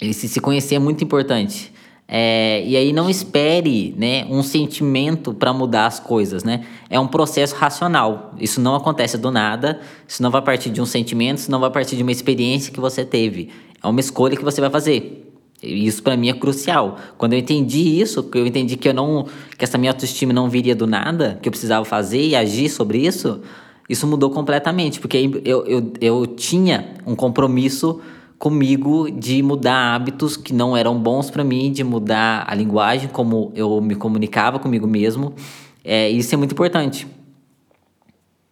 Esse 0.00 0.28
se 0.28 0.40
conhecer 0.40 0.74
é 0.74 0.78
muito 0.78 1.02
importante. 1.04 1.72
É, 2.12 2.64
e 2.66 2.76
aí 2.76 2.92
não 2.92 3.08
espere 3.08 3.94
né, 3.96 4.26
um 4.28 4.42
sentimento 4.42 5.32
para 5.32 5.52
mudar 5.52 5.86
as 5.86 6.00
coisas, 6.00 6.42
né? 6.42 6.66
É 6.88 6.98
um 6.98 7.06
processo 7.06 7.54
racional. 7.54 8.34
Isso 8.36 8.60
não 8.60 8.74
acontece 8.74 9.16
do 9.16 9.30
nada, 9.30 9.80
isso 10.08 10.20
não 10.20 10.28
vai 10.30 10.42
partir 10.42 10.70
de 10.70 10.80
um 10.80 10.86
sentimento, 10.86 11.38
isso 11.38 11.50
não 11.52 11.60
vai 11.60 11.70
partir 11.70 11.94
de 11.94 12.02
uma 12.02 12.10
experiência 12.10 12.72
que 12.72 12.80
você 12.80 13.04
teve. 13.04 13.50
É 13.80 13.86
uma 13.86 14.00
escolha 14.00 14.36
que 14.36 14.42
você 14.42 14.60
vai 14.60 14.70
fazer. 14.70 15.29
Isso 15.62 16.02
para 16.02 16.16
mim 16.16 16.28
é 16.28 16.32
crucial. 16.32 16.98
Quando 17.18 17.34
eu 17.34 17.38
entendi 17.38 18.00
isso, 18.00 18.22
que 18.22 18.38
eu 18.38 18.46
entendi 18.46 18.76
que 18.76 18.88
eu 18.88 18.94
não 18.94 19.26
que 19.58 19.64
essa 19.64 19.76
minha 19.76 19.92
autoestima 19.92 20.32
não 20.32 20.48
viria 20.48 20.74
do 20.74 20.86
nada, 20.86 21.38
que 21.42 21.48
eu 21.48 21.50
precisava 21.50 21.84
fazer 21.84 22.22
e 22.22 22.34
agir 22.34 22.68
sobre 22.70 22.98
isso, 22.98 23.40
isso 23.88 24.06
mudou 24.06 24.30
completamente, 24.30 25.00
porque 25.00 25.30
eu, 25.44 25.66
eu, 25.66 25.92
eu 26.00 26.26
tinha 26.26 26.94
um 27.06 27.14
compromisso 27.14 28.00
comigo 28.38 29.10
de 29.10 29.42
mudar 29.42 29.94
hábitos 29.94 30.34
que 30.34 30.54
não 30.54 30.74
eram 30.74 30.98
bons 30.98 31.30
para 31.30 31.44
mim, 31.44 31.70
de 31.70 31.84
mudar 31.84 32.44
a 32.48 32.54
linguagem, 32.54 33.08
como 33.08 33.52
eu 33.54 33.82
me 33.82 33.94
comunicava 33.94 34.58
comigo 34.58 34.86
mesmo. 34.86 35.34
É, 35.84 36.08
isso 36.08 36.34
é 36.34 36.38
muito 36.38 36.52
importante. 36.52 37.06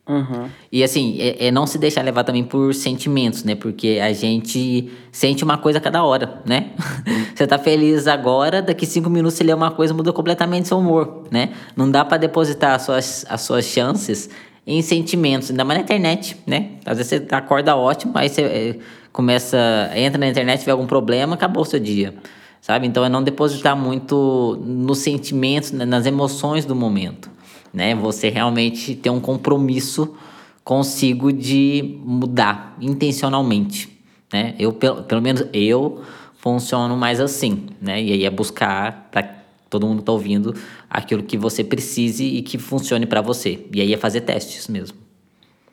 Uhum. 0.09 0.49
E 0.73 0.83
assim, 0.83 1.19
é, 1.21 1.49
é 1.49 1.51
não 1.51 1.67
se 1.67 1.77
deixar 1.77 2.03
levar 2.03 2.25
também 2.25 2.43
por 2.43 2.75
sentimentos, 2.75 3.45
né? 3.45 3.55
Porque 3.55 4.01
a 4.03 4.13
gente 4.13 4.91
sente 5.13 5.45
uma 5.45 5.59
coisa 5.59 5.79
a 5.79 5.81
cada 5.83 6.03
hora, 6.03 6.41
né? 6.47 6.71
você 7.37 7.47
tá 7.47 7.59
feliz 7.59 8.07
agora, 8.07 8.63
daqui 8.63 8.87
cinco 8.87 9.11
minutos 9.11 9.37
você 9.37 9.45
lê 9.45 9.53
uma 9.53 9.71
coisa, 9.71 9.93
muda 9.93 10.13
completamente 10.13 10.69
seu 10.69 10.79
humor, 10.79 11.25
né? 11.31 11.51
Não 11.77 11.91
dá 11.91 12.05
para 12.05 12.17
depositar 12.17 12.75
as 12.75 12.83
suas, 12.83 13.27
as 13.29 13.43
suas 13.43 13.67
chances 13.67 14.31
em 14.67 14.83
sentimentos, 14.83 15.51
ainda 15.51 15.65
mais 15.65 15.79
na 15.79 15.85
internet, 15.85 16.37
né? 16.47 16.73
Às 16.85 16.99
vezes 16.99 17.11
você 17.11 17.35
acorda 17.35 17.77
ótimo, 17.77 18.13
aí 18.15 18.29
você 18.29 18.43
é, 18.43 18.77
começa, 19.13 19.59
entra 19.95 20.19
na 20.19 20.29
internet, 20.29 20.65
vê 20.65 20.71
algum 20.71 20.87
problema, 20.87 21.35
acabou 21.35 21.63
o 21.63 21.67
seu 21.67 21.81
dia, 21.81 22.15
sabe? 22.61 22.87
Então 22.87 23.05
é 23.05 23.09
não 23.09 23.23
depositar 23.23 23.77
muito 23.77 24.59
nos 24.65 24.99
sentimentos, 24.99 25.73
né, 25.73 25.85
nas 25.85 26.07
emoções 26.07 26.65
do 26.65 26.75
momento, 26.75 27.31
né? 27.73 27.95
Você 27.95 28.29
realmente 28.29 28.95
ter 28.95 29.11
um 29.11 29.21
compromisso 29.21 30.17
consigo 30.65 31.33
de 31.33 31.99
mudar 32.05 32.77
intencionalmente, 32.81 33.99
né? 34.33 34.55
Eu, 34.59 34.73
pelo, 34.73 35.03
pelo 35.03 35.23
menos 35.23 35.45
eu 35.53 36.03
funciono 36.37 36.97
mais 36.97 37.21
assim, 37.21 37.67
né? 37.81 38.03
E 38.03 38.13
aí 38.13 38.25
é 38.25 38.31
buscar 38.31 39.09
para 39.11 39.39
todo 39.69 39.87
mundo 39.87 40.03
tá 40.03 40.13
ouvindo 40.13 40.55
aquilo 40.89 41.23
que 41.23 41.37
você 41.37 41.63
precise 41.63 42.25
e 42.25 42.43
que 42.43 42.59
funcione 42.59 43.07
para 43.07 43.21
você. 43.21 43.67
E 43.73 43.81
aí 43.81 43.93
é 43.93 43.97
fazer 43.97 44.23
testes 44.23 44.67
mesmo. 44.69 44.97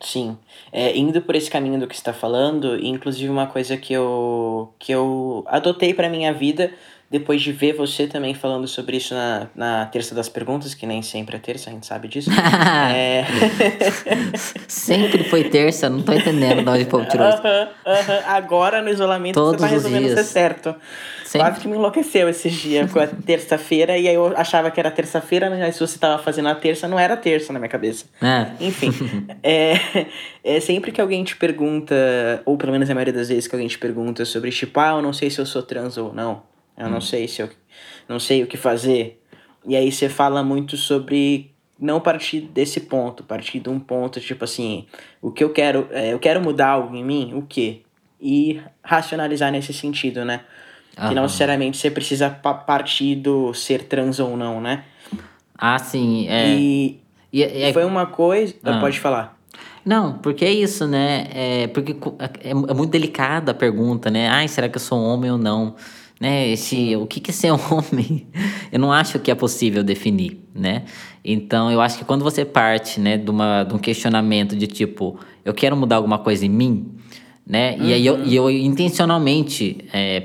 Sim. 0.02 0.38
É, 0.72 0.96
indo 0.96 1.22
por 1.22 1.36
esse 1.36 1.50
caminho 1.50 1.80
do 1.80 1.88
que 1.88 1.96
está 1.96 2.14
falando, 2.14 2.78
inclusive 2.84 3.30
uma 3.30 3.48
coisa 3.48 3.78
que 3.78 3.94
eu, 3.94 4.74
que 4.78 4.92
eu 4.92 5.44
adotei 5.48 5.94
para 5.94 6.10
minha 6.10 6.34
vida, 6.34 6.74
depois 7.18 7.42
de 7.42 7.52
ver 7.52 7.74
você 7.74 8.08
também 8.08 8.34
falando 8.34 8.68
sobre 8.68 8.98
isso 8.98 9.14
na, 9.14 9.48
na 9.56 9.86
terça 9.86 10.14
das 10.14 10.28
perguntas, 10.28 10.74
que 10.74 10.86
nem 10.86 11.02
sempre 11.02 11.38
é 11.38 11.40
terça, 11.40 11.70
a 11.70 11.74
gente 11.74 11.86
sabe 11.86 12.10
disso. 12.10 12.30
é... 12.94 13.26
Sempre 14.68 15.24
foi 15.24 15.46
terça, 15.46 15.90
não 15.90 16.02
tô 16.02 16.12
entendendo 16.12 16.62
de 16.62 16.70
onde 16.70 16.84
o 16.84 16.88
povo 16.88 17.06
tirou 17.06 17.28
isso. 17.30 17.38
Aham, 17.38 17.70
aham. 17.86 18.20
Agora 18.28 18.82
no 18.82 18.90
isolamento 18.90 19.36
Todos 19.36 19.62
você 19.62 19.68
tá 19.68 19.68
resolvendo 19.68 20.06
dias. 20.06 20.20
ser 20.20 20.26
certo. 20.26 20.76
Sempre. 21.24 21.48
Quase 21.48 21.62
que 21.62 21.68
me 21.68 21.76
enlouqueceu 21.76 22.30
esses 22.30 22.54
dias 22.54 22.92
com 22.92 23.00
a 23.00 23.08
terça-feira, 23.08 23.98
e 23.98 24.08
aí 24.08 24.16
eu 24.16 24.34
achava 24.38 24.70
que 24.70 24.80
era 24.80 24.92
terça-feira, 24.92 25.50
mas 25.50 25.76
se 25.76 25.82
você 25.82 25.98
tava 25.98 26.22
fazendo 26.22 26.50
a 26.50 26.56
terça, 26.56 26.88
não 26.88 27.00
era 27.00 27.18
terça 27.18 27.52
na 27.52 27.60
minha 27.60 27.70
cabeça. 27.70 28.06
É. 28.22 28.48
Enfim, 28.64 28.92
é, 29.42 29.74
é 30.44 30.60
sempre 30.60 30.92
que 30.92 31.02
alguém 31.02 31.24
te 31.24 31.36
pergunta, 31.36 31.96
ou 32.46 32.58
pelo 32.58 32.72
menos 32.72 32.90
a 32.90 32.94
maioria 32.94 33.14
das 33.14 33.30
vezes 33.30 33.48
que 33.48 33.56
alguém 33.56 33.68
te 33.68 33.78
pergunta 33.78 34.24
sobre, 34.26 34.52
tipo, 34.52 34.80
ah, 34.80 34.92
eu 34.92 35.02
não 35.02 35.14
sei 35.14 35.30
se 35.30 35.40
eu 35.40 35.46
sou 35.46 35.64
trans 35.64 35.98
ou 35.98 36.14
não, 36.14 36.44
eu 36.78 36.90
não 36.90 37.02
sei 37.02 37.28
se 37.28 37.42
eu 37.42 37.50
não 38.08 38.20
sei 38.20 38.44
o 38.44 38.48
que 38.48 38.58
fazer. 38.58 39.22
E 39.66 39.76
aí 39.76 39.92
você 39.92 40.08
fala 40.10 40.44
muito 40.44 40.78
sobre 40.78 41.52
não 41.80 42.00
partir 42.00 42.42
desse 42.42 42.82
ponto, 42.82 43.24
partir 43.24 43.60
de 43.60 43.70
um 43.70 43.80
ponto, 43.80 44.20
tipo 44.22 44.44
assim, 44.44 44.86
o 45.22 45.32
que 45.32 45.44
eu 45.44 45.50
quero, 45.52 45.88
é, 45.92 46.14
eu 46.14 46.20
quero 46.20 46.40
mudar 46.42 46.70
algo 46.70 46.96
em 46.96 47.04
mim, 47.04 47.34
o 47.36 47.42
quê? 47.42 47.82
E 48.22 48.62
racionalizar 48.84 49.52
nesse 49.52 49.74
sentido, 49.74 50.24
né? 50.24 50.42
Que 51.10 51.14
não 51.14 51.24
necessariamente 51.24 51.78
você 51.78 51.92
precisa 51.92 52.30
pa- 52.30 52.54
partir 52.54 53.16
do 53.16 53.54
ser 53.54 53.84
trans 53.84 54.20
ou 54.20 54.38
não, 54.38 54.62
né? 54.62 54.86
Ah, 55.58 55.78
sim. 55.78 56.26
É. 56.30 56.48
E, 56.48 57.00
E, 57.34 57.44
é- 57.44 57.74
foi 57.74 57.84
uma 57.84 58.06
coisa. 58.06 58.56
Ah. 58.64 58.80
Pode 58.80 58.98
falar. 59.00 59.38
Não, 59.84 60.18
porque 60.20 60.46
é 60.46 60.52
isso, 60.54 60.88
né? 60.88 61.28
É, 61.34 61.68
porque 61.68 61.94
é, 62.42 62.52
é 62.52 62.54
muito 62.54 62.88
delicada 62.92 63.52
a 63.52 63.54
pergunta, 63.54 64.10
né? 64.10 64.30
Ai, 64.30 64.48
será 64.48 64.70
que 64.70 64.78
eu 64.78 64.82
sou 64.82 64.98
homem 65.00 65.30
ou 65.30 65.38
não? 65.38 65.76
Né? 66.20 66.50
Esse, 66.50 66.96
o 66.96 67.06
que 67.06 67.20
que 67.20 67.32
é 67.32 67.34
ser 67.34 67.52
homem? 67.72 68.26
Eu 68.72 68.80
não 68.80 68.92
acho 68.92 69.20
que 69.20 69.30
é 69.30 69.36
possível 69.36 69.84
definir, 69.84 70.40
né? 70.56 70.84
Então, 71.24 71.72
eu 71.72 71.82
acho 71.82 71.98
que 71.98 72.06
quando 72.06 72.24
você 72.24 72.46
parte, 72.46 73.00
né, 73.00 73.18
de, 73.18 73.30
uma, 73.30 73.64
de 73.64 73.74
um 73.74 73.78
questionamento 73.78 74.56
de 74.56 74.68
tipo, 74.68 75.20
eu 75.44 75.54
quero 75.54 75.76
mudar 75.76 75.98
alguma 75.98 76.18
coisa 76.20 76.46
em 76.46 76.50
mim, 76.50 76.88
né? 77.46 77.78
E 77.80 77.92
aí 77.94 78.06
eu, 78.06 78.24
e 78.24 78.36
eu 78.36 78.50
intencionalmente 78.50 79.78
é, 79.94 80.24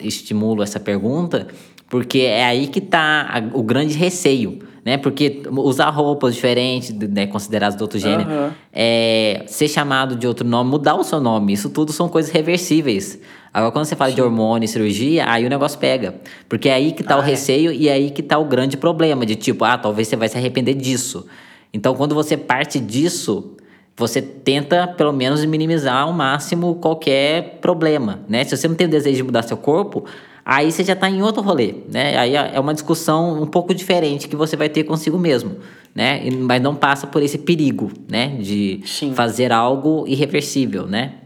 estimulo 0.00 0.62
essa 0.62 0.80
pergunta, 0.80 1.46
porque 1.88 2.20
é 2.20 2.44
aí 2.44 2.66
que 2.66 2.80
tá 2.80 3.28
a- 3.30 3.56
o 3.56 3.62
grande 3.62 3.94
receio, 3.96 4.58
né? 4.88 4.96
Porque 4.96 5.42
usar 5.50 5.90
roupas 5.90 6.34
diferentes, 6.34 6.90
né, 6.90 7.26
consideradas 7.26 7.76
do 7.76 7.82
outro 7.82 7.98
gênero, 7.98 8.30
Aham. 8.30 8.54
é, 8.72 9.42
ser 9.46 9.68
chamado 9.68 10.16
de 10.16 10.26
outro 10.26 10.48
nome, 10.48 10.70
mudar 10.70 10.94
o 10.94 11.04
seu 11.04 11.20
nome, 11.20 11.52
isso 11.52 11.68
tudo 11.68 11.92
são 11.92 12.08
coisas 12.08 12.32
reversíveis. 12.32 13.20
Agora, 13.52 13.70
quando 13.70 13.84
você 13.84 13.94
fala 13.94 14.10
de 14.12 14.22
hormônio 14.22 14.64
e 14.64 14.68
cirurgia, 14.68 15.28
aí 15.28 15.44
o 15.44 15.50
negócio 15.50 15.78
pega. 15.78 16.14
Porque 16.48 16.70
é 16.70 16.72
aí 16.74 16.92
que 16.92 17.02
tá 17.02 17.18
o 17.18 17.20
Ah, 17.20 17.24
é. 17.24 17.26
receio 17.26 17.70
e 17.70 17.86
é 17.86 17.92
aí 17.92 18.10
que 18.10 18.22
tá 18.22 18.38
o 18.38 18.46
grande 18.46 18.78
problema, 18.78 19.26
de 19.26 19.36
tipo, 19.36 19.62
ah, 19.62 19.76
talvez 19.76 20.08
você 20.08 20.16
vai 20.16 20.28
se 20.28 20.38
arrepender 20.38 20.72
disso. 20.72 21.26
Então, 21.70 21.94
quando 21.94 22.14
você 22.14 22.34
parte 22.34 22.80
disso, 22.80 23.56
você 23.94 24.22
tenta, 24.22 24.86
pelo 24.86 25.12
menos, 25.12 25.44
minimizar 25.44 26.02
ao 26.02 26.14
máximo 26.14 26.76
qualquer 26.76 27.58
problema, 27.60 28.20
né? 28.26 28.42
Se 28.44 28.56
você 28.56 28.66
não 28.66 28.74
tem 28.74 28.86
o 28.86 28.90
desejo 28.90 29.16
de 29.18 29.22
mudar 29.22 29.42
seu 29.42 29.56
corpo, 29.58 30.04
aí 30.48 30.72
você 30.72 30.82
já 30.82 30.94
está 30.94 31.10
em 31.10 31.22
outro 31.22 31.42
rolê, 31.42 31.74
né? 31.92 32.16
Aí 32.16 32.34
é, 32.34 32.52
é 32.54 32.58
uma 32.58 32.72
discussão 32.72 33.42
um 33.42 33.46
pouco 33.46 33.74
diferente 33.74 34.26
que 34.26 34.34
você 34.34 34.56
vai 34.56 34.70
ter 34.70 34.82
consigo 34.82 35.18
mesmo, 35.18 35.58
né? 35.94 36.22
Mas 36.40 36.62
não 36.62 36.74
passa 36.74 37.06
por 37.06 37.22
esse 37.22 37.36
perigo, 37.36 37.92
né? 38.10 38.28
De 38.40 38.80
Sim. 38.86 39.12
fazer 39.12 39.52
algo 39.52 40.06
irreversível, 40.08 40.86
né? 40.86 41.16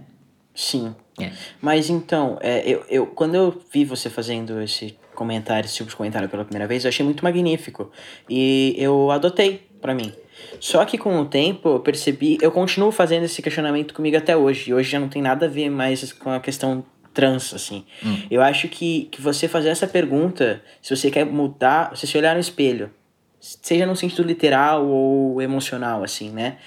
Sim. 0.53 0.93
É. 1.21 1.31
Mas 1.61 1.89
então, 1.89 2.37
é, 2.41 2.69
eu, 2.69 2.83
eu, 2.89 3.07
quando 3.07 3.37
eu 3.37 3.57
vi 3.73 3.85
você 3.85 4.11
fazendo 4.11 4.61
esse 4.61 4.97
comentário, 5.15 5.67
esse 5.67 5.77
tipo 5.77 5.91
de 5.91 5.95
comentário 5.95 6.29
pela 6.29 6.45
primeira 6.45 6.67
vez, 6.67 6.85
eu 6.85 6.89
achei 6.89 7.05
muito 7.07 7.23
magnífico. 7.23 7.93
E 8.29 8.75
eu 8.77 9.09
adotei 9.13 9.69
pra 9.81 9.95
mim. 9.95 10.13
Só 10.59 10.85
que 10.85 10.99
com 10.99 11.21
o 11.21 11.25
tempo 11.27 11.69
eu 11.69 11.81
percebi, 11.81 12.39
eu 12.43 12.51
continuo 12.51 12.91
fazendo 12.91 13.23
esse 13.25 13.41
questionamento 13.41 13.95
comigo 13.95 14.17
até 14.17 14.37
hoje. 14.37 14.71
E 14.71 14.75
hoje 14.75 14.91
já 14.91 14.99
não 14.99 15.09
tem 15.09 15.23
nada 15.23 15.47
a 15.47 15.49
ver 15.49 15.71
mais 15.71 16.13
com 16.13 16.31
a 16.31 16.41
questão 16.41 16.85
trans, 17.13 17.55
assim. 17.55 17.85
Eu 18.31 18.43
acho 18.43 18.69
que, 18.69 19.09
que 19.11 19.21
você 19.21 19.49
fazer 19.49 19.69
essa 19.69 19.87
pergunta, 19.87 20.63
se 20.81 20.95
você 20.95 21.11
quer 21.11 21.25
mudar, 21.25 21.97
se 21.97 22.07
você 22.07 22.19
olhar 22.19 22.35
no 22.35 22.41
espelho, 22.41 22.91
seja 23.39 23.87
no 23.87 23.97
sentido 23.97 24.23
literal 24.23 24.87
ou 24.87 25.41
emocional, 25.43 26.05
assim, 26.05 26.31
né? 26.31 26.59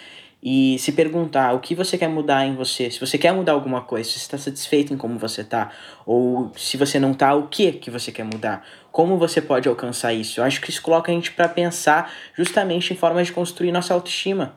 E 0.48 0.78
se 0.78 0.92
perguntar 0.92 1.54
o 1.54 1.60
que 1.60 1.74
você 1.74 1.98
quer 1.98 2.08
mudar 2.08 2.46
em 2.46 2.54
você, 2.56 2.92
se 2.92 3.00
você 3.00 3.18
quer 3.18 3.34
mudar 3.34 3.54
alguma 3.54 3.82
coisa, 3.82 4.08
se 4.08 4.20
você 4.20 4.26
está 4.26 4.38
satisfeito 4.38 4.94
em 4.94 4.98
como 4.98 5.18
você 5.18 5.44
tá, 5.44 5.72
ou 6.06 6.52
se 6.56 6.78
você 6.78 7.00
não 7.00 7.16
tá, 7.16 7.34
o 7.34 7.48
que 7.48 7.72
que 7.72 7.90
você 7.90 8.12
quer 8.12 8.26
mudar? 8.26 8.64
Como 8.92 9.18
você 9.18 9.42
pode 9.42 9.68
alcançar 9.68 10.14
isso? 10.14 10.40
Eu 10.40 10.44
acho 10.44 10.62
que 10.62 10.70
isso 10.70 10.84
coloca 10.84 11.12
a 11.12 11.16
gente 11.16 11.32
para 11.32 11.50
pensar 11.50 12.14
justamente 12.36 12.94
em 12.94 12.96
formas 12.96 13.26
de 13.26 13.34
construir 13.34 13.72
nossa 13.72 13.96
autoestima. 13.96 14.56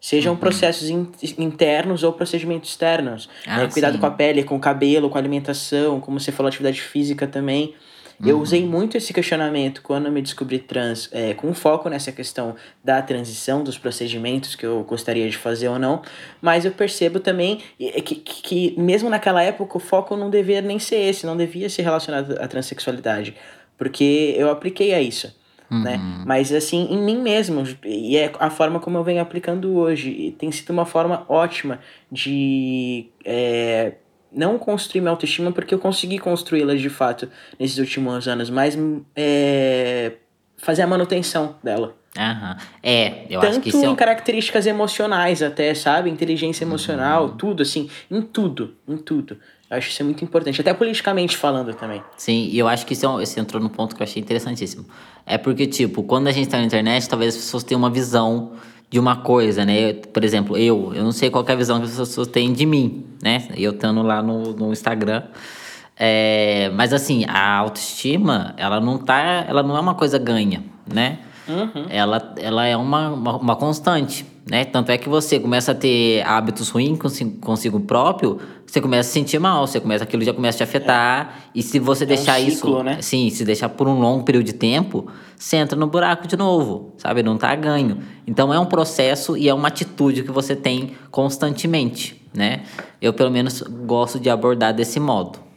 Sejam 0.00 0.34
processos 0.34 0.88
in- 0.88 1.10
internos 1.38 2.02
ou 2.02 2.12
procedimentos 2.12 2.70
externos. 2.70 3.28
Ah, 3.46 3.58
né? 3.58 3.68
Cuidado 3.68 3.94
sim. 3.94 3.98
com 4.00 4.06
a 4.06 4.10
pele, 4.10 4.42
com 4.42 4.56
o 4.56 4.60
cabelo, 4.60 5.10
com 5.10 5.18
a 5.18 5.20
alimentação, 5.20 6.00
como 6.00 6.18
você 6.18 6.32
falou, 6.32 6.48
atividade 6.48 6.80
física 6.80 7.26
também. 7.26 7.74
Eu 8.22 8.38
usei 8.38 8.62
muito 8.62 8.98
esse 8.98 9.14
questionamento 9.14 9.80
quando 9.80 10.04
eu 10.04 10.12
me 10.12 10.20
descobri 10.20 10.58
trans, 10.58 11.08
é, 11.10 11.32
com 11.32 11.54
foco 11.54 11.88
nessa 11.88 12.12
questão 12.12 12.54
da 12.84 13.00
transição, 13.00 13.64
dos 13.64 13.78
procedimentos 13.78 14.54
que 14.54 14.66
eu 14.66 14.84
gostaria 14.84 15.28
de 15.30 15.38
fazer 15.38 15.68
ou 15.68 15.78
não, 15.78 16.02
mas 16.38 16.66
eu 16.66 16.70
percebo 16.70 17.18
também 17.18 17.62
que, 17.78 18.16
que, 18.16 18.42
que 18.42 18.74
mesmo 18.78 19.08
naquela 19.08 19.42
época 19.42 19.74
o 19.78 19.80
foco 19.80 20.16
não 20.16 20.28
devia 20.28 20.60
nem 20.60 20.78
ser 20.78 20.96
esse, 20.96 21.24
não 21.24 21.34
devia 21.34 21.70
ser 21.70 21.80
relacionado 21.80 22.36
à 22.38 22.46
transexualidade, 22.46 23.34
porque 23.78 24.34
eu 24.36 24.50
apliquei 24.50 24.92
a 24.92 25.00
isso. 25.00 25.34
Né? 25.70 26.00
Mas 26.26 26.52
assim, 26.52 26.88
em 26.90 26.98
mim 26.98 27.18
mesmo, 27.22 27.62
e 27.84 28.16
é 28.16 28.32
a 28.40 28.50
forma 28.50 28.80
como 28.80 28.98
eu 28.98 29.04
venho 29.04 29.22
aplicando 29.22 29.72
hoje, 29.76 30.10
e 30.10 30.32
tem 30.32 30.50
sido 30.50 30.70
uma 30.70 30.84
forma 30.84 31.24
ótima 31.28 31.78
de 32.10 33.06
é, 33.24 33.92
não 34.32 34.58
construir 34.58 35.00
minha 35.00 35.12
autoestima 35.12 35.52
porque 35.52 35.72
eu 35.72 35.78
consegui 35.78 36.18
construí-la 36.18 36.74
de 36.74 36.90
fato 36.90 37.28
nesses 37.58 37.78
últimos 37.78 38.26
anos, 38.26 38.50
mas 38.50 38.76
é, 39.14 40.12
fazer 40.56 40.82
a 40.82 40.86
manutenção 40.86 41.56
dela. 41.62 41.96
Aham. 42.18 42.56
É, 42.82 43.26
eu 43.30 43.40
acho 43.40 43.52
Tanto 43.52 43.62
que 43.62 43.68
isso 43.68 43.84
é 43.84 43.88
em 43.88 43.94
características 43.94 44.66
emocionais 44.66 45.42
até, 45.42 45.72
sabe? 45.74 46.10
Inteligência 46.10 46.64
emocional, 46.64 47.26
Uhum. 47.26 47.36
tudo, 47.36 47.62
assim, 47.62 47.88
em 48.10 48.20
tudo, 48.20 48.74
em 48.88 48.96
tudo. 48.96 49.38
Eu 49.70 49.76
acho 49.76 49.88
isso 49.88 50.02
é 50.02 50.04
muito 50.04 50.24
importante, 50.24 50.60
até 50.60 50.74
politicamente 50.74 51.36
falando 51.36 51.72
também. 51.74 52.02
Sim, 52.16 52.48
e 52.50 52.58
eu 52.58 52.66
acho 52.66 52.84
que 52.84 52.92
isso, 52.92 53.06
é 53.06 53.24
você 53.24 53.38
entrou 53.38 53.62
num 53.62 53.68
ponto 53.68 53.94
que 53.94 54.02
eu 54.02 54.04
achei 54.04 54.20
interessantíssimo. 54.20 54.84
É 55.24 55.38
porque, 55.38 55.64
tipo, 55.64 56.02
quando 56.02 56.26
a 56.26 56.32
gente 56.32 56.48
tá 56.48 56.58
na 56.58 56.64
internet, 56.64 57.08
talvez 57.08 57.36
as 57.36 57.40
pessoas 57.40 57.62
tenham 57.62 57.78
uma 57.78 57.88
visão 57.88 58.54
de 58.90 58.98
uma 58.98 59.18
coisa, 59.18 59.64
né? 59.64 59.92
Por 59.92 60.24
exemplo, 60.24 60.56
eu, 60.58 60.92
eu 60.92 61.04
não 61.04 61.12
sei 61.12 61.30
qual 61.30 61.44
é 61.46 61.52
a 61.52 61.54
visão 61.54 61.78
que 61.78 61.86
as 61.86 61.96
pessoas 61.96 62.26
têm 62.26 62.52
de 62.52 62.66
mim, 62.66 63.06
né? 63.22 63.46
Eu 63.56 63.70
estando 63.70 64.02
lá 64.02 64.20
no, 64.20 64.52
no 64.54 64.72
Instagram. 64.72 65.22
É, 65.96 66.72
mas 66.74 66.92
assim, 66.92 67.24
a 67.28 67.58
autoestima, 67.58 68.54
ela 68.56 68.80
não 68.80 68.98
tá. 68.98 69.44
Ela 69.46 69.62
não 69.62 69.76
é 69.76 69.80
uma 69.80 69.94
coisa 69.94 70.18
ganha, 70.18 70.64
né? 70.92 71.20
Ela, 71.88 72.34
ela 72.36 72.66
é 72.66 72.76
uma, 72.76 73.10
uma, 73.10 73.36
uma 73.36 73.56
constante, 73.56 74.26
né? 74.48 74.64
Tanto 74.64 74.90
é 74.90 74.98
que 74.98 75.08
você 75.08 75.38
começa 75.38 75.72
a 75.72 75.74
ter 75.74 76.22
hábitos 76.26 76.68
ruins 76.68 76.98
consigo, 76.98 77.38
consigo 77.40 77.80
próprio, 77.80 78.38
você 78.66 78.80
começa 78.80 79.00
a 79.00 79.04
se 79.04 79.12
sentir 79.12 79.38
mal, 79.38 79.66
você 79.66 79.80
começa, 79.80 80.04
aquilo 80.04 80.22
já 80.24 80.32
começa 80.32 80.56
a 80.56 80.58
te 80.58 80.62
afetar. 80.62 81.50
E 81.54 81.62
se 81.62 81.78
você 81.78 82.04
um 82.04 82.08
deixar 82.08 82.38
ciclo, 82.38 82.74
isso. 82.76 82.82
né? 82.82 83.02
Sim, 83.02 83.28
se 83.30 83.44
deixar 83.44 83.68
por 83.68 83.88
um 83.88 83.98
longo 83.98 84.24
período 84.24 84.46
de 84.46 84.52
tempo, 84.52 85.06
você 85.36 85.56
entra 85.56 85.78
no 85.78 85.86
buraco 85.86 86.26
de 86.26 86.36
novo, 86.36 86.94
sabe? 86.98 87.22
Não 87.22 87.36
tá 87.36 87.54
ganho. 87.54 87.98
Então 88.26 88.54
é 88.54 88.58
um 88.58 88.66
processo 88.66 89.36
e 89.36 89.48
é 89.48 89.54
uma 89.54 89.68
atitude 89.68 90.22
que 90.22 90.30
você 90.30 90.54
tem 90.54 90.92
constantemente, 91.10 92.20
né? 92.32 92.62
Eu, 93.02 93.12
pelo 93.12 93.30
menos, 93.30 93.62
gosto 93.62 94.20
de 94.20 94.30
abordar 94.30 94.72
desse 94.72 95.00
modo. 95.00 95.49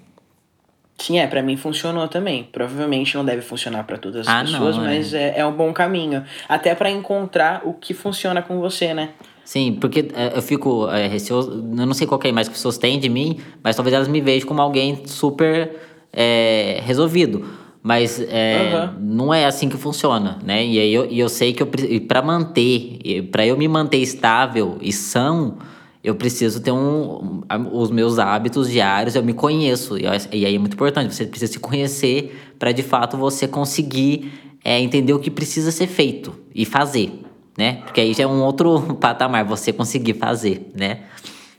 Sim, 1.03 1.19
é, 1.19 1.27
pra 1.27 1.43
mim 1.43 1.57
funcionou 1.57 2.07
também. 2.07 2.47
Provavelmente 2.49 3.13
não 3.17 3.25
deve 3.25 3.41
funcionar 3.41 3.83
pra 3.83 3.97
todas 3.97 4.25
as 4.25 4.33
Ah, 4.33 4.41
não, 4.41 4.51
pessoas, 4.51 4.77
é. 4.77 4.79
mas 4.79 5.13
é, 5.13 5.33
é 5.39 5.45
um 5.45 5.51
bom 5.51 5.73
caminho. 5.73 6.23
Até 6.47 6.73
pra 6.73 6.89
encontrar 6.89 7.61
o 7.65 7.73
que 7.73 7.93
funciona 7.93 8.41
com 8.41 8.61
você, 8.61 8.93
né? 8.93 9.09
Sim, 9.43 9.77
porque 9.81 10.07
é, 10.15 10.31
eu 10.37 10.41
fico 10.41 10.87
é, 10.89 11.05
receoso, 11.07 11.51
eu 11.51 11.85
não 11.85 11.93
sei 11.93 12.07
qual 12.07 12.17
que 12.17 12.25
é 12.27 12.29
a 12.29 12.31
imagem 12.31 12.49
que 12.49 12.53
as 12.53 12.59
pessoas 12.59 12.77
têm 12.77 12.97
de 12.97 13.09
mim, 13.09 13.37
mas 13.61 13.75
talvez 13.75 13.93
elas 13.93 14.07
me 14.07 14.21
vejam 14.21 14.47
como 14.47 14.61
alguém 14.61 15.05
super 15.05 15.75
é, 16.13 16.79
resolvido. 16.85 17.45
Mas 17.81 18.21
é, 18.21 18.71
Aham. 18.71 18.95
não 19.01 19.33
é 19.33 19.43
assim 19.43 19.67
que 19.67 19.75
funciona, 19.75 20.39
né? 20.41 20.65
E 20.65 20.79
aí 20.79 20.93
eu, 20.93 21.05
e 21.11 21.19
eu 21.19 21.27
sei 21.27 21.51
que 21.51 21.61
eu 21.61 21.67
para 22.07 22.21
manter, 22.21 23.23
para 23.29 23.45
eu 23.45 23.57
me 23.57 23.67
manter 23.67 23.97
estável 23.97 24.77
e 24.79 24.93
são, 24.93 25.57
eu 26.03 26.15
preciso 26.15 26.59
ter 26.61 26.71
um, 26.71 27.43
os 27.71 27.89
meus 27.89 28.19
hábitos 28.19 28.69
diários, 28.69 29.15
eu 29.15 29.23
me 29.23 29.33
conheço. 29.33 29.97
E, 29.97 30.03
e 30.31 30.45
aí 30.45 30.55
é 30.55 30.59
muito 30.59 30.73
importante, 30.73 31.15
você 31.15 31.25
precisa 31.25 31.53
se 31.53 31.59
conhecer 31.59 32.53
para 32.59 32.71
de 32.71 32.83
fato 32.83 33.15
você 33.15 33.47
conseguir 33.47 34.57
é, 34.63 34.79
entender 34.79 35.13
o 35.13 35.19
que 35.19 35.31
precisa 35.31 35.71
ser 35.71 35.87
feito 35.87 36.37
e 36.53 36.65
fazer, 36.65 37.21
né? 37.57 37.81
Porque 37.85 38.01
aí 38.01 38.13
já 38.13 38.23
é 38.23 38.27
um 38.27 38.41
outro 38.43 38.95
patamar, 38.99 39.45
você 39.45 39.71
conseguir 39.71 40.15
fazer, 40.15 40.69
né? 40.75 41.03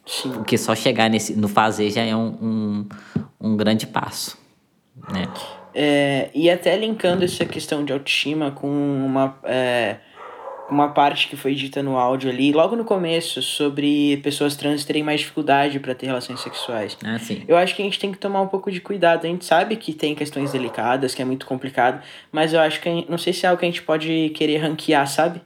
Sim. 0.04 0.32
Porque 0.32 0.58
só 0.58 0.74
chegar 0.74 1.08
nesse, 1.08 1.34
no 1.34 1.48
fazer 1.48 1.90
já 1.90 2.02
é 2.02 2.14
um, 2.14 2.36
um, 2.42 2.88
um 3.40 3.56
grande 3.56 3.86
passo, 3.86 4.36
né? 5.10 5.26
É, 5.74 6.30
e 6.34 6.48
até 6.48 6.76
linkando 6.76 7.24
essa 7.24 7.44
questão 7.44 7.84
de 7.84 7.92
autoestima 7.92 8.52
com 8.52 8.68
uma, 8.68 9.36
é, 9.42 9.96
uma 10.70 10.88
parte 10.88 11.28
que 11.28 11.36
foi 11.36 11.54
dita 11.54 11.82
no 11.82 11.98
áudio 11.98 12.30
ali, 12.30 12.52
logo 12.52 12.74
no 12.74 12.84
começo, 12.84 13.42
sobre 13.42 14.16
pessoas 14.18 14.56
trans 14.56 14.84
terem 14.84 15.02
mais 15.02 15.20
dificuldade 15.20 15.78
para 15.78 15.94
ter 15.94 16.06
relações 16.06 16.40
sexuais. 16.40 16.96
Ah, 17.04 17.18
sim. 17.18 17.42
Eu 17.46 17.56
acho 17.56 17.74
que 17.76 17.82
a 17.82 17.84
gente 17.84 17.98
tem 17.98 18.10
que 18.10 18.18
tomar 18.18 18.40
um 18.40 18.48
pouco 18.48 18.70
de 18.70 18.80
cuidado. 18.80 19.24
A 19.24 19.28
gente 19.28 19.44
sabe 19.44 19.76
que 19.76 19.92
tem 19.92 20.14
questões 20.14 20.52
delicadas, 20.52 21.14
que 21.14 21.20
é 21.20 21.24
muito 21.24 21.44
complicado, 21.46 22.02
mas 22.32 22.52
eu 22.54 22.60
acho 22.60 22.80
que 22.80 22.88
gente- 22.90 23.10
não 23.10 23.18
sei 23.18 23.32
se 23.32 23.44
é 23.44 23.48
algo 23.48 23.60
que 23.60 23.66
a 23.66 23.68
gente 23.68 23.82
pode 23.82 24.30
querer 24.34 24.58
ranquear, 24.58 25.06
sabe? 25.06 25.40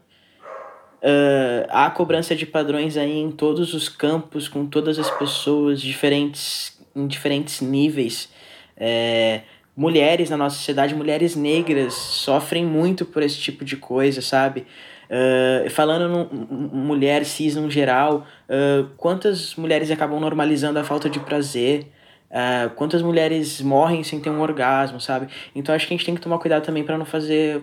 Ah, 1.02 1.86
há 1.86 1.90
cobrança 1.90 2.34
de 2.34 2.46
padrões 2.46 2.96
aí 2.96 3.18
em 3.18 3.30
todos 3.30 3.74
os 3.74 3.88
campos, 3.88 4.48
com 4.48 4.66
todas 4.66 4.98
as 4.98 5.10
pessoas, 5.10 5.80
diferentes, 5.80 6.78
em 6.94 7.06
diferentes 7.06 7.60
níveis. 7.60 8.28
É, 8.76 9.42
mulheres 9.76 10.30
na 10.30 10.36
nossa 10.36 10.56
sociedade, 10.56 10.94
mulheres 10.94 11.36
negras, 11.36 11.94
sofrem 11.94 12.64
muito 12.64 13.04
por 13.04 13.22
esse 13.22 13.38
tipo 13.38 13.64
de 13.64 13.76
coisa, 13.76 14.20
sabe? 14.20 14.66
Ah, 15.10 15.68
falando 15.70 16.08
no, 16.08 16.56
mulher 16.84 17.24
cis 17.24 17.56
no 17.56 17.70
geral, 17.70 18.26
ah, 18.48 18.84
quantas 18.96 19.54
mulheres 19.56 19.90
acabam 19.90 20.20
normalizando 20.20 20.78
a 20.78 20.84
falta 20.84 21.08
de 21.08 21.18
prazer? 21.20 21.86
Ah, 22.30 22.70
quantas 22.76 23.00
mulheres 23.02 23.60
morrem 23.60 24.02
sem 24.04 24.20
ter 24.20 24.30
um 24.30 24.40
orgasmo, 24.40 25.00
sabe? 25.00 25.28
Então 25.54 25.74
acho 25.74 25.86
que 25.86 25.94
a 25.94 25.96
gente 25.96 26.04
tem 26.06 26.14
que 26.14 26.20
tomar 26.20 26.38
cuidado 26.38 26.64
também 26.64 26.84
para 26.84 26.98
não 26.98 27.06
fazer 27.06 27.62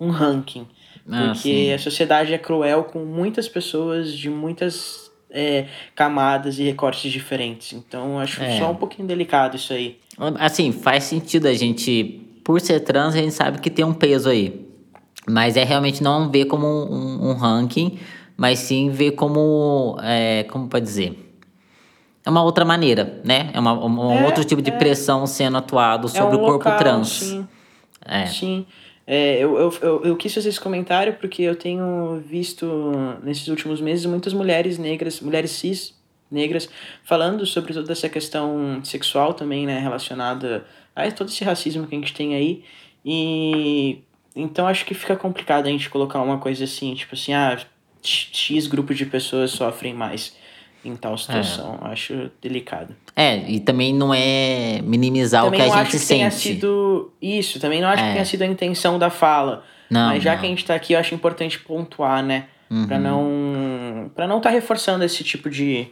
um 0.00 0.10
ranking. 0.10 0.66
Ah, 1.08 1.26
Porque 1.32 1.38
sim. 1.38 1.72
a 1.72 1.78
sociedade 1.78 2.34
é 2.34 2.38
cruel 2.38 2.82
com 2.84 3.04
muitas 3.04 3.48
pessoas 3.48 4.12
de 4.12 4.28
muitas 4.28 5.08
é, 5.30 5.66
camadas 5.94 6.58
e 6.58 6.64
recortes 6.64 7.12
diferentes. 7.12 7.72
Então 7.72 8.18
acho 8.18 8.42
É. 8.42 8.58
só 8.58 8.70
um 8.72 8.74
pouquinho 8.74 9.06
delicado 9.06 9.54
isso 9.54 9.72
aí. 9.72 9.98
Assim, 10.40 10.72
faz 10.72 11.04
sentido 11.04 11.46
a 11.46 11.54
gente, 11.54 12.20
por 12.42 12.60
ser 12.60 12.80
trans, 12.80 13.14
a 13.14 13.18
gente 13.18 13.32
sabe 13.34 13.60
que 13.60 13.70
tem 13.70 13.84
um 13.84 13.94
peso 13.94 14.28
aí. 14.28 14.65
Mas 15.28 15.56
é 15.56 15.64
realmente 15.64 16.02
não 16.02 16.30
ver 16.30 16.44
como 16.46 16.66
um, 16.66 17.30
um 17.30 17.34
ranking, 17.34 17.98
mas 18.36 18.60
sim 18.60 18.90
ver 18.90 19.12
como, 19.12 19.98
é, 20.02 20.44
como 20.44 20.68
pode 20.68 20.84
dizer, 20.84 21.18
é 22.24 22.30
uma 22.30 22.42
outra 22.42 22.64
maneira, 22.64 23.20
né? 23.24 23.50
É 23.52 23.58
uma, 23.60 23.72
um 23.84 24.12
É, 24.12 24.24
outro 24.26 24.44
tipo 24.44 24.60
de 24.62 24.70
é. 24.70 24.76
pressão 24.76 25.26
sendo 25.26 25.56
atuado 25.58 26.08
sobre 26.08 26.36
é 26.36 26.38
um 26.38 26.42
o 26.42 26.46
corpo 26.46 26.68
local, 26.68 26.76
trans. 26.78 27.08
Sim, 27.08 27.48
É. 28.04 28.26
sim. 28.26 28.66
É, 29.06 29.38
eu, 29.38 29.56
eu, 29.56 29.74
eu, 29.82 30.04
eu 30.04 30.16
quis 30.16 30.34
fazer 30.34 30.48
esse 30.48 30.60
comentário 30.60 31.14
porque 31.20 31.42
eu 31.42 31.54
tenho 31.54 32.20
visto 32.26 32.66
nesses 33.22 33.46
últimos 33.46 33.80
meses 33.80 34.04
muitas 34.04 34.32
mulheres 34.32 34.78
negras, 34.78 35.20
mulheres 35.20 35.52
cis 35.52 35.94
negras, 36.28 36.68
falando 37.04 37.46
sobre 37.46 37.72
toda 37.72 37.92
essa 37.92 38.08
questão 38.08 38.80
sexual 38.82 39.32
também, 39.32 39.64
né, 39.64 39.78
relacionada 39.78 40.64
a 40.94 41.08
todo 41.12 41.28
esse 41.28 41.44
racismo 41.44 41.86
que 41.86 41.94
a 41.94 41.98
gente 41.98 42.12
tem 42.12 42.34
aí. 42.34 42.64
E 43.04 44.02
então 44.36 44.66
acho 44.66 44.84
que 44.84 44.94
fica 44.94 45.16
complicado 45.16 45.66
a 45.66 45.70
gente 45.70 45.88
colocar 45.90 46.20
uma 46.20 46.38
coisa 46.38 46.64
assim, 46.64 46.94
tipo 46.94 47.14
assim, 47.14 47.32
ah, 47.32 47.58
X 48.02 48.66
grupo 48.66 48.94
de 48.94 49.04
pessoas 49.06 49.50
sofrem 49.50 49.94
mais. 49.94 50.34
em 50.84 50.94
tal 50.94 51.18
situação. 51.18 51.78
Acho 51.82 52.30
delicado. 52.40 52.94
É, 53.16 53.38
e 53.50 53.58
também 53.58 53.92
não 53.92 54.14
é 54.14 54.80
minimizar 54.84 55.42
também 55.42 55.60
o 55.60 55.64
que 55.64 55.68
não 55.68 55.74
a 55.76 55.80
acho 55.82 55.90
gente 55.90 56.00
que 56.00 56.06
sente. 56.06 56.18
tenha 56.20 56.30
sido 56.30 57.12
isso, 57.20 57.58
também 57.58 57.80
não 57.80 57.88
acho 57.88 58.04
É. 58.04 58.06
que 58.06 58.12
tenha 58.12 58.24
sido 58.24 58.42
a 58.42 58.46
intenção 58.46 58.96
da 58.96 59.10
fala. 59.10 59.64
Não, 59.90 60.10
Mas 60.10 60.22
já 60.22 60.34
não. 60.34 60.40
que 60.40 60.46
a 60.46 60.48
gente 60.48 60.64
tá 60.64 60.76
aqui, 60.76 60.92
eu 60.92 61.00
acho 61.00 61.12
importante 61.12 61.58
pontuar, 61.58 62.22
né? 62.22 62.44
Uhum. 62.70 62.86
Pra 62.86 62.98
não. 63.00 64.10
para 64.14 64.28
não 64.28 64.40
tá 64.40 64.48
reforçando 64.48 65.02
esse 65.02 65.24
tipo 65.24 65.50
de. 65.50 65.88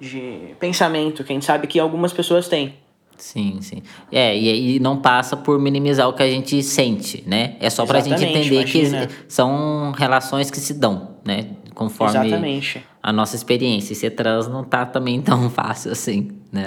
de 0.00 0.54
pensamento 0.58 1.22
que 1.22 1.32
a 1.32 1.34
gente 1.34 1.44
sabe 1.44 1.66
que 1.66 1.78
algumas 1.78 2.12
pessoas 2.14 2.48
têm. 2.48 2.74
Sim, 3.22 3.58
sim. 3.60 3.82
É, 4.10 4.36
e, 4.36 4.76
e 4.76 4.80
não 4.80 4.96
passa 4.96 5.36
por 5.36 5.56
minimizar 5.60 6.08
o 6.08 6.12
que 6.12 6.24
a 6.24 6.28
gente 6.28 6.60
sente, 6.60 7.22
né? 7.24 7.54
É 7.60 7.70
só 7.70 7.86
pra 7.86 8.00
gente 8.00 8.14
Exatamente, 8.14 8.38
entender 8.48 8.64
que 8.64 8.78
imagina. 8.78 9.04
exi- 9.04 9.14
são 9.28 9.92
relações 9.96 10.50
que 10.50 10.58
se 10.58 10.74
dão, 10.74 11.10
né? 11.24 11.46
Conforme 11.72 12.16
Exatamente. 12.18 12.84
a 13.00 13.12
nossa 13.12 13.36
experiência. 13.36 13.92
E 13.92 13.96
ser 13.96 14.10
trans 14.10 14.48
não 14.48 14.64
tá 14.64 14.84
também 14.84 15.22
tão 15.22 15.48
fácil 15.50 15.92
assim, 15.92 16.32
né? 16.50 16.66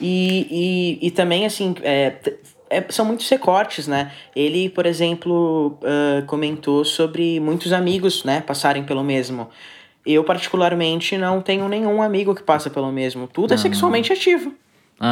E, 0.00 0.98
e, 1.02 1.06
e 1.06 1.10
também, 1.10 1.44
assim, 1.44 1.74
é, 1.82 2.14
é- 2.70 2.86
são 2.88 3.04
muitos 3.04 3.28
recortes, 3.28 3.86
né? 3.86 4.10
Ele, 4.34 4.70
por 4.70 4.86
exemplo, 4.86 5.78
ah, 5.84 6.22
comentou 6.26 6.82
sobre 6.82 7.38
muitos 7.40 7.74
amigos, 7.74 8.24
né, 8.24 8.40
passarem 8.40 8.84
pelo 8.84 9.04
mesmo. 9.04 9.48
Eu, 10.06 10.24
particularmente, 10.24 11.18
não 11.18 11.42
tenho 11.42 11.68
nenhum 11.68 12.00
amigo 12.00 12.34
que 12.34 12.42
passa 12.42 12.70
pelo 12.70 12.90
mesmo. 12.90 13.28
Tudo 13.28 13.52
é 13.52 13.58
sexualmente 13.58 14.10
ativo. 14.14 14.54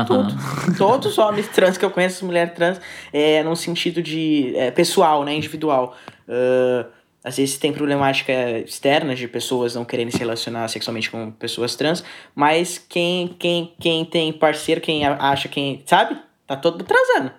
Tudo. 0.06 0.34
Todos 0.76 1.12
os 1.12 1.18
homens 1.18 1.48
trans 1.48 1.78
que 1.78 1.84
eu 1.84 1.90
conheço, 1.90 2.24
mulher 2.24 2.52
trans, 2.54 2.80
é 3.12 3.42
num 3.42 3.56
sentido 3.56 4.02
de 4.02 4.52
é, 4.54 4.70
pessoal, 4.70 5.24
né? 5.24 5.34
Individual. 5.34 5.96
Ah, 6.28 6.86
às 7.24 7.36
vezes 7.36 7.58
tem 7.58 7.72
problemática 7.72 8.32
externa 8.60 9.14
de 9.14 9.26
pessoas 9.26 9.74
não 9.74 9.84
quererem 9.84 10.10
se 10.10 10.18
relacionar 10.18 10.68
sexualmente 10.68 11.10
com 11.10 11.30
pessoas 11.32 11.74
trans, 11.74 12.02
mas 12.34 12.78
quem, 12.88 13.28
quem, 13.38 13.74
quem 13.78 14.04
tem 14.04 14.32
parceiro, 14.32 14.80
quem 14.80 15.04
acha, 15.04 15.48
quem. 15.48 15.82
Sabe? 15.84 16.16
Tá 16.46 16.56
todo 16.56 16.84
transando. 16.84 17.32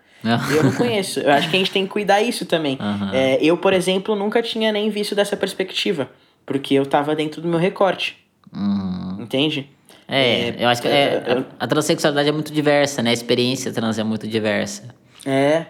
Eu 0.54 0.64
não 0.64 0.74
conheço. 0.74 1.22
Eu 1.22 1.32
acho 1.32 1.50
que 1.50 1.56
a 1.56 1.60
gente 1.60 1.72
tem 1.72 1.86
que 1.86 1.92
cuidar 1.92 2.22
isso 2.22 2.46
também. 2.46 2.78
Aham. 2.80 3.12
É, 3.14 3.40
eu, 3.42 3.58
por 3.58 3.74
exemplo, 3.74 4.16
nunca 4.16 4.42
tinha 4.42 4.72
nem 4.72 4.90
visto 4.90 5.16
dessa 5.16 5.38
perspectiva. 5.38 6.10
Porque 6.46 6.74
eu 6.74 6.86
tava 6.86 7.16
dentro 7.16 7.42
do 7.42 7.48
meu 7.48 7.60
recorte. 7.60 8.18
Uhum. 8.54 9.18
Entende? 9.22 9.70
É, 10.10 10.56
eu 10.64 10.68
acho 10.68 10.82
que 10.82 10.88
é, 10.88 11.24
eu- 11.28 11.46
a, 11.60 11.64
a 11.66 11.68
transexualidade 11.68 12.30
é 12.30 12.32
muito 12.32 12.52
diversa, 12.52 13.02
né? 13.04 13.12
A 13.12 13.14
experiência 13.14 13.72
trans 13.72 14.00
é 14.00 14.04
muito 14.04 14.28
diversa. 14.28 14.84
É. 15.26 15.66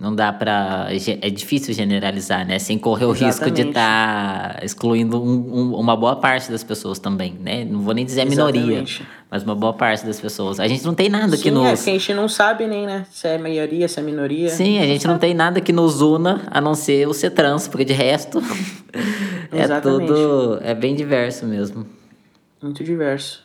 Não 0.00 0.14
dá 0.14 0.32
pra. 0.32 0.86
É 1.20 1.28
difícil 1.30 1.74
generalizar, 1.74 2.46
né? 2.46 2.60
Sem 2.60 2.78
correr 2.78 3.06
o 3.06 3.10
risco 3.10 3.50
de 3.50 3.62
Exatamente. 3.62 3.68
estar 3.70 4.60
excluindo 4.64 5.20
um- 5.20 5.52
um- 5.52 5.74
uma 5.74 5.96
boa 5.96 6.14
parte 6.14 6.48
das 6.48 6.62
pessoas 6.62 7.00
também, 7.00 7.32
né? 7.40 7.64
Não 7.64 7.80
vou 7.80 7.92
nem 7.92 8.04
dizer 8.04 8.20
a 8.20 8.24
minoria, 8.24 8.60
Exatamente. 8.60 9.02
mas 9.28 9.42
uma 9.42 9.56
boa 9.56 9.72
parte 9.72 10.06
das 10.06 10.20
pessoas. 10.20 10.60
A 10.60 10.68
gente 10.68 10.86
não 10.86 10.94
tem 10.94 11.08
nada 11.08 11.36
que 11.36 11.42
Sim, 11.42 11.48
é, 11.48 11.52
nos. 11.72 11.82
que 11.82 11.90
a 11.90 11.92
gente 11.94 12.14
não 12.14 12.28
sabe 12.28 12.68
nem, 12.68 12.86
né? 12.86 13.04
Se 13.10 13.26
é 13.26 13.36
maioria, 13.36 13.88
se 13.88 13.98
é 13.98 14.02
minoria. 14.04 14.48
Sim, 14.50 14.78
a 14.78 14.86
gente 14.86 15.08
não 15.08 15.18
tem 15.18 15.34
nada 15.34 15.60
que 15.60 15.72
nos 15.72 16.00
una 16.00 16.42
a 16.52 16.60
não 16.60 16.76
ser 16.76 17.08
o 17.08 17.12
ser 17.12 17.30
trans, 17.30 17.66
porque 17.66 17.84
de 17.84 17.92
resto 17.92 18.40
é 19.50 19.60
Exatamente. 19.64 20.06
tudo. 20.06 20.60
É 20.62 20.72
bem 20.72 20.94
diverso 20.94 21.44
mesmo. 21.46 21.84
Muito 22.62 22.84
diverso. 22.84 23.42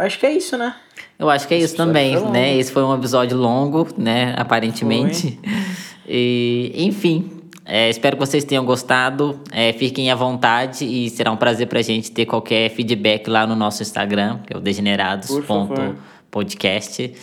Acho 0.00 0.18
que 0.18 0.24
é 0.24 0.32
isso, 0.32 0.56
né? 0.56 0.74
Eu 1.18 1.28
acho 1.28 1.46
que 1.46 1.52
é 1.52 1.58
isso 1.58 1.74
episódio 1.74 1.92
também, 1.92 2.16
foi 2.16 2.30
né? 2.30 2.56
Esse 2.56 2.72
foi 2.72 2.82
um 2.82 2.94
episódio 2.94 3.36
longo, 3.36 3.86
né? 3.98 4.34
Aparentemente. 4.36 5.38
E, 6.12 6.72
enfim, 6.74 7.30
é, 7.64 7.88
espero 7.90 8.16
que 8.16 8.26
vocês 8.26 8.42
tenham 8.42 8.64
gostado. 8.64 9.38
É, 9.52 9.72
fiquem 9.74 10.10
à 10.10 10.14
vontade 10.14 10.82
e 10.84 11.08
será 11.10 11.30
um 11.30 11.36
prazer 11.36 11.68
pra 11.68 11.82
gente 11.82 12.10
ter 12.10 12.26
qualquer 12.26 12.68
feedback 12.70 13.28
lá 13.28 13.46
no 13.46 13.54
nosso 13.54 13.80
Instagram, 13.82 14.40
que 14.46 14.54
é 14.54 14.56
o 14.56 14.60
degenerados.podcast. 14.60 17.14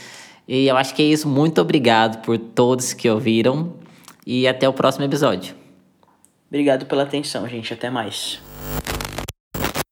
E 0.48 0.68
eu 0.68 0.78
acho 0.78 0.95
que 0.95 1.02
é 1.02 1.06
isso. 1.06 1.28
Muito 1.28 1.60
obrigado 1.60 2.22
por 2.22 2.38
todos 2.38 2.94
que 2.94 3.10
ouviram. 3.10 3.74
E 4.26 4.48
até 4.48 4.70
o 4.70 4.74
próximo 4.74 5.04
episódio. 5.04 5.54
Obrigado 6.48 6.86
pela 6.86 7.04
atenção, 7.04 7.45
gente. 7.49 7.74
Até 7.74 7.90
mais. 7.90 8.40